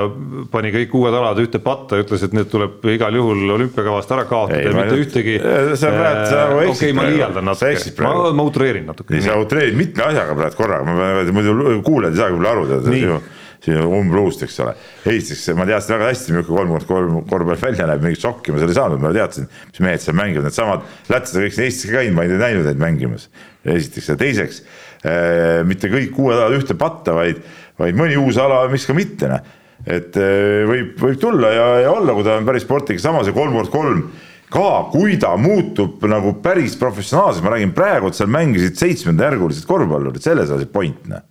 pani 0.53 0.71
kõik 0.75 0.95
uued 0.97 1.17
alad 1.17 1.41
ühte 1.43 1.61
patta 1.65 1.99
ütles, 2.01 2.23
et 2.25 2.37
need 2.37 2.51
tuleb 2.53 2.85
igal 2.93 3.17
juhul 3.17 3.57
olümpiakavast 3.57 4.15
ära 4.17 4.27
kaotada 4.31 4.63
ja 4.63 4.77
mitte 4.77 5.01
ühtegi. 5.01 5.37
sa 5.75 5.91
praegu, 5.97 6.23
sa 6.31 6.45
nagu 6.45 6.63
eksid. 6.67 6.77
okei, 6.77 6.97
ma 6.97 7.09
liialdan 7.09 7.51
natuke, 7.51 7.75
ma, 8.05 8.15
ma 8.37 8.49
utreerin 8.53 8.89
natuke. 8.93 9.17
ei, 9.17 9.25
sa 9.25 9.37
utreerid 9.41 9.77
mitme 9.79 10.07
asjaga 10.13 10.39
praegu 10.39 10.61
korraga, 10.61 11.29
muidu 11.35 11.83
kuulajad 11.87 12.17
ei 12.17 12.23
saagi 12.25 12.37
võib-olla 12.37 12.57
aru, 12.57 12.67
tead 12.71 13.39
siin 13.65 13.81
umbluust, 13.85 14.45
eks 14.47 14.59
ole. 14.65 14.75
Eestis 15.11 15.43
ma 15.57 15.67
teadsin 15.69 15.95
väga 15.97 16.09
hästi, 16.11 16.33
milline 16.33 16.49
kolm 16.49 16.73
kord 16.75 16.89
kolm 16.89 17.19
korvpall 17.29 17.61
välja 17.61 17.89
näeb, 17.91 18.03
mingit 18.05 18.25
šokki 18.25 18.55
ma 18.55 18.61
seal 18.61 18.73
ei 18.73 18.79
saanud, 18.79 19.03
ma 19.03 19.13
teadsin, 19.17 19.49
mis 19.69 19.83
mehed 19.85 20.05
seal 20.05 20.17
mängivad, 20.17 20.49
needsamad 20.49 20.87
lätlased 21.13 21.45
kõik 21.45 21.57
siin 21.57 21.67
Eestis 21.69 21.93
käinud, 21.93 22.17
ma 22.17 22.25
ei 22.25 22.41
näinud 22.41 22.69
neid 22.69 22.81
mängimas. 22.81 23.29
esiteks 23.65 24.09
ja 24.09 24.17
teiseks 24.17 24.63
äh, 25.05 25.61
mitte 25.69 25.93
kõik 25.93 26.17
uued 26.17 26.39
alad 26.39 26.57
ühte 26.57 26.77
patta, 26.81 27.13
vaid, 27.17 27.43
vaid 27.81 27.99
mõni 27.99 28.17
uus 28.21 28.41
ala, 28.41 28.63
miks 28.73 28.89
ka 28.89 28.97
mitte, 28.97 29.29
noh. 29.29 29.55
et 29.85 30.17
äh, 30.17 30.65
võib, 30.71 30.97
võib 31.05 31.21
tulla 31.21 31.53
ja, 31.53 31.71
ja 31.85 31.93
olla, 31.93 32.17
kui 32.17 32.25
ta 32.25 32.39
on 32.41 32.49
päris 32.49 32.65
sportlik, 32.65 33.03
samas 33.03 33.29
see 33.29 33.37
kolm 33.37 33.57
kord 33.61 33.73
kolm 33.75 34.05
ka 34.51 34.71
kui 34.91 35.15
ta 35.21 35.37
muutub 35.39 36.03
nagu 36.11 36.33
päris 36.43 36.73
professionaalseks, 36.81 37.45
ma 37.45 37.53
räägin 37.53 37.77
praegu, 37.77 38.09
et 38.09 38.19
seal 38.19 38.33
mängisid 38.33 38.81
seitsmendajärgulised 38.81 39.69
korvpallurid, 39.69 40.25
selles 40.25 40.51
on 40.51 40.59
see 40.59 40.73
point, 40.73 41.05
noh 41.13 41.23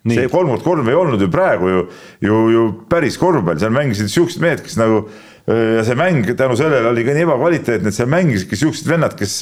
Nii. 0.00 0.16
see 0.16 0.28
kolm 0.32 0.48
kord 0.48 0.62
kolm 0.64 0.88
ei 0.88 0.96
olnud 0.96 1.20
ju 1.20 1.28
praegu 1.28 1.68
ju, 1.68 1.80
ju, 2.24 2.36
ju 2.54 2.62
päris 2.88 3.18
korvpall, 3.20 3.58
seal 3.60 3.74
mängisid 3.74 4.08
siuksed 4.08 4.40
mehed, 4.40 4.62
kes 4.64 4.78
nagu 4.80 5.02
ja 5.50 5.84
see 5.86 5.96
mäng 5.98 6.26
tänu 6.36 6.56
sellele 6.58 6.90
oli 6.90 7.04
ka 7.06 7.14
nii 7.16 7.26
ebakvaliteetne, 7.26 7.90
et 7.90 7.96
seal 7.96 8.10
mängisidki 8.10 8.58
siuksed 8.58 8.88
vennad, 8.90 9.14
kes 9.18 9.36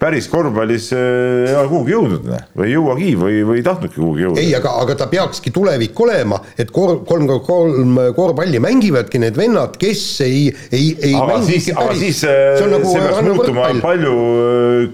päris 0.00 0.26
korvpallis 0.28 0.88
ei 0.96 1.54
ole 1.54 1.68
kuhugi 1.70 1.94
jõudnud 1.94 2.24
või 2.58 2.66
ei 2.66 2.74
jõuagi 2.74 3.10
või, 3.18 3.40
või 3.46 3.60
ei 3.60 3.66
tahtnudki 3.66 4.00
kuhugi 4.00 4.24
jõuda. 4.24 4.42
ei, 4.42 4.54
aga, 4.58 4.72
aga 4.82 4.96
ta 5.00 5.08
peakski 5.12 5.52
tulevik 5.54 6.00
olema, 6.04 6.40
et 6.58 6.72
kor-, 6.74 7.02
kolm, 7.08 7.28
kolm 7.46 8.00
korvpalli 8.16 8.60
mängivadki 8.62 9.20
need 9.22 9.38
vennad, 9.38 9.78
kes 9.80 10.02
ei, 10.26 10.48
ei, 10.72 10.94
ei 11.10 11.14
aga 11.18 11.40
siis, 11.46 11.70
aga 11.74 11.98
siis 11.98 12.24
see, 12.24 12.70
nagu 12.72 12.88
see 12.90 13.04
peaks 13.04 13.28
muutuma 13.28 13.68
võrkpall. 13.68 13.84
palju 13.84 14.16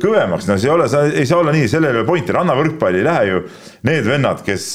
kõvemaks, 0.02 0.50
no 0.50 0.58
see 0.58 0.70
ei 0.70 0.74
ole, 0.74 0.90
ei 1.14 1.30
saa 1.30 1.40
olla 1.40 1.56
nii, 1.56 1.70
sellel 1.72 1.94
ei 1.94 2.02
ole 2.02 2.10
pointi, 2.10 2.36
rannavõrkpalli 2.36 3.00
ei 3.00 3.08
lähe 3.08 3.30
ju 3.30 3.46
need 3.88 4.12
vennad, 4.12 4.44
kes 4.46 4.74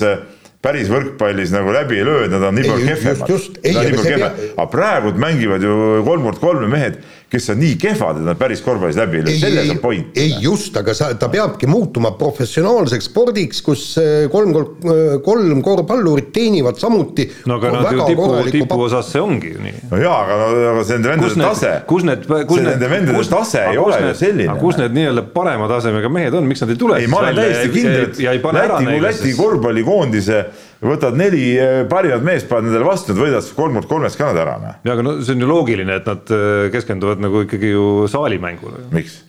päris 0.66 0.90
võrkpallis 0.92 1.54
nagu 1.54 1.74
läbi 1.76 2.00
ei 2.02 2.08
löö, 2.08 2.26
nad 2.32 2.44
on 2.48 2.58
nii 2.58 2.70
palju 2.72 2.88
kehvemad. 2.90 4.40
aga 4.56 4.68
praegu 4.72 5.14
mängivad 5.22 5.64
ju 5.66 5.76
kolm 6.08 6.26
kord 6.30 6.42
kolme 6.42 6.72
mehed 6.72 6.98
kes 7.30 7.50
on 7.50 7.58
nii 7.60 7.76
kehvad, 7.82 8.20
et 8.20 8.28
nad 8.28 8.38
päris 8.38 8.62
korvpallis 8.62 8.98
läbi 9.00 9.18
ei 9.18 9.26
löö, 9.26 9.38
selles 9.40 9.70
on 9.74 9.80
point. 9.82 10.18
ei 10.18 10.36
just, 10.42 10.76
aga 10.78 10.94
sa, 10.98 11.10
ta 11.20 11.30
peabki 11.34 11.68
muutuma 11.68 12.12
professionaalseks 12.20 13.10
spordiks, 13.10 13.62
kus 13.66 13.86
äh, 14.02 14.28
kolm, 14.32 14.54
äh, 14.56 15.16
kolm 15.26 15.64
korvpallurit 15.66 16.30
teenivad 16.36 16.78
samuti 16.82 17.26
no 17.50 17.58
aga 17.58 17.72
nad 17.74 17.90
ju 17.94 18.06
tipu, 18.12 18.28
tipu 18.54 18.80
osas 18.88 19.10
see 19.14 19.24
ongi 19.24 19.56
ju 19.56 19.64
nii. 19.64 19.82
no 19.92 20.02
jaa, 20.04 20.20
aga 20.22 20.38
no 20.42 20.52
aga 20.74 20.86
see 20.86 21.00
nende 21.00 21.14
vendade 21.14 21.42
tase, 21.42 21.74
kus 21.90 22.06
need, 22.08 22.30
kus 22.30 22.62
need, 22.62 22.70
nende 22.76 22.92
vendade 22.94 23.26
tase 23.34 23.66
ei 23.72 23.82
ole 23.82 24.00
ju 24.06 24.14
selline. 24.22 24.60
kus 24.62 24.80
need 24.82 24.96
nii-öelda 25.00 25.26
parema 25.34 25.70
tasemega 25.72 26.14
mehed 26.14 26.38
on, 26.38 26.46
miks 26.52 26.62
nad 26.62 26.76
ei 26.76 26.80
tule? 26.86 27.02
ei, 27.02 27.10
ma 27.12 27.24
olen 27.24 27.42
täiesti 27.42 27.74
kindel, 27.74 28.08
et 28.12 28.24
Läti, 28.56 29.02
Läti 29.02 29.34
korvpallikoondise 29.36 30.46
võtad 30.90 31.18
neli 31.20 31.44
eh, 31.58 31.84
parimat 31.90 32.26
meest, 32.26 32.50
paned 32.50 32.70
nendele 32.70 32.88
vastu, 32.88 33.14
nad 33.14 33.24
võidavad 33.24 33.52
kolm 33.58 33.80
kord 33.80 33.92
kolmest 33.92 34.20
ka 34.20 34.32
nad 34.32 34.42
ära. 34.44 34.56
ja 34.86 34.96
aga 34.96 35.06
no 35.06 35.18
see 35.22 35.36
on 35.36 35.46
ju 35.46 35.52
loogiline, 35.52 36.00
et 36.02 36.10
nad 36.10 36.34
eh, 36.36 36.66
keskenduvad 36.74 37.24
nagu 37.24 37.46
ikkagi 37.46 37.74
ju 37.74 37.86
saalimängule. 38.12 38.88
miks? 38.96 39.22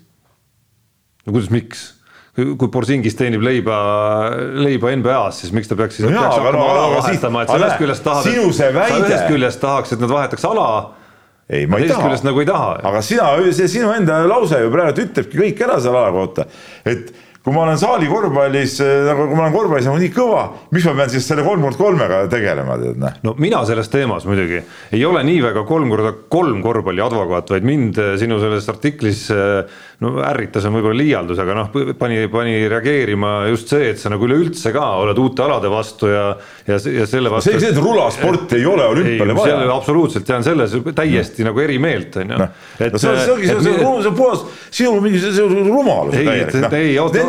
no 1.27 1.37
kuidas, 1.37 1.53
miks? 1.55 1.87
kui 2.37 2.69
Borsingis 2.69 3.17
teenib 3.17 3.41
leiba, 3.41 3.77
leiba 4.61 4.91
NBA-s, 5.01 5.41
siis 5.41 5.55
miks 5.57 5.71
ta 5.71 5.79
peaks 5.79 5.97
siis 5.97 6.05
no 6.11 6.21
no, 6.21 6.67
vahetama, 6.99 7.47
et 7.47 7.53
sa 7.53 7.57
ühest 7.57 7.81
küljest 7.81 8.05
tahad, 8.05 8.29
sa 8.29 8.71
ühest 9.01 9.29
küljest 9.31 9.63
tahaks, 9.63 9.95
et 9.97 10.03
nad 10.05 10.13
vahetaks 10.13 10.45
ala 10.45 10.69
ei, 11.49 11.67
ma 11.71 11.79
ei 11.79 11.89
taha. 11.89 12.11
nagu 12.27 12.43
ei 12.43 12.49
taha. 12.49 12.73
aga 12.91 13.01
sina, 13.07 13.31
see 13.55 13.71
sinu 13.71 13.93
enda 13.95 14.19
lause 14.29 14.59
ju 14.61 14.73
praegu 14.73 15.07
ütlebki 15.07 15.41
kõik 15.45 15.63
ära 15.65 15.79
selle 15.81 16.03
ala 16.03 16.13
kohta, 16.13 16.47
et 16.85 17.13
kui 17.47 17.55
ma 17.55 17.63
olen 17.63 17.77
saali 17.79 18.09
korvpallis 18.11 18.81
nagu, 18.83 19.29
kui 19.31 19.37
ma 19.39 19.45
olen 19.45 19.53
korvpallis 19.55 19.87
nagu 19.87 20.01
nii 20.03 20.11
kõva, 20.11 20.41
miks 20.75 20.89
ma 20.89 20.95
pean 20.99 21.13
siis 21.13 21.29
selle 21.31 21.45
kolm 21.47 21.63
kord 21.63 21.79
kolmega 21.79 22.25
tegelema, 22.33 22.75
tead 22.81 22.99
noh. 22.99 23.21
no 23.23 23.35
mina 23.39 23.61
selles 23.69 23.87
teemas 23.93 24.27
muidugi 24.27 24.59
ei 24.59 25.05
ole 25.07 25.23
nii 25.29 25.45
väga 25.45 25.63
kolm 25.69 25.93
korda 25.95 26.11
kolm 26.33 26.59
korvpalli 26.65 27.05
advokaat, 27.07 27.53
vaid 27.55 27.69
mind 27.69 28.01
sinu 28.19 28.41
selles 28.43 28.67
artiklis 28.73 29.29
no 30.05 30.11
ärritas 30.21 30.67
on 30.69 30.75
võib-olla 30.77 30.99
liialdus, 30.99 31.39
aga 31.41 31.55
noh, 31.57 31.71
pani, 31.97 32.27
pani 32.29 32.57
reageerima 32.69 33.31
just 33.49 33.71
see, 33.73 33.93
et 33.95 34.01
sa 34.01 34.11
nagu 34.13 34.27
üleüldse 34.29 34.69
ka 34.75 34.85
oled 35.01 35.17
uute 35.23 35.45
alade 35.47 35.71
vastu 35.73 36.11
ja, 36.11 36.27
ja, 36.67 36.77
ja 36.77 37.07
selle 37.09 37.33
vastu. 37.33 37.55
see, 37.55 37.63
see, 37.63 37.71
et 37.73 37.81
rulasport 37.81 38.53
ei 38.59 38.67
ole 38.69 38.85
olümpiale 38.93 39.37
vaja. 39.39 39.63
absoluutselt 39.73 40.29
jään 40.29 40.45
selles 40.45 40.75
täiesti 40.95 41.41
no. 41.41 41.51
nagu 41.51 41.63
eri 41.65 41.79
meelt, 41.81 42.19
on 42.21 42.35
ju. 42.35 42.41
no 42.43 43.01
see 43.01 43.13
on, 43.13 43.21
see 43.23 43.33
ongi, 43.33 43.49
see 43.49 43.87
on 43.87 44.19
puhas, 44.19 44.43
sinu 44.69 45.01
mingi 45.01 45.23
see 45.23 45.47
rumalus 45.71 46.19
täielik 46.19 46.53
nende 46.61 46.83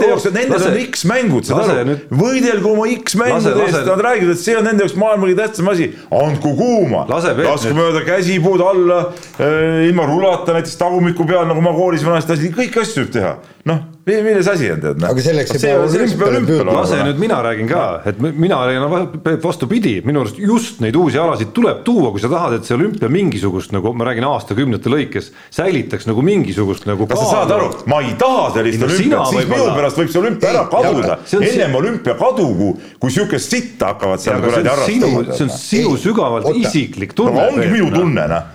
jaoks, 0.09 0.27
nendel 0.35 0.67
on 0.67 0.77
X 0.83 1.07
mängud, 1.07 1.47
saad 1.47 1.71
aru, 1.71 1.95
võidelge 2.19 2.71
oma 2.73 2.89
X 2.97 3.15
mängude 3.21 3.55
eest, 3.63 3.79
nad 3.87 4.05
räägivad, 4.09 4.35
et 4.35 4.43
see 4.43 4.57
on 4.59 4.67
nende 4.67 4.83
jaoks 4.83 4.97
maailma 4.99 5.29
kõige 5.29 5.39
tähtsam 5.39 5.71
asi, 5.71 5.89
andku 6.19 6.51
kuuma, 6.59 7.05
laske 7.07 7.71
mööda 7.77 8.03
käsipuud 8.11 8.65
alla 8.67 8.99
äh,, 9.39 9.87
ilma 9.87 10.11
rulata 10.11 10.59
näiteks 10.59 10.75
tagumiku 10.83 11.23
peal, 11.31 11.47
nagu 11.47 11.63
ma 11.63 11.71
koolis 11.77 12.03
vanasti 12.03 12.35
lasin, 12.35 12.56
kõiki 12.57 12.81
asju 12.81 13.03
võib 13.03 13.13
teha, 13.13 13.37
noh 13.69 13.85
milles 14.07 14.47
asi 14.47 14.69
on, 14.71 14.79
tead 14.81 15.01
noh. 15.01 15.11
aga 15.11 15.23
selleks 15.23 15.53
ei 15.57 15.61
pea 15.61 15.79
olümpiale 15.83 16.41
püüdma. 16.47 16.75
lase 16.79 16.99
nüüd 17.03 17.19
mina 17.19 17.39
räägin 17.43 17.67
ka, 17.69 17.83
et 18.07 18.21
mina 18.23 18.59
räägin 18.67 19.41
vastupidi, 19.43 19.97
minu 20.07 20.23
arust 20.23 20.39
just 20.39 20.79
neid 20.83 20.95
uusi 20.95 21.19
alasid 21.19 21.51
tuleb 21.55 21.83
tuua, 21.87 22.13
kui 22.15 22.23
sa 22.23 22.31
tahad, 22.31 22.57
et 22.59 22.67
see 22.67 22.77
olümpia 22.77 23.09
mingisugust 23.11 23.73
nagu 23.75 23.91
ma 23.97 24.07
räägin 24.07 24.27
aastakümnete 24.29 24.91
lõikes 24.93 25.31
säilitaks 25.53 26.07
nagu 26.07 26.23
mingisugust 26.25 26.87
nagu. 26.89 27.07
kas 27.09 27.21
sa 27.25 27.27
saad 27.33 27.53
aru, 27.57 27.69
ma 27.91 27.99
ei 28.05 28.15
taha 28.19 28.47
sellist 28.55 28.81
no, 28.81 28.89
olümpiat, 28.89 29.33
siis 29.33 29.49
minu 29.51 29.67
pärast 29.75 30.01
võib 30.01 30.13
see 30.13 30.21
olümpia 30.23 30.53
ära 30.53 30.63
kaduda, 30.71 31.19
ennem 31.41 31.77
olümpia 31.81 32.17
kadugu, 32.19 32.71
kui 33.01 33.13
sihukest 33.13 33.57
sitta 33.57 33.91
hakkavad 33.93 34.23
seal 34.23 34.41
kuradi 34.45 34.71
harrastama. 34.71 35.23
see 35.33 35.47
on 35.47 35.53
sinu 35.57 35.95
sügavalt 35.99 36.49
isiklik 36.55 37.15
tunne. 37.17 37.47
ongi 37.51 37.67
minu 37.75 37.91
tunne 37.91 38.27
noh, 38.31 38.49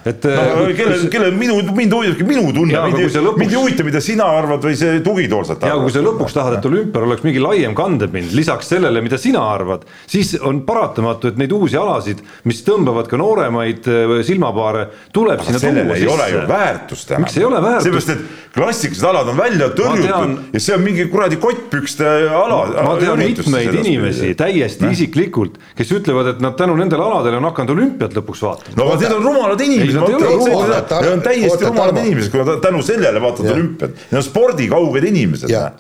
kelle, 0.79 0.99
kelle 1.13 1.31
minu, 1.37 1.61
mind 1.77 1.99
huvitabki 1.99 2.29
minu 2.29 2.49
tunne, 2.57 2.85
mind 2.89 3.49
ei 3.51 3.59
huvita, 3.59 3.87
mida 3.87 4.01
sina 4.05 4.29
arvad 4.41 4.65
või 4.65 4.77
see 4.79 5.01
tugitool 5.05 5.42
ühepoolselt 5.43 5.67
ja 5.67 5.77
kui 5.81 5.93
sa 5.93 6.03
lõpuks 6.05 6.37
tahad, 6.37 6.57
et 6.59 6.69
olümpial 6.69 7.07
oleks 7.07 7.25
mingi 7.27 7.43
laiem 7.43 7.75
kandepind 7.79 8.35
lisaks 8.37 8.71
sellele, 8.73 9.03
mida 9.05 9.19
sina 9.21 9.43
arvad, 9.53 9.87
siis 10.11 10.35
on 10.41 10.63
paratamatu, 10.67 11.33
et 11.33 11.41
neid 11.41 11.53
uusi 11.53 11.79
alasid, 11.79 12.23
mis 12.49 12.63
tõmbavad 12.67 13.11
ka 13.11 13.21
nooremaid 13.21 13.89
äh, 13.91 14.15
silmapaare, 14.27 14.87
tuleb 15.15 15.43
aga 15.43 15.49
sinna 15.49 15.61
tuua 15.63 15.97
sisse. 15.97 16.07
ei 16.07 16.13
ole 16.15 16.31
ju 16.33 16.47
väärtust 16.49 17.09
täna. 17.09 17.25
miks 17.27 17.37
ei 17.37 17.49
ole 17.49 17.63
väärtust? 17.63 17.91
seepärast, 17.91 18.15
et 18.17 18.43
klassikalised 18.53 19.09
alad 19.09 19.31
on 19.33 19.39
välja 19.39 19.69
tõrjutud 19.73 20.53
ja 20.53 20.61
see 20.61 20.75
on 20.77 20.83
mingi 20.85 21.07
kuradi 21.13 21.39
kottpükste 21.41 22.09
ala. 22.37 22.61
ma 22.85 22.97
tean 23.01 23.21
mitmeid 23.21 23.79
inimesi 23.81 24.35
täiesti 24.39 24.87
ne? 24.87 24.93
isiklikult, 24.97 25.59
kes 25.79 25.93
ütlevad, 25.97 26.35
et 26.35 26.43
nad 26.45 26.57
tänu 26.59 26.77
nendele 26.79 27.05
aladele 27.07 27.41
on 27.41 27.49
hakanud 27.49 27.75
olümpiat 27.77 28.17
lõpuks 28.19 28.45
vaatama. 28.45 28.77
no 28.77 28.89
aga 28.91 29.01
need 29.05 29.17
on 29.17 29.25
rumalad 29.29 29.65
inimesed, 29.67 30.01
need 30.03 31.11
on 31.15 31.25
täiesti 31.25 31.69
rumalad 31.71 32.03
inimesed, 32.05 32.33
kui 32.33 32.45
nad 32.45 32.61
tänu 32.65 32.83
sellele 32.87 33.23
vaatavad 33.25 33.55
olümpiat, 33.57 33.97
need 34.11 34.21
on 34.21 34.27
spordikauged 34.27 35.09
inimesed. 35.09 35.32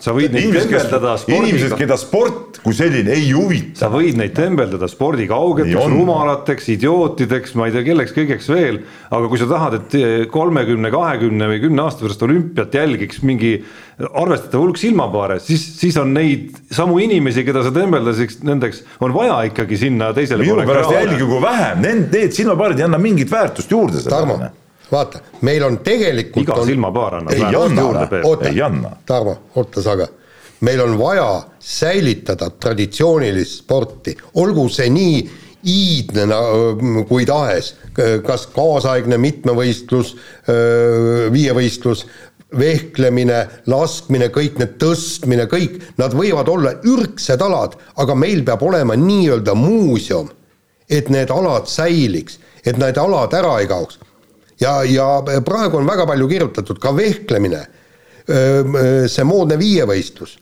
Sa 0.03 0.15
võid 0.17 0.35
neid 0.35 0.55
tembeldada 0.57 1.17
spordiga. 1.21 1.49
inimesed, 1.49 1.77
keda 1.79 1.99
sport 2.01 2.61
kui 2.63 2.77
selline 2.77 3.13
ei 3.15 3.31
huvita. 3.35 3.83
sa 3.83 3.91
võid 3.93 4.19
neid 4.21 4.35
tembeldada 4.37 4.89
spordikaugeteks, 4.91 5.89
rumalateks, 5.93 6.69
idiootideks, 6.77 7.57
ma 7.59 7.69
ei 7.69 7.77
tea, 7.77 7.85
kelleks 7.91 8.15
kõigeks 8.17 8.51
veel, 8.53 8.81
aga 9.11 9.31
kui 9.31 9.41
sa 9.41 9.49
tahad, 9.51 9.79
et 9.81 10.31
kolmekümne, 10.33 10.93
kahekümne 10.95 11.51
või 11.53 11.63
kümne 11.67 11.87
aasta 11.87 12.07
pärast 12.07 12.23
olümpiat 12.27 12.79
jälgiks 12.79 13.23
mingi 13.27 13.57
arvestatav 14.03 14.63
hulk 14.63 14.81
silmapaare, 14.81 15.39
siis, 15.43 15.65
siis 15.79 15.99
on 16.01 16.15
neid 16.17 16.57
samu 16.73 16.99
inimesi, 17.03 17.45
keda 17.47 17.65
sa 17.67 17.75
tembeldaseks, 17.75 18.41
nendeks 18.47 18.83
on 19.03 19.15
vaja 19.15 19.43
ikkagi 19.51 19.79
sinna 19.85 20.13
teisele 20.17 20.47
minu 20.47 20.67
pärast 20.67 20.97
jälgigu 20.97 21.43
vähem, 21.43 21.85
need, 21.85 22.09
need 22.15 22.35
silmapaarid 22.37 22.83
ei 22.83 22.89
anna 22.89 23.01
mingit 23.03 23.31
väärtust 23.33 23.71
juurde. 23.75 24.03
Tarmo, 24.09 24.39
vaata, 24.93 25.23
meil 25.43 25.65
on 25.67 25.79
tegelikult 25.85 26.45
iga 26.45 26.59
on... 26.61 26.67
silmapaar 26.69 27.21
annab 27.21 27.37
ei 27.37 27.47
anna, 27.49 28.67
anna. 28.67 28.97
Tarmo, 29.07 29.39
oota 29.57 29.85
sa 29.85 29.97
ka 30.01 30.09
meil 30.63 30.81
on 30.85 30.99
vaja 30.99 31.43
säilitada 31.59 32.51
traditsioonilist 32.51 33.65
sporti, 33.65 34.15
olgu 34.39 34.69
see 34.71 34.91
nii 34.95 35.23
iidne 35.73 36.27
kui 37.09 37.27
tahes, 37.27 37.75
kas 38.27 38.49
kaasaegne 38.55 39.19
mitmevõistlus, 39.23 40.15
viievõistlus, 41.35 42.07
vehklemine, 42.59 43.41
laskmine, 43.71 44.29
kõik 44.35 44.59
need 44.61 44.77
tõstmine, 44.83 45.47
kõik, 45.51 45.79
nad 46.01 46.15
võivad 46.17 46.51
olla 46.53 46.75
ürgsed 46.85 47.43
alad, 47.43 47.79
aga 48.03 48.17
meil 48.19 48.43
peab 48.47 48.65
olema 48.67 48.97
nii-öelda 48.99 49.55
muuseum, 49.57 50.29
et 50.91 51.09
need 51.11 51.31
alad 51.33 51.71
säiliks, 51.71 52.39
et 52.67 52.79
need 52.79 52.99
alad 53.01 53.35
ära 53.39 53.57
ei 53.63 53.71
kaoks. 53.71 53.99
Ja, 54.63 54.79
ja 54.87 55.43
praegu 55.45 55.83
on 55.83 55.91
väga 55.91 56.07
palju 56.09 56.31
kirjutatud, 56.31 56.79
ka 56.83 56.95
vehklemine, 56.97 57.67
see 59.11 59.25
moodne 59.27 59.59
viievõistlus 59.59 60.39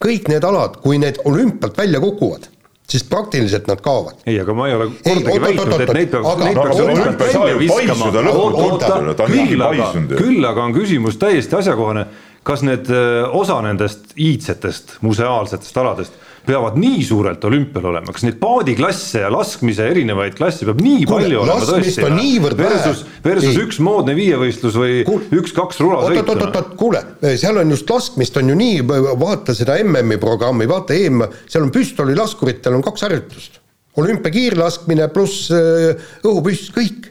kõik 0.00 0.30
need 0.32 0.46
alad, 0.46 0.80
kui 0.80 0.98
need 1.00 1.20
olümpialt 1.28 1.76
välja 1.78 2.00
kukuvad, 2.00 2.46
siis 2.90 3.04
praktiliselt 3.08 3.68
nad 3.68 3.82
kaovad. 3.84 4.22
ei, 4.26 4.40
aga 4.40 4.54
ma 4.56 4.68
ei 4.68 4.74
ole 4.78 4.88
kordagi 5.04 5.42
väitnud, 5.44 5.74
et 5.84 5.92
neid 5.98 6.10
peaks, 6.14 6.28
neid 6.40 6.60
peaks 6.60 6.80
olümpialt 6.86 7.20
välja 7.34 7.58
viskama. 7.60 8.06
küll 10.16 10.48
aga, 10.48 10.64
on 10.64 10.74
küsimus 10.74 11.20
täiesti 11.20 11.58
asjakohane, 11.60 12.06
kas 12.42 12.64
need 12.64 12.88
osa 13.36 13.60
nendest 13.66 14.16
iidsetest 14.16 14.96
museaalsetest 15.04 15.76
aladest 15.84 16.12
peavad 16.46 16.76
nii 16.80 17.02
suurelt 17.04 17.44
olümpial 17.44 17.90
olema, 17.90 18.12
kas 18.14 18.24
neid 18.26 18.38
paadiklasse 18.40 19.24
ja 19.24 19.30
laskmise 19.32 19.86
erinevaid 19.92 20.36
klasse 20.38 20.66
peab 20.68 20.80
nii 20.84 21.04
Kuule, 21.04 21.26
palju 21.26 21.42
olema 21.42 21.68
tõesti? 21.68 22.06
versus, 22.58 23.04
versus 23.24 23.52
ei. 23.52 23.60
üks 23.66 23.80
moodne 23.84 24.16
viievõistlus 24.18 24.78
või 24.80 25.04
üks-kaks 25.40 25.82
rulasõitu. 25.84 26.22
oot, 26.22 26.32
oot, 26.34 26.44
oot, 26.46 26.58
oot, 26.62 26.74
kuule, 26.80 27.04
seal 27.40 27.60
on 27.60 27.76
just 27.76 27.90
laskmist 27.92 28.40
on 28.40 28.52
ju 28.52 28.58
nii, 28.58 28.82
vaata 29.20 29.56
seda 29.56 29.78
MM-i 29.84 30.20
programmi, 30.22 30.68
vaata 30.70 30.96
EM, 30.96 31.24
seal 31.50 31.66
on 31.66 31.72
püstolilaskuritel 31.74 32.76
on 32.78 32.84
kaks 32.86 33.06
harjutust. 33.08 33.60
olümpiakiirlaskmine 34.00 35.08
pluss 35.12 35.50
äh, 35.54 35.96
õhupüss, 36.24 36.70
kõik 36.74 37.10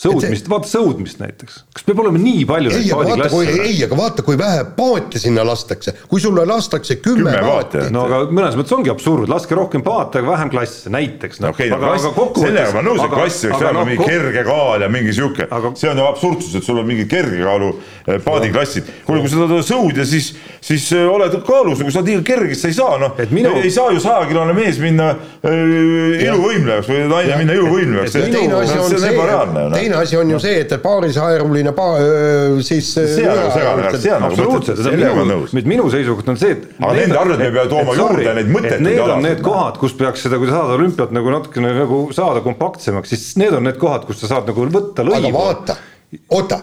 sõudmist, 0.00 0.48
vaata 0.48 0.68
sõudmist 0.70 1.20
näiteks, 1.20 1.56
kas 1.76 1.84
peab 1.84 2.00
olema 2.02 2.20
nii 2.20 2.44
palju 2.48 2.72
neid 2.72 2.92
paadiklasse? 2.94 3.56
ei, 3.66 3.76
aga 3.84 3.98
vaata, 3.98 4.24
kui 4.24 4.38
vähe 4.40 4.62
paate 4.76 5.20
sinna 5.20 5.44
lastakse, 5.46 5.94
kui 6.08 6.22
sulle 6.22 6.46
lastakse 6.48 6.96
kümme, 7.04 7.34
kümme 7.34 7.42
paati. 7.44 7.82
no 7.92 8.06
aga 8.08 8.20
mõnes 8.32 8.56
mõttes 8.58 8.76
ongi 8.76 8.92
absurd, 8.92 9.28
laske 9.30 9.58
rohkem 9.58 9.84
paate, 9.84 10.22
aga 10.22 10.32
vähem 10.32 10.52
klasse, 10.54 10.92
näiteks 10.92 11.42
no,. 11.44 11.52
Okay, 11.52 11.68
aga, 11.74 11.92
aga 11.98 12.12
kokkuvõttes. 12.16 12.48
sellega 12.48 12.76
ma 12.78 12.84
nõus, 12.86 13.02
et 13.04 13.12
klass 13.12 13.44
võiks 13.44 13.60
olema 13.60 13.76
no, 13.76 13.86
mingi 13.90 14.00
kok... 14.00 14.12
kerge 14.14 14.44
kaal 14.48 14.86
ja 14.86 14.90
mingi 14.96 15.16
sihuke 15.18 15.48
aga..., 15.50 15.74
see 15.82 15.92
on 15.92 16.00
ju 16.00 16.08
absurdsus, 16.08 16.56
et 16.60 16.68
sul 16.70 16.80
on 16.80 16.88
mingi 16.88 17.04
kerge 17.10 17.42
kaalu 17.44 17.70
eh, 17.74 18.16
paadiklassid. 18.24 18.90
kuule, 19.04 19.20
kui 19.24 19.34
sa 19.34 19.42
tahad 19.44 19.68
sõudja, 19.68 20.08
siis, 20.08 20.32
siis 20.64 20.88
eh, 20.96 21.04
oled 21.10 21.36
kaalus, 21.44 21.84
kui 21.84 21.92
sa 21.92 22.04
liiga 22.06 22.24
kerge, 22.32 22.56
siis 22.56 22.64
sa 22.64 22.72
ei 22.72 22.78
saa, 22.80 22.96
noh 23.04 23.20
minu... 23.36 23.52
ei 23.60 23.74
saa 23.74 23.92
ju 23.92 24.00
sajakilone 24.00 24.56
mees 24.56 24.80
minna 24.80 25.12
äh, 25.12 26.24
iluvõimlejaks 26.24 26.88
või 26.88 27.04
naine 27.12 27.38
minna 27.42 27.60
iluvõimlejaks. 27.60 28.18
teine 28.32 28.60
asi 28.62 28.78
on 28.80 28.96
see, 28.96 29.89
teine 29.90 30.02
asi 30.02 30.16
on 30.16 30.30
ju 30.30 30.38
see, 30.42 30.60
et 30.62 30.74
paarisaeruline 30.82 31.72
pa-, 31.76 31.90
siis 32.66 32.88
see 32.94 33.26
on 33.28 33.50
segane, 33.54 33.92
see 33.96 34.14
on 34.14 34.24
nagu 34.24 34.36
absoluutselt, 34.36 34.82
sellega 34.86 35.12
ma 35.18 35.26
nõus. 35.28 35.54
nüüd 35.56 35.70
minu 35.70 35.90
seisukoht 35.92 36.30
on 36.30 36.40
see, 36.40 36.56
et 36.56 36.66
aga 36.78 36.96
nende 36.98 37.20
arvelt 37.20 37.42
me 37.42 37.50
peame 37.50 37.72
tooma 37.72 37.96
juurde 37.98 38.34
neid 38.38 38.52
mõttetuid 38.54 38.86
need 38.86 39.04
on 39.04 39.24
need 39.26 39.44
kohad, 39.44 39.78
kus 39.82 39.96
peaks 39.98 40.26
seda, 40.26 40.40
kui 40.40 40.50
sa 40.50 40.60
saad 40.60 40.74
olümpiat 40.78 41.14
nagu 41.16 41.34
natukene 41.34 41.72
nagu 41.82 42.02
saada 42.16 42.44
kompaktsemaks, 42.44 43.14
siis 43.14 43.32
need 43.40 43.56
on 43.56 43.66
need 43.66 43.80
kohad, 43.80 44.06
kus 44.08 44.22
sa 44.22 44.34
saad 44.36 44.50
nagu 44.50 44.68
võtta 44.70 45.06
lõivu. 45.06 45.20
aga 45.20 45.34
vaata 45.36 45.80
oota, 46.10 46.56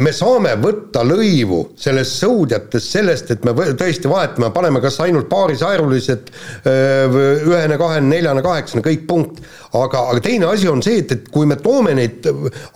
me 0.00 0.12
saame 0.16 0.54
võtta 0.60 1.02
lõivu 1.04 1.58
sellest 1.76 2.22
sõudjatest 2.22 2.94
sellest, 2.94 3.32
et 3.34 3.44
me 3.44 3.52
tõesti 3.76 4.08
vahetame, 4.08 4.48
paneme 4.54 4.80
kas 4.80 4.96
ainult 5.04 5.28
paarisaerulised, 5.28 6.30
ühene, 6.64 7.76
kahene, 7.80 8.08
neljane, 8.08 8.44
kaheksane, 8.44 8.84
kõik 8.84 9.04
punkt. 9.08 9.44
aga, 9.74 10.04
aga 10.12 10.20
teine 10.22 10.46
asi 10.46 10.68
on 10.70 10.80
see, 10.86 11.00
et, 11.02 11.12
et 11.12 11.28
kui 11.34 11.48
me 11.50 11.56
toome 11.60 11.96
neid 11.98 12.24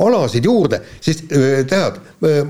alasid 0.03 0.45
juurde, 0.45 0.81
siis 1.01 1.23
tead, 1.71 2.01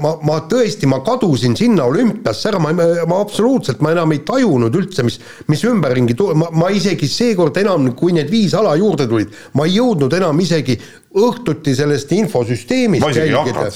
ma, 0.01 0.15
ma 0.25 0.39
tõesti, 0.51 0.89
ma 0.91 1.03
kadusin 1.05 1.55
sinna 1.59 1.85
olümpiasse 1.87 2.49
ära, 2.49 2.59
ma, 2.63 2.73
ma 2.73 3.21
absoluutselt, 3.21 3.83
ma 3.85 3.93
enam 3.95 4.15
ei 4.17 4.25
tajunud 4.27 4.75
üldse, 4.75 5.05
mis, 5.07 5.21
mis 5.53 5.67
ümberringi 5.69 6.17
tu-, 6.19 6.33
ma, 6.35 6.49
ma 6.51 6.73
isegi 6.75 7.07
seekord 7.13 7.61
enam, 7.61 7.93
kui 7.99 8.17
need 8.17 8.33
viis 8.33 8.57
ala 8.59 8.75
juurde 8.81 9.07
tulid, 9.07 9.37
ma 9.55 9.69
ei 9.69 9.77
jõudnud 9.77 10.17
enam 10.19 10.41
isegi 10.43 10.81
õhtuti 11.19 11.75
sellest 11.77 12.13
infosüsteemist 12.17 13.17
jälgida. 13.17 13.67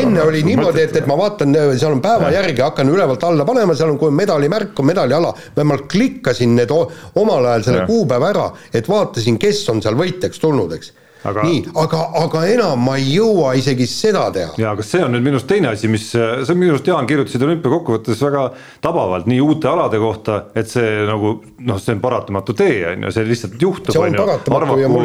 enne 0.00 0.22
oli 0.22 0.42
niimoodi, 0.46 0.84
et, 0.86 0.96
et 0.96 1.08
ma 1.10 1.16
vaatan, 1.18 1.56
seal 1.78 1.96
on 1.96 2.02
päeva 2.04 2.30
ja. 2.32 2.40
järgi, 2.42 2.62
hakkan 2.64 2.92
ülevalt 2.92 3.24
alla 3.28 3.46
panema, 3.48 3.76
seal 3.78 3.92
on 3.94 3.98
kohe 4.00 4.14
medalimärk, 4.14 4.78
on 4.78 4.90
medaliala. 4.92 5.34
ma 5.64 5.78
klikkasin 5.90 6.56
need 6.58 6.72
omal 6.72 7.52
ajal 7.52 7.66
selle 7.66 7.84
ja. 7.84 7.90
kuupäeva 7.90 8.32
ära, 8.32 8.46
et 8.72 8.88
vaatasin, 8.88 9.38
kes 9.38 9.64
on 9.72 9.82
seal 9.84 9.98
võitjaks 9.98 10.40
tulnud, 10.42 10.74
eks 10.78 10.92
aga... 11.24 11.42
nii, 11.42 11.62
aga, 11.82 12.02
aga 12.22 12.42
enam 12.52 12.84
ma 12.86 12.96
ei 13.00 13.08
jõua 13.16 13.54
isegi 13.58 13.86
seda 13.90 14.26
teha. 14.34 14.52
ja, 14.60 14.72
aga 14.72 14.84
see 14.86 15.02
on 15.04 15.14
nüüd 15.16 15.26
minu 15.26 15.38
arust 15.38 15.48
teine 15.50 15.72
asi, 15.72 15.90
mis, 15.90 16.06
see 16.12 16.54
on 16.54 16.60
minu 16.60 16.74
arust, 16.74 16.88
Jaan, 16.88 17.08
kirjutasid 17.10 17.44
olümpiakokkuvõttes 17.48 18.22
väga 18.26 18.44
tabavalt 18.84 19.28
nii 19.30 19.40
uute 19.44 19.70
alade 19.70 20.00
kohta, 20.02 20.38
et 20.58 20.70
see 20.70 21.02
nagu 21.08 21.34
noh, 21.58 21.82
see 21.82 21.96
on 21.96 22.02
paratamatu 22.04 22.56
tee, 22.58 22.78
on 22.92 23.08
ju, 23.08 23.12
see 23.16 23.28
lihtsalt 23.28 23.58
juhtub, 23.62 23.98
on 23.98 24.18
ju. 24.18 24.28
arvaku 24.60 25.04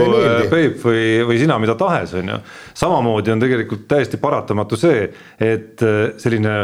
Peep 0.53 0.79
või, 0.85 1.03
või 1.27 1.41
sina, 1.41 1.57
mida 1.61 1.75
tahes, 1.79 2.15
on 2.19 2.33
ju. 2.35 2.39
samamoodi 2.77 3.33
on 3.33 3.43
tegelikult 3.43 3.87
täiesti 3.89 4.19
paratamatu 4.21 4.79
see, 4.79 5.05
et 5.43 5.83
selline 6.21 6.57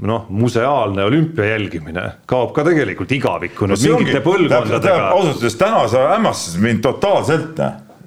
noh, 0.00 0.26
museaalne 0.32 1.04
olümpia 1.04 1.50
jälgimine 1.52 2.06
kaob 2.30 2.54
ka 2.56 2.64
tegelikult 2.64 3.12
igavikku 3.12 3.68
nüüd 3.68 3.84
no 3.84 3.98
mingite 4.00 4.22
põlvkondadega. 4.24 5.10
ausalt 5.12 5.36
öeldes 5.36 5.58
täna 5.60 5.84
sa 5.92 6.06
hämmastasid 6.14 6.64
mind 6.64 6.82
totaalselt 6.86 7.60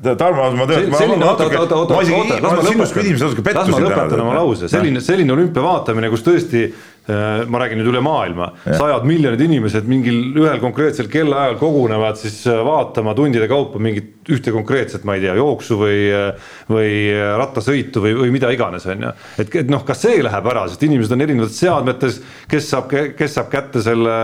Tarmo, 0.04 0.50
ma 0.58 0.66
tean. 0.70 0.90
selline, 0.94 1.26
oota, 1.26 1.48
oota, 1.48 1.76
oota, 1.76 2.00
oota, 2.00 2.40
las 2.44 2.60
ma 2.64 2.88
lõpetan, 2.88 3.60
las 3.60 3.72
ma 3.72 3.84
lõpetan 3.86 4.24
oma 4.26 4.34
lause, 4.40 4.72
selline, 4.72 5.04
selline 5.04 5.36
olümpia 5.36 5.64
vaatamine, 5.64 6.12
kus 6.14 6.26
tõesti 6.26 6.68
Äh, 7.04 7.42
ma 7.52 7.60
räägin 7.60 7.82
nüüd 7.82 7.90
üle 7.92 8.00
maailma, 8.00 8.46
sajad 8.64 9.04
miljonid 9.04 9.42
inimesed 9.44 9.90
mingil 9.92 10.38
ühel 10.40 10.62
konkreetsel 10.62 11.10
kellaajal 11.12 11.58
kogunevad 11.60 12.16
siis 12.16 12.38
äh, 12.48 12.62
vaatama 12.64 13.12
tundide 13.18 13.50
kaupa 13.52 13.82
mingit 13.84 14.32
ühte 14.32 14.54
konkreetset, 14.56 15.04
ma 15.04 15.18
ei 15.18 15.26
tea, 15.26 15.34
jooksu 15.36 15.82
või, 15.82 15.98
äh, 16.16 16.54
või 16.72 16.94
rattasõitu 17.42 18.06
või, 18.06 18.14
või 18.22 18.32
mida 18.38 18.54
iganes, 18.56 18.88
on 18.88 19.04
ju. 19.04 19.12
et, 19.36 19.52
et 19.66 19.74
noh, 19.74 19.84
ka 19.84 19.98
see 20.00 20.24
läheb 20.24 20.48
ära, 20.54 20.64
sest 20.72 20.88
inimesed 20.88 21.18
on 21.18 21.26
erinevates 21.28 21.60
seadmetes, 21.60 22.22
kes 22.48 22.72
saab, 22.72 22.88
kes 23.20 23.36
saab 23.36 23.52
kätte 23.52 23.84
selle 23.84 24.16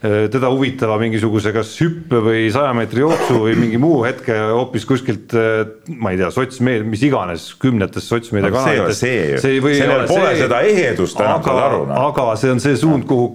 teda 0.00 0.48
huvitava 0.48 0.96
mingisuguse 1.00 1.52
kas 1.52 1.74
hüppe 1.82 2.22
või 2.24 2.46
saja 2.52 2.70
meetri 2.76 3.02
jooksu 3.02 3.42
või 3.42 3.56
mingi 3.58 3.80
muu 3.80 3.98
hetke 4.06 4.32
hoopis 4.54 4.86
kuskilt, 4.88 5.34
ma 5.92 6.14
ei 6.14 6.20
tea, 6.22 6.30
sotsmeedia, 6.32 6.88
mis 6.88 7.04
iganes, 7.04 7.50
kümnetes 7.60 8.08
sotsmeediakanalites. 8.08 9.02
see 9.02 9.60
sellel 9.60 10.06
pole 10.08 10.32
see, 10.32 10.40
seda 10.46 10.62
ehedust 10.64 11.20
enam, 11.20 11.44
saad 11.44 11.62
aru. 11.66 11.84
Noh. 11.90 12.08
aga 12.08 12.32
see 12.40 12.54
on 12.54 12.64
see 12.64 12.80
suund, 12.80 13.04
kuhu 13.10 13.28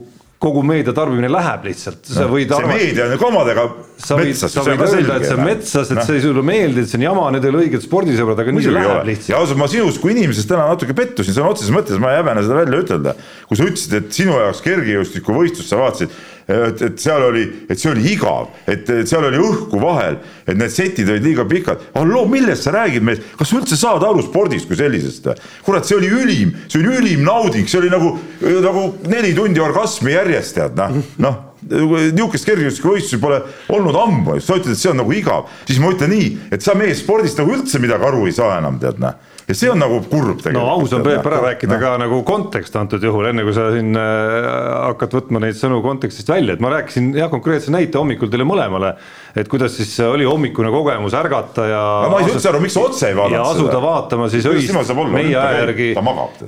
kogu 0.46 0.62
meedia 0.68 0.94
tarbimine 0.94 1.30
läheb 1.32 1.64
lihtsalt, 1.70 2.04
sa 2.06 2.26
võid 2.30 2.52
no, 2.52 2.58
arvata. 2.60 2.76
see 2.76 2.86
meedia 2.86 3.06
on 3.08 3.14
ju 3.16 3.20
komadega 3.22 3.64
sa 4.04 4.18
võid, 4.20 4.36
sa 4.36 4.64
võid 4.66 4.84
öelda, 4.84 5.16
et 5.16 5.26
see 5.26 5.38
on 5.38 5.44
metsas, 5.48 5.92
et 5.94 5.98
no. 5.98 6.04
see 6.06 6.18
ei 6.20 6.24
sulle 6.26 6.44
meeldi, 6.46 6.84
et 6.84 6.92
see 6.92 7.00
on 7.00 7.06
jama, 7.08 7.24
need 7.34 7.48
ei 7.48 7.54
ole 7.54 7.62
õiged 7.64 7.86
spordisõbrad, 7.86 8.42
aga 8.44 8.54
nii 8.54 8.66
see 8.66 8.76
läheb 8.76 9.10
lihtsalt. 9.10 9.32
ja 9.32 9.40
ausalt, 9.40 9.62
ma 9.62 9.70
sinust 9.72 10.02
kui 10.04 10.12
inimesest 10.14 10.52
täna 10.52 10.68
natuke 10.70 10.98
pettusin 10.98 11.38
sõna 11.38 11.54
otseses 11.56 11.74
mõttes, 11.74 12.02
ma 12.04 12.12
ei 12.12 12.20
häbene 12.20 12.44
seda 12.46 12.60
välja 12.60 12.82
ütelda. 12.84 13.16
kui 13.48 13.60
sa 13.60 13.70
ütlesid, 13.72 13.96
et 14.02 14.20
sinu 14.20 14.36
jaoks 14.36 14.62
kergejõustikuvõistlust 14.68 15.72
sa 15.72 15.80
vaatasid, 15.80 16.20
et, 16.48 16.82
et 16.82 17.00
seal 17.02 17.24
oli, 17.30 17.46
et 17.70 17.80
see 17.80 17.90
oli 17.92 18.06
igav, 18.14 18.52
et, 18.70 18.90
seal 19.10 19.26
oli 19.30 19.40
õhku 19.42 19.80
vahel, 19.82 20.20
et 20.46 20.58
need 20.58 20.74
setid 20.74 21.10
olid 21.10 21.26
liiga 21.26 21.46
pikad. 21.50 21.90
halloo, 21.96 22.26
millest 22.30 22.68
sa 22.68 22.76
räägid 22.76 23.06
meist, 23.06 23.26
kas 23.38 23.50
sa 23.50 23.60
üldse 23.60 23.80
saad 23.80 24.06
aru 24.06 24.24
spordist 24.26 24.70
kui 24.70 24.78
sellisest? 24.80 25.32
kurat, 25.66 25.88
see 25.88 25.98
oli 25.98 26.12
ülim, 26.14 26.54
see 26.70 26.82
oli 26.82 27.00
ülim 27.02 27.26
nauding, 27.26 27.68
see 27.70 27.82
oli 27.82 27.92
nagu, 27.94 28.14
nagu 28.42 28.88
neli 29.10 29.34
tundi 29.38 29.64
orgasmi 29.64 30.14
järjest 30.14 30.60
tead 30.60 30.80
noh, 30.80 31.02
noh 31.24 31.44
niisugust 31.66 32.46
kergejõustikuvõistlusi 32.46 33.18
pole 33.22 33.40
olnud 33.74 33.96
ammu, 33.98 34.36
sa 34.38 34.60
ütled, 34.60 34.76
et 34.76 34.82
see 34.82 34.92
on 34.92 35.00
nagu 35.02 35.16
igav, 35.18 35.48
siis 35.66 35.80
ma 35.82 35.90
ütlen 35.96 36.14
nii, 36.14 36.28
et 36.54 36.62
sa 36.62 36.76
mees 36.78 37.02
spordist 37.02 37.40
nagu 37.42 37.56
üldse 37.56 37.82
midagi 37.82 38.06
aru 38.06 38.28
ei 38.30 38.36
saa 38.38 38.60
enam 38.60 38.78
tead 38.82 39.02
noh 39.02 39.18
ja 39.48 39.56
see 39.56 39.70
on 39.70 39.80
nagu 39.80 40.00
kurb 40.10 40.40
tegelikult. 40.42 40.58
no 40.58 40.72
aus 40.74 40.94
on 40.96 41.04
Peep 41.06 41.28
ära 41.30 41.42
rääkida 41.44 41.76
no. 41.76 41.82
ka 41.82 41.92
nagu 42.02 42.22
kontekst 42.26 42.76
antud 42.80 43.04
juhul, 43.04 43.28
enne 43.30 43.46
kui 43.46 43.54
sa 43.54 43.68
siin 43.76 43.94
äh, 44.00 44.48
hakkad 44.90 45.14
võtma 45.20 45.42
neid 45.44 45.58
sõnu 45.60 45.82
kontekstist 45.86 46.30
välja, 46.32 46.56
et 46.56 46.64
ma 46.64 46.72
rääkisin 46.74 47.12
jah, 47.18 47.30
konkreetse 47.30 47.74
näite 47.74 48.00
hommikul 48.02 48.32
teile 48.34 48.48
mõlemale, 48.48 48.96
et 49.38 49.50
kuidas 49.52 49.76
siis 49.78 49.92
oli 50.06 50.26
hommikune 50.26 50.72
kogemus 50.74 51.14
ärgata 51.18 51.68
ja 51.70 51.82
no 52.06 52.14
ma 52.16 52.22
ei 52.22 52.30
saa 52.30 52.40
üldse 52.40 52.52
aru, 52.52 52.62
miks 52.64 52.78
sa 52.78 52.86
otse 52.88 53.12
ei 53.12 53.18
vaadanud 53.18 53.38
seda. 53.38 53.44
ja 53.44 53.60
asuda 53.60 53.84
vaatama 53.84 54.30
siis 54.34 54.50
öist, 54.50 54.74
meie 55.14 55.38
aja 55.38 55.62
järgi, 55.62 55.92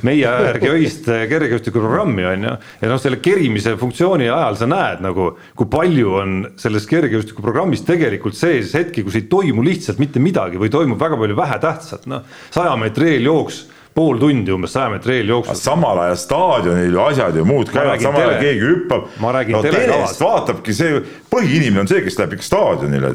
meie 0.07 0.25
aja 0.25 0.49
järgi 0.49 0.73
öist 0.73 1.11
kergejõustikuprogrammi 1.33 2.27
on 2.31 2.49
ju, 2.49 2.55
ja 2.81 2.91
noh, 2.93 3.01
selle 3.03 3.21
kerimise 3.21 3.75
funktsiooni 3.77 4.31
ajal 4.31 4.57
sa 4.57 4.69
näed 4.71 5.05
nagu, 5.05 5.29
kui 5.57 5.69
palju 5.69 6.17
on 6.23 6.35
selles 6.57 6.89
kergejõustikuprogrammis 6.89 7.85
tegelikult 7.85 8.37
sees 8.39 8.73
hetki, 8.77 9.05
kus 9.05 9.19
ei 9.19 9.27
toimu 9.29 9.65
lihtsalt 9.65 10.01
mitte 10.01 10.23
midagi 10.23 10.57
või 10.57 10.73
toimub 10.73 10.97
väga 11.01 11.19
palju 11.19 11.37
vähetähtsat, 11.37 12.09
noh, 12.09 12.25
saja 12.49 12.73
meetri 12.79 12.86
eeljooks 13.15 13.65
pool 13.97 14.19
tundi 14.21 14.53
umbes 14.53 14.75
saja 14.75 14.91
meetri 14.93 15.15
eeljooksul. 15.21 15.57
samal 15.57 15.97
ajal 16.03 16.17
staadionil 16.21 16.93
ju 16.93 17.01
asjad 17.01 17.37
ju 17.39 17.45
muud 17.49 17.71
käivad, 17.73 18.01
samal 18.03 18.27
ajal 18.27 18.41
keegi 18.43 18.65
hüppab. 18.67 19.07
no 19.55 19.61
telest 19.65 20.21
vaatabki 20.21 20.75
see, 20.77 20.99
põhiinimene 21.33 21.81
on 21.81 21.89
see, 21.89 22.03
kes 22.05 22.19
läheb 22.19 22.35
ikka 22.37 22.45
staadionile. 22.45 23.09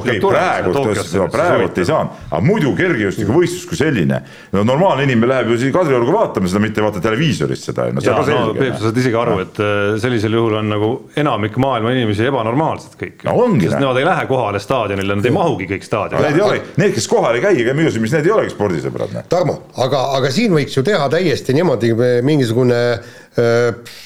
okei, 0.00 0.20
praegu, 0.20 0.74
praegult 1.32 1.80
ei 1.80 1.88
saanud, 1.88 2.18
aga 2.28 2.40
muidu 2.44 2.74
kergejõustikuvõistlus 2.76 3.64
kui 3.70 3.80
selline. 3.80 4.20
no 4.52 4.64
normaalne 4.68 5.06
inimene 5.08 5.32
läheb 5.32 5.54
ju 5.54 5.60
siia 5.62 5.76
Kadriorgu 5.78 6.12
vaatama 6.12 6.50
seda, 6.52 6.62
mitte 6.66 6.82
ei 6.82 6.88
vaata 6.88 7.02
televiisorist 7.08 7.70
seda. 7.70 7.88
no. 7.94 8.52
Peep, 8.58 8.76
sa 8.76 8.88
saad 8.88 9.00
isegi 9.00 9.16
aru, 9.22 9.38
et 9.46 9.62
äh, 9.64 9.96
sellisel 10.02 10.36
juhul 10.36 10.58
on 10.60 10.68
nagu 10.74 10.92
enamik 11.16 11.56
maailma 11.62 11.94
inimesi 11.96 12.28
ebanormaalsed 12.28 13.00
kõik. 13.00 13.24
no 13.24 13.38
sest 13.64 13.80
nemad 13.80 14.02
ei 14.02 14.06
lähe 14.10 14.28
kohale 14.28 14.60
staadionile, 14.60 15.16
nad 15.22 15.32
ei 15.32 15.34
mahugi 15.34 15.68
kõik 15.72 15.88
staadionile. 15.88 16.34
Need 16.34 16.40
ei 16.42 16.46
ole, 16.50 16.62
need, 16.76 16.94
kes 16.98 17.08
kohale 17.10 17.40
ei 17.40 17.46
käi 17.48 17.64
ega 17.64 17.76
müüa, 17.78 17.96
mis 18.02 18.12
need 18.12 18.28
ei 18.28 18.36
olegi 18.36 18.52
spordisõbrad 18.52 19.16
Tarmo, 19.38 19.58
aga, 19.78 20.02
aga 20.18 20.30
siin 20.34 20.54
võiks 20.56 20.74
ju 20.74 20.82
teha 20.86 21.06
täiesti 21.12 21.54
niimoodi 21.54 21.92
mingisugune 22.26 22.78
äh, 22.98 23.98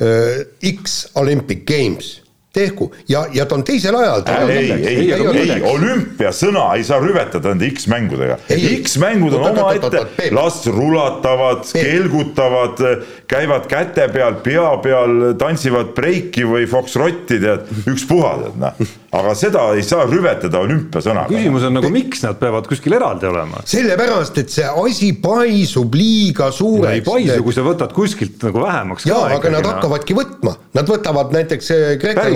äh, 0.00 0.44
X 0.72 1.02
Olympic 1.20 1.66
Games 1.68 2.14
tehku 2.54 2.88
ja, 3.08 3.24
ja 3.34 3.44
ta 3.50 3.58
on 3.58 3.64
teisel 3.66 3.96
ajal. 3.98 4.22
ei, 4.48 4.70
ei, 4.70 4.86
ei, 4.86 5.12
ei, 5.12 5.50
ei, 5.56 5.62
olümpiasõna 5.68 6.68
ei 6.78 6.84
saa 6.86 7.00
rüvetada 7.02 7.50
nende 7.52 7.68
X-mängudega. 7.74 8.38
X-mängud 8.78 9.34
on 9.36 9.48
omaette, 9.50 10.30
las 10.32 10.60
rulatavad, 10.70 11.66
kelgutavad, 11.74 12.82
käivad 13.30 13.66
käte 13.70 14.06
peal, 14.14 14.38
pea 14.46 14.68
peal, 14.84 15.32
tantsivad 15.40 15.92
breiki 15.98 16.46
või 16.48 16.68
foksrotti, 16.70 17.42
tead, 17.42 17.66
ükspuha, 17.90 18.36
tead 18.44 18.62
noh. 18.62 18.86
Aga 19.14 19.34
seda 19.38 19.64
ei 19.78 19.84
saa 19.86 20.06
rüvetada 20.08 20.60
olümpiasõnaga. 20.64 21.30
küsimus 21.30 21.66
on 21.68 21.76
nagu, 21.78 21.90
miks 21.94 22.24
nad 22.24 22.38
peavad 22.40 22.68
kuskil 22.70 22.96
eraldi 22.98 23.28
olema? 23.30 23.62
sellepärast, 23.68 24.38
et 24.42 24.52
see 24.54 24.66
asi 24.66 25.12
paisub 25.22 25.94
liiga 25.98 26.50
suureks 26.54 26.98
ei 26.98 27.04
paisu, 27.06 27.40
kui 27.46 27.56
sa 27.56 27.64
võtad 27.66 27.94
kuskilt 27.96 28.42
nagu 28.48 28.62
vähemaks. 28.64 29.06
jaa, 29.08 29.28
aga 29.38 29.52
nad 29.54 29.68
hakkavadki 29.70 30.16
võtma, 30.18 30.54
nad 30.76 30.90
võtavad 30.90 31.34
näiteks 31.36 31.70
eh, 31.74 31.84
Kreeka 32.02 32.26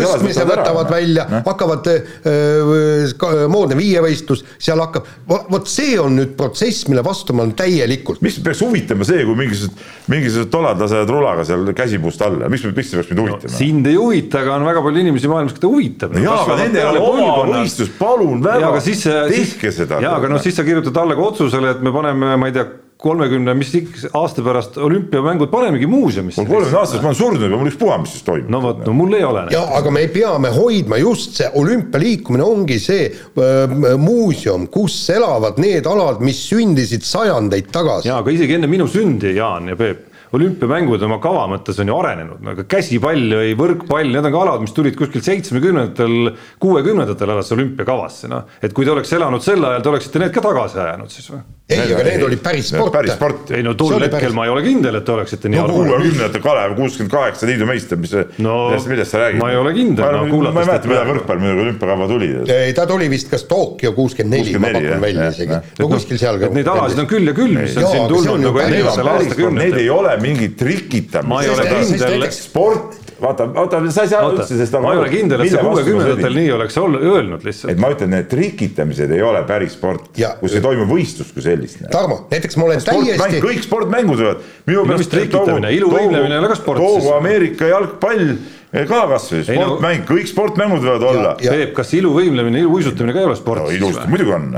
tõstmise 0.00 0.46
võtavad 0.48 0.90
välja, 0.92 1.26
hakkavad 1.46 1.90
äh, 1.92 3.46
moodne 3.50 3.78
viievõistlus, 3.78 4.44
seal 4.58 4.80
hakkab, 4.82 5.08
vot 5.28 5.68
see 5.70 5.98
on 6.00 6.16
nüüd 6.18 6.34
protsess, 6.38 6.86
mille 6.90 7.04
vastu 7.06 7.36
ma 7.36 7.44
olen 7.44 7.54
täielikult. 7.58 8.22
mis 8.24 8.40
peaks 8.44 8.62
huvitama 8.64 9.06
see, 9.08 9.24
kui 9.28 9.38
mingisugused, 9.38 9.84
mingisugused 10.10 10.52
tolad 10.52 10.80
lasevad 10.80 11.12
rulaga 11.12 11.46
seal 11.48 11.68
käsipuust 11.76 12.24
alla, 12.26 12.50
mis, 12.52 12.64
miks 12.70 12.92
see 12.92 13.00
peaks 13.00 13.12
mind 13.12 13.24
huvitama 13.24 13.52
no,? 13.52 13.58
sind 13.60 13.90
ei 13.90 13.98
huvita, 14.00 14.44
aga 14.44 14.56
on 14.58 14.68
väga 14.68 14.84
palju 14.86 15.04
inimesi 15.04 15.09
maailmas, 15.30 15.56
keda 15.56 15.70
huvitab. 15.70 16.14
no 16.14 16.22
jaa, 16.24 16.36
aga 16.44 16.58
nendel 16.64 17.00
on 17.00 17.24
oma 17.24 17.48
võistlus, 17.54 17.90
palun 17.98 18.44
väga, 18.44 18.76
tehke 18.84 19.72
seda. 19.74 20.00
jaa, 20.04 20.14
aga 20.20 20.30
noh, 20.34 20.42
siis 20.42 20.56
sa 20.56 20.66
kirjutad 20.66 20.96
alla 21.02 21.18
ka 21.18 21.26
otsusele, 21.32 21.74
et 21.76 21.82
me 21.84 21.92
paneme, 21.94 22.36
ma 22.40 22.50
ei 22.50 22.56
tea 22.56 22.68
kolmekümne, 23.00 23.54
mis 23.54 23.72
aasta 24.12 24.42
pärast 24.44 24.76
olümpiamängud 24.78 25.48
panemegi 25.48 25.86
muuseumisse. 25.86 26.42
mul 26.42 26.48
kolmekümne 26.50 26.78
aastast 26.78 27.02
ma 27.02 27.08
olen 27.08 27.16
surnud 27.16 27.44
juba, 27.46 27.56
mul 27.56 27.70
ükspuha, 27.70 27.96
mis 28.02 28.12
siis 28.14 28.24
toimub. 28.26 28.50
no 28.52 28.60
vot, 28.62 28.82
no 28.86 28.92
mul 28.92 29.16
ei 29.16 29.24
ole. 29.24 29.46
ja 29.54 29.62
aga 29.78 29.90
me 29.90 30.04
peame 30.12 30.52
hoidma 30.52 30.98
just 31.00 31.38
see 31.40 31.48
olümpialiikumine 31.54 32.44
ongi 32.44 32.78
see 32.82 33.08
äh, 33.08 33.96
muuseum, 33.98 34.68
kus 34.68 34.98
elavad 35.16 35.58
need 35.62 35.88
alad, 35.88 36.20
mis 36.24 36.42
sündisid 36.50 37.06
sajandeid 37.08 37.72
tagasi. 37.72 38.08
ja 38.08 38.20
aga 38.20 38.36
isegi 38.36 38.58
enne 38.58 38.68
minu 38.70 38.88
sündi, 38.88 39.34
Jaan 39.36 39.72
ja 39.72 39.80
Peep 39.80 40.09
olümpiamängud 40.36 41.02
oma 41.02 41.18
kava 41.22 41.46
mõttes 41.50 41.78
on 41.82 41.90
ju 41.90 41.96
arenenud, 41.98 42.42
aga 42.52 42.64
käsipall 42.70 43.36
või 43.40 43.54
võrkpall, 43.58 44.12
need 44.14 44.26
on 44.28 44.34
ka 44.34 44.42
alad, 44.44 44.64
mis 44.64 44.74
tulid 44.76 44.98
kuskil 44.98 45.24
seitsmekümnendatel, 45.26 46.34
kuuekümnendatel 46.62 47.34
alles 47.34 47.50
olümpiakavasse, 47.56 48.30
noh. 48.30 48.46
et 48.62 48.74
kui 48.76 48.86
te 48.86 48.94
oleks 48.94 49.10
elanud 49.16 49.42
sel 49.44 49.64
ajal, 49.64 49.82
te 49.82 49.90
oleksite 49.94 50.22
need 50.22 50.34
ka 50.34 50.44
tagasi 50.44 50.78
ajanud 50.84 51.14
siis 51.14 51.32
või? 51.32 51.42
ei, 51.70 51.80
aga 51.94 52.04
need 52.06 52.24
olid 52.26 52.42
päris 52.42 52.70
sport. 52.70 52.92
päris 52.94 53.14
sport. 53.14 53.50
ei 53.54 53.64
no 53.66 53.74
tol 53.78 53.96
hetkel 53.96 54.16
päris... 54.16 54.36
ma 54.36 54.46
ei 54.46 54.54
ole 54.54 54.62
kindel, 54.66 55.00
et 55.00 55.06
te 55.06 55.14
oleksite 55.14 55.50
nii 55.50 55.60
no, 55.60 55.66
kuuekümnendatel 55.74 56.44
Kalev 56.44 56.76
kuuskümmend 56.78 57.14
kaheksa 57.14 57.50
liidu 57.50 57.68
meister, 57.68 58.00
mis 58.00 58.14
no, 58.42 58.56
millest, 58.74 59.10
sa 59.10 59.24
räägid? 59.24 59.42
ma 59.42 59.50
ei 59.50 59.58
ole 59.58 59.74
kindel, 59.74 60.14
no 60.14 60.24
kuulates 60.30 60.56
ma 60.56 60.64
ei 60.64 60.70
mäleta, 60.70 60.90
millal 60.90 61.10
võrkpall 61.10 61.42
muidugi 61.42 61.66
olümpiakava 61.66 62.08
tuli. 62.10 62.30
ei, 62.54 62.74
ta 62.78 62.86
tuli 62.90 63.10
vist 63.10 63.30
kas 63.30 63.46
Tokyo 63.50 63.94
kuuskümmend 63.98 64.38
neli, 64.38 64.56
ma 64.62 64.72
pakun 64.74 65.06
välja 65.06 65.30
isegi, 65.34 65.60
no 65.78 65.90
kuskil 65.90 66.22
seal. 66.22 66.40
et 66.46 66.54
neid 66.54 66.70
alasid 66.70 67.02
on 67.02 67.10
küll 67.10 67.30
ja 67.30 67.36
küll, 67.36 67.54
mis 67.58 67.78
on 67.78 67.90
siin 67.90 68.08
tulnud 68.10 68.46
nagu 68.46 68.62
erinevatel 68.62 69.12
aastakümnetel. 69.14 69.60
Need 69.60 69.78
ei 69.82 69.90
ole 69.92 70.16
mingid 70.22 70.56
trikitamine. 70.60 72.30
sport 72.34 73.10
vaata, 73.20 73.46
vaata, 73.54 73.80
sa 73.92 74.04
ei 74.04 74.10
saa 74.10 74.28
üldse 74.28 74.46
sellest 74.48 74.76
aru. 74.76 74.84
ma 74.84 74.92
ei 74.94 75.00
ole 75.02 75.10
kindel, 75.12 75.42
et 75.44 75.52
see 75.52 75.64
kuuekümnendatel 75.64 76.36
nii 76.38 76.52
oleks 76.56 76.78
öelnud 76.80 77.44
lihtsalt. 77.46 77.72
et 77.72 77.82
ma 77.82 77.90
ütlen, 77.94 78.12
need 78.14 78.28
trikitamised 78.30 79.14
ei 79.16 79.24
ole 79.24 79.42
päris 79.48 79.76
sport, 79.76 80.10
kus 80.40 80.56
ei 80.56 80.64
toimu 80.64 80.86
võistlust 80.90 81.34
kui 81.36 81.44
sellist. 81.44 81.82
Tarmo, 81.92 82.22
näiteks 82.32 82.58
ma 82.60 82.68
olen 82.68 82.84
täiesti. 82.86 83.42
kõik 83.44 83.64
sportmängud 83.66 84.22
võivad. 84.22 84.48
minu 84.70 84.86
meelest 84.88 85.12
trikitamine, 85.12 85.74
iluvõimlemine 85.76 86.36
ei 86.36 86.42
ole 86.44 86.52
ka 86.52 86.58
sport. 86.60 86.82
toogu 86.84 87.14
Ameerika 87.16 87.70
jalgpall 87.70 88.36
ka 88.70 89.00
kasvõi 89.14 89.42
sportmäng, 89.48 90.04
kõik 90.08 90.30
sportmängud 90.30 90.84
võivad 90.84 91.08
olla. 91.12 91.32
Peep, 91.40 91.74
kas 91.76 91.96
iluvõimlemine, 91.98 92.62
iluuisutamine 92.64 93.16
ka 93.16 93.24
ei 93.24 93.32
ole 93.32 93.40
sport? 93.40 93.66
no 93.66 93.74
ilusasti 93.74 94.12
muidugi 94.12 94.36
on. 94.36 94.52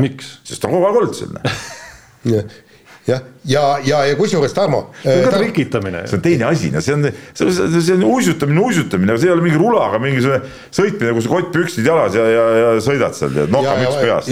sest 0.44 0.62
ta 0.62 0.70
on 0.70 0.78
kogu 0.78 0.90
aeg 0.90 1.02
olnud 1.02 1.18
selline 1.18 2.70
jah, 3.06 3.22
ja, 3.44 3.62
ja, 3.84 4.04
ja 4.06 4.16
kusjuures 4.16 4.52
Tarmo. 4.54 4.82
see 5.02 5.16
on 5.18 5.24
ka 5.26 5.38
trikitamine. 5.38 6.04
see 6.06 6.16
on 6.18 6.22
teine 6.22 6.44
asi, 6.46 6.70
no 6.70 6.80
see 6.84 6.94
on, 6.94 7.08
see 7.34 7.46
on, 7.48 7.80
see 7.82 7.96
on 7.96 8.04
uisutamine, 8.06 8.60
uisutamine, 8.62 9.16
see 9.18 9.30
ei 9.30 9.34
ole 9.34 9.42
mingi 9.42 9.58
rulaga 9.58 9.98
mingisugune 10.02 10.38
sõitmine, 10.70 11.14
kus 11.16 11.26
kottpüksid 11.30 11.88
jalas 11.88 12.14
ja, 12.18 12.26
ja, 12.30 12.44
ja 12.60 12.68
sõidad 12.84 13.16
seal 13.18 13.34
tead, 13.34 13.50
nokamüts 13.54 13.98
peas. 13.98 14.30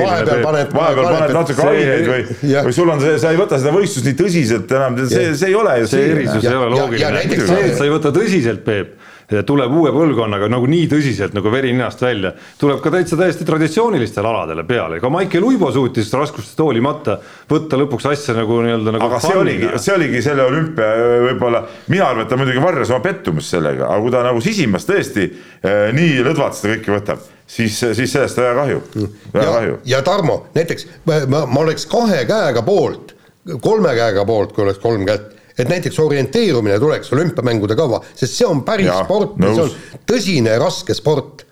vahepeal 0.00 0.42
paned, 0.48 0.74
paned 0.74 1.36
natuke 1.38 1.68
aineid 1.68 2.10
või, 2.10 2.26
või 2.66 2.74
sul 2.80 2.90
on 2.96 3.04
see, 3.04 3.14
sa 3.22 3.30
ei 3.30 3.38
võta 3.38 3.60
seda 3.62 3.74
võistlust 3.76 4.10
nii 4.10 4.18
tõsiselt 4.24 4.74
enam, 4.80 4.98
see, 5.04 5.30
see 5.38 5.52
ei 5.52 5.60
ole 5.60 5.78
ju. 5.84 5.92
see 5.94 6.10
erisus 6.16 6.50
ei 6.50 6.58
ole 6.58 6.74
loogiline, 6.74 7.24
see, 7.30 7.62
et 7.70 7.78
sa 7.78 7.86
ei 7.86 7.94
võta 7.94 8.14
tõsiselt, 8.16 8.66
Peep 8.66 8.98
tuleb 9.46 9.74
uue 9.78 9.92
põlvkonnaga 9.94 10.48
nagu 10.50 10.66
nii 10.70 10.88
tõsiselt 10.90 11.34
nagu 11.36 11.52
veri 11.52 11.70
ninast 11.74 12.02
välja, 12.02 12.32
tuleb 12.58 12.80
ka 12.82 12.90
täitsa 12.94 13.18
täiesti 13.20 13.46
traditsioonilistele 13.46 14.28
aladele 14.30 14.64
peale, 14.66 14.98
ka 15.02 15.10
Maicel 15.12 15.46
Uibo 15.46 15.70
suutis 15.74 16.10
raskustest 16.14 16.58
hoolimata 16.60 17.18
võtta 17.50 17.78
lõpuks 17.78 18.08
asja 18.10 18.34
nagu 18.38 18.58
nii-öelda 18.64 18.96
nagu 18.96 19.06
aga 19.06 19.20
see 19.22 19.38
oligi, 19.38 19.70
see 19.78 19.94
oligi 19.94 20.22
selle 20.26 20.46
olümpia 20.50 20.90
võib-olla, 21.28 21.62
mina 21.92 22.08
arvan, 22.10 22.26
et 22.26 22.32
ta 22.32 22.40
muidugi 22.40 22.64
varjas 22.64 22.90
oma 22.94 23.04
pettumust 23.06 23.54
sellega, 23.54 23.86
aga 23.86 24.02
kui 24.02 24.14
ta 24.16 24.24
nagu 24.26 24.42
sisimas 24.44 24.88
tõesti 24.88 25.26
eh, 25.26 25.88
nii 25.96 26.20
lõdvalt 26.26 26.58
seda 26.58 26.74
kõike 26.74 26.96
võtab, 26.98 27.26
siis, 27.46 27.78
siis 27.78 28.10
sellest 28.10 28.42
väga 28.42 28.54
kahju, 28.64 29.08
väga 29.34 29.50
kahju. 29.50 29.80
ja 29.94 30.02
Tarmo, 30.06 30.40
näiteks 30.58 30.88
ma, 31.06 31.22
ma 31.46 31.62
oleks 31.62 31.86
kahe 31.90 32.24
käega 32.28 32.66
poolt, 32.66 33.14
kolme 33.62 33.94
käega 33.94 34.26
poolt, 34.26 34.56
kui 34.56 34.66
oleks 34.66 34.82
kolm 34.82 35.06
kätt 35.06 35.36
et 35.60 35.70
näiteks 35.70 35.98
orienteerumine 36.00 36.78
tuleks 36.80 37.12
olümpiamängude 37.12 37.76
kava, 37.78 38.02
sest 38.14 38.38
see 38.38 38.48
on 38.48 38.64
päris 38.66 38.88
ja, 38.90 39.00
sport, 39.04 39.38
see 39.40 39.64
on 39.66 40.04
tõsine 40.08 40.58
raske 40.60 40.96
sport. 40.96 41.46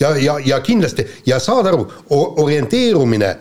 ja, 0.00 0.16
ja, 0.18 0.38
ja 0.42 0.60
kindlasti 0.60 1.06
ja 1.26 1.38
saad 1.40 1.66
aru, 1.70 1.86
orienteerumine 2.44 3.34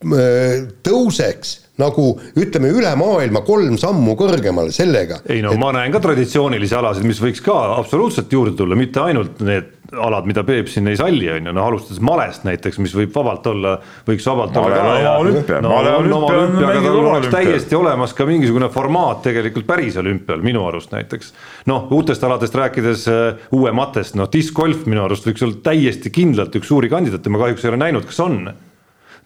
tõuseks 0.00 1.58
nagu 1.80 2.06
ütleme, 2.40 2.70
üle 2.76 2.92
maailma 2.98 3.42
kolm 3.44 3.76
sammu 3.80 4.14
kõrgemale 4.18 4.72
sellega. 4.72 5.20
ei 5.28 5.42
no 5.44 5.54
et... 5.54 5.60
ma 5.60 5.72
näen 5.76 5.92
ka 5.92 6.00
traditsioonilisi 6.04 6.76
alasid, 6.76 7.04
mis 7.08 7.20
võiks 7.20 7.42
ka 7.44 7.56
absoluutselt 7.76 8.32
juurde 8.32 8.56
tulla, 8.56 8.78
mitte 8.78 9.02
ainult 9.04 9.42
need 9.44 9.76
alad, 9.90 10.24
mida 10.28 10.44
Peep 10.46 10.68
siin 10.70 10.86
ei 10.86 10.96
salli, 10.96 11.26
on 11.34 11.48
ju, 11.48 11.52
noh 11.56 11.66
alustades 11.66 11.98
malest 12.04 12.44
näiteks, 12.46 12.78
mis 12.80 12.94
võib 12.94 13.10
vabalt 13.14 13.48
olla, 13.50 13.74
võiks 14.06 14.28
vabalt 14.30 14.54
male 14.54 14.78
olla 14.78 14.86
ka 14.86 15.02
ja 15.02 15.12
olümpia, 15.20 15.58
no, 15.64 15.72
male 15.74 15.92
olümpia 15.98 16.38
on 16.44 16.56
mingi 16.60 16.92
oleks 16.94 17.32
täiesti 17.34 17.78
olemas 17.78 18.14
ka 18.16 18.28
mingisugune 18.28 18.70
formaat 18.72 19.24
tegelikult 19.26 19.66
päris 19.68 19.98
olümpial 20.00 20.44
minu 20.46 20.64
arust 20.68 20.94
näiteks. 20.94 21.34
noh, 21.68 21.90
uutest 21.96 22.24
aladest 22.24 22.56
rääkides 22.56 23.06
uh, 23.10 23.52
uue 23.58 23.74
matest, 23.76 24.16
noh 24.20 24.30
diskgolf 24.32 24.86
minu 24.86 25.04
arust 25.08 25.26
võiks 25.26 25.44
olla 25.44 25.60
täiesti 25.72 26.14
kindlalt 26.14 26.56
üks 26.60 26.70
suuri 26.70 26.92
kandidaate, 26.92 27.32
ma 27.32 27.42
kahjuks 27.44 27.66
ei 27.66 27.74
ole 27.74 27.84
näinud, 27.88 28.06
kas 28.06 28.22
on 28.24 28.44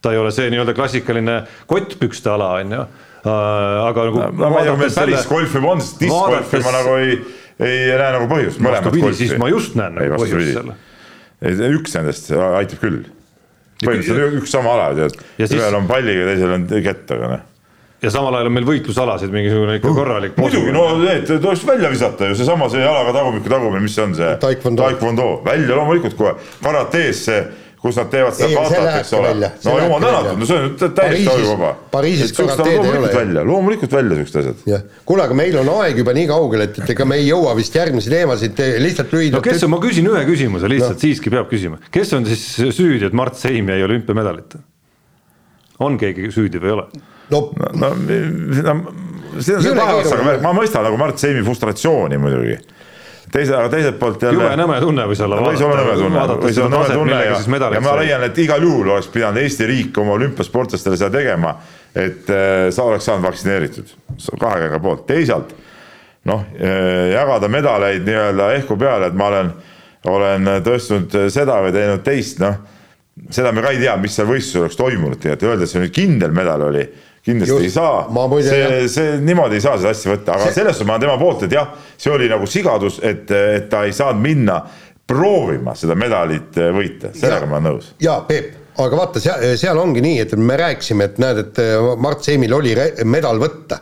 ta 0.05 0.13
ei 0.13 0.21
ole 0.21 0.33
see 0.35 0.51
nii-öelda 0.53 0.75
klassikaline 0.77 1.39
kottpükste 1.71 2.35
ala, 2.35 2.51
on 2.61 2.77
ju 2.77 2.83
äh, 2.83 3.31
aga 3.31 4.07
nagu 4.11 4.23
no, 4.27 4.51
ma 4.53 4.61
ei 4.61 4.69
tea, 4.69 4.77
meil 4.83 4.95
päris 4.99 5.31
golfi 5.31 5.65
on, 5.65 5.83
sest 5.85 6.05
diskgolfi 6.05 6.61
ma 6.67 6.75
nagu 6.77 6.99
ei, 7.01 7.17
ei 7.65 7.81
näe 7.91 8.13
nagu 8.19 8.29
põhjust, 8.31 8.61
siis 9.23 9.35
ma 9.41 9.51
just 9.53 9.79
näen 9.81 9.97
nagu 9.99 10.21
põhjust 10.21 10.61
selle. 10.61 10.79
üks 11.81 11.97
nendest 11.99 12.31
aitab 12.35 12.85
küll. 12.85 13.03
põhimõtteliselt 13.85 14.39
üks 14.43 14.55
sama 14.55 14.77
ala, 14.77 14.93
tead, 15.01 15.19
ühel 15.49 15.81
on 15.81 15.91
palliga, 15.91 16.31
teisel 16.31 16.57
on 16.59 16.71
kett, 16.71 17.11
aga 17.17 17.35
noh 17.35 17.51
ja 18.05 18.11
samal 18.13 18.37
ajal 18.37 18.51
on 18.51 18.55
meil 18.59 18.67
võitlusalasid 18.69 19.33
mingisugune 19.33 19.79
ikka 19.79 19.93
korralik. 19.97 20.37
muidugi, 20.41 20.73
no 20.75 20.85
need 21.01 21.29
tuleks 21.31 21.65
välja 21.67 21.91
visata 21.93 22.29
ju, 22.29 22.37
seesama 22.39 22.69
see 22.73 22.83
jalaga 22.83 23.15
tagumikku 23.17 23.53
tagumine, 23.53 23.81
mis 23.85 23.95
see 23.97 24.05
on 24.05 24.17
see? 24.19 24.33
Taekwondo, 24.43 25.29
välja 25.47 25.79
loomulikult 25.79 26.17
kohe, 26.19 26.35
karates 26.65 27.25
see 27.29 27.41
kus 27.85 27.99
nad 28.01 28.09
teevad 28.09 28.33
seda 28.33 28.63
katat, 28.65 28.87
eks 29.03 29.11
ole. 29.19 29.33
no 29.37 29.73
jumal 29.77 30.01
tänatud, 30.01 30.39
no 30.41 30.47
see 30.49 30.61
on 30.61 30.93
täiesti 30.97 31.29
ajuvaba. 31.35 31.73
Pariisis 31.93 32.33
karateed 32.33 32.79
ei 32.79 32.93
ole. 32.97 33.11
välja, 33.13 33.43
loomulikult 33.45 33.93
välja 33.93 34.17
siuksed 34.21 34.39
asjad. 34.41 34.63
jah, 34.71 34.87
kuule, 35.05 35.27
aga 35.27 35.37
meil 35.37 35.59
on 35.61 35.69
aeg 35.75 36.01
juba 36.01 36.15
nii 36.17 36.25
kaugel, 36.31 36.65
et, 36.65 36.79
et 36.81 36.93
ega 36.95 37.07
me 37.09 37.19
ei 37.21 37.27
jõua 37.29 37.53
vist 37.59 37.77
järgmisi 37.77 38.13
teemasid 38.15 38.63
lihtsalt 38.81 39.13
lühidalt. 39.13 39.37
no 39.37 39.45
kes 39.45 39.67
on, 39.69 39.75
ma 39.75 39.81
küsin 39.85 40.09
ühe 40.09 40.23
küsimuse 40.31 40.71
lihtsalt 40.73 40.97
no., 40.97 41.03
siiski 41.05 41.33
peab 41.35 41.51
küsima, 41.53 41.81
kes 41.93 42.15
on 42.17 42.25
siis 42.31 42.47
süüdi, 42.73 43.05
et 43.11 43.17
Mart 43.21 43.37
Seim 43.41 43.69
jäi 43.69 43.85
olümpiamedalit? 43.85 44.57
on 45.85 46.01
keegi 46.01 46.33
süüdi 46.33 46.63
või 46.63 46.73
ei 46.73 46.79
ole? 46.79 46.87
no, 47.35 47.43
no, 47.61 47.75
no, 47.85 47.93
no 48.01 49.43
see 49.45 49.59
on 49.59 49.67
see 49.67 49.77
tahas, 49.77 50.09
aga 50.17 50.39
ma 50.41 50.57
mõistan 50.57 50.89
nagu 50.89 50.97
Mart 51.05 51.21
Seimi 51.21 51.45
frustratsiooni 51.45 52.17
muidugi 52.23 52.57
teise, 53.33 53.55
aga 53.57 53.69
teiselt 53.73 53.99
poolt 53.99 54.23
jälle. 54.23 54.43
jube 54.43 54.57
nõme 54.59 54.79
tunne 54.83 55.07
võis 55.09 55.21
olla. 55.25 55.41
võis 55.45 55.63
olla 55.65 55.79
nõme 55.81 55.97
tunne, 56.01 56.25
võis 56.43 56.59
olla 56.61 56.73
nõme 56.77 56.97
tunne 56.99 57.21
ja, 57.25 57.37
ja 57.77 57.83
ma 57.85 57.95
leian, 58.01 58.25
et 58.27 58.41
igal 58.45 58.65
juhul 58.65 58.91
oleks 58.97 59.09
pidanud 59.13 59.43
Eesti 59.43 59.69
riik 59.71 60.01
oma 60.03 60.17
olümpiasportlastele 60.19 60.99
seda 61.01 61.13
tegema, 61.19 61.55
et 61.95 62.31
äh, 62.33 62.69
sa 62.75 62.89
oleks 62.89 63.09
saanud 63.09 63.27
vaktsineeritud, 63.29 63.95
kahe 64.41 64.65
käega 64.65 64.81
poolt, 64.83 65.07
teisalt 65.09 65.55
noh, 66.29 66.45
äh, 66.59 67.15
jagada 67.15 67.51
medaleid 67.53 68.05
nii-öelda 68.07 68.53
ehku 68.61 68.79
peale, 68.81 69.11
et 69.11 69.19
ma 69.19 69.31
olen, 69.33 69.51
olen 70.11 70.53
tõstnud 70.67 71.19
seda 71.33 71.61
või 71.65 71.75
teinud 71.75 72.05
teist, 72.07 72.41
noh, 72.45 72.61
seda 73.31 73.53
me 73.55 73.65
ka 73.65 73.73
ei 73.75 73.83
tea, 73.83 73.97
mis 74.01 74.17
seal 74.17 74.29
võistlusel 74.29 74.67
oleks 74.67 74.79
toimunud 74.81 75.21
tegelikult, 75.21 75.51
öelda, 75.53 75.67
et 75.67 75.73
see 75.73 75.83
nüüd 75.85 75.95
kindel 75.95 76.35
medal 76.37 76.69
oli 76.69 76.85
kindlasti 77.25 77.55
Just, 77.55 77.65
ei 77.65 77.71
saa, 77.71 78.09
see, 78.45 78.89
see 78.93 79.15
niimoodi 79.25 79.59
ei 79.59 79.65
saa 79.65 79.79
seda 79.81 79.93
asja 79.95 80.13
võtta, 80.13 80.35
aga 80.37 80.49
see... 80.49 80.57
selles 80.59 80.77
suhtes 80.77 80.89
ma 80.89 80.97
olen 80.97 81.07
tema 81.07 81.15
poolt, 81.21 81.47
et 81.47 81.55
jah, 81.57 81.71
see 81.97 82.13
oli 82.13 82.29
nagu 82.31 82.49
sigadus, 82.51 82.99
et, 83.03 83.31
et 83.33 83.71
ta 83.73 83.85
ei 83.89 83.95
saanud 83.97 84.21
minna 84.25 84.59
proovima 85.09 85.75
seda 85.79 85.97
medalit 85.99 86.59
äh, 86.61 86.71
võita, 86.75 87.15
sellega 87.17 87.47
ja, 87.47 87.51
ma 87.51 87.59
olen 87.61 87.69
nõus. 87.71 87.91
jaa, 88.05 88.19
Peep, 88.29 88.51
aga 88.85 89.01
vaata, 89.01 89.23
seal, 89.25 89.47
seal 89.61 89.81
ongi 89.81 90.05
nii, 90.05 90.21
et 90.27 90.37
me 90.37 90.59
rääkisime, 90.61 91.11
et 91.11 91.23
näed, 91.25 91.43
et 91.47 91.63
äh, 91.65 91.93
Mart 92.05 92.27
Seimil 92.27 92.57
oli 92.57 92.77
medal 93.09 93.41
võtta. 93.41 93.81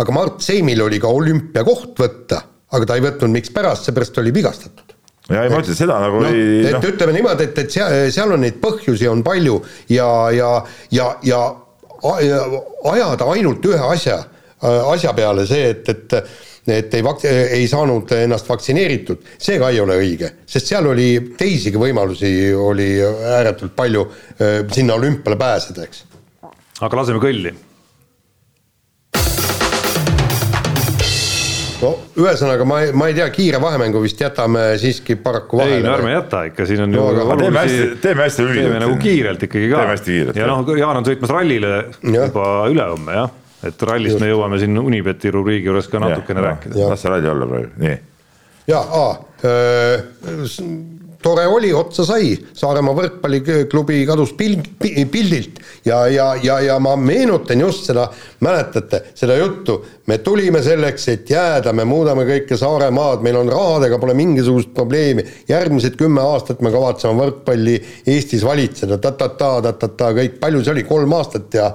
aga 0.00 0.16
Mart 0.16 0.40
Seimil 0.44 0.80
oli 0.86 1.00
ka 1.02 1.12
olümpiakoht 1.12 2.00
võtta, 2.00 2.40
aga 2.72 2.88
ta 2.88 2.96
ei 2.96 3.04
võtnud, 3.04 3.36
mikspärast, 3.36 3.90
seepärast 3.90 4.24
oli 4.24 4.32
vigastatud 4.32 4.96
ja 5.30 5.44
ei, 5.44 5.50
ma 5.52 5.60
ütlen 5.62 5.76
seda 5.78 5.96
nagu 6.02 6.20
no, 6.24 6.30
ei. 6.32 6.62
et 6.66 6.76
no. 6.78 6.86
ütleme 6.88 7.12
niimoodi, 7.14 7.44
et, 7.50 7.58
et 7.60 7.74
seal, 7.74 7.96
seal 8.10 8.32
on 8.34 8.40
neid 8.42 8.56
põhjusi 8.62 9.08
on 9.10 9.20
palju 9.26 9.60
ja, 9.92 10.08
ja, 10.34 10.54
ja, 10.90 11.10
ja 11.26 11.42
ajada 12.04 13.32
ainult 13.32 13.66
ühe 13.70 13.80
asja, 13.94 14.20
asja 14.60 15.12
peale 15.16 15.46
see, 15.48 15.74
et, 15.74 15.88
et 15.88 16.22
et 16.70 16.92
ei 16.94 17.02
vak-, 17.02 17.24
ei 17.24 17.64
saanud 17.66 18.10
ennast 18.14 18.46
vaktsineeritud, 18.46 19.24
see 19.40 19.56
ka 19.58 19.70
ei 19.72 19.80
ole 19.80 19.96
õige, 19.98 20.28
sest 20.46 20.68
seal 20.70 20.86
oli 20.90 21.08
teisigi 21.38 21.80
võimalusi, 21.80 22.28
oli 22.54 22.92
ääretult 23.00 23.72
palju 23.74 24.04
sinna 24.70 24.94
olümpiale 25.00 25.40
pääseda, 25.40 25.88
eks. 25.88 26.04
aga 26.84 27.00
laseme 27.00 27.22
kõlli 27.24 27.54
no 31.80 31.90
ühesõnaga, 32.20 32.66
ma 32.68 32.80
ei, 32.84 32.92
ma 32.96 33.08
ei 33.10 33.16
tea, 33.16 33.26
kiire 33.34 33.60
vahemängu 33.62 34.02
vist 34.04 34.20
jätame 34.20 34.64
siiski 34.80 35.16
paraku 35.20 35.60
vahele. 35.60 35.80
ei 35.80 35.86
no 35.86 35.94
ärme 35.96 36.12
jäta 36.14 36.44
ikka, 36.50 36.66
siin 36.68 36.84
on 36.84 36.94
no, 36.94 37.06
ju 37.10 37.24
olulisi... 37.24 37.42
teeme 37.42 37.64
hästi, 37.64 37.88
teeme 38.04 38.26
hästi 38.26 38.46
lühidalt. 38.46 38.68
teeme 38.68 38.84
nagu 38.84 38.96
kiirelt 39.00 39.44
ikkagi 39.48 39.72
ka. 39.72 39.82
teeme 39.82 39.96
hästi 39.96 40.16
kiirelt. 40.16 40.40
ja 40.42 40.50
noh, 40.50 40.72
Jaan 40.78 41.00
on 41.00 41.08
sõitmas 41.08 41.34
rallile 41.34 41.72
ja. 41.74 42.28
juba 42.28 42.46
ülehomme 42.70 43.18
jah, 43.18 43.34
et 43.70 43.84
rallist 43.90 44.16
Just. 44.16 44.24
me 44.24 44.30
jõuame 44.32 44.62
siin 44.62 44.78
Unibeti 44.84 45.34
rubriigi 45.34 45.70
juures 45.70 45.90
ka 45.90 46.02
natukene 46.04 46.44
ja, 46.44 46.48
rääkida. 46.52 46.88
las 46.92 47.04
see 47.04 47.12
ralli 47.12 47.34
olla 47.34 47.50
praegu, 47.50 47.74
nii. 47.84 47.98
ja, 48.70 48.80
aa 49.04 49.12
tore 51.22 51.44
oli, 51.46 51.72
otsa 51.72 52.04
sai, 52.08 52.32
Saaremaa 52.56 52.96
võrkpalliklubi 52.96 54.00
kadus 54.08 54.32
pil-, 54.38 54.58
pildilt. 54.80 55.60
Ja, 55.84 56.02
ja, 56.08 56.32
ja, 56.42 56.58
ja 56.64 56.78
ma 56.82 56.94
meenutan 56.96 57.60
just 57.60 57.86
seda, 57.88 58.06
mäletate, 58.44 59.02
seda 59.16 59.36
juttu, 59.36 59.78
me 60.08 60.18
tulime 60.24 60.62
selleks, 60.64 61.08
et 61.12 61.30
jääda, 61.30 61.74
me 61.76 61.84
muudame 61.88 62.26
kõike 62.28 62.58
Saaremaad, 62.60 63.24
meil 63.24 63.40
on 63.40 63.52
rahadega, 63.52 64.00
pole 64.00 64.16
mingisugust 64.18 64.72
probleemi, 64.76 65.24
järgmised 65.48 65.96
kümme 66.00 66.24
aastat 66.24 66.64
me 66.64 66.72
kavatseme 66.72 67.16
võrkpalli 67.20 67.78
Eestis 68.08 68.44
valitseda. 68.46 68.98
Ta,, 68.98 69.12
ta-ta-ta, 69.12 69.70
ta-ta-ta, 69.70 70.12
kõik, 70.16 70.38
palju 70.42 70.64
see 70.64 70.76
oli, 70.76 70.86
kolm 70.88 71.16
aastat 71.16 71.60
ja 71.60 71.72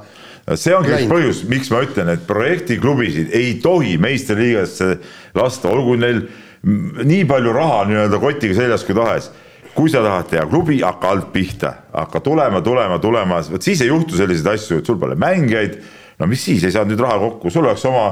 see 0.54 0.74
ongi 0.78 0.94
üks 0.94 1.08
põhjus, 1.10 1.44
miks 1.50 1.72
ma 1.74 1.82
ütlen, 1.86 2.12
et 2.14 2.26
projektiklubisid 2.28 3.34
ei 3.34 3.56
tohi 3.64 3.96
meistriliigasse 4.02 4.92
lasta, 5.38 5.72
olgu 5.74 5.96
neil 5.98 6.26
nii 6.66 7.26
palju 7.30 7.54
raha 7.54 7.84
nii-öelda 7.90 8.20
kotiga 8.22 8.56
seljas 8.58 8.86
kui 8.86 8.96
tahes. 8.98 9.32
kui 9.76 9.90
sa 9.92 10.00
tahad 10.00 10.30
teha 10.32 10.46
klubi, 10.48 10.78
hakka 10.80 11.10
alt 11.12 11.34
pihta, 11.34 11.74
hakka 11.92 12.22
tulema, 12.24 12.62
tulema, 12.64 12.96
tulema, 13.00 13.42
vot 13.52 13.62
siis 13.62 13.82
ei 13.84 13.90
juhtu 13.90 14.16
selliseid 14.16 14.48
asju, 14.54 14.78
et 14.80 14.88
sul 14.88 14.98
pole 14.98 15.18
mängijaid. 15.20 15.78
no 16.20 16.28
mis 16.32 16.46
siis, 16.46 16.64
ei 16.64 16.72
saanud 16.72 16.94
nüüd 16.94 17.04
raha 17.04 17.18
kokku, 17.20 17.52
sul 17.52 17.66
oleks 17.66 17.84
oma 17.86 18.06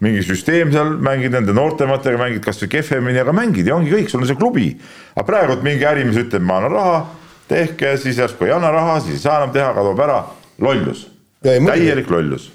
mingi 0.00 0.22
süsteem 0.24 0.72
seal, 0.72 0.94
mängid 0.96 1.36
nende 1.36 1.52
noortematega, 1.52 2.18
mängid 2.18 2.44
kasvõi 2.44 2.70
kehvemini, 2.72 3.20
aga 3.20 3.34
mängid 3.36 3.68
ja 3.68 3.76
ongi 3.76 3.92
kõik, 3.92 4.08
sul 4.08 4.24
on 4.24 4.30
see 4.30 4.38
klubi. 4.38 4.70
aga 5.14 5.26
praegu 5.28 5.58
mingi 5.62 5.84
ärimees 5.84 6.22
ütleb, 6.24 6.42
ma 6.42 6.56
annan 6.62 6.72
raha, 6.72 7.02
tehke, 7.48 7.98
siis 8.00 8.18
järsku 8.18 8.48
ei 8.48 8.54
anna 8.56 8.72
raha, 8.72 8.96
siis 9.04 9.20
ei 9.20 9.26
saa 9.26 9.42
enam 9.42 9.52
teha, 9.52 9.74
kaob 9.76 10.00
ära, 10.00 10.22
lollus, 10.58 11.04
täielik 11.44 12.10
lollus 12.10 12.48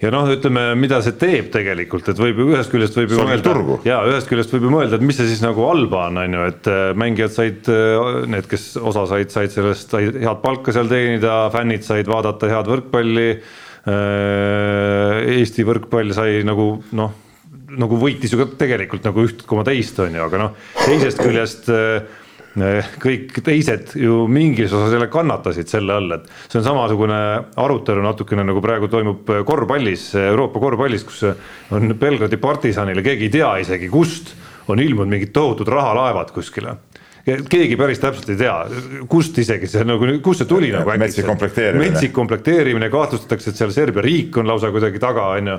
ja 0.00 0.10
noh, 0.12 0.28
ütleme, 0.32 0.62
mida 0.80 1.00
see 1.04 1.16
teeb 1.20 1.50
tegelikult, 1.52 2.08
et 2.08 2.20
võib 2.20 2.40
ju 2.40 2.48
ühest 2.54 2.72
küljest 2.72 2.96
võib 2.96 3.12
ju 3.12 3.20
mõelda, 3.20 3.54
ja 3.84 4.00
ühest 4.08 4.30
küljest 4.30 4.52
võib 4.54 4.66
ju 4.66 4.72
mõelda, 4.72 4.96
et 4.96 5.04
mis 5.04 5.18
see 5.20 5.28
siis 5.28 5.42
nagu 5.44 5.66
halba 5.68 6.06
on, 6.08 6.20
on 6.22 6.36
ju, 6.38 6.44
et 6.52 6.70
äh, 6.72 6.82
mängijad 6.98 7.34
said, 7.36 7.68
äh, 7.68 8.20
need, 8.32 8.48
kes 8.50 8.70
osa 8.80 9.04
said, 9.10 9.32
said 9.34 9.52
sellest 9.52 9.92
said 9.92 10.16
head 10.22 10.44
palka 10.44 10.74
seal 10.76 10.88
teenida, 10.90 11.42
fännid 11.52 11.84
said 11.86 12.08
vaadata 12.10 12.48
head 12.50 12.70
võrkpalli. 12.70 13.28
Äh, 13.90 15.18
Eesti 15.40 15.64
võrkpall 15.68 16.12
sai 16.16 16.40
nagu 16.48 16.72
noh, 16.96 17.12
nagu 17.80 18.00
võitis 18.00 18.32
ju 18.32 18.40
ka 18.40 18.48
tegelikult 18.60 19.04
nagu 19.08 19.24
üht 19.24 19.44
koma 19.48 19.64
teist, 19.68 20.00
on 20.02 20.16
ju, 20.16 20.24
aga 20.24 20.40
noh, 20.46 20.56
teisest 20.80 21.20
küljest 21.20 21.70
kõik 23.00 23.36
teised 23.46 23.94
ju 23.94 24.24
mingis 24.30 24.72
osas 24.74 24.96
jälle 24.96 25.06
kannatasid 25.12 25.70
selle 25.70 25.94
all, 25.94 26.16
et 26.16 26.26
see 26.48 26.58
on 26.58 26.66
samasugune 26.66 27.20
arutelu 27.62 28.02
natukene 28.02 28.44
nagu 28.46 28.62
praegu 28.64 28.90
toimub 28.90 29.30
korvpallis, 29.46 30.10
Euroopa 30.18 30.62
korvpallis, 30.62 31.06
kus 31.06 31.24
on 31.70 31.94
Belgradi 31.98 32.40
partisanile, 32.42 33.04
keegi 33.06 33.28
ei 33.28 33.34
tea 33.38 33.52
isegi, 33.62 33.90
kust 33.92 34.34
on 34.70 34.82
ilmunud 34.82 35.10
mingid 35.14 35.34
tohutud 35.34 35.68
rahalaevad 35.70 36.34
kuskile 36.34 36.76
keegi 37.24 37.76
päris 37.78 38.00
täpselt 38.00 38.30
ei 38.32 38.38
tea, 38.40 38.54
kust 39.10 39.38
isegi 39.40 39.68
see 39.70 39.84
nagu, 39.86 40.08
kust 40.24 40.42
see 40.42 40.48
tuli 40.50 40.70
nagu 40.72 40.88
äkki. 40.90 41.02
metsik 41.02 41.28
komplekteerimine. 41.28 41.90
metsik 41.90 42.14
komplekteerimine, 42.16 42.90
kahtlustatakse, 42.92 43.52
et 43.52 43.60
seal 43.60 43.74
Serbia 43.74 44.04
riik 44.04 44.36
on 44.40 44.48
lausa 44.48 44.72
kuidagi 44.72 45.02
taga, 45.02 45.30
on 45.36 45.52
ju. 45.52 45.58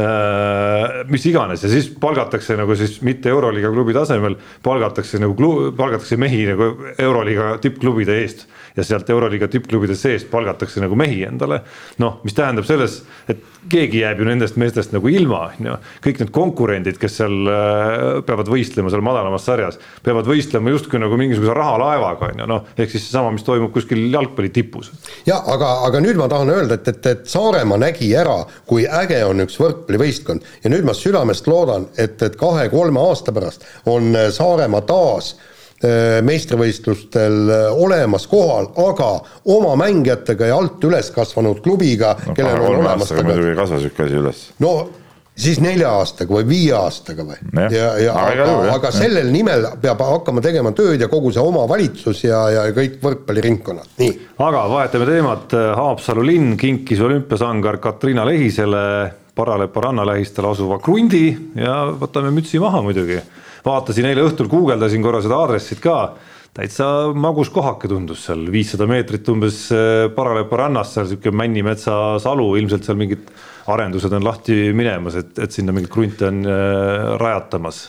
Äh, 0.00 1.00
mis 1.10 1.26
iganes 1.28 1.64
ja 1.66 1.72
siis 1.72 1.90
palgatakse 2.00 2.56
nagu 2.56 2.76
siis 2.78 3.00
mitte 3.06 3.32
Euroliiga 3.32 3.72
klubi 3.74 3.94
tasemel, 3.96 4.38
palgatakse 4.62 5.20
nagu, 5.20 5.50
palgatakse 5.76 6.16
mehi 6.20 6.46
nagu 6.52 6.72
Euroliiga 6.96 7.56
tippklubide 7.62 8.20
eest. 8.22 8.46
Ja 8.76 8.84
sealt 8.84 9.10
Euroliiga 9.10 9.48
tippklubide 9.50 9.94
seest 9.98 10.30
palgatakse 10.30 10.80
nagu 10.82 10.96
mehi 10.98 11.22
endale. 11.26 11.60
noh, 11.98 12.20
mis 12.24 12.34
tähendab 12.34 12.66
selles, 12.68 13.00
et 13.28 13.42
keegi 13.70 14.00
jääb 14.02 14.22
ju 14.22 14.28
nendest 14.28 14.56
meestest 14.60 14.94
nagu 14.94 15.08
ilma, 15.08 15.42
on 15.58 15.70
ju. 15.70 15.76
kõik 16.06 16.22
need 16.22 16.32
konkurendid, 16.34 16.98
kes 17.00 17.18
seal 17.20 17.50
äh, 17.50 18.22
peavad 18.26 18.50
võistlema 18.50 18.92
seal 18.92 19.04
madalamas 19.04 19.44
sarjas, 19.46 19.80
peavad 20.06 20.28
võistlema 20.28 20.72
justkui 20.74 21.02
nagu 21.02 21.18
mingisuguse 21.20 21.54
rahalaevaga, 21.56 22.32
on 22.32 22.44
ju, 22.44 22.48
noh. 22.54 22.72
ehk 22.76 22.94
siis 22.94 23.06
seesama, 23.08 23.34
mis 23.34 23.46
toimub 23.46 23.74
kuskil 23.74 24.02
jalgpalli 24.12 24.52
tipus. 24.54 24.92
ja 25.28 25.40
aga, 25.54 25.72
aga 25.88 26.02
nüüd 26.04 26.20
ma 26.20 26.30
tahan 26.32 26.54
öelda, 26.54 26.80
et, 26.80 26.88
et, 26.94 27.12
et 27.14 27.28
Saaremaa 27.30 27.80
nägi 27.80 28.10
ära, 28.16 28.40
kui 28.66 28.86
äge 28.86 29.22
on 29.26 29.44
üks 29.46 29.58
võrkpallivõistkond 29.60 30.46
ja 30.64 30.72
nüüd 30.72 30.86
ma 30.86 30.96
südamest 30.96 31.48
loodan, 31.50 31.88
et, 31.98 32.20
et 32.22 32.36
kahe-kolme 32.40 33.00
aasta 33.10 33.34
pärast 33.34 33.66
on 33.90 34.14
Saaremaa 34.34 34.84
taas 34.88 35.34
äh, 35.34 35.48
meistrivõistlustel 36.26 37.36
äh, 37.48 37.66
olemas 37.72 38.26
kohal, 38.28 38.70
aga 38.84 39.10
oma 39.48 39.76
mängijatega 39.80 40.50
ja 40.50 40.58
alt 40.60 40.82
üles 40.84 41.08
kasvanud 41.14 41.62
klubiga 41.64 42.14
no,, 42.26 42.34
kellel 42.36 42.60
on 42.60 42.80
olemas 42.82 43.12
muidugi 43.16 43.54
ei 43.54 43.56
kasva 43.56 43.78
niisugune 43.78 44.08
asi 44.10 44.18
üles. 44.20 44.42
no 44.60 44.74
siis 45.40 45.60
nelja 45.64 45.94
aastaga 46.00 46.36
või 46.36 46.48
viie 46.50 46.74
aastaga 46.76 47.24
või? 47.24 47.38
ja, 47.72 47.94
ja 48.02 48.12
aga, 48.12 48.44
aga, 48.44 48.74
aga 48.74 48.92
sellel 48.92 49.32
nimel 49.32 49.66
peab 49.80 50.04
hakkama 50.04 50.44
tegema 50.44 50.74
tööd 50.76 51.00
ja 51.00 51.08
kogu 51.08 51.32
see 51.32 51.44
omavalitsus 51.44 52.24
ja, 52.26 52.42
ja 52.58 52.66
kõik 52.76 53.00
võrkpalliringkonnad, 53.04 53.94
nii. 54.02 54.12
aga 54.50 54.66
vahetame 54.74 55.08
teemat, 55.08 55.56
Haapsalu 55.80 56.26
linn 56.28 56.56
kinkis 56.60 57.00
olümpiasangar 57.08 57.80
Katriina 57.80 58.28
Lehisele 58.28 58.84
Paralepa 59.34 59.80
ranna 59.86 60.04
lähistel 60.04 60.44
asuva 60.50 60.76
krundi 60.82 61.30
ja 61.56 61.86
võtame 61.96 62.34
mütsi 62.34 62.60
maha 62.60 62.82
muidugi 62.84 63.16
vaatasin 63.66 64.10
eile 64.10 64.24
õhtul, 64.26 64.50
guugeldasin 64.50 65.02
korra 65.04 65.22
seda 65.24 65.38
aadressit 65.42 65.82
ka, 65.84 65.98
täitsa 66.56 66.88
magus 67.14 67.50
kohake 67.54 67.88
tundus 67.90 68.24
seal, 68.26 68.46
viissada 68.52 68.88
meetrit 68.90 69.28
umbes 69.32 69.62
äh, 69.74 70.08
Paralepa 70.14 70.64
rannast, 70.64 70.96
seal 70.96 71.08
sihuke 71.10 71.32
Männimetsa 71.34 71.94
salu, 72.22 72.52
ilmselt 72.60 72.88
seal 72.88 72.98
mingid 73.00 73.30
arendused 73.70 74.12
on 74.16 74.24
lahti 74.26 74.56
minemas, 74.74 75.18
et, 75.20 75.36
et 75.38 75.54
sinna 75.54 75.74
mingit 75.76 75.92
krunte 75.92 76.26
on 76.26 76.42
äh, 76.42 77.14
rajatamas. 77.20 77.82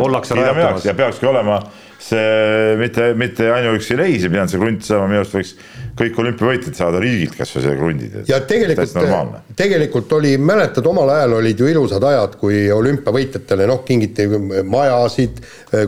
ollakse 0.00 0.36
rajatamas. 0.36 0.84
ja 0.84 0.94
peakski 0.94 1.28
olema 1.30 1.60
see 2.06 2.76
mitte, 2.80 3.10
mitte 3.18 3.48
ainuüksi 3.50 3.96
leis 3.98 4.24
ei 4.24 4.30
pidanud 4.30 4.52
see 4.52 4.60
krunt 4.62 4.86
saama, 4.86 5.08
minu 5.10 5.22
arust 5.22 5.36
võiks 5.36 5.54
kõik 5.96 6.18
olümpiavõitjad 6.20 6.76
saada 6.76 7.00
riigilt 7.00 7.36
kasvõi 7.38 7.62
selle 7.64 7.76
krundid. 7.78 8.16
ja 8.28 8.38
tegelikult, 8.44 8.98
tegelikult 9.56 10.12
oli, 10.18 10.34
mäletad, 10.36 10.86
omal 10.86 11.12
ajal 11.14 11.38
olid 11.38 11.62
ju 11.62 11.70
ilusad 11.70 12.04
ajad, 12.04 12.36
kui 12.40 12.66
olümpiavõitjatele 12.72 13.68
noh, 13.70 13.80
kingiti 13.86 14.26
majasid, 14.68 15.40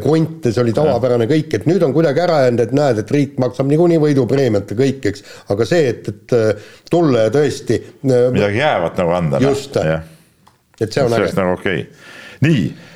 krunte, 0.03 0.53
see 0.53 0.65
oli 0.65 0.75
tavapärane 0.77 1.29
kõik, 1.31 1.59
et 1.61 1.69
nüüd 1.69 1.85
on 1.85 1.95
kuidagi 1.97 2.25
ära 2.25 2.41
jäänud, 2.47 2.65
et 2.65 2.75
näed, 2.81 3.03
et 3.05 3.15
riik 3.15 3.37
maksab 3.43 3.69
niikuinii 3.71 4.01
võidupreemiat 4.07 4.73
ja 4.73 4.81
kõik, 4.81 5.11
eks, 5.13 5.25
aga 5.55 5.69
see, 5.69 5.93
et, 5.93 6.09
et 6.09 6.91
tulla 6.91 7.29
ja 7.29 7.35
tõesti. 7.35 7.83
midagi 8.09 8.63
jäävat 8.63 9.03
nagu 9.03 9.17
anda. 9.21 9.45
Just, 9.45 9.77
et 9.77 10.89
see 10.89 11.05
on 11.05 11.13
äge. 11.13 11.19
see 11.19 11.25
oleks 11.25 11.37
nagu 11.37 11.59
okei 11.59 11.83
okay., 11.85 12.15
nii 12.49 12.88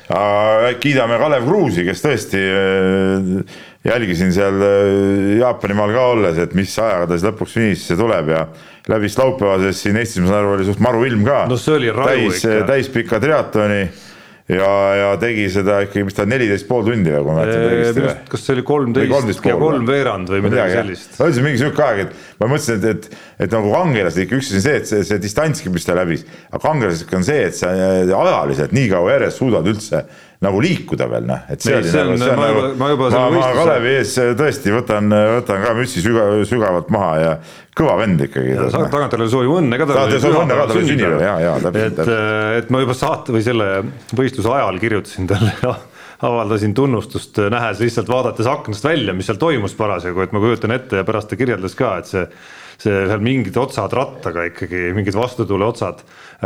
kiidame 0.83 1.17
Kalev 1.21 1.47
Kruusi, 1.47 1.83
kes 1.87 2.03
tõesti 2.03 2.39
äh, 2.39 3.57
jälgisin 3.87 4.33
seal 4.35 4.61
äh, 4.61 5.39
Jaapanimaal 5.39 5.93
ka 5.95 6.05
olles, 6.13 6.39
et 6.43 6.55
mis 6.57 6.73
ajaga 6.79 7.09
ta 7.09 7.17
siis 7.17 7.27
lõpuks 7.27 7.57
finišisse 7.57 7.97
tuleb 7.99 8.31
ja 8.33 8.45
läbis 8.91 9.17
laupäevases 9.19 9.83
siin 9.85 9.99
Eestis, 9.99 10.21
ma 10.23 10.31
saan 10.31 10.41
aru, 10.43 10.55
oli 10.57 10.67
suht 10.67 10.81
maru 10.83 11.05
ilm 11.07 11.25
ka. 11.27 11.43
no 11.49 11.59
see 11.59 11.77
oli 11.77 11.91
raju 11.93 12.31
täis, 12.31 12.43
ikka. 12.43 12.65
täispika 12.69 13.21
triatloni 13.23 13.83
ja, 14.51 14.69
ja 14.99 15.11
tegi 15.21 15.45
seda 15.51 15.77
ikkagi, 15.85 16.03
mis 16.07 16.17
ta 16.17 16.25
neliteist 16.27 16.67
pool 16.67 16.83
tundi 16.87 17.13
või 17.13 17.21
kui 17.21 17.29
ma 17.29 17.37
mäletan 17.39 17.63
õigesti 17.69 18.03
või? 18.03 18.15
kas 18.33 18.43
see 18.43 18.55
oli 18.57 18.65
kolmteist 18.67 19.47
ja 19.47 19.55
kolmveerand 19.61 20.33
või 20.33 20.43
midagi 20.47 20.75
sellist? 20.79 21.15
no 21.19 21.29
üldse 21.31 21.45
mingi 21.45 21.61
sihuke 21.61 21.85
aeg, 21.85 22.01
et 22.03 22.41
ma 22.41 22.49
mõtlesin, 22.51 22.81
et, 22.81 23.07
et, 23.07 23.23
et 23.47 23.55
nagu 23.55 23.71
kangelaslik, 23.71 24.35
üks 24.35 24.51
asi 24.51 24.59
on 24.59 24.65
see, 24.65 24.75
et 24.81 24.91
see, 24.91 25.07
see 25.07 25.23
distantski, 25.23 25.71
mis 25.73 25.87
ta 25.87 25.95
läbis, 25.97 26.27
aga 26.51 26.61
kangelaslik 26.65 27.15
on 27.15 27.25
see, 27.27 27.47
et 27.47 27.57
sa 27.59 27.71
ajaliselt 27.71 28.75
nii 28.75 28.91
kaua 28.91 29.15
järjest 29.15 29.43
suudad 29.43 29.71
üldse 29.71 30.03
nagu 30.43 30.61
liikuda 30.63 31.07
veel 31.11 31.27
noh, 31.29 31.45
et 31.51 31.63
see 31.63 31.75
oli 31.77 31.91
nagu, 31.91 32.17
see 32.21 32.33
on 32.33 32.41
nagu, 32.41 32.63
ma, 32.79 32.89
juba 32.93 33.09
ma, 33.13 33.23
ma 33.33 33.49
Kalevi 33.57 33.93
ees 33.99 34.13
tõesti 34.39 34.73
võtan, 34.75 35.09
võtan 35.37 35.63
ka 35.63 35.73
mütsi 35.77 36.03
süga, 36.03 36.27
sügavalt 36.49 36.91
maha 36.93 37.13
ja 37.21 37.31
kõva 37.77 37.97
vend 38.03 38.21
ikkagi. 38.27 38.57
tagantjärele 38.73 39.29
soovime 39.31 39.57
õnne 39.61 39.79
ka. 39.81 39.89
tahate 39.89 40.19
soovime 40.19 40.43
õnne 40.45 40.59
ka, 40.59 40.67
tal 40.69 40.77
oli 40.77 40.91
sünnipäev, 40.91 41.25
ja, 41.25 41.33
ja 41.41 41.55
täpselt. 41.63 42.03
et, 42.03 42.13
et 42.59 42.73
ma 42.73 42.83
juba 42.83 42.97
saate 42.97 43.35
või 43.35 43.45
selle 43.45 43.69
võistluse 44.13 44.53
ajal 44.57 44.79
kirjutasin 44.83 45.29
talle 45.31 45.55
avaldasin 46.27 46.73
tunnustust, 46.77 47.39
nähes 47.51 47.81
lihtsalt 47.83 48.11
vaadates 48.11 48.47
aknast 48.47 48.85
välja, 48.85 49.15
mis 49.15 49.27
seal 49.27 49.39
toimus 49.41 49.75
parasjagu, 49.75 50.23
et 50.23 50.35
ma 50.35 50.41
kujutan 50.43 50.71
ette 50.75 51.01
ja 51.01 51.07
pärast 51.07 51.31
ta 51.31 51.39
kirjeldas 51.39 51.75
ka, 51.75 51.97
et 51.99 52.11
see 52.11 52.27
see 52.81 53.05
seal 53.09 53.23
mingid 53.23 53.57
otsad 53.59 53.93
rattaga 53.93 54.47
ikkagi, 54.49 54.89
mingid 54.97 55.17
vastutuule 55.17 55.67
otsad 55.67 56.03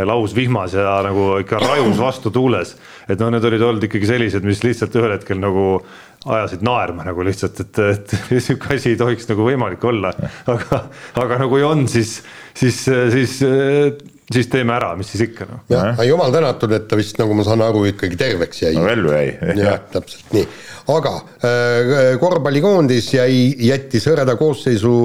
lausvihmas 0.07 0.75
ja 0.78 0.99
nagu 1.05 1.38
ikka 1.41 1.61
rajus 1.63 1.97
vastu 1.99 2.32
tuules. 2.34 2.75
et 3.07 3.19
noh, 3.19 3.32
need 3.34 3.45
olid 3.49 3.63
olnud 3.69 3.88
ikkagi 3.88 4.09
sellised, 4.09 4.45
mis 4.45 4.61
lihtsalt 4.65 4.95
ühel 4.99 5.15
hetkel 5.15 5.39
nagu 5.41 5.80
ajasid 6.28 6.63
naerma 6.65 7.05
nagu 7.07 7.23
lihtsalt, 7.25 7.61
et, 7.63 7.80
et 7.93 8.15
sihuke 8.45 8.75
asi 8.75 8.93
ei 8.93 8.99
tohiks 8.99 9.30
nagu 9.32 9.47
võimalik 9.47 9.84
olla. 9.88 10.11
aga, 10.53 10.84
aga 11.23 11.41
nagu 11.45 11.63
on, 11.67 11.88
siis, 11.91 12.19
siis, 12.57 12.84
siis, 13.13 13.39
siis 14.34 14.49
teeme 14.51 14.75
ära, 14.75 14.91
mis 14.99 15.09
siis 15.13 15.28
ikka 15.30 15.47
noh. 15.49 15.63
jah, 15.71 16.03
jumal 16.07 16.34
tänatud, 16.36 16.73
et 16.75 16.88
ta 16.89 16.99
vist 16.99 17.19
nagu 17.21 17.36
ma 17.38 17.45
saan 17.47 17.63
aru, 17.65 17.86
ikkagi 17.93 18.19
terveks 18.19 18.63
jäi. 18.65 18.75
no 18.78 18.88
ellu 18.91 19.13
jäi. 19.15 19.34
jah, 19.61 19.82
täpselt 19.93 20.36
nii, 20.36 20.45
aga 20.93 21.15
äh, 21.47 22.13
korvpallikoondis 22.21 23.11
jäi, 23.17 23.41
jättis 23.69 24.07
hõreda 24.11 24.38
koosseisu 24.39 24.95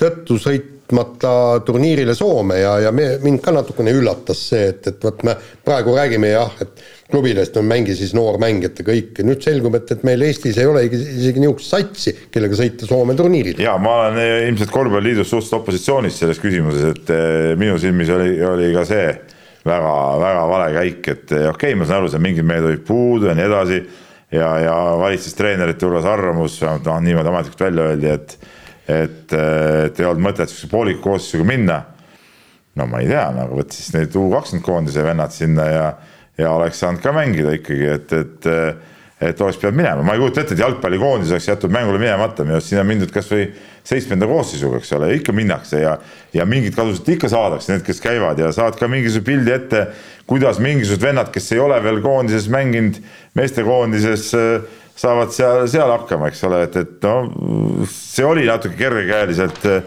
tõttu 0.00 0.40
sõit 0.40 0.76
võtmata 0.90 1.62
turniirile 1.64 2.14
Soome 2.14 2.60
ja, 2.60 2.78
ja 2.86 2.92
me, 2.92 3.18
mind 3.22 3.40
ka 3.44 3.52
natukene 3.54 3.92
üllatas 3.94 4.42
see, 4.50 4.70
et, 4.72 4.86
et 4.90 5.04
vot 5.04 5.22
me 5.26 5.36
praegu 5.64 5.94
räägime 5.94 6.32
jah, 6.32 6.50
et 6.60 6.82
klubilest 7.10 7.56
on 7.60 7.66
mängi 7.68 7.94
siis 7.98 8.12
noormängijate 8.16 8.84
kõik 8.86 9.20
nüüd 9.26 9.42
selgub, 9.44 9.76
et, 9.78 9.90
et 9.94 10.04
meil 10.06 10.22
Eestis 10.26 10.58
ei 10.60 10.68
ole 10.68 10.84
isegi 10.88 11.42
niisugust 11.42 11.72
satsi, 11.74 12.14
kellega 12.32 12.58
sõita 12.58 12.88
Soome 12.88 13.16
turniirile. 13.18 13.62
ja 13.64 13.76
ma 13.82 13.96
olen 14.04 14.20
eh, 14.22 14.36
ilmselt 14.48 14.72
korvpalliliidus 14.74 15.30
suhteliselt 15.30 15.60
opositsioonis 15.60 16.20
selles 16.22 16.40
küsimuses, 16.42 16.94
et 16.94 17.12
eh, 17.14 17.52
minu 17.60 17.78
silmis 17.82 18.12
oli, 18.14 18.36
oli 18.46 18.70
ka 18.76 18.86
see 18.88 19.08
väga-väga 19.66 20.46
vale 20.48 20.70
käik, 20.78 21.02
et 21.14 21.34
eh, 21.36 21.48
okei 21.50 21.74
okay,, 21.74 21.80
ma 21.80 21.88
saan 21.88 22.02
aru, 22.02 22.12
seal 22.12 22.24
mingid 22.24 22.46
mehed 22.48 22.70
olid 22.70 22.86
puudu 22.86 23.30
ja 23.30 23.36
nii 23.36 23.48
edasi 23.48 23.82
ja, 24.32 24.54
ja 24.64 24.78
valitses 25.00 25.36
treenerite 25.38 25.86
hulgas 25.86 26.08
arvamus, 26.08 26.60
noh 26.86 27.04
niimoodi 27.04 27.32
ametlikult 27.32 27.68
välja 27.68 27.90
öeldi, 27.90 28.16
et 28.16 28.38
et, 28.90 29.32
et 29.32 30.00
ei 30.00 30.06
olnud 30.06 30.24
mõtet 30.24 30.50
sihukese 30.50 30.70
pooliku 30.70 31.04
koosseisuga 31.04 31.46
minna. 31.46 31.76
no 32.74 32.86
ma 32.90 33.02
ei 33.02 33.10
tea, 33.10 33.26
nagu 33.34 33.58
võt 33.58 33.74
siis 33.74 33.92
need 33.94 34.14
U 34.16 34.28
kakskümmend 34.32 34.64
koondise 34.66 35.04
vennad 35.04 35.34
sinna 35.34 35.66
ja, 35.68 35.84
ja 36.38 36.52
oleks 36.52 36.80
saanud 36.80 37.02
ka 37.02 37.12
mängida 37.16 37.56
ikkagi, 37.58 37.90
et, 37.96 38.12
et 38.12 38.50
et 39.20 39.40
oleks 39.44 39.58
pidanud 39.60 39.76
minema, 39.76 40.04
ma 40.04 40.14
ei 40.16 40.20
kujuta 40.22 40.40
ette, 40.40 40.54
et 40.56 40.62
jalgpallikoondis 40.62 41.32
oleks 41.34 41.48
jäetud 41.50 41.72
mängule 41.74 41.98
minemata, 42.00 42.44
minu 42.46 42.56
arust 42.56 42.70
siin 42.70 42.80
on 42.80 42.88
mindud 42.88 43.10
kasvõi 43.12 43.50
seitsmenda 43.84 44.24
koosseisuga, 44.28 44.80
eks 44.80 44.94
ole, 44.96 45.10
ikka 45.18 45.34
minnakse 45.36 45.82
ja 45.82 45.98
ja 46.32 46.46
mingit 46.48 46.78
sealt 46.78 47.08
ikka 47.12 47.28
saadakse, 47.28 47.74
need, 47.74 47.84
kes 47.84 48.00
käivad 48.00 48.40
ja 48.40 48.48
saad 48.54 48.78
ka 48.80 48.88
mingisuguse 48.88 49.26
pildi 49.26 49.52
ette, 49.52 49.84
kuidas 50.30 50.60
mingisugused 50.62 51.04
vennad, 51.04 51.28
kes 51.34 51.52
ei 51.52 51.60
ole 51.60 51.82
veel 51.84 52.00
koondises 52.04 52.48
mänginud, 52.52 53.00
meestekoondises 53.36 54.30
saavad 55.00 55.34
seal, 55.36 55.66
seal 55.68 55.92
hakkama, 55.92 56.30
eks 56.30 56.44
ole, 56.48 56.64
et, 56.68 56.78
et 56.80 57.04
no 57.04 57.84
see 57.92 58.24
oli 58.24 58.46
natuke 58.48 58.78
kergekäeliselt 58.80 59.66
äh, 59.68 59.82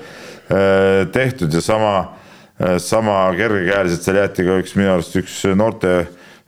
tehtud 1.15 1.53
ja 1.53 1.61
sama 1.63 1.95
äh,, 2.03 2.77
sama 2.77 3.23
kergekäeliselt 3.37 4.05
seal 4.05 4.21
jäeti 4.21 4.45
ka 4.45 4.61
üks 4.61 4.77
minu 4.77 4.93
arust 4.93 5.17
üks 5.23 5.41
noorte 5.57 6.03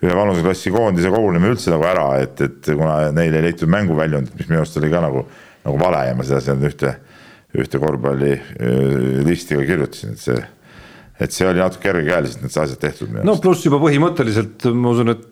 ühe 0.06 0.16
vanuseklassi 0.18 0.74
koondise 0.74 1.12
kogunemine 1.14 1.56
üldse 1.56 1.74
nagu 1.74 1.86
ära, 1.90 2.08
et, 2.24 2.42
et 2.46 2.72
kuna 2.72 3.12
neil 3.16 3.36
ei 3.36 3.46
leitud 3.50 3.72
mänguväljundit, 3.72 4.36
mis 4.40 4.50
minu 4.50 4.64
arust 4.64 4.80
oli 4.82 4.92
ka 4.94 5.04
nagu, 5.06 5.26
nagu 5.66 5.82
vale 5.82 6.06
ja 6.10 6.18
ma 6.18 6.26
seda 6.28 6.42
seal 6.46 6.66
ühte, 6.70 6.96
ühte 7.56 7.82
korvpallilisti 7.82 9.56
äh, 9.56 9.62
ka 9.62 9.70
kirjutasin, 9.70 10.18
et 10.18 10.26
see, 10.26 10.42
et 11.26 11.36
see 11.36 11.48
oli 11.50 11.64
natuke 11.64 11.88
kergekäeliselt 11.90 12.46
need 12.46 12.60
asjad 12.66 12.82
tehtud. 12.82 13.16
no 13.26 13.40
pluss 13.44 13.66
juba 13.68 13.82
põhimõtteliselt 13.84 14.70
ma 14.76 14.94
usun, 14.96 15.16
et 15.16 15.32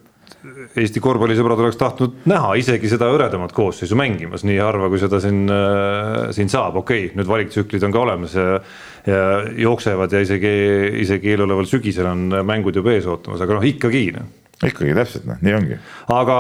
Eesti 0.76 1.00
korvpallisõbrad 1.04 1.60
oleks 1.62 1.78
tahtnud 1.80 2.26
näha 2.28 2.50
isegi 2.60 2.90
seda 2.92 3.08
hõredamat 3.12 3.54
koosseisu 3.56 3.96
mängimas, 4.00 4.44
nii 4.48 4.58
harva, 4.60 4.90
kui 4.92 5.00
seda 5.00 5.20
siin, 5.24 5.46
äh, 5.52 6.34
siin 6.36 6.52
saab, 6.52 6.80
okei 6.82 7.06
okay,, 7.06 7.18
nüüd 7.20 7.30
valiktsüklid 7.30 7.86
on 7.88 7.96
ka 7.96 8.02
olemas 8.04 8.36
ja 8.36 8.58
ja 9.08 9.44
jooksevad 9.60 10.14
ja 10.16 10.22
isegi, 10.24 10.52
isegi 11.04 11.34
eeloleval 11.34 11.68
sügisel 11.68 12.08
on 12.08 12.30
mängud 12.48 12.76
juba 12.80 12.94
ees 12.96 13.08
ootamas, 13.10 13.42
aga 13.44 13.58
noh, 13.58 13.66
ikkagi 13.68 14.06
noh. 14.16 14.30
Ikkagi 14.70 14.96
täpselt 14.98 15.28
noh, 15.30 15.40
nii 15.44 15.56
ongi. 15.58 15.78
aga 16.14 16.38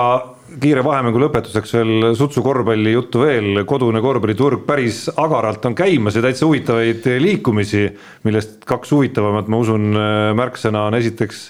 kiire 0.61 0.83
vahemängu 0.85 1.21
lõpetuseks 1.23 1.73
veel 1.77 2.09
sutsu 2.19 2.43
korvpalli 2.45 2.93
juttu 2.93 3.23
veel, 3.23 3.63
kodune 3.69 4.01
korvpalliturg 4.03 4.65
päris 4.67 5.05
agaralt 5.15 5.65
on 5.65 5.75
käimas 5.77 6.17
ja 6.17 6.25
täitsa 6.25 6.45
huvitavaid 6.45 7.07
liikumisi, 7.23 7.87
millest 8.27 8.61
kaks 8.69 8.93
huvitavamat, 8.93 9.49
ma 9.49 9.63
usun, 9.63 9.89
märksõna 10.37 10.87
on 10.89 10.99
esiteks 10.99 11.47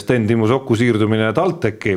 Sten 0.00 0.26
Timo 0.28 0.48
Soku 0.48 0.76
siirdumine 0.76 1.32
TalTechi 1.36 1.96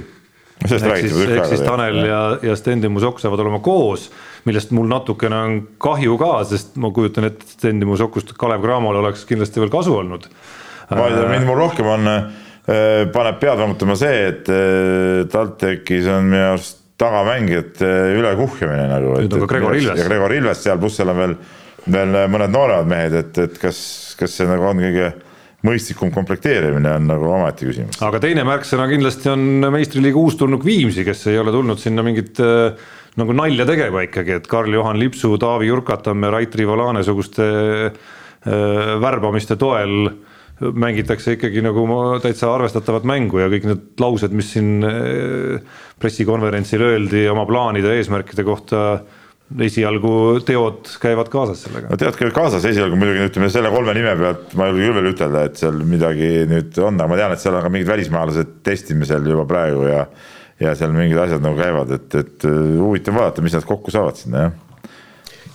ehk 0.68 0.98
siis, 1.00 1.16
ehk 1.24 1.46
siis 1.48 1.62
Tanel 1.64 2.02
ja, 2.04 2.22
ja 2.44 2.56
Stendimus 2.60 3.06
Okk 3.08 3.22
saavad 3.24 3.44
olema 3.46 3.62
koos, 3.64 4.10
millest 4.48 4.74
mul 4.76 4.90
natukene 4.92 5.38
on 5.40 5.60
kahju 5.82 6.18
ka, 6.20 6.34
sest 6.50 6.76
ma 6.82 6.92
kujutan 6.96 7.30
ette, 7.30 7.46
et 7.46 7.56
Stendimus 7.56 8.04
Okust 8.04 8.34
Kalev 8.40 8.64
Cramole 8.66 9.00
oleks 9.00 9.24
kindlasti 9.30 9.64
veel 9.64 9.72
kasu 9.74 9.96
olnud. 10.02 10.28
ma 10.90 11.08
ei 11.08 11.16
tea, 11.16 11.30
mind 11.32 11.48
mul 11.48 11.60
rohkem 11.60 11.88
on, 11.88 12.08
äh, 12.12 12.48
paneb 13.14 13.40
pead 13.42 13.58
vammutama 13.62 13.96
see, 13.98 14.20
et 14.34 14.52
äh, 14.54 15.24
TalTechis 15.32 16.10
on 16.14 16.30
minu 16.30 16.44
arust 16.52 16.78
tagamängijate 17.00 17.88
ülekuhjamine 18.20 18.90
nagu. 18.92 19.16
nüüd 19.24 19.34
on 19.38 19.46
ka 19.46 19.54
Gregor 19.54 19.78
Ilves. 19.78 20.02
ja 20.02 20.10
Gregor 20.10 20.36
Ilves 20.36 20.62
seal, 20.66 20.80
pluss 20.82 21.00
seal 21.00 21.14
on 21.14 21.20
veel, 21.22 21.36
veel 21.88 22.14
mõned 22.34 22.54
nooremad 22.54 22.92
mehed, 22.92 23.16
et, 23.22 23.42
et 23.46 23.58
kas, 23.62 23.80
kas 24.20 24.36
see 24.36 24.48
nagu 24.50 24.68
on 24.68 24.84
kõige 24.84 25.14
mõistlikum 25.66 26.12
komplekteerimine 26.16 26.92
on 26.96 27.08
nagu 27.10 27.32
omaette 27.32 27.68
küsimus. 27.68 28.00
aga 28.06 28.22
teine 28.24 28.46
märksõna 28.48 28.88
kindlasti 28.92 29.32
on 29.32 29.68
meistriliiga 29.72 30.20
uustulnuk 30.20 30.64
Viimsi, 30.68 31.04
kes 31.08 31.26
ei 31.32 31.40
ole 31.40 31.56
tulnud 31.56 31.80
sinna 31.82 32.04
mingit 32.06 32.40
äh, 32.44 32.76
nagu 33.20 33.36
nalja 33.36 33.66
tegema 33.68 34.04
ikkagi, 34.06 34.38
et 34.40 34.48
Karl-Juhan 34.52 35.00
Lipsu, 35.00 35.34
Taavi 35.40 35.72
Jurkatamme, 35.72 36.32
Rait 36.36 36.56
Rivolane 36.56 37.04
suguste 37.08 37.48
äh, 37.48 37.94
värbamiste 39.04 39.60
toel 39.60 40.12
mängitakse 40.60 41.38
ikkagi 41.38 41.64
nagu 41.64 41.86
täitsa 42.24 42.52
arvestatavat 42.54 43.08
mängu 43.08 43.40
ja 43.42 43.48
kõik 43.52 43.68
need 43.70 44.02
laused, 44.02 44.36
mis 44.36 44.52
siin 44.56 44.84
äh, 44.86 45.80
pressikonverentsil 46.02 46.84
öeldi 46.84 47.26
oma 47.32 47.46
plaanide, 47.50 47.96
eesmärkide 48.00 48.46
kohta 48.48 48.84
esialgu 49.66 50.14
teod 50.46 50.92
käivad 51.02 51.30
kaasas 51.34 51.64
sellega. 51.66 51.90
no 51.90 51.98
teod 51.98 52.18
käivad 52.20 52.36
kaasas, 52.36 52.66
esialgu 52.70 53.00
muidugi 53.00 53.30
ütleme 53.32 53.50
selle 53.50 53.72
kolme 53.74 53.96
nime 53.98 54.12
pealt 54.20 54.54
ma 54.60 54.68
ei 54.68 54.76
julge 54.76 54.86
küll 54.86 54.98
veel 55.00 55.14
ütelda, 55.14 55.46
et 55.50 55.62
seal 55.62 55.80
midagi 55.90 56.30
nüüd 56.50 56.78
on, 56.86 57.00
aga 57.00 57.10
ma 57.10 57.18
tean, 57.18 57.34
et 57.34 57.42
seal 57.42 57.58
on 57.58 57.66
ka 57.66 57.72
mingid 57.74 57.90
välismaalased 57.90 58.60
testimisel 58.68 59.26
juba 59.32 59.48
praegu 59.50 59.88
ja 59.90 60.04
ja 60.60 60.74
seal 60.76 60.94
mingid 60.94 61.20
asjad 61.20 61.44
nagu 61.44 61.58
käivad, 61.60 61.94
et, 61.96 62.18
et 62.20 62.48
äh, 62.48 62.58
huvitav 62.80 63.16
vaadata, 63.18 63.44
mis 63.46 63.56
nad 63.56 63.66
kokku 63.68 63.94
saavad 63.96 64.20
sinna, 64.20 64.48
jah. 64.48 64.84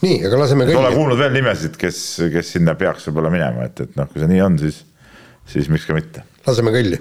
nii, 0.01 0.19
aga 0.27 0.41
laseme 0.41 0.67
kõigile. 0.67 0.81
Pole 0.81 0.97
kuulnud 0.97 1.21
veel 1.21 1.37
nimesid, 1.37 1.77
kes, 1.81 2.01
kes 2.33 2.55
sinna 2.57 2.75
peaks 2.81 3.11
võib-olla 3.11 3.33
minema, 3.35 3.69
et, 3.69 3.85
et 3.85 3.99
noh, 4.01 4.09
kui 4.11 4.23
see 4.23 4.31
nii 4.33 4.43
on, 4.47 4.57
siis, 4.63 4.81
siis 5.47 5.69
miks 5.69 5.87
ka 5.87 5.95
mitte. 5.95 6.23
laseme 6.47 6.71
kõlli 6.75 7.01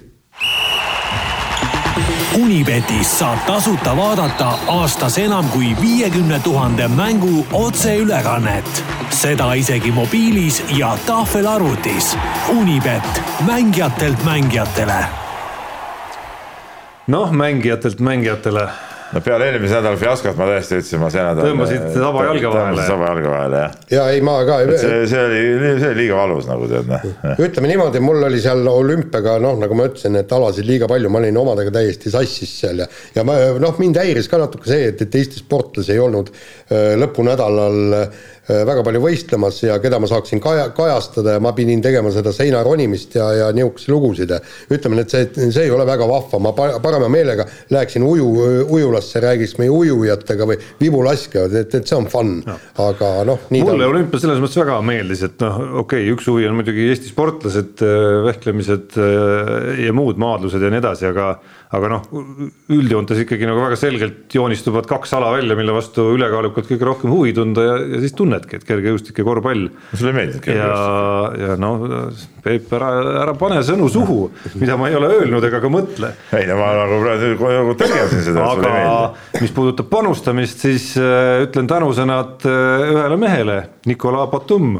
Unibetis 2.33 3.19
saab 3.19 3.43
tasuta 3.45 3.91
vaadata 3.97 4.47
aastas 4.67 5.17
enam 5.21 5.45
kui 5.53 5.75
viiekümne 5.81 6.39
tuhande 6.39 6.87
mängu 6.87 7.45
otseülekannet. 7.53 8.83
seda 9.09 9.53
isegi 9.53 9.91
mobiilis 9.91 10.63
ja 10.77 10.97
tahvelarvutis. 11.05 12.17
Unibet, 12.49 13.21
mängijatelt 13.45 14.23
mängijatele. 14.23 15.05
noh, 17.07 17.31
mängijatelt 17.31 17.99
mängijatele 17.99 18.69
no 19.13 19.21
peale 19.23 19.47
eelmise 19.49 19.77
nädala 19.77 19.99
fiaskot 19.99 20.37
ma 20.39 20.47
tõesti 20.49 20.79
ütlesin, 20.79 21.01
ma 21.01 21.09
see 21.13 21.23
nädal. 21.23 21.49
tõmbasid 21.49 21.85
saba 21.95 22.25
jalge 22.29 22.51
vahele. 22.53 22.85
saba 22.87 23.09
jalge 23.11 23.31
vahele 23.33 23.61
jah. 23.61 23.77
ja 23.93 24.07
ei, 24.13 24.23
ma 24.25 24.35
ka. 24.47 24.59
see, 24.81 24.99
see 25.11 25.23
oli, 25.27 25.43
see 25.67 25.89
oli 25.91 25.99
liiga 26.01 26.19
valus 26.19 26.49
nagu 26.49 26.69
tead 26.71 26.89
noh. 26.89 27.07
ütleme 27.37 27.71
niimoodi, 27.71 28.03
mul 28.03 28.27
oli 28.29 28.41
seal 28.43 28.67
olümpiaga 28.73 29.37
noh, 29.43 29.57
nagu 29.61 29.77
ma 29.77 29.87
ütlesin, 29.91 30.17
et 30.19 30.35
alasid 30.37 30.67
liiga 30.67 30.89
palju, 30.91 31.13
ma 31.13 31.21
olin 31.21 31.41
omadega 31.43 31.73
täiesti 31.79 32.13
sassis 32.13 32.57
seal 32.63 32.83
ja, 32.83 32.89
ja 33.15 33.25
ma 33.27 33.37
noh, 33.61 33.77
mind 33.81 34.01
häiris 34.01 34.31
ka 34.31 34.41
natuke 34.41 34.69
see, 34.71 34.91
et, 34.93 35.05
et 35.05 35.19
Eesti 35.23 35.43
sportlasi 35.43 35.93
ei 35.95 36.01
olnud 36.03 36.33
äh, 36.33 36.93
lõpunädalal 36.99 37.99
väga 38.47 38.83
palju 38.83 38.99
võistlemas 39.03 39.61
ja 39.63 39.77
keda 39.79 39.99
ma 40.03 40.09
saaksin 40.11 40.41
kaja, 40.43 40.67
kajastada 40.75 41.37
ja 41.37 41.43
ma 41.43 41.53
pidin 41.55 41.81
tegema 41.83 42.11
seda 42.11 42.33
seina 42.35 42.63
ronimist 42.65 43.15
ja, 43.15 43.29
ja 43.37 43.51
niisuguseid 43.55 43.93
lugusid. 43.93 44.33
Ütleme, 44.73 45.03
et 45.03 45.13
see, 45.13 45.29
see 45.53 45.67
ei 45.67 45.71
ole 45.71 45.85
väga 45.87 46.07
vahva, 46.09 46.39
ma 46.43 46.51
parema 46.53 47.07
meelega 47.11 47.45
läheksin 47.73 48.03
uju, 48.07 48.27
ujulasse, 48.67 49.21
räägiks 49.23 49.55
meie 49.61 49.71
ujujatega 49.71 50.47
või 50.49 50.59
vibulaskjad, 50.81 51.55
et, 51.63 51.77
et 51.79 51.87
see 51.87 51.97
on 51.97 52.09
fun, 52.11 52.35
aga 52.83 53.13
noh. 53.27 53.47
mulle 53.53 53.87
olümpia 53.87 54.21
selles 54.23 54.41
mõttes 54.43 54.59
väga 54.59 54.79
meeldis, 54.85 55.23
et 55.29 55.39
noh, 55.43 55.59
okei 55.83 56.03
okay,, 56.03 56.13
üks 56.15 56.27
huvi 56.31 56.47
on 56.49 56.59
muidugi 56.59 56.89
Eesti 56.91 57.11
sportlased, 57.13 57.83
äh, 57.85 58.19
vehklemised 58.27 58.99
äh, 58.99 59.85
ja 59.87 59.95
muud 59.95 60.19
maadlused 60.21 60.63
ja 60.63 60.71
nii 60.73 60.83
edasi, 60.83 61.07
aga 61.09 61.35
aga 61.73 61.89
noh, 61.89 62.03
üldjoontes 62.73 63.23
ikkagi 63.23 63.47
nagu 63.49 63.61
väga 63.63 63.77
selgelt 63.79 64.33
joonistuvad 64.35 64.85
kaks 64.89 65.15
ala 65.17 65.31
välja, 65.33 65.55
mille 65.57 65.73
vastu 65.73 66.05
ülekaalukalt 66.13 66.67
kõige 66.69 66.87
rohkem 66.87 67.13
huvi 67.13 67.33
tunda 67.33 67.65
ja, 67.65 67.77
ja 67.95 68.01
siis 68.03 68.13
tunnedki, 68.17 68.59
et 68.59 68.67
kergejõustik 68.67 69.21
ja 69.21 69.25
korvpall. 69.25 69.65
sulle 69.93 70.13
meeldib 70.15 70.43
kergejõustik? 70.45 71.39
ja, 71.41 71.49
ja 71.49 71.57
noh, 71.61 71.87
Peep, 72.43 72.67
ära, 72.75 72.89
ära 73.23 73.33
pane 73.39 73.61
sõnu 73.65 73.87
suhu, 73.91 74.19
mida 74.59 74.75
ma 74.79 74.89
ei 74.91 74.97
ole 74.99 75.09
öelnud 75.15 75.47
ega 75.47 75.63
ka 75.63 75.71
mõtle. 75.71 76.11
ei 76.37 76.45
no 76.49 76.59
ma 76.59 76.69
nagu 76.81 76.99
praegu 77.05 77.49
nagu 77.57 77.75
tõlgendasin 77.79 78.27
seda. 78.27 78.45
aga 78.51 79.41
mis 79.41 79.55
puudutab 79.55 79.89
panustamist, 79.93 80.61
siis 80.67 80.91
äh, 80.99 81.41
ütlen 81.47 81.71
tänusõnad 81.71 82.45
äh, 82.49 82.85
ühele 82.93 83.19
mehele, 83.21 83.59
Nicolas 83.89 84.29
Batum. 84.33 84.77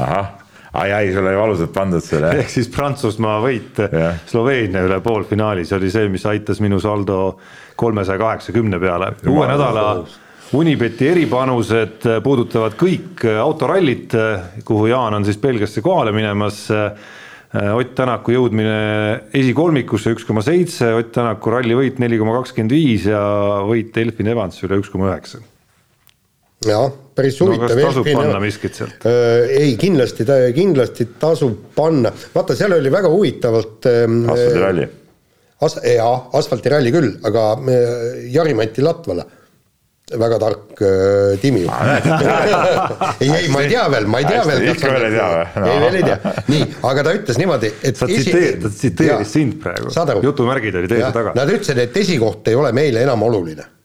ahah 0.00 0.37
ai, 0.78 0.92
ai, 0.92 1.10
sul 1.12 1.26
oli 1.26 1.36
valusalt 1.38 1.72
pandud 1.74 2.04
selle. 2.04 2.32
ehk 2.42 2.52
siis 2.52 2.70
Prantsusmaa 2.72 3.40
võit 3.44 3.80
yeah. 3.88 4.20
Sloveenia 4.28 4.84
üle 4.86 5.00
poolfinaalis 5.04 5.72
oli 5.76 5.90
see, 5.92 6.08
mis 6.12 6.24
aitas 6.28 6.62
minu 6.64 6.80
saldo 6.82 7.38
kolmesaja 7.78 8.20
kaheksakümne 8.20 8.80
peale. 8.82 9.12
uue 9.26 9.46
nädala 9.50 9.90
Unibeti 10.56 11.10
eripanused 11.10 12.06
puudutavad 12.24 12.72
kõik 12.80 13.20
autorallit, 13.36 14.14
kuhu 14.64 14.86
Jaan 14.88 15.18
on 15.18 15.26
siis 15.26 15.36
Belgiasse 15.42 15.82
kohale 15.84 16.14
minemas. 16.16 16.62
Ott 17.52 17.92
Tänaku 17.96 18.32
jõudmine 18.32 18.78
esikolmikusse 19.36 20.14
üks 20.16 20.24
koma 20.28 20.40
seitse, 20.44 20.88
Ott 20.96 21.12
Tänaku 21.12 21.52
rallivõit 21.52 22.00
neli 22.00 22.16
koma 22.20 22.38
kakskümmend 22.40 22.72
viis 22.72 23.04
ja 23.08 23.20
võit 23.68 23.92
Delfin 23.92 24.32
Evans 24.32 24.64
üle 24.64 24.80
üks 24.80 24.88
koma 24.92 25.12
üheksa 25.12 25.44
jah, 26.66 26.90
päris 27.14 27.38
huvitav 27.42 27.70
no,. 27.70 27.86
tasub 27.86 28.06
Elfin, 28.06 28.18
panna 28.18 28.42
miskit 28.42 28.78
sealt 28.78 29.06
äh,? 29.06 29.46
ei, 29.60 29.74
kindlasti, 29.78 30.26
kindlasti 30.56 31.08
tasub 31.20 31.68
panna, 31.76 32.12
vaata, 32.34 32.56
seal 32.58 32.74
oli 32.78 32.92
väga 32.92 33.10
huvitavalt 33.12 33.86
ähm,. 33.90 34.24
asfaldiralli 34.32 34.88
as,. 35.62 35.78
jaa, 35.94 36.14
asfaldiralli 36.40 36.94
küll, 36.94 37.12
aga 37.30 37.50
äh, 37.60 37.92
Jari-Mati 38.34 38.82
Latvala 38.82 39.28
väga 40.18 40.40
tark 40.40 40.82
äh, 40.82 41.38
Timi 41.42 41.62
ei, 43.22 43.30
ei, 43.30 43.48
ma 43.54 43.62
ei 43.62 43.70
tea 43.70 43.86
veel, 43.94 44.10
ma 44.10 44.24
ei 44.24 44.28
tea 44.32 44.42
veel. 44.50 44.66
ikka 44.72 44.92
veel 44.96 45.08
ei 45.12 45.14
tea 45.14 45.30
või? 45.30 45.64
ei, 45.70 45.80
veel 45.86 46.02
ei 46.02 46.04
tea. 46.10 46.36
nii, 46.50 46.68
aga 46.90 47.06
ta 47.06 47.16
ütles 47.20 47.42
niimoodi, 47.44 47.74
et. 47.82 48.02
sa 48.02 48.10
tsiteerid, 48.10 48.62
ta 48.66 48.74
tsiteeris 48.74 49.34
sind 49.38 49.58
praegu. 49.62 49.94
jutumärgid 50.26 50.82
olid 50.82 50.98
ees 50.98 51.06
ja 51.06 51.14
taga. 51.14 51.38
Nad 51.38 51.54
ütlesid, 51.54 51.86
et 51.86 52.02
esikoht 52.02 52.50
ei 52.50 52.58
ole 52.58 52.74
meile 52.74 53.06
enam 53.06 53.28
oluline 53.30 53.77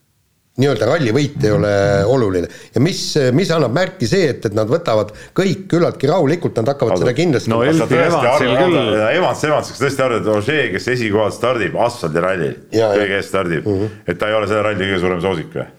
nii-öelda 0.61 0.85
rallivõit 0.85 1.41
ei 1.41 1.51
ole 1.55 1.73
oluline 2.05 2.49
ja 2.75 2.81
mis, 2.83 3.01
mis 3.33 3.49
annab 3.55 3.73
märki 3.73 4.05
see, 4.09 4.27
et, 4.35 4.45
et 4.45 4.57
nad 4.57 4.69
võtavad 4.69 5.09
kõik 5.33 5.65
küllaltki 5.71 6.09
rahulikult, 6.11 6.59
nad 6.61 6.73
hakkavad 6.75 6.93
Aga, 6.93 7.01
seda 7.01 7.15
kindlasti 7.17 7.53
no 7.53 7.63
Elfi 7.65 7.97
Evansil 7.97 8.53
küll. 8.59 8.81
Evans, 9.17 9.45
Evans, 9.49 9.71
kas 9.73 9.81
tõesti 9.81 10.05
arvad, 10.05 10.21
et 10.21 10.33
Ožee, 10.35 10.67
kes 10.75 10.91
esikohal 10.93 11.33
stardib 11.33 11.77
asfaldirallil, 11.87 12.59
kõige 12.69 13.17
ees 13.17 13.31
stardib 13.33 13.65
mm, 13.65 13.79
-hmm. 13.79 14.03
et 14.13 14.21
ta 14.21 14.29
ei 14.29 14.37
ole 14.37 14.51
selle 14.51 14.67
ralli 14.69 14.91
kõige 14.91 15.01
suurem 15.01 15.25
soosik 15.25 15.57
või? 15.57 15.71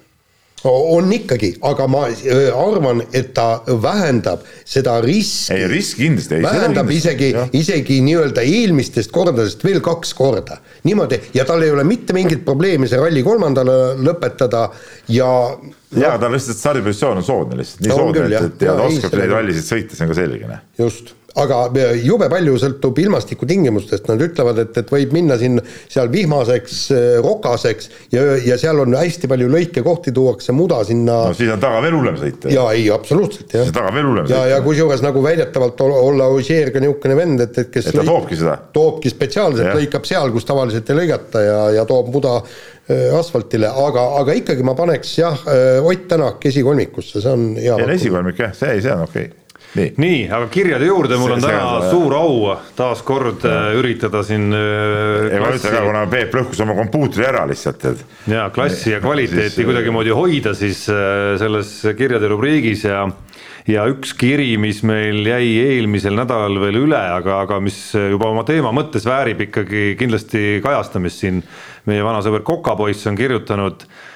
On 0.70 1.12
ikkagi, 1.12 1.54
aga 1.62 1.86
ma 1.90 2.06
äh, 2.08 2.48
arvan, 2.56 3.02
et 3.12 3.32
ta 3.36 3.62
vähendab 3.82 4.44
seda 4.64 4.96
riski. 5.04 5.54
ei, 5.54 5.68
risk 5.68 6.00
kindlasti. 6.00 6.40
vähendab 6.42 6.88
kindlasti, 6.88 7.30
isegi, 7.30 7.58
isegi 7.60 8.00
nii-öelda 8.06 8.44
eelmistest 8.48 9.12
kordadest 9.14 9.64
veel 9.64 9.80
kaks 9.84 10.14
korda. 10.14 10.58
niimoodi 10.84 11.20
ja 11.34 11.44
tal 11.44 11.62
ei 11.62 11.70
ole 11.70 11.84
mitte 11.84 12.16
mingit 12.16 12.44
probleemi 12.44 12.88
see 12.88 13.00
ralli 13.00 13.22
kolmandale 13.22 13.78
lõpetada 14.00 14.68
ja 15.08 15.30
jaa, 15.94 16.16
tal 16.18 16.32
lihtsalt 16.34 16.58
stardipositsioon 16.58 17.20
on 17.20 17.26
soodne 17.26 17.60
lihtsalt, 17.60 17.84
nii 17.84 17.98
soodne, 17.98 18.24
et, 18.30 18.48
et 18.48 18.66
ja 18.68 18.78
ta 18.78 18.88
oskab 18.88 19.20
neid 19.20 19.36
rallisid 19.36 19.68
sõita, 19.68 19.98
see 19.98 20.06
on 20.06 20.14
ka 20.14 20.22
selge. 20.22 20.48
Noh. 20.48 20.64
just 20.78 21.14
aga 21.40 21.58
jube 21.98 22.28
palju 22.30 22.54
sõltub 22.62 22.98
ilmastikutingimustest, 23.02 24.06
nad 24.10 24.22
ütlevad, 24.22 24.60
et, 24.62 24.76
et 24.78 24.90
võib 24.92 25.14
minna 25.16 25.36
siin 25.40 25.58
seal 25.90 26.10
vihmaseks, 26.12 26.78
äh, 26.94 27.06
rokaseks 27.24 27.90
ja, 28.14 28.22
ja 28.44 28.58
seal 28.60 28.78
on 28.84 28.94
hästi 28.94 29.30
palju 29.30 29.48
lõikekohti, 29.50 30.14
tuuakse 30.14 30.54
muda 30.54 30.80
sinna. 30.86 31.18
no 31.30 31.36
siis 31.36 31.50
on 31.50 31.62
taga 31.62 31.82
veel 31.84 31.98
hullem 31.98 32.18
sõita. 32.20 32.52
jaa, 32.54 32.68
ei 32.76 32.86
absoluutselt 32.94 33.50
jah. 33.50 33.66
siis 33.66 33.74
on 33.74 33.78
taga 33.80 33.94
veel 33.96 34.08
hullem 34.10 34.28
sõita. 34.28 34.38
ja, 34.44 34.54
ja 34.54 34.62
kusjuures 34.64 35.04
nagu 35.04 35.24
väidetavalt 35.26 35.84
olla 35.88 36.30
Ožeer 36.34 36.70
ka 36.74 36.82
niisugune 36.82 37.18
vend, 37.18 37.46
et, 37.48 37.62
et 37.64 37.74
kes 37.74 37.90
et 37.90 37.98
ta 37.98 38.04
lõik, 38.04 38.12
toobki 38.12 38.40
seda. 38.44 38.56
toobki 38.78 39.14
spetsiaalselt, 39.14 39.74
lõikab 39.74 40.06
seal, 40.08 40.30
kus 40.34 40.46
tavaliselt 40.46 40.94
ei 40.94 41.02
lõigata 41.02 41.42
ja, 41.42 41.60
ja 41.80 41.88
toob 41.88 42.14
muda 42.14 42.38
äh, 42.44 43.10
asfaltile, 43.18 43.74
aga, 43.88 44.10
aga 44.22 44.38
ikkagi 44.38 44.66
ma 44.66 44.78
paneks 44.78 45.18
jah, 45.18 45.46
äh, 45.50 45.80
Ott 45.84 46.06
Tänak 46.14 46.44
esikolmikusse, 46.46 47.22
see 47.24 47.32
on 47.32 47.48
hea. 47.58 47.78
esikolmik 47.96 48.38
jah, 48.38 48.52
see, 48.54 48.78
see 48.84 48.92
on 48.92 49.08
okei 49.08 49.30
okay 49.30 49.43
nii, 49.74 49.90
nii, 50.00 50.20
aga 50.30 50.48
kirjade 50.52 50.86
juurde 50.88 51.18
mul 51.18 51.34
on 51.36 51.42
see, 51.42 51.50
täna 51.50 51.80
see, 51.82 51.90
suur 51.94 52.14
au 52.18 52.54
taas 52.78 53.02
kord 53.06 53.44
ja. 53.46 53.54
Äh, 53.70 53.78
üritada 53.80 54.22
siin 54.26 54.48
äh,. 54.54 55.32
ei, 55.32 55.42
ma 55.42 55.50
ütlen 55.54 55.74
ka, 55.76 55.82
kuna 55.88 56.04
Peep 56.12 56.38
lõhkus 56.38 56.62
oma 56.64 56.76
kompuutri 56.78 57.26
ära 57.26 57.44
lihtsalt, 57.50 57.84
et. 57.90 58.04
ja 58.30 58.46
klassi 58.54 58.94
ja 58.94 59.02
kvaliteeti 59.04 59.50
siis, 59.58 59.68
kuidagimoodi 59.68 60.14
hoida 60.14 60.54
siis 60.58 60.86
äh, 60.92 61.34
selles 61.40 61.76
kirjade 61.98 62.30
rubriigis 62.32 62.86
ja 62.88 63.04
ja 63.68 63.86
üks 63.88 64.12
kiri, 64.20 64.50
mis 64.60 64.82
meil 64.84 65.24
jäi 65.24 65.54
eelmisel 65.62 66.16
nädalal 66.18 66.58
veel 66.60 66.82
üle, 66.82 67.00
aga, 67.00 67.40
aga 67.46 67.60
mis 67.64 67.78
juba 67.96 68.28
oma 68.28 68.44
teema 68.44 68.74
mõttes 68.76 69.06
väärib 69.08 69.40
ikkagi 69.46 69.94
kindlasti 70.00 70.60
kajastamist 70.64 71.24
siin. 71.24 71.40
meie 71.88 72.04
vana 72.04 72.20
sõber 72.24 72.44
Kokapoiss 72.44 73.08
on 73.08 73.16
kirjutanud, 73.16 73.82
äh, 73.84 74.13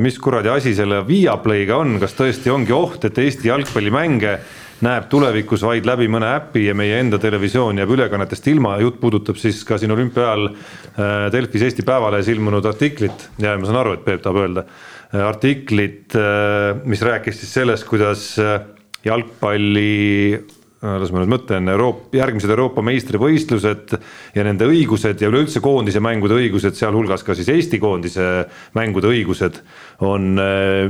mis 0.00 0.16
kuradi 0.16 0.48
asi 0.48 0.70
selle 0.72 1.02
Viaplay'ga 1.04 1.76
on, 1.82 1.98
kas 2.00 2.14
tõesti 2.16 2.48
ongi 2.48 2.72
oht, 2.72 3.04
et 3.04 3.18
Eesti 3.20 3.50
jalgpallimänge 3.50 4.38
näeb 4.84 5.08
tulevikus 5.12 5.64
vaid 5.64 5.84
läbi 5.88 6.08
mõne 6.10 6.30
äpi 6.38 6.64
ja 6.64 6.74
meie 6.76 7.00
enda 7.02 7.18
televisioon 7.20 7.80
jääb 7.82 7.92
ülekannetest 7.96 8.48
ilma, 8.52 8.78
jutt 8.80 9.00
puudutab 9.00 9.36
siis 9.40 9.60
ka 9.68 9.76
siin 9.80 9.92
olümpia 9.92 10.24
ajal 10.24 10.46
äh, 10.48 11.26
Delfis 11.34 11.66
Eesti 11.66 11.84
Päevalehes 11.86 12.30
ilmunud 12.32 12.64
artiklit. 12.70 13.28
Ja 13.42 13.56
ma 13.60 13.68
saan 13.68 13.80
aru, 13.82 13.98
et 13.98 14.06
Peep 14.06 14.24
tahab 14.24 14.40
öelda. 14.40 14.64
Äh, 15.12 15.26
artiklit, 15.26 16.16
äh, 16.16 16.80
mis 16.84 17.02
rääkis 17.04 17.42
siis 17.42 17.52
sellest, 17.60 17.88
kuidas 17.90 18.32
äh, 18.40 18.62
jalgpalli 19.04 20.40
las 20.80 21.10
ma 21.12 21.20
nüüd 21.20 21.28
mõtlen, 21.28 21.68
Euroop-, 21.68 22.14
järgmised 22.16 22.50
Euroopa 22.54 22.80
meistrivõistlused 22.84 23.92
ja 24.36 24.44
nende 24.46 24.64
õigused 24.70 25.20
ja 25.20 25.28
üleüldse 25.28 25.60
koondise 25.60 26.00
mängude 26.00 26.38
õigused, 26.38 26.76
sealhulgas 26.78 27.24
ka 27.26 27.36
siis 27.36 27.50
Eesti 27.52 27.80
koondise 27.82 28.46
mängude 28.78 29.10
õigused 29.10 29.60
on 30.08 30.40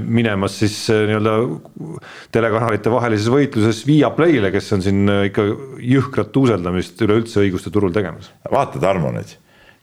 minemas 0.06 0.60
siis 0.62 0.76
nii-öelda 0.92 1.34
telekanalite 2.34 2.92
vahelises 2.92 3.30
võitluses 3.34 3.82
Viaplay'le, 3.88 4.52
kes 4.54 4.70
on 4.76 4.84
siin 4.84 5.14
ikka 5.26 5.48
jõhkrat 5.82 6.30
tuuseldamist 6.36 7.02
üleüldse 7.02 7.42
õiguste 7.42 7.74
turul 7.74 7.94
tegemas. 7.94 8.30
vaata, 8.50 8.78
Tarmo 8.78 9.10
nüüd, 9.16 9.34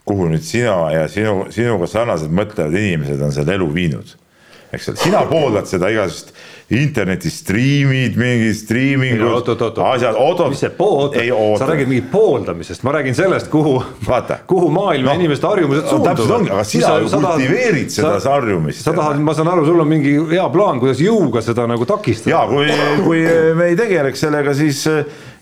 kuhu 0.07 0.29
nüüd 0.31 0.45
sina 0.47 0.85
ja 0.93 1.11
sinu, 1.11 1.49
sinuga 1.51 1.89
sarnased 1.91 2.31
mõtlevad 2.31 2.79
inimesed 2.79 3.27
on 3.27 3.35
selle 3.35 3.59
elu 3.59 3.67
viinud 3.75 4.15
eks 4.71 4.89
ole, 4.91 4.99
sina 4.99 5.23
pooldad 5.29 5.69
seda 5.69 5.89
igasugust 5.93 6.33
interneti 6.69 7.29
striimid, 7.31 8.17
mingid 8.19 8.55
striimingud, 8.55 9.47
asjad, 9.79 10.17
oot-oot. 10.19 10.49
mis 10.51 10.59
see 10.59 10.71
pool, 10.75 11.13
sa 11.57 11.69
räägid 11.69 11.87
mingit 11.87 12.09
pooldamisest, 12.11 12.83
ma 12.83 12.91
räägin 12.97 13.15
sellest, 13.15 13.47
kuhu, 13.51 13.77
kuhu 14.47 14.71
maailma 14.75 15.13
no, 15.13 15.15
inimeste 15.15 15.47
harjumused 15.47 15.87
suunduvad. 15.87 16.51
aga 16.51 16.63
sina 16.67 16.97
ju 16.99 17.11
kultiveerid 17.13 17.93
seda 17.93 18.19
harjumist. 18.19 18.83
sa 18.83 18.93
tahad, 18.93 19.21
ma 19.23 19.35
saan 19.37 19.47
aru, 19.53 19.63
sul 19.65 19.79
on 19.79 19.87
mingi 19.87 20.17
hea 20.33 20.49
plaan, 20.51 20.83
kuidas 20.83 20.99
jõuga 20.99 21.41
seda 21.45 21.69
nagu 21.71 21.87
takistada. 21.87 22.35
ja 22.35 22.43
kui, 22.51 22.67
kui 23.05 23.23
me 23.55 23.71
ei 23.71 23.79
tegeleks 23.79 24.27
sellega, 24.27 24.55
siis 24.57 24.83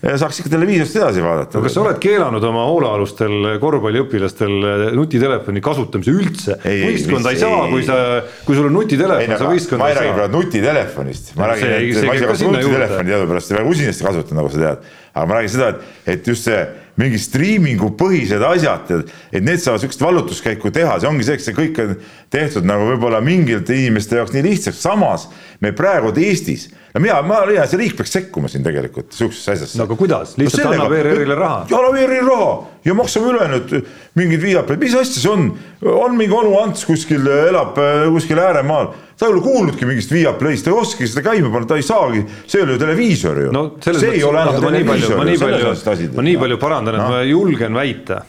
saaks 0.02 0.40
ikka 0.42 0.52
televiisorist 0.52 0.98
edasi 1.00 1.22
vaadata. 1.24 1.62
kas 1.64 1.74
sa 1.76 1.82
oled 1.82 1.98
keelanud 2.02 2.44
oma 2.44 2.66
hoolealustel 2.68 3.50
korvpalliõpilastel 3.62 4.56
nutitelefoni 4.96 5.62
kasutamise 5.64 6.14
üldse? 6.14 6.58
võistkonda 6.64 7.32
ei 7.32 7.40
saa, 7.40 7.62
kui 7.72 7.84
sa, 7.86 7.98
kui 8.46 8.58
sul 8.58 8.70
on 8.70 8.76
nutitelefon, 8.76 9.36
sa 9.36 9.52
võistkonda 9.52 9.56
ei 9.56 9.66
saa. 9.66 9.78
ma 9.78 9.90
ei 9.90 9.98
räägi 10.00 10.16
praegu 10.20 10.40
nutitelefonist, 10.40 11.34
ma 11.40 11.52
räägin, 11.52 11.76
et 11.76 12.08
ma 12.08 12.18
ise 12.18 12.32
ka 12.32 12.40
nutitelefoni 12.56 13.14
teadupärast 13.14 13.54
väga 13.56 13.76
usinasti 13.76 14.08
kasutan, 14.10 14.40
nagu 14.42 14.52
sa 14.52 14.64
tead. 14.64 14.90
aga 15.14 15.30
ma 15.30 15.38
räägin 15.40 15.54
seda, 15.56 15.70
et, 15.72 16.02
et 16.16 16.34
just 16.34 16.50
see 16.50 16.60
mingi 16.96 17.18
striimingu 17.20 17.90
põhised 18.00 18.40
asjad, 18.48 18.92
et 19.28 19.44
need 19.44 19.60
saavad 19.60 19.82
sihukest 19.82 20.00
vallutuskäiku 20.00 20.72
teha, 20.72 20.96
see 21.00 21.10
ongi 21.10 21.26
see, 21.28 21.36
eks 21.36 21.50
see 21.50 21.56
kõik 21.56 21.80
on 21.82 21.92
tehtud 22.32 22.68
nagu 22.68 22.88
võib-olla 22.88 23.20
mingite 23.24 23.76
inimeste 23.76 24.16
jaoks 24.16 24.32
nii 24.32 24.44
lihtsaks, 24.46 24.80
samas 24.80 25.28
me 25.60 25.72
praegu 25.76 26.12
Eestis, 26.20 26.66
no 26.94 27.00
mina, 27.00 27.20
ma 27.24 27.42
leian, 27.48 27.68
see 27.68 27.80
riik 27.80 27.96
peaks 27.98 28.12
sekkuma 28.18 28.50
siin 28.52 28.64
tegelikult 28.66 29.14
sihukesesse 29.16 29.54
asjasse. 29.54 29.78
no 29.78 29.86
aga 29.88 29.96
kuidas, 29.98 30.34
lihtsalt 30.40 30.64
no 30.64 30.70
sellega, 30.70 30.82
annab 30.82 30.96
ERR-ile 30.98 31.38
raha? 31.38 31.62
annab 31.70 31.98
ERR-ile 32.02 32.28
raha 32.28 32.52
ja 32.86 32.96
maksame 32.98 33.32
üle 33.32 33.48
nüüd 33.54 33.74
mingid 34.20 34.44
viiapid, 34.44 34.80
mis 34.82 34.94
asja 34.98 35.22
see 35.22 35.32
on, 35.32 35.48
on 35.96 36.16
mingi 36.18 36.36
onu 36.36 36.54
Ants 36.60 36.86
kuskil 36.88 37.26
elab 37.26 37.80
äh, 37.80 38.06
kuskil 38.12 38.40
ääremaal 38.42 38.92
ta 39.16 39.26
ei 39.26 39.32
ole 39.32 39.40
kuulnudki 39.40 39.88
mingist 39.88 40.12
Viaplayst, 40.12 40.66
ta 40.66 40.72
ei 40.72 40.76
oskagi 40.76 41.08
seda 41.08 41.24
käima 41.24 41.50
panna, 41.52 41.68
ta 41.72 41.80
ei 41.80 41.84
saagi, 41.86 42.22
see 42.44 42.60
ei 42.60 42.66
ole 42.66 42.76
ju 42.76 42.84
televiisor 42.84 43.42
ju 43.46 43.52
no,. 43.56 43.66
see 43.80 44.12
ei 44.12 44.24
ole 44.24 44.44
enam 44.44 44.60
televiisor. 44.60 45.20
ma 45.20 45.28
nii 45.28 45.40
palju, 45.40 45.74
ma 46.16 46.26
nii 46.30 46.40
palju 46.44 46.60
parandan, 46.60 46.98
et 46.98 47.04
no. 47.04 47.12
ma 47.14 47.22
julgen 47.24 47.80
väita 47.80 48.24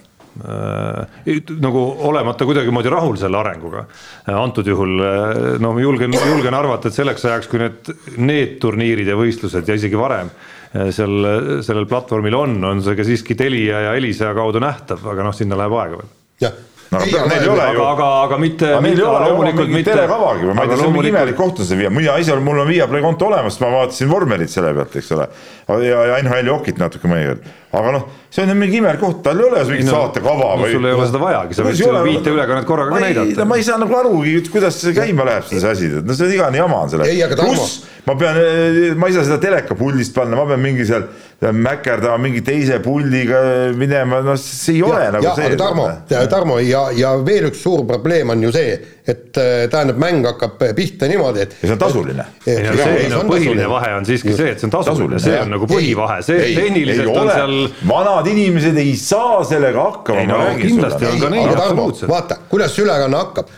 nagu 1.64 1.84
olemata 2.10 2.46
kuidagimoodi 2.48 2.92
rahul 2.94 3.18
selle 3.20 3.40
arenguga. 3.40 3.86
Äh, 4.28 4.36
antud 4.36 4.68
juhul 4.68 5.02
äh, 5.02 5.42
no 5.64 5.74
ma 5.74 5.84
julgen, 5.84 6.14
julgen 6.14 6.58
arvata, 6.58 6.92
et 6.92 6.98
selleks 6.98 7.26
ajaks, 7.26 7.50
kui 7.52 7.64
need, 7.64 7.92
need 8.18 8.56
turniirid 8.64 9.10
ja 9.10 9.18
võistlused 9.20 9.68
ja 9.68 9.78
isegi 9.78 10.00
varem 10.00 10.32
seal 10.92 11.62
sellel 11.64 11.86
platvormil 11.88 12.36
on, 12.36 12.58
on 12.68 12.82
see 12.84 12.98
ka 13.00 13.06
siiski 13.08 13.38
Telia 13.40 13.86
ja 13.86 13.94
Elisa 13.98 14.34
kaudu 14.36 14.60
nähtav, 14.62 15.00
aga 15.10 15.24
noh, 15.26 15.34
sinna 15.34 15.58
läheb 15.58 15.74
aega 15.80 16.02
veel. 16.02 16.10
jah 16.44 16.58
no 16.92 17.00
aga 17.02 17.24
neil 17.28 17.44
ei 17.44 17.50
ole 17.52 17.68
ju. 17.74 17.84
aga, 17.84 18.08
aga 18.24 18.40
mitte. 18.42 18.70
aga 18.72 18.82
neil 18.86 19.00
ei 19.00 19.06
ole 19.06 19.30
loomulikult 19.32 19.72
mitte. 19.72 19.92
telekavagi 19.92 20.48
või 20.48 20.56
ma 20.56 20.66
ei 20.66 20.72
tea, 20.72 20.80
see 20.80 20.88
on 20.88 20.96
mingi 20.96 21.12
imelik 21.12 21.38
koht 21.40 21.62
on 21.62 21.70
see 21.70 21.80
Via, 21.82 21.92
mina 21.94 22.18
ise, 22.22 22.38
mul 22.44 22.62
on 22.64 22.70
Viaplay 22.70 23.04
konto 23.04 23.28
olemas, 23.28 23.60
ma 23.64 23.72
vaatasin 23.74 24.12
vormelit 24.12 24.52
selle 24.54 24.74
pealt, 24.78 24.96
eks 25.02 25.12
ole. 25.18 25.28
Ja, 25.68 26.04
ja 26.12 26.20
NHL-i 26.24 26.54
okit 26.54 26.80
natuke 26.80 27.10
mõnikord, 27.12 27.44
aga 27.76 27.92
noh, 27.98 28.06
see 28.32 28.46
on 28.46 28.54
mingi 28.60 28.80
imelik 28.80 29.02
koht, 29.02 29.20
tal 29.26 29.42
ei 29.42 29.50
ole 29.50 29.66
mingit 29.68 29.90
no, 29.90 29.98
saatekava 29.98 30.38
no, 30.38 30.62
või. 30.64 30.72
sul 30.76 30.88
ei 30.88 30.96
ole 30.96 31.10
seda 31.10 31.22
vajagi, 31.24 31.58
sa 31.58 31.68
võid 31.68 31.82
seda 31.82 32.06
viite 32.06 32.34
ülekannet 32.34 32.70
korraga 32.70 32.96
ka 32.96 33.04
näidata. 33.04 33.50
ma 33.50 33.60
ei 33.60 33.68
saa 33.68 33.82
nagu 33.82 34.00
arugi, 34.00 34.40
kuidas 34.54 34.80
see 34.80 34.96
käima 34.96 35.28
läheb, 35.28 35.48
see 35.52 35.68
asi, 35.68 35.92
no 36.00 36.16
see 36.16 36.30
on 36.30 36.36
igane 36.40 36.62
jama 36.64 36.82
on 36.86 36.96
selle. 36.96 37.32
pluss 37.36 37.84
ma 38.08 38.16
pean, 38.16 38.38
ma 38.96 39.08
ei 39.10 39.16
saa 39.18 39.26
seda 39.28 39.38
teleka 39.44 39.76
puldist 39.76 40.16
panna, 40.16 40.38
ma 40.40 40.46
pean 40.48 40.62
mingi 40.64 40.86
seal 40.88 41.10
mäkerdama 41.54 42.18
mingi 42.24 42.42
teise 42.46 42.80
puldiga 42.84 43.42
minema, 43.76 44.22
no 44.24 44.38
see 44.40 44.78
ei 44.78 44.86
ole 44.88 45.02
ja, 45.04 45.10
nagu 45.18 45.28
ja, 45.28 45.34
see. 45.36 45.58
Tarmo, 45.60 45.88
Tarmo 46.32 46.60
ja, 46.64 46.88
ja 46.96 47.18
veel 47.26 47.50
üks 47.52 47.60
suur 47.66 47.84
probleem 47.90 48.32
on 48.32 48.48
ju 48.48 48.54
see, 48.56 48.78
et 49.08 49.40
äh, 49.40 49.68
tähendab, 49.72 50.00
mäng 50.02 50.26
hakkab 50.28 50.60
pihta 50.76 51.08
niimoodi, 51.08 51.46
et. 51.46 51.56
ja 51.62 51.70
see 51.70 51.76
on 51.78 51.82
tasuline. 51.82 52.26
ei 52.48 53.12
põhiline 53.30 53.70
vahe 53.72 53.94
on 53.98 54.08
siiski 54.08 54.36
see, 54.36 54.52
et 54.52 54.60
see 54.60 54.68
on 54.68 54.76
tasuline, 54.76 55.22
see 55.24 55.38
on 55.40 55.54
nagu 55.56 55.70
põhivahe, 55.70 56.20
see 56.28 56.52
tehniliselt 56.58 57.14
on 57.14 57.32
seal. 57.32 57.56
vanad 57.88 58.28
inimesed 58.34 58.78
ei 58.84 58.94
saa 59.00 59.42
sellega 59.48 59.88
hakkama. 59.92 60.24
ei 60.24 60.30
no 60.32 60.44
kindlasti 60.60 61.10
on 61.12 61.24
ka 61.24 61.32
neid, 61.34 61.54
absoluutselt. 61.56 62.12
vaata, 62.12 62.42
kuidas 62.52 62.76
see 62.76 62.88
ülekanne 62.88 63.24
hakkab 63.24 63.56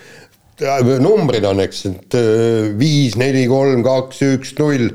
numbrid 1.00 1.46
on, 1.48 1.62
eks, 1.64 1.86
et 1.88 2.20
äh, 2.20 2.72
viis, 2.80 3.16
neli, 3.20 3.46
kolm, 3.50 3.84
kaks, 3.86 4.26
üks, 4.36 4.58
null 4.60 4.90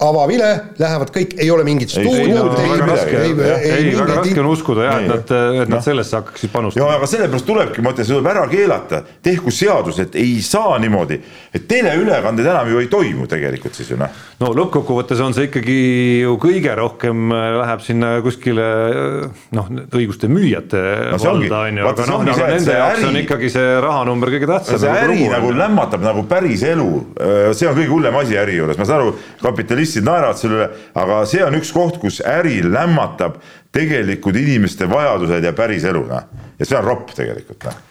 avavile, 0.00 0.48
lähevad 0.80 1.10
kõik, 1.12 1.34
ei 1.40 1.50
ole 1.52 1.64
mingit 1.66 1.92
stuudiot. 1.92 2.54
ei, 2.58 2.70
väga 2.72 2.86
raske, 2.88 3.16
ei, 3.20 3.90
väga 3.98 4.16
raske 4.20 4.40
on 4.40 4.48
uskuda 4.48 4.86
jah, 4.86 5.00
et 5.02 5.10
nad, 5.10 5.32
et 5.34 5.68
nad 5.68 5.76
no. 5.76 5.80
sellesse 5.84 6.16
hakkaksid 6.16 6.52
panustama. 6.52 6.86
ja 6.86 6.96
aga 6.96 7.08
sellepärast 7.10 7.46
tulebki, 7.48 7.84
ma 7.84 7.92
ütlen, 7.92 8.08
see 8.08 8.16
tuleb 8.16 8.30
ära 8.32 8.46
keelata, 8.48 9.02
tehku 9.24 9.52
seadus, 9.52 10.00
et 10.00 10.16
ei 10.20 10.38
saa 10.44 10.78
niimoodi, 10.80 11.18
et 11.52 11.66
teleülekandeid 11.68 12.48
enam 12.48 12.70
ju 12.72 12.80
ei 12.80 12.88
toimu 12.92 13.28
tegelikult 13.30 13.76
siis 13.76 13.90
ju 13.92 13.98
noh. 14.00 14.14
no 14.40 14.54
lõppkokkuvõttes 14.56 15.20
on 15.24 15.36
see 15.36 15.50
ikkagi 15.50 15.76
ju 16.22 16.38
kõige 16.40 16.74
rohkem 16.80 17.36
äh, 17.36 17.50
läheb 17.60 17.84
sinna 17.84 18.14
kuskile 18.24 18.70
äh, 18.70 19.44
noh, 19.58 19.70
õiguste 20.00 20.32
müüjate 20.32 20.80
no, 21.10 21.20
valda 21.20 21.60
on 21.66 21.82
ju, 21.82 21.90
aga 21.92 22.08
noh, 22.08 22.24
aga 22.24 22.48
nende 22.54 22.78
jaoks 22.80 23.06
on 23.10 23.20
ikkagi 23.20 23.52
see 23.52 23.76
rahanumber 23.84 24.32
kõige 24.32 24.48
tähtsam. 24.48 24.80
see 24.80 24.96
äri 25.04 25.28
nagu 25.28 25.52
lämmatab 25.60 26.08
nagu 26.08 26.24
päris 26.30 26.64
elu, 26.72 26.90
äh, 27.20 27.52
see 27.52 27.68
on 27.68 27.76
kõige 27.76 27.92
hullem 27.92 28.20
asi 28.24 28.40
äri 28.40 28.56
juures, 28.62 28.80
ma 28.80 28.88
saan 28.88 29.04
aru, 29.04 29.14
kapitalist 29.44 29.89
spetsialistid 29.90 30.06
naeravad 30.06 30.38
selle 30.38 30.58
üle, 30.58 30.70
aga 30.94 31.20
see 31.28 31.42
on 31.44 31.58
üks 31.58 31.72
koht, 31.74 32.00
kus 32.02 32.20
äri 32.26 32.60
lämmatab 32.64 33.40
tegelikud 33.74 34.36
inimeste 34.36 34.88
vajadused 34.90 35.44
ja 35.44 35.52
päris 35.56 35.84
elu, 35.84 36.04
noh. 36.08 36.26
ja 36.58 36.66
see 36.66 36.78
on 36.78 36.86
ropp 36.86 37.14
tegelikult, 37.16 37.64
noh 37.68 37.86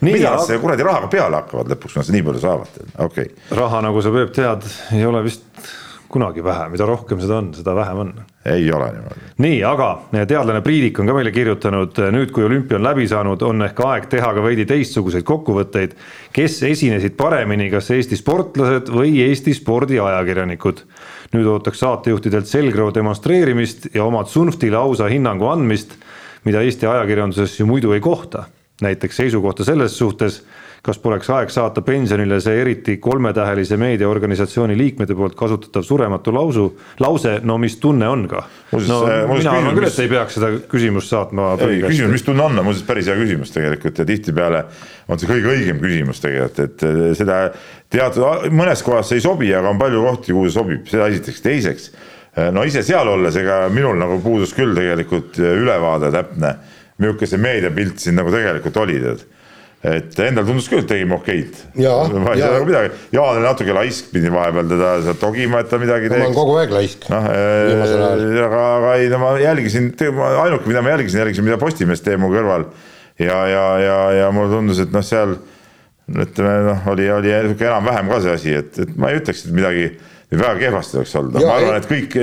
millal 0.00 0.38
aga... 0.38 0.46
see 0.48 0.56
kuradi 0.62 0.84
rahaga 0.86 1.10
peale 1.12 1.42
hakkavad 1.42 1.74
lõpuks, 1.74 1.92
kui 1.92 2.00
nad 2.00 2.14
nii 2.14 2.24
palju 2.24 2.40
saavad, 2.40 2.80
okei 3.04 3.28
okay.. 3.28 3.56
raha, 3.58 3.82
nagu 3.84 4.00
sa 4.00 4.12
Peep 4.14 4.32
tead, 4.32 4.64
ei 4.96 5.04
ole 5.04 5.20
vist 5.26 5.44
kunagi 6.10 6.42
vähe, 6.44 6.66
mida 6.72 6.86
rohkem 6.88 7.20
seda 7.22 7.36
on, 7.38 7.52
seda 7.54 7.74
vähem 7.76 7.98
on. 8.02 8.08
ei 8.50 8.72
ole 8.72 8.88
niimoodi. 8.96 9.28
nii, 9.44 9.60
aga 9.64 9.88
teadlane 10.16 10.62
Priidik 10.64 10.98
on 10.98 11.10
ka 11.10 11.14
meile 11.14 11.30
kirjutanud, 11.34 12.00
nüüd 12.16 12.32
kui 12.34 12.44
olümpia 12.46 12.80
on 12.80 12.86
läbi 12.88 13.06
saanud, 13.10 13.44
on 13.46 13.66
ehk 13.68 13.82
aeg 13.86 14.08
teha 14.10 14.32
ka 14.34 14.42
veidi 14.42 14.66
teistsuguseid 14.66 15.26
kokkuvõtteid. 15.28 15.94
kes 16.32 16.62
esinesid 16.66 17.14
paremini, 17.20 17.70
kas 17.70 17.92
Eesti 17.94 18.18
sportlased 18.18 18.90
või 18.94 19.20
Eesti 19.28 19.54
spordiajakirjanikud 19.54 20.82
nüüd 21.34 21.46
ootaks 21.46 21.82
saatejuhtidelt 21.84 22.48
selgroo 22.50 22.90
demonstreerimist 22.94 23.90
ja 23.94 24.04
oma 24.04 24.24
tsunftile 24.24 24.76
ausa 24.76 25.06
hinnangu 25.10 25.46
andmist, 25.50 25.94
mida 26.44 26.62
Eesti 26.64 26.88
ajakirjanduses 26.90 27.60
ju 27.60 27.66
muidu 27.66 27.92
ei 27.92 28.00
kohta. 28.00 28.44
näiteks 28.80 29.16
seisukohta 29.16 29.64
selles 29.64 29.98
suhtes, 29.98 30.42
kas 30.82 30.98
poleks 31.02 31.28
aeg 31.34 31.50
saata 31.52 31.82
pensionile 31.84 32.38
see 32.40 32.56
eriti 32.62 32.96
kolmetähelise 33.02 33.76
meediaorganisatsiooni 33.80 34.76
liikmete 34.78 35.16
poolt 35.16 35.34
kasutatav 35.36 35.84
surematu 35.84 36.32
lausu, 36.32 36.66
lause, 37.04 37.36
no 37.44 37.58
mis 37.60 37.76
tunne 37.82 38.08
on 38.08 38.26
ka? 38.30 38.44
no 38.88 39.00
mina 39.28 39.56
arvan 39.58 39.76
küll, 39.76 39.88
et 39.90 39.98
ei 40.00 40.12
peaks 40.12 40.38
seda 40.38 40.52
küsimust 40.70 41.12
saatma. 41.12 41.52
küsimus, 41.60 42.14
mis 42.14 42.24
tunne 42.24 42.46
on, 42.46 42.62
on 42.62 42.68
muuseas 42.70 42.86
päris 42.88 43.10
hea 43.10 43.18
küsimus 43.20 43.52
tegelikult 43.52 44.00
ja 44.00 44.06
tihtipeale 44.08 44.62
on 45.08 45.20
see 45.20 45.28
kõige 45.28 45.52
õigem 45.52 45.82
küsimus 45.82 46.22
tegelikult, 46.24 46.62
et 46.64 46.86
seda 47.18 47.42
teatud, 47.92 48.48
mõnes 48.54 48.84
kohas 48.86 49.10
see 49.10 49.20
ei 49.20 49.26
sobi, 49.26 49.50
aga 49.56 49.74
on 49.74 49.80
palju 49.80 50.06
kohti, 50.06 50.32
kuhu 50.32 50.48
see 50.48 50.56
sobib, 50.56 50.86
seda 50.88 51.10
esiteks, 51.12 51.42
teiseks 51.44 51.90
no 52.54 52.64
ise 52.64 52.84
seal 52.86 53.08
olles, 53.10 53.36
ega 53.36 53.66
minul 53.74 53.98
nagu 54.00 54.16
puudus 54.24 54.54
küll 54.56 54.72
tegelikult 54.78 55.36
ülevaade 55.42 56.12
täpne, 56.14 56.54
milline 57.00 57.28
see 57.28 57.42
meediapilt 57.42 58.00
siin 58.00 58.16
nagu 58.20 58.32
tegelikult 58.32 58.80
oli, 58.80 58.96
tead 59.02 59.28
et 59.80 60.18
endal 60.26 60.44
tundus 60.44 60.66
küll, 60.68 60.82
et 60.82 60.88
tegime 60.90 61.16
okeid. 61.16 61.54
ma 61.78 62.34
ei 62.34 62.42
saa 62.42 62.52
nagu 62.52 62.66
midagi, 62.68 62.90
Jaan 63.16 63.38
oli 63.38 63.44
natuke 63.46 63.76
laisk, 63.76 64.10
pidi 64.12 64.32
vahepeal 64.32 64.68
teda 64.68 64.90
sealt 65.06 65.20
togima, 65.22 65.62
et 65.62 65.70
ta 65.72 65.78
midagi 65.80 66.10
teeks. 66.10 66.20
ma 66.20 66.28
olen 66.28 66.36
kogu 66.36 66.58
aeg 66.60 66.74
laisk. 66.74 67.06
noh, 67.08 67.28
aga, 68.44 68.60
aga 68.74 68.92
ei 69.00 69.08
no 69.12 69.22
ma 69.22 69.32
jälgisin, 69.40 69.88
ainuke, 70.44 70.68
mida 70.68 70.84
ma 70.84 70.92
jälgisin, 70.92 71.22
jälgisin, 71.24 71.48
mida 71.48 71.56
Postimees 71.62 72.04
teeb 72.04 72.20
mu 72.20 72.28
kõrval. 72.34 72.68
ja, 73.20 73.40
ja, 73.48 73.64
ja, 73.80 73.96
ja 74.18 74.28
mulle 74.36 74.52
tundus, 74.52 74.82
et 74.84 74.92
noh, 74.92 75.04
seal 75.06 75.38
ütleme 76.10 76.54
noh, 76.66 76.86
oli, 76.92 77.08
oli 77.14 77.32
niisugune 77.32 77.72
enam-vähem 77.72 78.12
ka 78.12 78.20
see 78.20 78.36
asi, 78.36 78.54
et, 78.60 78.84
et 78.84 78.94
ma 79.00 79.12
ei 79.12 79.20
ütleks, 79.22 79.46
et 79.46 79.56
midagi 79.56 79.90
väga 80.30 80.54
kehvasti 80.60 81.00
oleks 81.00 81.16
olnud, 81.18 81.40
ma 81.40 81.56
arvan, 81.56 81.80
et 81.80 81.88
kõik, 81.90 82.16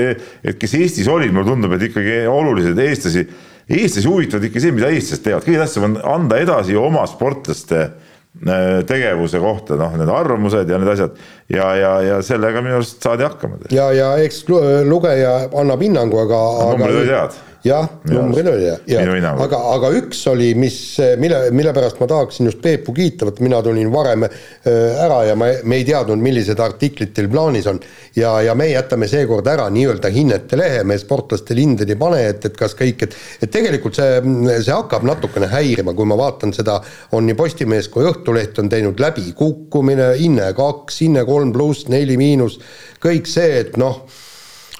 et 0.45 0.61
kes 0.61 0.77
Eestis 0.77 1.09
olid, 1.11 1.33
mulle 1.33 1.49
tundub, 1.49 1.73
et 1.75 1.89
ikkagi 1.89 2.19
olulised 2.31 2.77
eestlasi 2.85 3.25
eestlasi 3.69 4.07
huvitavad 4.07 4.47
ikka 4.47 4.63
see, 4.63 4.75
mida 4.75 4.91
eestlased 4.93 5.25
teevad, 5.25 5.45
kõige 5.47 5.63
tähtsam 5.63 5.87
on 5.89 5.97
anda 6.15 6.39
edasi 6.43 6.77
oma 6.79 7.03
sportlaste 7.09 7.81
äh, 7.83 8.79
tegevuse 8.87 9.41
kohta, 9.43 9.79
noh, 9.79 9.97
need 9.99 10.11
arvamused 10.13 10.71
ja 10.71 10.79
need 10.81 10.93
asjad 10.93 11.19
ja, 11.51 11.67
ja, 11.79 11.91
ja 12.05 12.21
sellega 12.25 12.63
minu 12.63 12.79
arust 12.79 13.03
saadi 13.03 13.27
hakkama. 13.27 13.59
ja, 13.73 13.89
ja 13.95 14.13
eks 14.23 14.45
lugeja 14.87 15.35
annab 15.51 15.83
hinnangu, 15.83 16.23
aga. 16.23 16.41
numbrid 16.71 17.03
olid 17.03 17.13
head 17.15 17.43
jah, 17.67 17.89
numbrid 18.09 18.47
oli 18.51 18.67
ja, 18.67 19.01
aga, 19.33 19.59
aga 19.75 19.91
üks 19.99 20.23
oli, 20.31 20.53
mis, 20.59 20.77
mille, 21.19 21.47
mille 21.55 21.73
pärast 21.75 21.99
ma 22.01 22.07
tahaksin 22.09 22.49
just 22.49 22.61
Peepu 22.63 22.95
kiita, 22.95 23.27
vot 23.27 23.41
mina 23.43 23.59
tulin 23.65 23.91
varem 23.93 24.25
äh, 24.27 24.71
ära 25.03 25.21
ja 25.29 25.37
ma, 25.39 25.49
me 25.63 25.79
ei 25.81 25.87
teadnud, 25.87 26.21
millised 26.23 26.59
artiklid 26.63 27.13
teil 27.15 27.29
plaanis 27.31 27.69
on. 27.69 27.79
ja, 28.17 28.33
ja 28.45 28.55
me 28.57 28.69
jätame 28.71 29.09
seekord 29.11 29.47
ära 29.47 29.67
nii-öelda 29.73 30.11
hinnete 30.13 30.59
lehe, 30.59 30.83
me 30.87 30.97
sportlastele 30.99 31.63
hindeid 31.63 31.93
ei 31.93 31.99
pane, 31.99 32.23
et, 32.31 32.49
et 32.49 32.57
kas 32.57 32.75
kõik, 32.77 33.07
et 33.07 33.17
et 33.41 33.51
tegelikult 33.53 33.97
see, 33.97 34.21
see 34.63 34.73
hakkab 34.73 35.05
natukene 35.07 35.49
häirima, 35.51 35.93
kui 35.97 36.07
ma 36.09 36.17
vaatan 36.19 36.53
seda, 36.55 36.79
on 37.15 37.27
nii 37.27 37.37
Postimees 37.37 37.89
kui 37.93 38.07
Õhtuleht 38.07 38.57
on 38.61 38.71
teinud 38.71 38.99
läbikukkumine, 39.01 40.13
hinne 40.19 40.51
kaks, 40.57 41.01
hinne 41.05 41.25
kolm 41.27 41.53
pluss, 41.55 41.87
neli 41.91 42.17
miinus, 42.19 42.59
kõik 43.03 43.29
see, 43.29 43.61
et 43.61 43.77
noh 43.79 44.05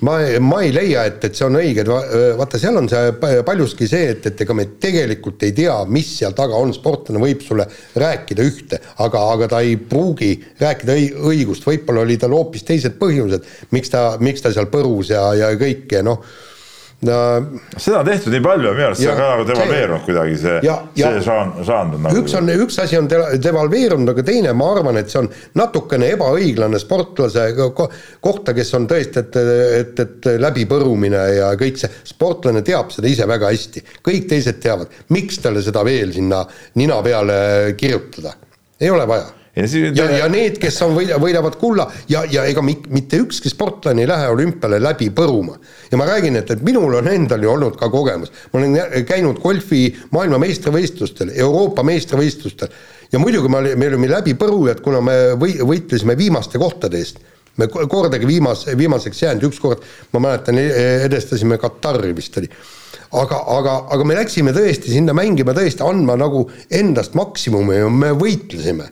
ma, 0.06 0.18
ma 0.40 0.62
ei 0.62 0.74
leia, 0.76 1.06
et, 1.10 1.24
et 1.26 1.38
see 1.38 1.46
on 1.48 1.58
õige, 1.60 1.84
et 1.84 2.38
vaata, 2.38 2.60
seal 2.62 2.78
on 2.80 2.90
see 2.92 3.14
paljuski 3.48 3.88
see, 3.90 4.12
et, 4.14 4.26
et 4.30 4.44
ega 4.46 4.56
me 4.58 4.68
tegelikult 4.82 5.46
ei 5.48 5.56
tea, 5.58 5.78
mis 5.90 6.10
seal 6.20 6.36
taga 6.38 6.60
on, 6.60 6.74
sportlane 6.76 7.22
võib 7.22 7.42
sulle 7.46 7.68
rääkida 7.98 8.46
ühte, 8.46 8.82
aga, 9.06 9.24
aga 9.36 9.52
ta 9.56 9.62
ei 9.66 9.78
pruugi 9.78 10.34
rääkida 10.62 10.98
õigust, 11.32 11.66
võib-olla 11.68 12.06
oli 12.06 12.20
tal 12.22 12.36
hoopis 12.38 12.68
teised 12.68 13.00
põhjused, 13.02 13.48
miks 13.74 13.94
ta, 13.94 14.10
miks 14.22 14.46
ta 14.46 14.54
seal 14.54 14.70
põrus 14.74 15.14
ja, 15.16 15.32
ja 15.38 15.56
kõike, 15.58 16.04
noh 16.06 16.22
no 16.22 16.46
seda 16.98 18.00
on 18.00 18.06
tehtud 18.08 18.34
nii 18.34 18.42
palju, 18.42 18.72
minu 18.74 18.86
arust 18.88 19.04
see 19.04 19.10
on 19.12 19.20
ka 19.20 19.26
nagu 19.30 19.44
devalveerunud 19.46 20.02
kuidagi 20.08 20.38
see, 20.42 20.56
see 20.98 21.20
žaan-, 21.28 21.52
žanr 21.68 22.00
nagu. 22.02 22.24
üks 22.24 22.34
on, 22.40 22.50
üks 22.66 22.80
asi 22.82 22.98
on 22.98 23.10
devalveerunud, 23.12 24.10
aga 24.16 24.26
teine, 24.26 24.56
ma 24.58 24.72
arvan, 24.74 24.98
et 24.98 25.14
see 25.14 25.22
on 25.22 25.30
natukene 25.62 26.10
ebaõiglane 26.16 26.82
sportlase 26.82 27.46
kohta, 27.54 28.56
kes 28.58 28.74
on 28.80 28.90
tõesti, 28.90 29.22
et, 29.22 29.40
et, 29.84 30.04
et 30.08 30.30
läbipõrumine 30.42 31.22
ja 31.38 31.54
kõik 31.60 31.78
see, 31.84 31.94
sportlane 32.10 32.66
teab 32.66 32.90
seda 32.96 33.14
ise 33.14 33.30
väga 33.30 33.54
hästi, 33.54 33.86
kõik 34.10 34.26
teised 34.34 34.58
teavad, 34.66 35.02
miks 35.14 35.38
talle 35.46 35.62
seda 35.62 35.86
veel 35.86 36.16
sinna 36.18 36.42
nina 36.82 36.98
peale 37.06 37.40
kirjutada, 37.78 38.34
ei 38.82 38.90
ole 38.90 39.06
vaja 39.06 39.37
ja, 39.58 39.68
ja, 39.96 40.08
ja 40.22 40.28
need, 40.32 40.60
kes 40.62 40.78
on, 40.86 40.94
võidavad 40.98 41.56
kulla 41.60 41.88
ja, 42.12 42.24
ja 42.30 42.46
ega 42.50 42.62
mitte 42.66 43.22
ükski 43.24 43.50
sportlane 43.50 44.04
ei 44.04 44.10
lähe 44.10 44.28
olümpiale 44.34 44.80
läbi 44.82 45.10
põruma. 45.16 45.58
ja 45.92 45.98
ma 45.98 46.06
räägin, 46.10 46.38
et, 46.38 46.52
et 46.54 46.62
minul 46.66 47.00
on 47.00 47.10
endal 47.10 47.44
ju 47.44 47.52
olnud 47.54 47.80
ka 47.80 47.90
kogemus, 47.94 48.34
ma 48.54 48.62
olen 48.62 49.06
käinud 49.08 49.42
golfi 49.42 49.88
maailmameistrivõistlustel, 50.14 51.34
Euroopa 51.36 51.86
meistrivõistlustel 51.88 52.70
ja 53.12 53.22
muidugi 53.24 53.50
me 53.50 53.64
olime, 53.64 53.80
me 53.80 53.90
olime 53.94 54.12
läbipõrujad, 54.12 54.84
kuna 54.86 55.02
me 55.02 55.18
või, 55.40 55.58
võitlesime 55.64 56.18
viimaste 56.20 56.62
kohtade 56.62 57.02
eest 57.02 57.24
me 57.58 57.66
kordagi 57.68 58.28
viimas, 58.30 58.68
viimaseks 58.78 59.24
jäänud, 59.24 59.48
ükskord 59.50 59.82
ma 60.14 60.22
mäletan, 60.22 60.60
edestasime 60.62 61.58
Katari 61.58 62.14
vist 62.16 62.38
oli. 62.38 62.50
aga, 63.18 63.40
aga, 63.58 63.74
aga 63.96 64.06
me 64.06 64.20
läksime 64.20 64.54
tõesti 64.54 64.94
sinna 64.94 65.16
mängima, 65.18 65.56
tõesti 65.58 65.82
andma 65.82 66.14
nagu 66.20 66.44
endast 66.70 67.18
maksimumi 67.18 67.80
ja 67.80 67.90
me 67.90 68.12
võitlesime 68.14 68.92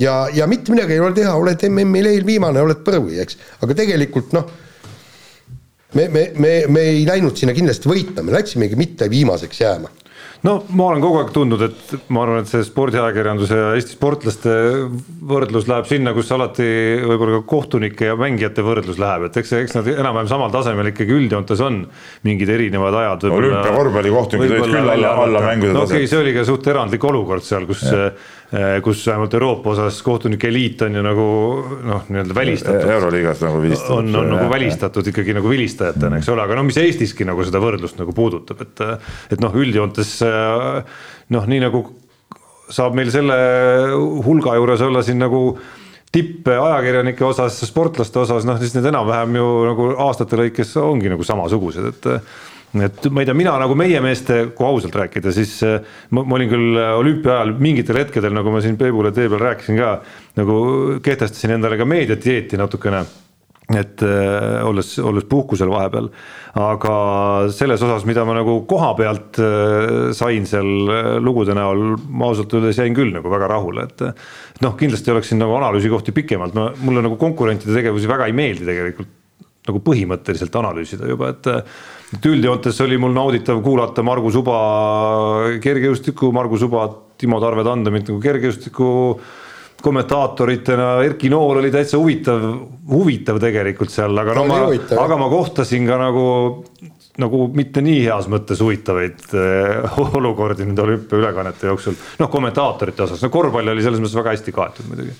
ja, 0.00 0.16
ja 0.34 0.48
mitte 0.50 0.74
midagi 0.74 0.96
ei 0.96 1.04
ole 1.04 1.14
teha, 1.16 1.36
oled 1.38 1.68
MM-il 1.68 2.10
eelviimane, 2.14 2.62
oled 2.64 2.82
põrvi, 2.86 3.20
eks, 3.22 3.38
aga 3.60 3.76
tegelikult 3.82 4.34
noh, 4.36 4.50
me, 5.94 6.08
me, 6.08 6.26
me, 6.34 6.52
me 6.68 6.86
ei 6.94 7.06
läinud 7.08 7.38
sinna 7.38 7.56
kindlasti 7.56 7.90
võitma, 7.90 8.24
me 8.26 8.38
läksimegi 8.38 8.78
mitte 8.80 9.10
viimaseks 9.12 9.64
jääma 9.64 9.92
no 10.46 10.54
ma 10.76 10.86
olen 10.88 11.02
kogu 11.02 11.18
aeg 11.20 11.32
tundnud, 11.34 11.62
et 11.66 11.90
ma 12.14 12.22
arvan, 12.24 12.44
et 12.44 12.50
see 12.50 12.64
spordiajakirjanduse 12.64 13.58
ja 13.58 13.68
Eesti 13.76 13.96
sportlaste 13.96 14.54
võrdlus 15.30 15.68
läheb 15.68 15.88
sinna, 15.90 16.14
kus 16.16 16.30
alati 16.32 16.66
võib-olla 17.04 17.40
ka 17.40 17.48
kohtunike 17.50 18.08
ja 18.08 18.16
mängijate 18.20 18.64
võrdlus 18.64 19.00
läheb, 19.00 19.26
et 19.28 19.36
eks, 19.42 19.52
eks 19.58 19.76
nad 19.76 19.90
enam-vähem 19.92 20.30
samal 20.30 20.52
tasemel 20.54 20.92
ikkagi 20.92 21.16
üldjoontes 21.18 21.60
on 21.64 21.82
mingid 22.26 22.52
erinevad 22.56 22.96
ajad. 23.02 23.28
olümpiakorvpallikohtunikud 23.36 24.56
olid 24.56 24.76
küll 24.78 24.94
alla, 24.96 25.14
alla 25.26 25.44
mängude 25.44 25.74
tasemel. 25.74 25.88
okei 25.88 26.04
okay,, 26.04 26.12
see 26.14 26.22
oli 26.24 26.36
ka 26.36 26.46
suht 26.48 26.72
erandlik 26.72 27.08
olukord 27.10 27.44
seal, 27.44 27.68
kus 27.68 27.84
ja 27.84 28.10
kus 28.82 29.04
vähemalt 29.06 29.34
Euroopa 29.34 29.70
osas 29.70 30.00
kohtunike 30.02 30.48
eliit 30.50 30.82
on 30.82 30.94
ju 30.98 31.02
nagu 31.06 31.26
noh, 31.86 32.06
nii-öelda 32.08 32.34
välistatud. 32.34 32.90
euroliigas 32.96 33.44
nagu 33.46 33.60
vilistatud. 33.62 33.96
on, 33.96 34.16
on 34.16 34.30
nagu 34.34 34.48
välistatud 34.50 35.06
ikkagi 35.12 35.36
nagu 35.36 35.52
vilistajatena, 35.52 36.18
eks 36.18 36.30
ole, 36.34 36.42
aga 36.42 36.58
no 36.58 36.64
mis 36.66 36.80
Eestiski 36.82 37.26
nagu 37.28 37.46
seda 37.46 37.62
võrdlust 37.62 38.00
nagu 38.00 38.14
puudutab, 38.16 38.64
et 38.66 38.82
et 39.36 39.44
noh, 39.44 39.54
üldjoontes 39.54 40.16
noh, 41.30 41.46
nii 41.46 41.62
nagu 41.62 41.84
saab 42.70 42.98
meil 42.98 43.10
selle 43.14 43.36
hulga 44.26 44.56
juures 44.58 44.82
olla 44.86 45.02
siin 45.06 45.22
nagu 45.22 45.44
tippajakirjanike 46.10 47.22
osas, 47.22 47.60
sportlaste 47.70 48.18
osas, 48.24 48.46
noh 48.46 48.58
siis 48.58 48.74
need 48.74 48.88
enam-vähem 48.90 49.36
ju 49.38 49.50
nagu 49.68 49.90
aastate 50.08 50.38
lõikes 50.40 50.74
ongi 50.82 51.12
nagu 51.12 51.26
samasugused, 51.26 51.86
et 51.92 52.08
et 52.78 53.08
ma 53.10 53.22
ei 53.22 53.28
tea, 53.28 53.34
mina 53.34 53.56
nagu 53.58 53.74
meie 53.78 54.02
meeste, 54.04 54.42
kui 54.56 54.66
ausalt 54.68 54.94
rääkida, 55.00 55.32
siis 55.34 55.56
äh, 55.66 55.80
ma, 56.14 56.22
ma 56.22 56.38
olin 56.38 56.52
küll 56.52 56.78
äh, 56.78 56.92
olümpia 56.98 57.38
ajal 57.38 57.56
mingitel 57.58 57.98
hetkedel, 58.02 58.36
nagu 58.36 58.52
ma 58.54 58.62
siin 58.62 58.78
Peebule 58.80 59.10
tee 59.16 59.30
peal 59.32 59.42
rääkisin 59.42 59.80
ka, 59.80 59.96
nagu 60.38 60.60
kehtestasin 61.02 61.56
endale 61.56 61.80
ka 61.80 61.88
meediadieeti 61.88 62.60
natukene 62.60 63.02
et 63.78 64.02
äh, 64.02 64.60
olles, 64.66 64.92
olles 64.98 65.26
puhkusel 65.30 65.70
vahepeal, 65.70 66.08
aga 66.58 66.94
selles 67.54 67.82
osas, 67.86 68.06
mida 68.08 68.24
ma 68.26 68.34
nagu 68.40 68.56
koha 68.70 68.90
pealt 68.98 69.38
äh, 69.42 70.10
sain 70.16 70.48
seal 70.50 70.90
äh, 70.90 71.10
lugude 71.22 71.54
näol, 71.56 71.94
ma 72.08 72.30
ausalt 72.30 72.54
öeldes 72.56 72.80
jäin 72.80 72.96
küll 72.96 73.12
nagu 73.14 73.30
väga 73.30 73.50
rahule, 73.52 73.86
et 73.86 74.04
et 74.10 74.64
noh, 74.64 74.74
kindlasti 74.78 75.12
oleks 75.12 75.30
siin 75.30 75.40
nagu 75.42 75.54
analüüsi 75.58 75.92
kohti 75.92 76.14
pikemalt, 76.16 76.56
ma, 76.58 76.70
mulle 76.82 77.04
nagu 77.06 77.18
konkurentide 77.20 77.76
tegevusi 77.76 78.10
väga 78.10 78.26
ei 78.28 78.36
meeldi 78.36 78.66
tegelikult 78.66 79.16
nagu 79.68 79.80
põhimõtteliselt 79.86 80.56
analüüsida 80.56 81.08
juba, 81.08 81.34
et 81.34 81.48
et 82.16 82.26
üldjoontes 82.26 82.80
oli 82.84 82.98
mul 83.00 83.14
nauditav 83.14 83.60
kuulata 83.64 84.02
Margus 84.06 84.38
Uba 84.40 84.58
kergejõustiku, 85.62 86.32
Margus 86.34 86.64
Uba, 86.66 86.88
Timo 87.20 87.38
Tarve 87.42 87.64
Tandemit 87.66 88.10
nagu 88.10 88.20
kergejõustiku 88.22 88.90
kommentaatoritena, 89.80 90.90
Erki 91.06 91.30
Nool 91.32 91.62
oli 91.62 91.70
täitsa 91.72 91.98
huvitav, 92.00 92.42
huvitav 92.90 93.40
tegelikult 93.40 93.92
seal, 93.92 94.18
aga 94.20 94.36
no 94.36 94.44
ma, 94.50 94.60
aga 95.00 95.16
ma 95.20 95.30
kohtasin 95.32 95.88
ka 95.88 95.96
nagu, 96.02 96.26
nagu 97.22 97.42
mitte 97.56 97.80
nii 97.84 98.02
heas 98.04 98.28
mõttes 98.32 98.60
huvitavaid 98.60 99.24
äh, 99.32 99.98
olukordi 100.20 100.68
nende 100.68 100.84
olümpiaülekannete 100.84 101.72
jooksul. 101.72 101.96
noh, 102.20 102.32
kommentaatorite 102.32 103.06
osas, 103.06 103.24
no 103.24 103.32
korvpall 103.32 103.72
oli 103.72 103.86
selles 103.86 104.02
mõttes 104.02 104.20
väga 104.20 104.36
hästi 104.36 104.56
kaetud 104.56 104.92
muidugi 104.92 105.16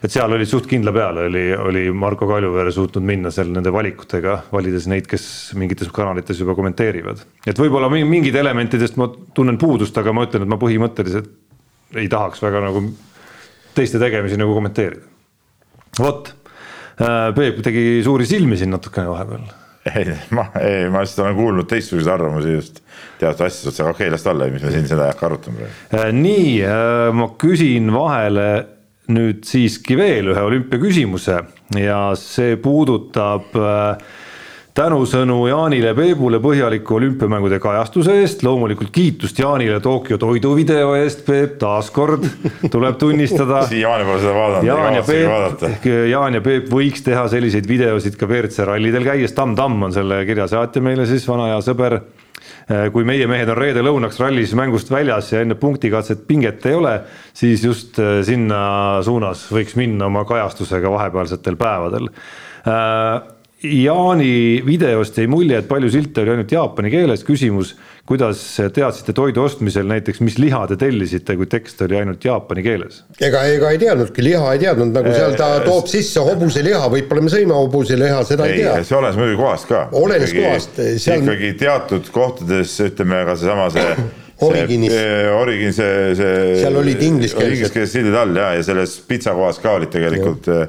et 0.00 0.12
seal 0.12 0.32
oli 0.32 0.46
suht 0.48 0.66
kindla 0.70 0.92
peale, 0.96 1.26
oli, 1.28 1.44
oli 1.56 1.84
Marko 1.92 2.28
Kaljuveer 2.30 2.72
suutnud 2.72 3.04
minna 3.06 3.32
seal 3.34 3.52
nende 3.52 3.72
valikutega, 3.74 4.36
valides 4.52 4.88
neid, 4.90 5.06
kes 5.10 5.24
mingites 5.60 5.90
kanalites 5.94 6.40
juba 6.40 6.56
kommenteerivad. 6.58 7.22
et 7.46 7.60
võib-olla 7.60 7.90
mingid 7.92 8.36
elementidest 8.40 8.98
ma 9.00 9.10
tunnen 9.36 9.60
puudust, 9.60 9.96
aga 10.00 10.14
ma 10.16 10.26
ütlen, 10.28 10.46
et 10.46 10.52
ma 10.52 10.60
põhimõtteliselt 10.60 11.30
ei 12.00 12.08
tahaks 12.10 12.42
väga 12.42 12.64
nagu 12.64 12.84
teiste 13.76 14.00
tegemisi 14.02 14.38
nagu 14.40 14.54
kommenteerida. 14.56 15.06
vot, 16.00 16.34
äh, 17.00 17.30
Peep 17.36 17.62
tegi 17.66 18.00
suuri 18.04 18.28
silmi 18.28 18.56
siin 18.56 18.72
natukene 18.72 19.10
vahepeal 19.10 19.48
ei, 19.96 20.12
ma, 20.36 20.50
ei, 20.60 20.88
ma 20.92 21.00
lihtsalt 21.00 21.24
olen 21.24 21.38
kuulnud 21.38 21.68
teistsuguseid 21.68 22.12
arvamusi 22.12 22.52
just 22.52 22.82
teatud 23.20 23.46
asjadest, 23.46 23.80
aga 23.80 23.94
okei 23.94 24.06
okay,, 24.06 24.12
las 24.12 24.24
ta 24.24 24.34
olla, 24.34 24.48
mis 24.52 24.64
me 24.64 24.72
siin 24.74 24.88
seda 24.88 25.06
ei 25.06 25.14
hakka 25.14 25.26
arutama 25.30 25.62
praegu. 25.62 25.78
Äh, 25.96 26.10
nii, 26.16 26.50
äh, 26.68 27.06
ma 27.16 27.30
küsin 27.40 27.88
vahele 27.94 28.48
nüüd 29.10 29.44
siiski 29.48 29.98
veel 29.98 30.32
ühe 30.32 30.42
olümpiaküsimuse 30.46 31.38
ja 31.78 32.00
see 32.18 32.56
puudutab 32.62 33.54
äh, 33.58 34.02
tänusõnu 34.76 35.42
Jaanile 35.50 35.92
Peebule 35.98 36.38
põhjaliku 36.42 36.96
olümpiamängude 37.00 37.58
kajastuse 37.62 38.14
eest, 38.22 38.44
loomulikult 38.46 38.92
kiitust 38.94 39.38
Jaanile 39.38 39.80
Tokyo 39.82 40.18
toiduvideo 40.20 40.94
eest, 41.00 41.24
Peep, 41.26 41.58
taaskord 41.60 42.24
tuleb 42.70 42.98
tunnistada. 43.00 43.64
Siiamaani 43.72 44.06
pole 44.08 44.22
seda 44.22 44.34
vaadanud. 44.38 44.70
Jaan 44.70 44.96
ja 44.96 45.04
Peep, 45.06 45.90
Jaan 46.10 46.38
ja 46.38 46.44
Peep 46.44 46.70
võiks 46.72 47.04
teha 47.06 47.26
selliseid 47.32 47.68
videosid 47.68 48.16
ka 48.20 48.30
WRC 48.30 48.68
rallidel 48.70 49.06
käies, 49.06 49.34
Tamm 49.36 49.58
Tamm 49.58 49.88
on 49.88 49.96
selle 49.96 50.22
kirja 50.28 50.48
saatja 50.50 50.82
meile 50.84 51.08
siis, 51.10 51.26
vana 51.28 51.50
hea 51.50 51.60
sõber 51.66 52.00
kui 52.92 53.06
meie 53.08 53.26
mehed 53.30 53.50
on 53.50 53.58
reede 53.58 53.82
lõunaks 53.84 54.20
rallis 54.22 54.54
mängust 54.58 54.92
väljas 54.92 55.32
ja 55.32 55.42
enne 55.44 55.56
punktikatset 55.60 56.26
pinget 56.28 56.66
ei 56.66 56.78
ole, 56.78 56.94
siis 57.34 57.64
just 57.64 58.00
sinna 58.26 58.62
suunas 59.06 59.46
võiks 59.52 59.76
minna 59.80 60.08
oma 60.10 60.24
kajastusega 60.28 60.92
vahepealsetel 60.92 61.58
päevadel 61.60 62.08
Jaani 63.60 64.62
videost 64.64 65.18
jäi 65.20 65.26
mulje, 65.28 65.58
et 65.60 65.66
palju 65.68 65.90
silte 65.92 66.22
oli 66.22 66.32
ainult 66.32 66.52
jaapani 66.54 66.88
keeles, 66.92 67.20
küsimus, 67.28 67.74
kuidas 68.08 68.40
teadsite 68.72 69.12
toidu 69.12 69.42
ostmisel 69.44 69.84
näiteks, 69.90 70.22
mis 70.24 70.38
liha 70.40 70.62
te 70.70 70.78
tellisite, 70.80 71.36
kui 71.36 71.48
tekst 71.50 71.82
oli 71.84 71.98
ainult 71.98 72.24
jaapani 72.24 72.64
keeles? 72.64 73.02
ega, 73.20 73.42
ega 73.52 73.72
ei 73.74 73.80
teadnudki, 73.82 74.24
liha 74.24 74.54
ei 74.54 74.62
teadnud, 74.62 74.94
nagu 74.96 75.12
seal 75.12 75.36
ta 75.36 75.50
toob 75.66 75.90
sisse 75.92 76.24
hobuseliha, 76.24 76.88
võib-olla 76.94 77.26
me 77.26 77.32
sõime 77.34 77.58
hobuseliha, 77.58 78.22
seda 78.30 78.48
ei, 78.48 78.56
ei 78.56 78.64
tea. 78.64 78.78
see 78.88 78.96
olenes 78.96 79.20
muidugi 79.20 79.40
kohast 79.42 79.68
ka. 79.68 79.82
olenes 80.00 80.32
ikkagi, 80.32 80.46
kohast. 80.46 80.80
Seal... 81.04 81.26
ikkagi 81.26 81.52
teatud 81.60 82.08
kohtades, 82.14 82.78
ütleme 82.86 83.20
ka 83.28 83.36
seesama 83.36 83.68
see 83.76 83.92
Originis. 84.40 84.94
Origin, 85.36 85.74
see, 85.76 86.14
see. 86.16 86.36
seal 86.62 86.80
olid 86.80 87.02
ingliskeelsed. 87.04 87.58
ingliskeelsed 87.58 87.92
sildid 87.98 88.16
all 88.16 88.32
ja, 88.40 88.54
ja 88.56 88.64
selles 88.64 88.96
pitsakohas 89.04 89.60
ka 89.60 89.76
olid 89.76 89.92
tegelikult 89.92 90.48
ja 90.48 90.62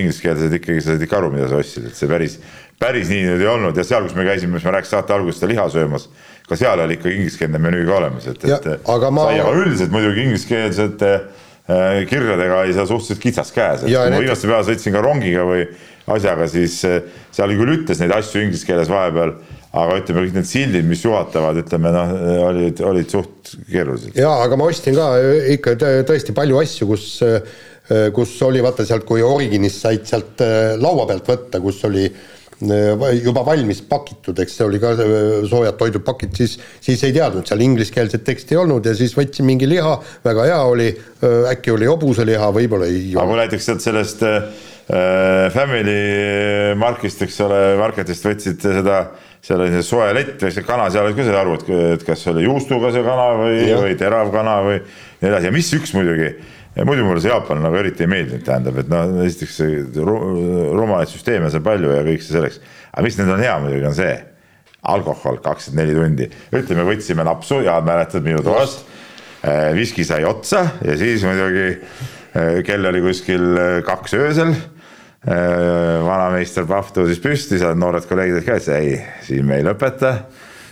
ingliskeelsed 0.00 0.56
ikkagi, 0.60 0.82
sa 0.82 0.94
said 0.94 1.04
ikka 1.06 1.20
aru, 1.20 1.30
mida 1.34 1.48
sa 1.50 1.60
ostsid, 1.60 1.90
et 1.90 1.98
see 1.98 2.08
päris, 2.10 2.38
päris 2.80 3.10
nii 3.12 3.26
nüüd 3.26 3.44
ei 3.44 3.50
olnud 3.50 3.78
ja 3.78 3.84
seal, 3.86 4.06
kus 4.06 4.16
me 4.16 4.26
käisime, 4.28 4.56
mis 4.56 4.66
ma 4.66 4.74
rääkisin 4.76 4.96
saate 4.96 5.14
alguses, 5.16 5.40
seda 5.40 5.52
liha 5.52 5.66
söömas, 5.72 6.08
ka 6.48 6.58
seal 6.58 6.82
oli 6.84 6.98
ikka 6.98 7.12
ingliskeelne 7.12 7.60
menüü 7.62 7.84
ka 7.88 8.00
olemas, 8.00 8.26
et, 8.30 8.48
et 8.48 8.90
aga 8.94 9.12
ma... 9.14 9.28
üldiselt 9.52 9.94
muidugi 9.94 10.26
ingliskeelsete 10.26 11.12
äh, 11.14 12.02
kirjadega 12.10 12.64
oli 12.64 12.76
seal 12.76 12.90
suhteliselt 12.90 13.22
kitsas 13.22 13.54
käes, 13.54 13.86
et 13.86 13.94
ja, 13.94 14.04
kui 14.06 14.16
ma 14.16 14.24
viimasel 14.24 14.52
päeval 14.52 14.68
sõitsin 14.72 14.96
ka 14.96 15.06
rongiga 15.06 15.46
või 15.48 15.64
asjaga, 16.10 16.50
siis 16.50 16.80
äh, 16.88 17.00
seal 17.34 17.56
küll 17.56 17.78
ütles 17.78 18.02
neid 18.02 18.14
asju 18.16 18.44
inglise 18.44 18.68
keeles 18.68 18.90
vahepeal 18.90 19.36
aga 19.70 20.00
ütleme, 20.00 20.24
kõik 20.24 20.34
need 20.34 20.48
sildid, 20.50 20.86
mis 20.90 21.04
juhatavad, 21.04 21.60
ütleme 21.62 21.92
noh, 21.94 22.14
olid, 22.48 22.80
olid 22.82 23.12
suht 23.12 23.52
keerulised. 23.70 24.16
ja 24.18 24.32
aga 24.42 24.58
ma 24.58 24.66
ostsin 24.66 24.96
ka 24.98 25.12
ikka 25.54 25.76
tõesti 26.08 26.34
palju 26.34 26.58
asju, 26.58 26.88
kus 26.90 27.04
Äh, 27.22 27.42
kus 28.14 28.34
oli 28.46 28.62
vaata 28.62 28.86
sealt, 28.86 29.06
kui 29.08 29.22
Originist 29.24 29.82
said 29.82 30.06
sealt 30.08 30.44
äh, 30.44 30.76
laua 30.80 31.08
pealt 31.10 31.26
võtta, 31.30 31.60
kus 31.62 31.80
oli 31.88 32.04
äh, 32.06 32.40
juba 33.24 33.42
valmis 33.46 33.80
pakitud, 33.88 34.38
eks 34.42 34.58
see 34.58 34.66
oli 34.66 34.80
ka 34.82 34.92
soojad 35.48 35.78
toidupakid, 35.80 36.34
siis, 36.36 36.58
siis 36.82 37.02
ei 37.08 37.14
teadnud, 37.16 37.46
seal 37.48 37.62
ingliskeelset 37.64 38.24
teksti 38.26 38.54
ei 38.54 38.60
olnud 38.62 38.86
ja 38.86 38.94
siis 38.98 39.14
võtsin 39.16 39.48
mingi 39.48 39.68
liha, 39.70 39.96
väga 40.26 40.44
hea 40.50 40.60
oli, 40.68 40.90
äkki 41.54 41.74
oli 41.74 41.88
hobuseliha, 41.90 42.50
võib-olla 42.54 42.90
ei 42.90 43.14
aga 43.16 43.26
kui 43.30 43.40
näiteks 43.40 43.70
sealt 43.70 43.86
sellest 43.86 44.22
äh, 44.28 44.68
Family 45.54 46.76
Markist, 46.78 47.24
eks 47.26 47.40
ole, 47.46 47.60
Marketist 47.80 48.26
võtsid 48.26 48.62
seda, 48.62 49.02
seal 49.40 49.64
oli 49.64 49.74
see 49.78 49.86
soe 49.86 50.12
lett 50.14 50.42
või 50.44 50.52
see 50.52 50.66
kana, 50.66 50.90
seal 50.92 51.08
oli 51.08 51.16
ka 51.16 51.26
seda 51.26 51.42
aru, 51.42 51.58
et 51.94 52.06
kas 52.06 52.26
oli 52.30 52.44
juustuga 52.44 52.92
see 52.94 53.04
kana 53.06 53.28
või, 53.40 53.60
või 53.72 53.98
terav 53.98 54.32
kana 54.34 54.60
või 54.66 54.80
nii 54.80 55.30
edasi. 55.30 55.48
Ja 55.48 55.54
mis 55.54 55.70
üks 55.78 55.94
muidugi 55.96 56.34
ja 56.76 56.86
muidu 56.86 57.04
mulle 57.04 57.22
see 57.22 57.32
Jaapan 57.32 57.62
nagu 57.64 57.78
eriti 57.80 58.06
ei 58.06 58.10
meeldinud, 58.10 58.44
tähendab, 58.46 58.78
et 58.80 58.90
noh, 58.90 59.22
esiteks 59.24 59.60
rumalaid 60.76 61.10
süsteeme 61.10 61.50
seal 61.50 61.64
palju 61.66 61.94
ja 61.96 62.04
kõik 62.06 62.22
see 62.24 62.36
selleks. 62.36 62.60
aga 62.92 63.06
mis 63.06 63.18
nüüd 63.18 63.32
on 63.34 63.42
hea 63.42 63.56
muidugi, 63.62 63.88
on 63.90 63.96
see 63.98 64.12
alkohol 64.90 65.40
kakskümmend 65.44 65.82
neli 65.82 65.96
tundi, 65.96 66.28
ütleme, 66.56 66.86
võtsime 66.88 67.26
napsu 67.26 67.60
ja 67.66 67.76
mäletad 67.84 68.24
minu 68.24 68.40
toast. 68.44 68.86
Äh, 69.40 69.70
viski 69.72 70.04
sai 70.04 70.24
otsa 70.28 70.66
ja 70.84 70.96
siis 71.00 71.22
muidugi 71.24 71.66
äh, 71.72 72.58
kell 72.64 72.84
oli 72.88 73.00
kuskil 73.04 73.46
äh, 73.56 73.78
kaks 73.86 74.16
öösel. 74.18 74.54
vanameister 75.20 76.64
Pahv 76.64 76.94
tõusis 76.96 77.18
püsti, 77.20 77.58
seal 77.60 77.74
noored 77.76 78.06
kolleegid 78.08 78.38
ka 78.46 78.54
ütlesid, 78.56 78.70
ei, 78.72 78.94
siin 79.26 79.44
me 79.44 79.58
ei 79.58 79.66
lõpeta. 79.66 80.14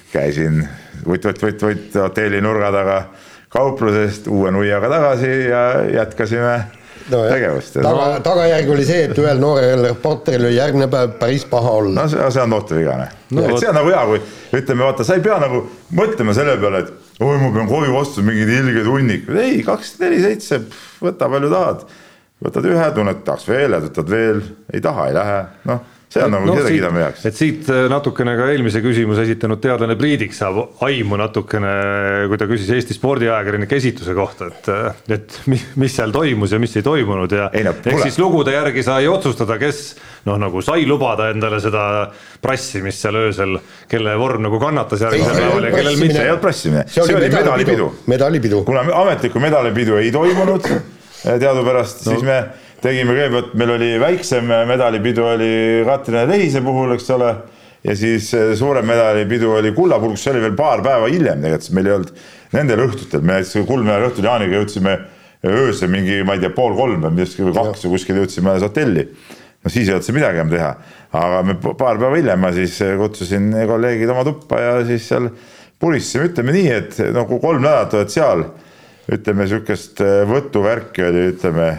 käisin 0.08 0.62
vutt-vutt-vutt-vutt 1.04 1.98
hotelli 2.00 2.40
nurga 2.40 2.70
taga 2.72 2.96
kauplusest 3.58 4.28
uue 4.30 4.50
nuiaga 4.54 4.90
tagasi 4.92 5.32
ja 5.48 5.62
jätkasime 5.92 6.56
no, 7.10 7.22
tegevust. 7.28 7.78
taga, 7.82 8.08
tagajärg 8.24 8.70
oli 8.74 8.86
see, 8.86 9.04
et 9.08 9.18
ühel 9.18 9.40
noorel 9.42 9.84
reporteril 9.88 10.48
oli 10.48 10.58
järgmine 10.58 10.88
päev 10.92 11.16
päris 11.20 11.46
paha 11.50 11.74
olla. 11.80 11.94
no 12.02 12.08
see, 12.10 12.30
see 12.34 12.44
on 12.44 12.54
noortevigane 12.54 13.08
no,. 13.30 13.44
et 13.44 13.62
see 13.62 13.70
on 13.70 13.78
nagu 13.80 13.92
hea, 13.92 14.04
kui 14.12 14.60
ütleme, 14.60 14.84
vaata, 14.86 15.06
sa 15.06 15.18
ei 15.18 15.24
pea 15.24 15.38
nagu 15.42 15.62
mõtlema 15.98 16.36
selle 16.36 16.56
peale, 16.62 16.84
et 16.84 17.22
oi, 17.24 17.36
ma 17.42 17.52
pean 17.56 17.70
koju 17.70 17.94
vastu 17.94 18.24
mingid 18.26 18.52
ilged 18.60 18.90
hunnikud, 18.90 19.38
ei, 19.42 19.62
kakskümmend 19.66 20.06
neli 20.06 20.24
seitse, 20.24 20.62
võta 21.02 21.30
palju 21.30 21.52
tahad. 21.52 21.86
võtad 22.46 22.68
ühe, 22.70 22.90
tunned, 22.94 23.22
tahaks 23.26 23.48
veel 23.50 23.74
ja 23.76 23.82
võtad 23.88 24.12
veel, 24.14 24.42
ei 24.72 24.84
taha, 24.84 25.08
ei 25.10 25.18
lähe, 25.18 25.38
noh 25.70 25.86
see 26.08 26.24
on 26.24 26.32
nagu 26.32 26.48
no, 26.48 26.54
seda 26.56 26.70
kiidame 26.72 27.02
heaks. 27.02 27.24
et 27.28 27.36
siit 27.36 27.68
äh, 27.72 27.84
natukene 27.92 28.32
ka 28.38 28.46
eelmise 28.52 28.80
küsimuse 28.84 29.26
esitanud 29.26 29.60
teadlane 29.60 29.96
Priidik 29.98 30.32
saab 30.36 30.80
aimu 30.86 31.18
natukene, 31.20 31.72
kui 32.30 32.40
ta 32.40 32.48
küsis 32.48 32.70
Eesti 32.72 32.96
spordiajakirjanike 32.96 33.76
esituse 33.76 34.16
kohta, 34.16 34.48
et, 34.48 34.70
äh, 34.72 35.02
et 35.18 35.38
mis 35.48 35.96
seal 35.98 36.14
toimus 36.14 36.54
ja 36.56 36.60
mis 36.62 36.76
ei 36.80 36.86
toimunud 36.86 37.34
ja 37.36 37.50
ei, 37.52 37.66
no, 37.66 37.74
ehk 37.76 38.04
siis 38.06 38.16
lugude 38.22 38.56
järgi 38.56 38.84
sai 38.86 39.08
otsustada, 39.10 39.58
kes 39.60 39.82
noh, 40.28 40.38
nagu 40.40 40.62
sai 40.64 40.86
lubada 40.88 41.28
endale 41.34 41.60
seda 41.64 41.82
prassimist 42.40 43.04
seal 43.04 43.18
öösel, 43.20 43.58
kelle 43.90 44.16
vorm 44.20 44.46
nagu 44.48 44.60
kannatas 44.62 45.04
järgmisel 45.04 45.42
päeval 45.42 45.68
ja 45.68 45.74
kellel 45.76 46.00
mitte. 46.00 46.22
ei 46.22 46.32
olnud 46.32 46.44
prassimine, 46.44 46.86
see 46.88 47.04
oli, 47.04 47.12
see 47.12 47.20
oli 47.20 47.34
medalipidu, 47.36 47.90
medalipidu.. 48.08 48.62
kuna 48.68 48.86
ametlikku 49.02 49.44
medalipidu 49.44 50.00
ei 50.00 50.14
toimunud 50.14 50.72
teadupärast 51.18 52.06
no., 52.06 52.14
siis 52.14 52.24
me 52.24 52.38
tegime 52.82 53.14
kõigepealt, 53.14 53.54
meil 53.58 53.72
oli 53.74 53.92
väiksem 54.00 54.50
medalipidu 54.68 55.24
oli 55.26 55.52
Katrin 55.86 56.28
Lehise 56.30 56.62
puhul, 56.64 56.94
eks 56.94 57.08
ole. 57.14 57.30
ja 57.86 57.94
siis 57.96 58.32
eh, 58.34 58.52
suurem 58.58 58.86
medalipidu 58.86 59.52
oli 59.58 59.72
Kullapurg, 59.74 60.16
kus 60.16 60.26
oli 60.30 60.42
veel 60.42 60.56
paar 60.58 60.82
päeva 60.82 61.06
hiljem 61.10 61.42
tegelikult, 61.42 61.66
sest 61.66 61.74
meil 61.76 61.88
ei 61.88 61.94
olnud 61.94 62.12
nendel 62.54 62.84
õhtutel, 62.86 63.22
me 63.22 63.36
näiteks 63.38 63.66
kuldmedali 63.68 64.08
õhtul 64.08 64.26
Jaaniga 64.26 64.58
jõudsime 64.58 64.94
öösel 65.46 65.90
mingi, 65.92 66.22
ma 66.26 66.34
ei 66.34 66.42
tea, 66.42 66.50
pool 66.54 66.74
kolm 66.78 67.04
või 67.06 67.20
midagi 67.20 67.52
kaks 67.54 67.84
või 67.86 67.94
kuskil 67.94 68.18
jõudsime 68.22 68.56
hotelli. 68.62 69.06
no 69.62 69.70
siis 69.70 69.88
ei 69.88 69.94
olnud 69.94 70.06
see 70.06 70.16
midagi 70.16 70.42
enam 70.42 70.54
teha, 70.54 70.72
aga 71.18 71.42
me 71.46 71.58
paar 71.62 71.98
päeva 71.98 72.14
hiljem 72.16 72.42
ma 72.42 72.54
siis 72.54 72.78
kutsusin 72.98 73.52
kolleegid 73.66 74.10
oma 74.14 74.24
tuppa 74.26 74.62
ja 74.62 74.72
siis 74.86 75.06
seal 75.10 75.30
puristasime, 75.78 76.30
ütleme 76.32 76.54
nii, 76.54 76.72
et 76.74 76.98
nagu 77.14 77.38
kolm 77.42 77.62
nädalat 77.62 77.94
oled 77.94 78.10
seal, 78.10 78.42
ütleme 79.14 79.46
sihukest 79.50 80.02
võtuvärki 80.30 81.06
oli, 81.06 81.30
ütleme 81.34 81.70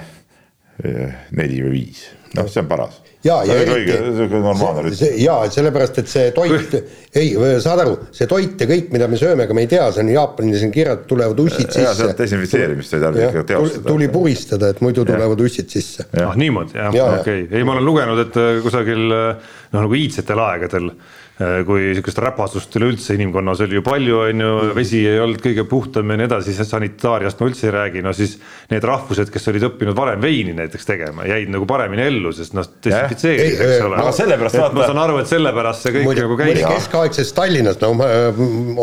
neli 0.79 1.61
või 1.65 1.75
viis, 1.75 2.07
noh, 2.37 2.47
see 2.47 2.61
on 2.63 2.69
paras. 2.69 2.99
ja, 3.25 3.41
ja 3.43 3.57
eriti, 3.59 5.09
ja 5.19 5.35
sellepärast, 5.51 5.99
et 5.99 6.11
see 6.11 6.31
toit, 6.35 6.75
ei, 7.19 7.33
saad 7.59 7.83
aru, 7.83 7.97
see 8.15 8.29
toit 8.31 8.63
ja 8.63 8.69
kõik, 8.69 8.87
mida 8.95 9.09
me 9.11 9.19
sööme, 9.19 9.43
ega 9.43 9.57
me 9.57 9.65
ei 9.65 9.71
tea, 9.71 9.89
see 9.91 10.05
on 10.05 10.11
Jaapanis 10.13 10.63
on 10.67 10.73
kirjad, 10.75 11.03
tulevad 11.09 11.43
ussid 11.43 11.67
sisse. 11.67 11.83
ja 11.83 11.93
sealt 11.97 12.23
desinfitseerimist 12.23 12.95
ei 12.95 13.03
tarvitse 13.03 13.29
ikka 13.33 13.45
teostada. 13.53 13.87
tuli 13.91 14.09
puristada, 14.13 14.71
et 14.71 14.83
muidu 14.85 15.07
tulevad 15.09 15.47
ussid 15.49 15.71
sisse. 15.75 16.07
ah 16.23 16.35
niimoodi, 16.39 16.79
jah, 16.79 17.19
okei, 17.19 17.47
ei, 17.51 17.67
ma 17.67 17.75
olen 17.75 17.89
lugenud, 17.91 18.23
et 18.27 18.39
äh, 18.39 18.51
kusagil 18.63 19.07
äh, 19.09 19.55
noh, 19.73 19.81
nagu 19.83 19.99
iidsetel 19.99 20.47
aegadel 20.47 20.93
Äh, 20.93 21.18
kui 21.39 21.85
niisugust 21.93 22.19
räpasust 22.19 22.73
üleüldse 22.75 23.15
inimkonnas 23.15 23.61
oli 23.63 23.77
ju 23.77 23.83
palju, 23.85 24.15
on 24.25 24.41
ju, 24.43 24.49
vesi 24.75 24.99
ei 25.07 25.21
olnud 25.23 25.39
kõige 25.39 25.63
puhtam 25.71 26.09
ja 26.11 26.17
nii 26.19 26.25
edasi, 26.27 26.55
sanitaariast 26.67 27.39
ma 27.39 27.47
üldse 27.47 27.69
ei 27.69 27.71
räägi, 27.75 28.01
no 28.03 28.11
siis 28.15 28.33
need 28.71 28.83
rahvused, 28.83 29.31
kes 29.31 29.47
olid 29.51 29.63
õppinud 29.69 29.95
varem 29.95 30.19
veini 30.19 30.51
näiteks 30.57 30.89
tegema, 30.89 31.23
jäid 31.29 31.51
nagu 31.53 31.63
paremini 31.69 32.03
ellu, 32.09 32.33
sest 32.35 32.57
noh, 32.57 32.67
desinfitseeris, 32.83 33.55
eks 33.55 33.85
ole. 33.85 34.01
aga 34.01 34.11
sellepärast 34.17 34.59
vaata. 34.59 34.77
ma 34.81 34.89
saan 34.89 34.99
aru, 35.05 35.21
et 35.21 35.31
sellepärast 35.31 35.87
see 35.87 35.95
kõik 35.95 36.19
nagu 36.19 36.37
käis. 36.41 36.59
keskaegses 36.65 37.31
Tallinnas, 37.39 37.79
no 37.85 37.93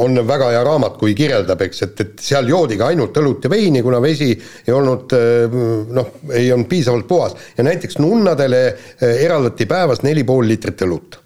on 0.07 0.23
väga 0.33 0.49
hea 0.55 0.65
raamat, 0.71 0.97
kui 1.03 1.13
kirjeldab, 1.19 1.67
eks, 1.69 1.85
et, 1.91 2.03
et 2.07 2.25
seal 2.31 2.49
joodi 2.49 2.81
ka 2.81 2.89
ainult 2.95 3.21
õlut 3.21 3.45
ja 3.45 3.53
veini, 3.53 3.85
kuna 3.85 4.01
vesi 4.01 4.31
ei 4.33 4.73
olnud 4.73 5.13
noh, 5.93 6.11
ei 6.33 6.49
olnud 6.57 6.73
piisavalt 6.73 7.05
puhas 7.11 7.37
ja 7.53 7.69
näiteks 7.69 8.01
nunnadele 8.01 8.65
eh, 8.71 9.23
eraldati 9.29 9.69
päevas 9.69 10.01
neli 10.09 10.25
pool 10.25 10.49
liitrit 10.49 10.89
õlut 10.89 11.21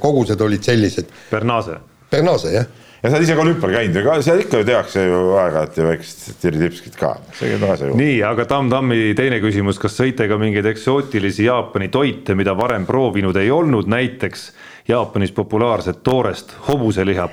kogused 0.00 0.40
olid 0.40 0.64
sellised. 0.64 1.12
Bernase. 1.30 1.78
Bernase, 2.10 2.54
jah 2.54 2.72
ja 3.04 3.10
sa 3.10 3.18
oled 3.18 3.26
ise 3.26 3.34
ka 3.36 3.42
olümpial 3.44 3.72
käinud 3.74 3.98
ja 4.00 4.14
seal 4.24 4.38
ikka 4.40 4.62
ju 4.62 4.64
tehakse 4.64 5.02
ju 5.04 5.16
aeg-ajalt 5.36 5.76
ju 5.76 5.88
väikest 5.90 6.22
tiritipskit 6.40 6.94
ka, 6.96 7.10
see 7.36 7.50
käib 7.52 7.66
väga 7.66 7.90
ju. 7.90 7.96
nii, 8.00 8.14
aga 8.24 8.46
Tam 8.48 8.70
Tammi 8.72 9.12
teine 9.18 9.42
küsimus, 9.44 9.76
kas 9.80 9.98
sõite 9.98 10.24
ka 10.30 10.38
mingeid 10.40 10.64
eksootilisi 10.72 11.44
Jaapani 11.44 11.90
toite, 11.92 12.36
mida 12.38 12.56
varem 12.56 12.86
proovinud 12.88 13.36
ei 13.36 13.52
olnud, 13.52 13.90
näiteks 13.92 14.46
Jaapanis 14.88 15.34
populaarset 15.36 16.00
toorest 16.04 16.56
hobuseliha 16.68 17.28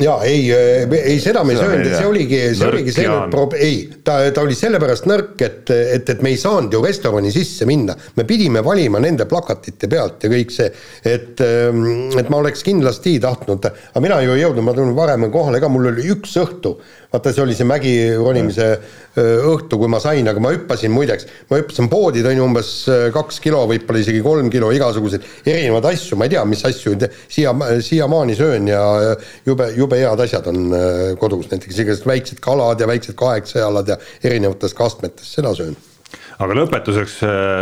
passaši? 0.00 0.48
ja 0.50 0.88
ei, 0.90 0.98
ei 1.14 1.18
seda 1.22 1.44
me 1.46 1.54
ei 1.54 1.60
söönud, 1.60 1.90
see 1.92 2.08
oligi, 2.08 2.40
see 2.58 2.68
oligi 2.68 2.94
see 2.96 3.18
prob-, 3.32 3.56
ei, 3.58 3.82
ta, 4.06 4.18
ta 4.34 4.44
oli 4.44 4.56
sellepärast 4.58 5.08
nõrk, 5.10 5.34
et, 5.46 5.70
et, 5.70 6.14
et 6.14 6.24
me 6.24 6.32
ei 6.34 6.40
saanud 6.40 6.74
ju 6.74 6.82
restorani 6.84 7.32
sisse 7.34 7.68
minna. 7.68 7.96
me 8.16 8.26
pidime 8.28 8.64
valima 8.66 9.02
nende 9.02 9.26
plakatite 9.30 9.90
pealt 9.90 10.24
ja 10.24 10.32
kõik 10.32 10.54
see, 10.54 10.70
et, 11.04 11.40
et 11.40 12.32
ma 12.32 12.40
oleks 12.40 12.64
kindlasti 12.66 13.18
tahtnud, 13.22 13.70
aga 13.92 14.04
mina 14.04 14.20
ju 14.24 14.36
ei 14.36 14.44
jõudnud, 14.44 14.66
ma 14.66 14.76
tulin 14.76 14.96
varem 14.96 15.28
kohale 15.32 15.60
ka, 15.62 15.70
mul 15.72 15.92
oli 15.92 16.08
üks 16.16 16.36
õhtu 16.40 16.76
vaata, 17.10 17.32
see 17.34 17.42
oli 17.42 17.56
see 17.58 17.66
mägi 17.66 17.92
ronimise 18.14 18.68
õhtu, 19.18 19.78
kui 19.80 19.90
ma 19.90 19.98
sain, 20.02 20.28
aga 20.30 20.42
ma 20.42 20.52
hüppasin 20.54 20.92
muideks, 20.94 21.26
ma 21.50 21.58
hüppasin 21.58 21.90
poodi, 21.90 22.22
tõin 22.24 22.40
umbes 22.44 22.70
kaks 23.14 23.40
kilo, 23.42 23.64
võib-olla 23.70 24.02
isegi 24.04 24.22
kolm 24.24 24.50
kilo 24.52 24.70
igasuguseid 24.74 25.26
erinevaid 25.50 25.90
asju, 25.90 26.18
ma 26.20 26.28
ei 26.28 26.36
tea, 26.36 26.46
mis 26.46 26.64
asju 26.70 26.94
siia, 27.26 27.54
siiamaani 27.82 28.38
söön 28.38 28.70
ja 28.70 28.82
jube, 29.48 29.72
jube 29.76 29.98
head 29.98 30.24
asjad 30.26 30.46
on 30.52 30.70
kodus, 31.20 31.50
näiteks 31.50 31.82
igasugused 31.82 32.10
väiksed 32.10 32.42
kalad 32.44 32.80
ja 32.80 32.90
väiksed 32.90 33.18
kaegsealad 33.18 33.90
ja 33.90 33.98
erinevatest 34.22 34.78
kastmetest, 34.78 35.34
seda 35.34 35.54
söön. 35.58 35.74
Aga 36.40 36.54
lõpetuseks, 36.56 37.18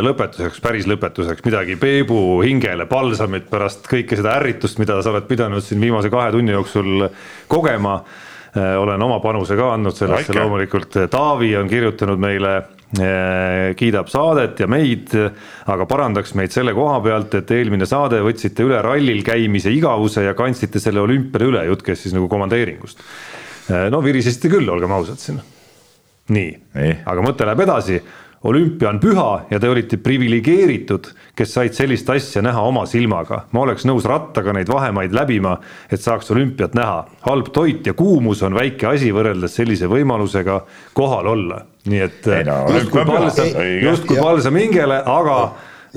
lõpetuseks, 0.07 0.61
päris 0.62 0.87
lõpetuseks 0.87 1.43
midagi. 1.43 1.75
Peebu 1.81 2.39
hingele, 2.47 2.87
palsamit 2.87 3.49
pärast 3.51 3.89
kõike 3.91 4.15
seda 4.20 4.37
ärritust, 4.39 4.79
mida 4.79 5.01
sa 5.03 5.11
oled 5.11 5.27
pidanud 5.27 5.65
siin 5.66 5.83
viimase 5.83 6.12
kahe 6.12 6.31
tunni 6.37 6.55
jooksul 6.55 7.09
kogema. 7.51 7.97
Äh, 7.99 8.27
olen 8.57 9.03
oma 9.03 9.19
panuse 9.20 9.57
ka 9.59 9.73
andnud 9.75 9.97
sellesse 9.97 10.33
no, 10.33 10.47
loomulikult, 10.47 10.97
Taavi 11.12 11.51
on 11.59 11.69
kirjutanud 11.69 12.20
meile 12.23 12.53
äh, 12.57 13.75
kiidab 13.77 14.09
saadet 14.12 14.62
ja 14.62 14.69
meid, 14.70 15.12
aga 15.69 15.87
parandaks 15.91 16.33
meid 16.39 16.55
selle 16.55 16.73
koha 16.77 17.01
pealt, 17.05 17.35
et 17.41 17.53
eelmine 17.59 17.89
saade 17.89 18.23
võtsite 18.25 18.65
üle 18.65 18.81
rallil 18.85 19.20
käimise 19.27 19.73
igavuse 19.75 20.25
ja 20.25 20.37
kandsite 20.39 20.81
selle 20.83 21.05
olümpiale 21.05 21.51
üle, 21.51 21.66
jutt 21.69 21.85
käis 21.87 22.03
siis 22.05 22.16
nagu 22.16 22.31
komandeeringust. 22.33 23.05
Äh, 23.69 23.89
no 23.93 24.01
virisesite 24.05 24.51
küll, 24.53 24.69
olgem 24.73 24.97
ausad 24.97 25.20
siin. 25.20 25.43
nii, 26.33 26.49
nii., 26.77 26.97
aga 27.09 27.25
mõte 27.25 27.47
läheb 27.49 27.66
edasi 27.69 28.01
olümpia 28.44 28.89
on 28.89 29.01
püha 29.02 29.28
ja 29.51 29.59
te 29.60 29.69
olite 29.70 29.98
priviligeeritud, 30.02 31.10
kes 31.36 31.55
said 31.56 31.74
sellist 31.74 32.10
asja 32.10 32.43
näha 32.44 32.62
oma 32.62 32.85
silmaga. 32.86 33.44
ma 33.52 33.65
oleks 33.65 33.86
nõus 33.89 34.06
rattaga 34.06 34.52
neid 34.55 34.70
vahemaid 34.70 35.15
läbima, 35.15 35.56
et 35.90 36.01
saaks 36.01 36.31
olümpiat 36.31 36.74
näha. 36.74 37.06
halb 37.27 37.51
toit 37.52 37.86
ja 37.86 37.94
kuumus 37.94 38.43
on 38.43 38.55
väike 38.55 38.86
asi 38.86 39.10
võrreldes 39.12 39.56
sellise 39.59 39.86
võimalusega 39.90 40.60
kohal 40.94 41.27
olla. 41.27 41.65
nii 41.86 42.05
et 42.05 42.31
no, 42.47 42.60
justkui 42.77 43.05
palsam, 43.05 43.51
justkui 43.82 44.20
palsam 44.20 44.56
hingele, 44.56 45.02
aga 45.05 45.40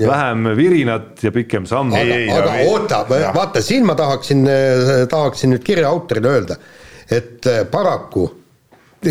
Ja. 0.00 0.08
vähem 0.08 0.56
virinat 0.56 1.20
ja 1.22 1.30
pikem 1.30 1.66
samm. 1.68 1.92
aga, 1.92 2.14
aga 2.38 2.52
oota, 2.64 3.04
vaata 3.34 3.60
siin 3.60 3.84
ma 3.86 3.92
tahaksin, 3.94 4.48
tahaksin 5.08 5.52
nüüd 5.52 5.60
kirja 5.62 5.90
autorile 5.92 6.30
öelda, 6.32 6.56
et 7.12 7.44
paraku 7.70 8.24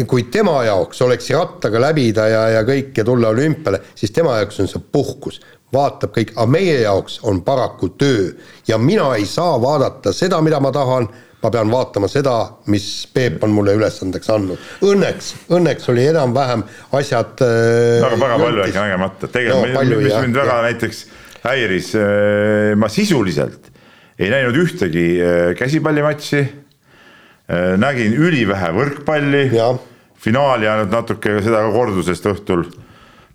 kui 0.07 0.27
tema 0.31 0.61
jaoks 0.65 1.01
oleks 1.05 1.29
rattaga 1.35 1.81
läbida 1.81 2.27
ja, 2.31 2.43
ja 2.55 2.61
kõik 2.67 2.95
ja 2.97 3.05
tulla 3.07 3.31
olümpiale, 3.33 3.81
siis 3.95 4.13
tema 4.15 4.37
jaoks 4.39 4.61
on 4.63 4.69
see 4.71 4.83
puhkus, 4.91 5.41
vaatab 5.73 6.13
kõik, 6.15 6.31
aga 6.35 6.47
meie 6.51 6.77
jaoks 6.83 7.19
on 7.27 7.41
paraku 7.43 7.91
töö 7.99 8.31
ja 8.67 8.79
mina 8.79 9.09
ei 9.17 9.25
saa 9.29 9.57
vaadata 9.61 10.13
seda, 10.15 10.41
mida 10.43 10.59
ma 10.63 10.71
tahan, 10.75 11.09
ma 11.41 11.51
pean 11.51 11.71
vaatama 11.71 12.07
seda, 12.11 12.35
mis 12.71 12.87
Peep 13.13 13.43
on 13.43 13.53
mulle 13.55 13.73
ülesandeks 13.79 14.29
andnud. 14.31 14.61
Õnneks, 14.85 15.33
õnneks 15.51 15.89
oli 15.91 16.05
enam-vähem 16.11 16.63
asjad 16.99 17.43
äh, 17.43 17.99
väga, 18.03 18.21
väga 18.21 18.39
palju 18.45 18.65
äkki 18.67 18.79
nägemata, 18.79 19.31
tegelikult 19.33 19.75
no, 19.75 20.01
mis 20.05 20.15
mind 20.15 20.41
väga 20.41 20.57
ja. 20.57 20.65
näiteks 20.69 21.03
häiris, 21.43 21.93
äh, 21.97 22.73
ma 22.79 22.91
sisuliselt 22.91 23.71
ei 24.21 24.29
näinud 24.29 24.57
ühtegi 24.61 25.05
äh, 25.17 25.53
käsipallimatši 25.57 26.43
nägin 27.81 28.13
ülivähe 28.15 28.69
võrkpalli, 28.75 29.47
finaali 30.21 30.69
ainult 30.69 30.93
natuke, 30.93 31.39
seda 31.43 31.63
ka 31.65 31.73
kordusest 31.73 32.27
õhtul. 32.31 32.65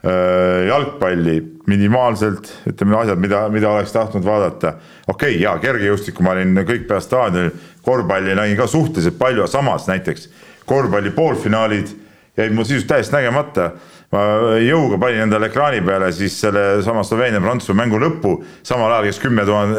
Äh, 0.06 0.66
jalgpalli 0.68 1.40
minimaalselt, 1.66 2.50
ütleme 2.68 2.94
asjad, 3.00 3.18
mida, 3.18 3.40
mida 3.50 3.72
oleks 3.72 3.94
tahtnud 3.94 4.22
vaadata. 4.24 4.76
okei 5.08 5.32
okay,, 5.32 5.42
jaa, 5.42 5.56
kergejõustikku 5.58 6.22
ma 6.22 6.36
olin 6.36 6.60
kõik 6.68 6.84
peale 6.86 7.02
staadionil, 7.02 7.50
korvpalli 7.82 8.36
nägin 8.38 8.58
ka 8.60 8.68
suhteliselt 8.70 9.18
palju, 9.18 9.48
samas 9.50 9.88
näiteks 9.90 10.28
korvpalli 10.68 11.10
poolfinaalid 11.16 11.90
jäid 12.36 12.54
mul 12.54 12.68
sisust 12.68 12.86
täiesti 12.92 13.16
nägemata. 13.16 13.70
Ma 14.12 14.22
jõuga 14.62 15.00
panin 15.02 15.24
endale 15.24 15.48
ekraani 15.50 15.80
peale 15.82 16.12
siis 16.14 16.36
sellesama 16.44 17.02
Sloveenia-Prantsusmaa 17.02 17.80
mängu 17.80 17.98
lõppu, 17.98 18.36
samal 18.62 18.92
ajal 18.92 19.08
käis 19.08 19.18
kümme 19.18 19.48
tuhat, 19.48 19.72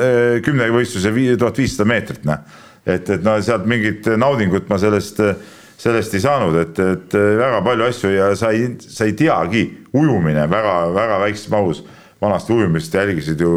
kümnevõistluse 0.43 1.13
tuhat 1.39 1.61
viissada 1.61 1.87
meetrit, 1.87 2.25
noh 2.27 2.65
et, 2.87 3.09
et 3.09 3.23
no 3.23 3.35
sealt 3.43 3.67
mingit 3.69 4.07
naudingut 4.17 4.69
ma 4.71 4.79
sellest, 4.81 5.21
sellest 5.77 6.15
ei 6.17 6.23
saanud, 6.23 6.57
et, 6.63 6.79
et 6.79 7.17
väga 7.17 7.61
palju 7.65 7.87
asju 7.91 8.13
ja 8.15 8.31
sa 8.39 8.53
ei, 8.55 8.71
sa 8.81 9.05
ei 9.05 9.13
teagi, 9.17 9.67
ujumine 9.93 10.47
väga-väga 10.49 11.21
väikses 11.25 11.51
mahus 11.53 11.83
vanasti 12.21 12.53
ujumist 12.53 12.93
jälgisid 12.93 13.41
ju 13.41 13.51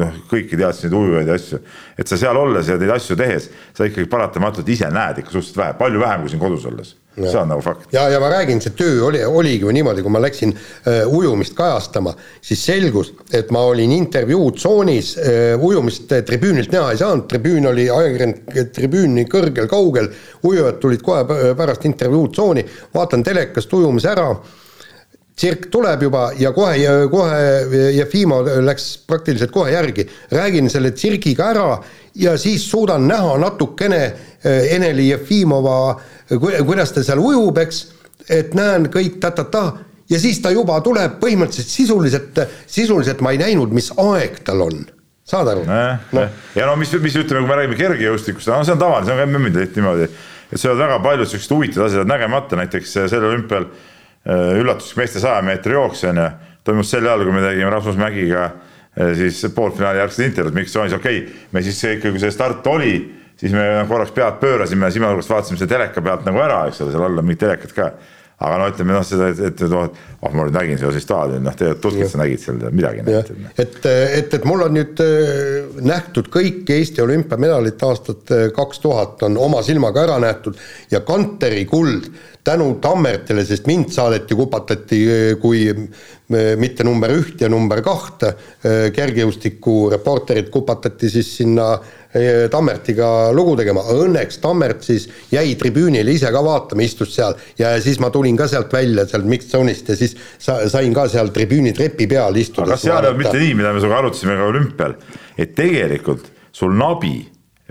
noh, 0.00 0.16
kõiki 0.30 0.58
teadsid 0.58 0.90
neid 0.90 0.98
ujujaid 0.98 1.30
ja 1.30 1.36
asju. 1.38 1.60
et 1.98 2.08
sa 2.08 2.18
seal 2.18 2.36
olles 2.36 2.68
ja 2.68 2.78
neid 2.80 2.90
asju 2.96 3.16
tehes, 3.18 3.50
sa 3.76 3.86
ikkagi 3.86 4.10
paratamatult 4.10 4.68
ise 4.68 4.90
näed 4.90 5.22
ikka 5.22 5.36
suhteliselt 5.36 5.62
vähe, 5.62 5.78
palju 5.78 6.02
vähem 6.02 6.24
kui 6.24 6.34
siin 6.34 6.42
kodus 6.42 6.66
olles 6.70 6.96
see 7.12 7.38
on 7.38 7.48
nagu 7.48 7.60
fakt. 7.60 7.92
ja, 7.92 8.06
ja 8.08 8.20
ma 8.20 8.30
räägin, 8.32 8.60
see 8.60 8.72
töö 8.76 9.02
oli, 9.06 9.20
oligi 9.24 9.66
ju 9.66 9.72
niimoodi, 9.74 10.02
kui 10.02 10.12
ma 10.12 10.20
läksin 10.22 10.54
äh, 10.54 11.02
ujumist 11.06 11.54
kajastama, 11.56 12.14
siis 12.40 12.62
selgus, 12.64 13.12
et 13.32 13.50
ma 13.52 13.66
olin 13.68 13.92
intervjuutsoonis 13.92 15.12
äh,, 15.20 15.60
ujumist 15.60 16.12
äh, 16.12 16.24
tribüünilt 16.24 16.72
näha 16.72 16.94
ei 16.94 17.00
saanud, 17.02 17.26
tribüün 17.28 17.68
oli, 17.68 17.88
ajakirjanike 17.92 18.64
tribüün 18.72 19.16
nii 19.18 19.28
kõrgel, 19.32 19.68
kaugel, 19.70 20.08
ujujad 20.48 20.80
tulid 20.80 21.04
kohe 21.04 21.52
pärast 21.58 21.84
intervjuutsooni, 21.90 22.64
vaatan 22.94 23.24
telekast 23.28 23.76
ujumise 23.76 24.12
ära, 24.14 24.30
tsirk 25.36 25.68
tuleb 25.72 26.02
juba 26.02 26.26
ja 26.38 26.52
kohe, 26.52 26.76
kohe 27.10 27.90
Jefimov 27.96 28.48
läks 28.66 28.86
praktiliselt 29.08 29.52
kohe 29.52 29.72
järgi, 29.72 30.04
räägin 30.32 30.70
selle 30.70 30.92
tsirgiga 30.92 31.50
ära 31.52 31.68
ja 32.14 32.36
siis 32.38 32.66
suudan 32.70 33.06
näha 33.08 33.38
natukene 33.40 34.02
äh, 34.04 34.74
Eneli 34.76 35.08
Jefimova 35.08 35.76
äh, 35.92 36.66
kuidas 36.66 36.92
ta 36.92 37.04
seal 37.04 37.22
ujub, 37.22 37.58
eks, 37.64 37.84
et 38.28 38.52
näen 38.54 38.90
kõik 38.92 39.18
ta-ta-ta 39.22 39.64
ja 40.12 40.20
siis 40.20 40.42
ta 40.44 40.52
juba 40.52 40.80
tuleb 40.84 41.16
põhimõtteliselt 41.22 41.70
sisuliselt, 41.70 42.42
sisuliselt 42.66 43.22
ma 43.24 43.32
ei 43.32 43.40
näinud, 43.40 43.72
mis 43.72 43.88
aeg 43.96 44.42
tal 44.44 44.66
on 44.66 44.82
saad 45.24 45.48
aru 45.48 45.64
eh,? 45.64 46.10
No. 46.12 46.26
ja 46.58 46.68
no 46.68 46.76
mis, 46.76 46.92
mis 47.00 47.16
ütleme, 47.16 47.46
kui 47.46 47.54
me 47.54 47.56
räägime 47.62 47.80
kergejõustikust, 47.80 48.52
no 48.52 48.60
see 48.66 48.76
on 48.76 48.84
tavaline, 48.84 49.08
see 49.08 49.16
on 49.16 49.24
ka 49.24 49.30
MM-il 49.30 49.56
tehti 49.56 49.80
niimoodi, 49.80 50.10
et 50.52 50.60
seal 50.60 50.76
on 50.76 50.84
väga 50.84 51.00
palju 51.06 51.30
siukseid 51.30 51.56
huvitavaid 51.56 51.88
asju 51.88 52.04
nägemata, 52.10 52.60
näiteks 52.60 52.94
sellel 52.98 53.30
olümpial 53.30 53.64
äh, 53.70 53.88
üllatuslik 54.26 55.00
meeste 55.02 55.22
saja 55.22 55.42
meetri 55.42 55.74
jooks 55.74 56.04
on 56.10 56.20
ju, 56.22 56.28
toimus 56.64 56.92
sel 56.94 57.08
ajal, 57.08 57.24
kui 57.26 57.34
me 57.34 57.42
tegime 57.42 57.72
Rasmus 57.74 57.98
Mägiga 57.98 58.44
äh, 58.44 59.16
siis 59.18 59.40
poolfinaali 59.54 60.02
järgset 60.02 60.28
intervjuud, 60.28 60.60
miks 60.60 60.76
joonis, 60.76 60.94
okei 60.94 61.24
okay,, 61.24 61.42
me 61.52 61.64
siis 61.66 61.82
ikkagi, 61.82 62.14
kui 62.14 62.22
see 62.22 62.34
start 62.34 62.66
oli 62.70 62.94
siis 63.42 63.52
me 63.52 63.84
korraks 63.88 64.14
pead 64.14 64.40
pöörasime 64.40 64.90
silmanurgast 64.90 65.30
vaatasime 65.30 65.58
selle 65.58 65.74
teleka 65.74 66.02
pealt 66.04 66.26
nagu 66.28 66.42
ära, 66.42 66.64
eks 66.70 66.82
ole, 66.84 66.94
seal 66.94 67.06
all 67.06 67.22
on 67.22 67.26
mingid 67.26 67.46
telekad 67.46 67.78
ka. 67.78 67.92
aga 68.42 68.56
no 68.58 68.64
ütleme 68.72 68.94
noh, 68.96 69.04
seda, 69.06 69.28
et, 69.30 69.40
et 69.52 69.60
noh, 69.70 69.84
oh, 70.18 70.32
ma 70.34 70.46
nüüd 70.48 70.56
nägin 70.56 70.78
seda 70.80 71.02
staadioni, 71.02 71.44
noh, 71.46 71.54
tegelikult 71.54 71.82
tutvunud 71.84 72.10
sa 72.10 72.18
nägid 72.18 72.42
seal 72.42 72.56
midagi. 72.74 73.04
et, 73.06 73.30
et, 73.64 73.76
et, 74.18 74.34
et 74.38 74.46
mul 74.50 74.64
on 74.66 74.74
nüüd 74.74 75.02
äh, 75.04 75.76
nähtud 75.82 76.30
kõik 76.34 76.70
Eesti 76.74 77.04
olümpiamedalid 77.04 77.86
aastat 77.86 78.34
äh, 78.34 78.48
kaks 78.54 78.82
tuhat 78.82 79.22
on 79.28 79.38
oma 79.38 79.62
silmaga 79.66 80.06
ära 80.08 80.18
nähtud 80.22 80.58
ja 80.90 81.02
Kanteri 81.06 81.64
kuld 81.70 82.10
tänu 82.44 82.74
Tammertile, 82.82 83.44
sest 83.46 83.68
mind 83.70 83.92
saadeti, 83.94 84.34
kupatati 84.38 85.02
äh, 85.06 85.24
kui 85.42 85.66
mitte 86.32 86.84
number 86.86 87.12
üht 87.12 87.42
ja 87.44 87.48
number 87.52 87.82
kahte, 87.84 88.30
kergejõustiku 88.96 89.90
reporterid 89.92 90.46
kupatati 90.54 91.10
siis 91.12 91.28
sinna 91.36 91.66
Eh, 92.12 92.50
Tammertiga 92.52 93.30
lugu 93.32 93.54
tegema, 93.56 93.80
õnneks 93.88 94.36
Tammert 94.42 94.82
siis 94.84 95.06
jäi 95.32 95.54
tribüünile 95.56 96.12
ise 96.12 96.28
ka 96.32 96.42
vaatama, 96.44 96.84
istus 96.84 97.14
seal. 97.16 97.38
Ja 97.56 97.70
siis 97.80 97.96
ma 98.04 98.10
tulin 98.12 98.36
ka 98.36 98.44
sealt 98.52 98.72
välja, 98.74 99.06
sealt 99.08 99.24
mixed 99.24 99.48
zone'ist 99.54 99.88
ja 99.88 99.96
siis 99.96 100.12
sa, 100.36 100.58
sain 100.68 100.92
ka 100.92 101.06
seal 101.08 101.32
tribüüni 101.32 101.72
trepi 101.72 102.04
peal 102.10 102.36
istuda. 102.36 102.66
aga 102.66 102.76
kas 102.76 102.84
seal 102.84 102.98
ei 102.98 103.08
olnud 103.14 103.22
mitte 103.22 103.40
nii, 103.40 103.54
mida 103.56 103.72
me 103.72 103.80
sinuga 103.80 104.02
arutasime 104.02 104.36
ka 104.36 104.50
olümpial, 104.50 104.96
et 105.40 105.56
tegelikult 105.56 106.28
sul 106.52 106.76
nabi 106.76 107.14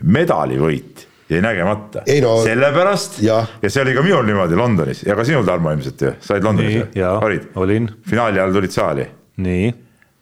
medalivõit 0.02 1.06
jäi 1.32 1.42
nägemata. 1.44 2.04
No, 2.22 2.36
sellepärast 2.44 3.22
ja. 3.24 3.42
ja 3.62 3.70
see 3.72 3.84
oli 3.84 3.96
ka 3.96 4.04
minul 4.06 4.28
niimoodi 4.28 4.58
Londonis 4.60 5.04
ja 5.08 5.16
ka 5.16 5.26
sinul, 5.28 5.46
Tarmo, 5.48 5.72
ilmselt 5.72 6.02
ju, 6.02 6.14
sa 6.20 6.36
olid 6.36 6.48
Londonis 6.50 6.76
ju? 6.76 7.08
olid? 7.22 7.48
olin. 7.56 7.90
finaali 8.10 8.40
ajal 8.40 8.54
tulid 8.58 8.76
saali. 8.76 9.08
nii. 9.38 9.74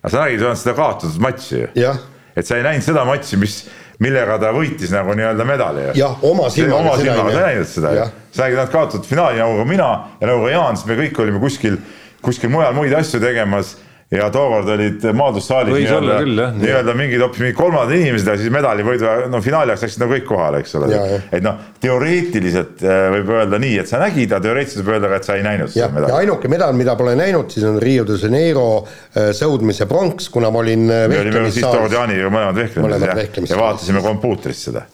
aga 0.03 0.13
sa 0.13 0.23
nägid, 0.23 0.47
seda 0.61 0.75
kaotatud 0.77 1.21
matši 1.25 1.59
ju. 1.59 1.93
et 2.35 2.47
sa 2.47 2.57
ei 2.57 2.65
näinud 2.67 2.85
seda 2.85 3.05
matši, 3.09 3.41
mis 3.41 3.59
millega 3.99 4.37
ta 4.39 4.53
võitis 4.55 4.93
nagu 4.95 5.15
nii-öelda 5.17 5.45
medali. 5.47 5.89
jah, 5.99 6.23
oma 6.23 6.49
silmaga. 6.53 6.79
oma 6.79 6.97
silmaga, 7.01 7.33
sa 7.33 7.39
ei 7.39 7.45
näinud 7.47 7.71
seda 7.73 7.93
ju. 7.97 8.07
sa 8.31 8.45
nägid, 8.45 8.61
nad 8.61 8.73
kaotasid 8.73 9.09
finaali 9.09 9.43
nagu 9.43 9.59
ka 9.59 9.67
mina 9.69 9.91
ja 10.21 10.31
nagu 10.31 10.45
ka 10.45 10.55
Jaan, 10.55 10.79
siis 10.79 10.89
me 10.89 10.99
kõik 11.03 11.21
olime 11.25 11.43
kuskil, 11.43 11.77
kuskil 12.25 12.53
mujal 12.53 12.75
muid 12.77 12.95
asju 12.95 13.21
tegemas 13.23 13.75
ja 14.11 14.29
tookord 14.33 14.69
olid 14.73 15.03
maadlussaalis 15.13 15.75
nii-öelda, 15.75 16.47
nii-öelda 16.57 16.93
mingid 16.97 17.21
hoopis 17.21 17.43
mingid 17.43 17.57
kolmandad 17.59 17.93
inimesed 17.93 18.31
ja 18.31 18.37
siis 18.41 18.49
medali 18.53 18.85
võidu, 18.85 19.05
no 19.29 19.41
finaali 19.45 19.69
ajaks 19.69 19.85
läksid 19.85 20.01
nagu 20.01 20.15
kõik 20.15 20.25
kohale, 20.31 20.61
eks 20.63 20.73
ole. 20.79 21.01
et 21.29 21.45
noh, 21.45 21.59
teoreetiliselt 21.83 22.81
äh, 22.81 23.03
võib 23.13 23.29
öelda 23.37 23.59
nii, 23.61 23.75
et 23.83 23.91
sa 23.91 24.01
nägid, 24.01 24.33
aga 24.33 24.41
teoreetiliselt 24.47 24.87
võib 24.87 24.95
öelda 24.97 25.13
ka, 25.13 25.19
et 25.21 25.29
sa 25.29 25.37
ei 25.37 25.45
näinud 25.45 25.73
seda 25.75 25.91
medali. 25.93 26.13
ja 26.15 26.23
ainuke 26.23 26.49
medal, 26.49 26.73
mida 26.79 26.97
pole 26.97 27.13
näinud, 27.19 27.53
siis 27.53 27.69
on 27.69 27.77
Rio 27.83 28.07
de 28.09 28.17
Janeiro 28.17 28.65
äh, 28.81 29.29
sõudmise 29.37 29.85
pronks, 29.89 30.31
kuna 30.33 30.49
ma 30.49 30.63
olin. 30.65 30.89
me 30.89 31.21
olime 31.21 31.45
siis 31.53 31.67
tookord 31.67 31.93
Jaaniga 31.99 32.33
mõlemad 32.33 32.63
vehklemises 32.63 33.53
ja, 33.53 33.53
ja 33.53 33.61
vaatasime 33.61 34.01
kompuutrist 34.05 34.71
seda. 34.71 34.87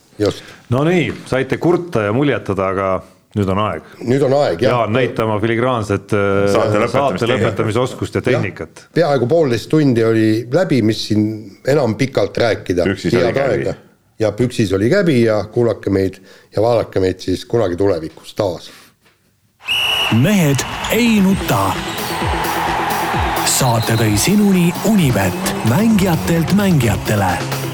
no 0.75 0.83
nii, 0.91 1.07
saite 1.31 1.61
kurta 1.61 2.09
ja 2.09 2.15
muljetada, 2.15 2.67
aga 2.75 2.93
nüüd 3.35 3.51
on 3.51 3.59
aeg. 3.65 3.87
nüüd 4.07 4.23
on 4.25 4.35
aeg, 4.39 4.61
jah. 4.63 4.77
Jaan, 4.77 4.93
näita 4.95 5.25
oma 5.27 5.39
filigraanset 5.43 6.13
äh, 6.15 6.45
saate, 6.53 6.85
saate 6.91 7.29
lõpetamisoskust 7.29 8.19
ja 8.19 8.23
tehnikat. 8.25 8.85
peaaegu 8.95 9.27
poolteist 9.31 9.69
tundi 9.71 10.05
oli 10.07 10.29
läbi, 10.53 10.81
mis 10.85 11.03
siin 11.09 11.27
enam 11.67 11.97
pikalt 11.99 12.37
rääkida. 12.37 12.87
ja 14.19 14.31
püksis 14.31 14.73
oli 14.73 14.89
käbi 14.89 15.21
ja 15.23 15.43
kuulake 15.51 15.89
meid 15.91 16.21
ja 16.55 16.63
vaadake 16.63 17.03
meid 17.03 17.19
siis 17.19 17.45
kunagi 17.45 17.75
tulevikus 17.75 18.33
taas. 18.35 18.71
mehed 20.21 20.63
ei 20.95 21.19
nuta. 21.19 21.67
saate 23.45 23.99
tõi 23.99 24.17
sinuni 24.17 24.71
Univet, 24.87 25.55
mängijatelt 25.69 26.55
mängijatele 26.55 27.64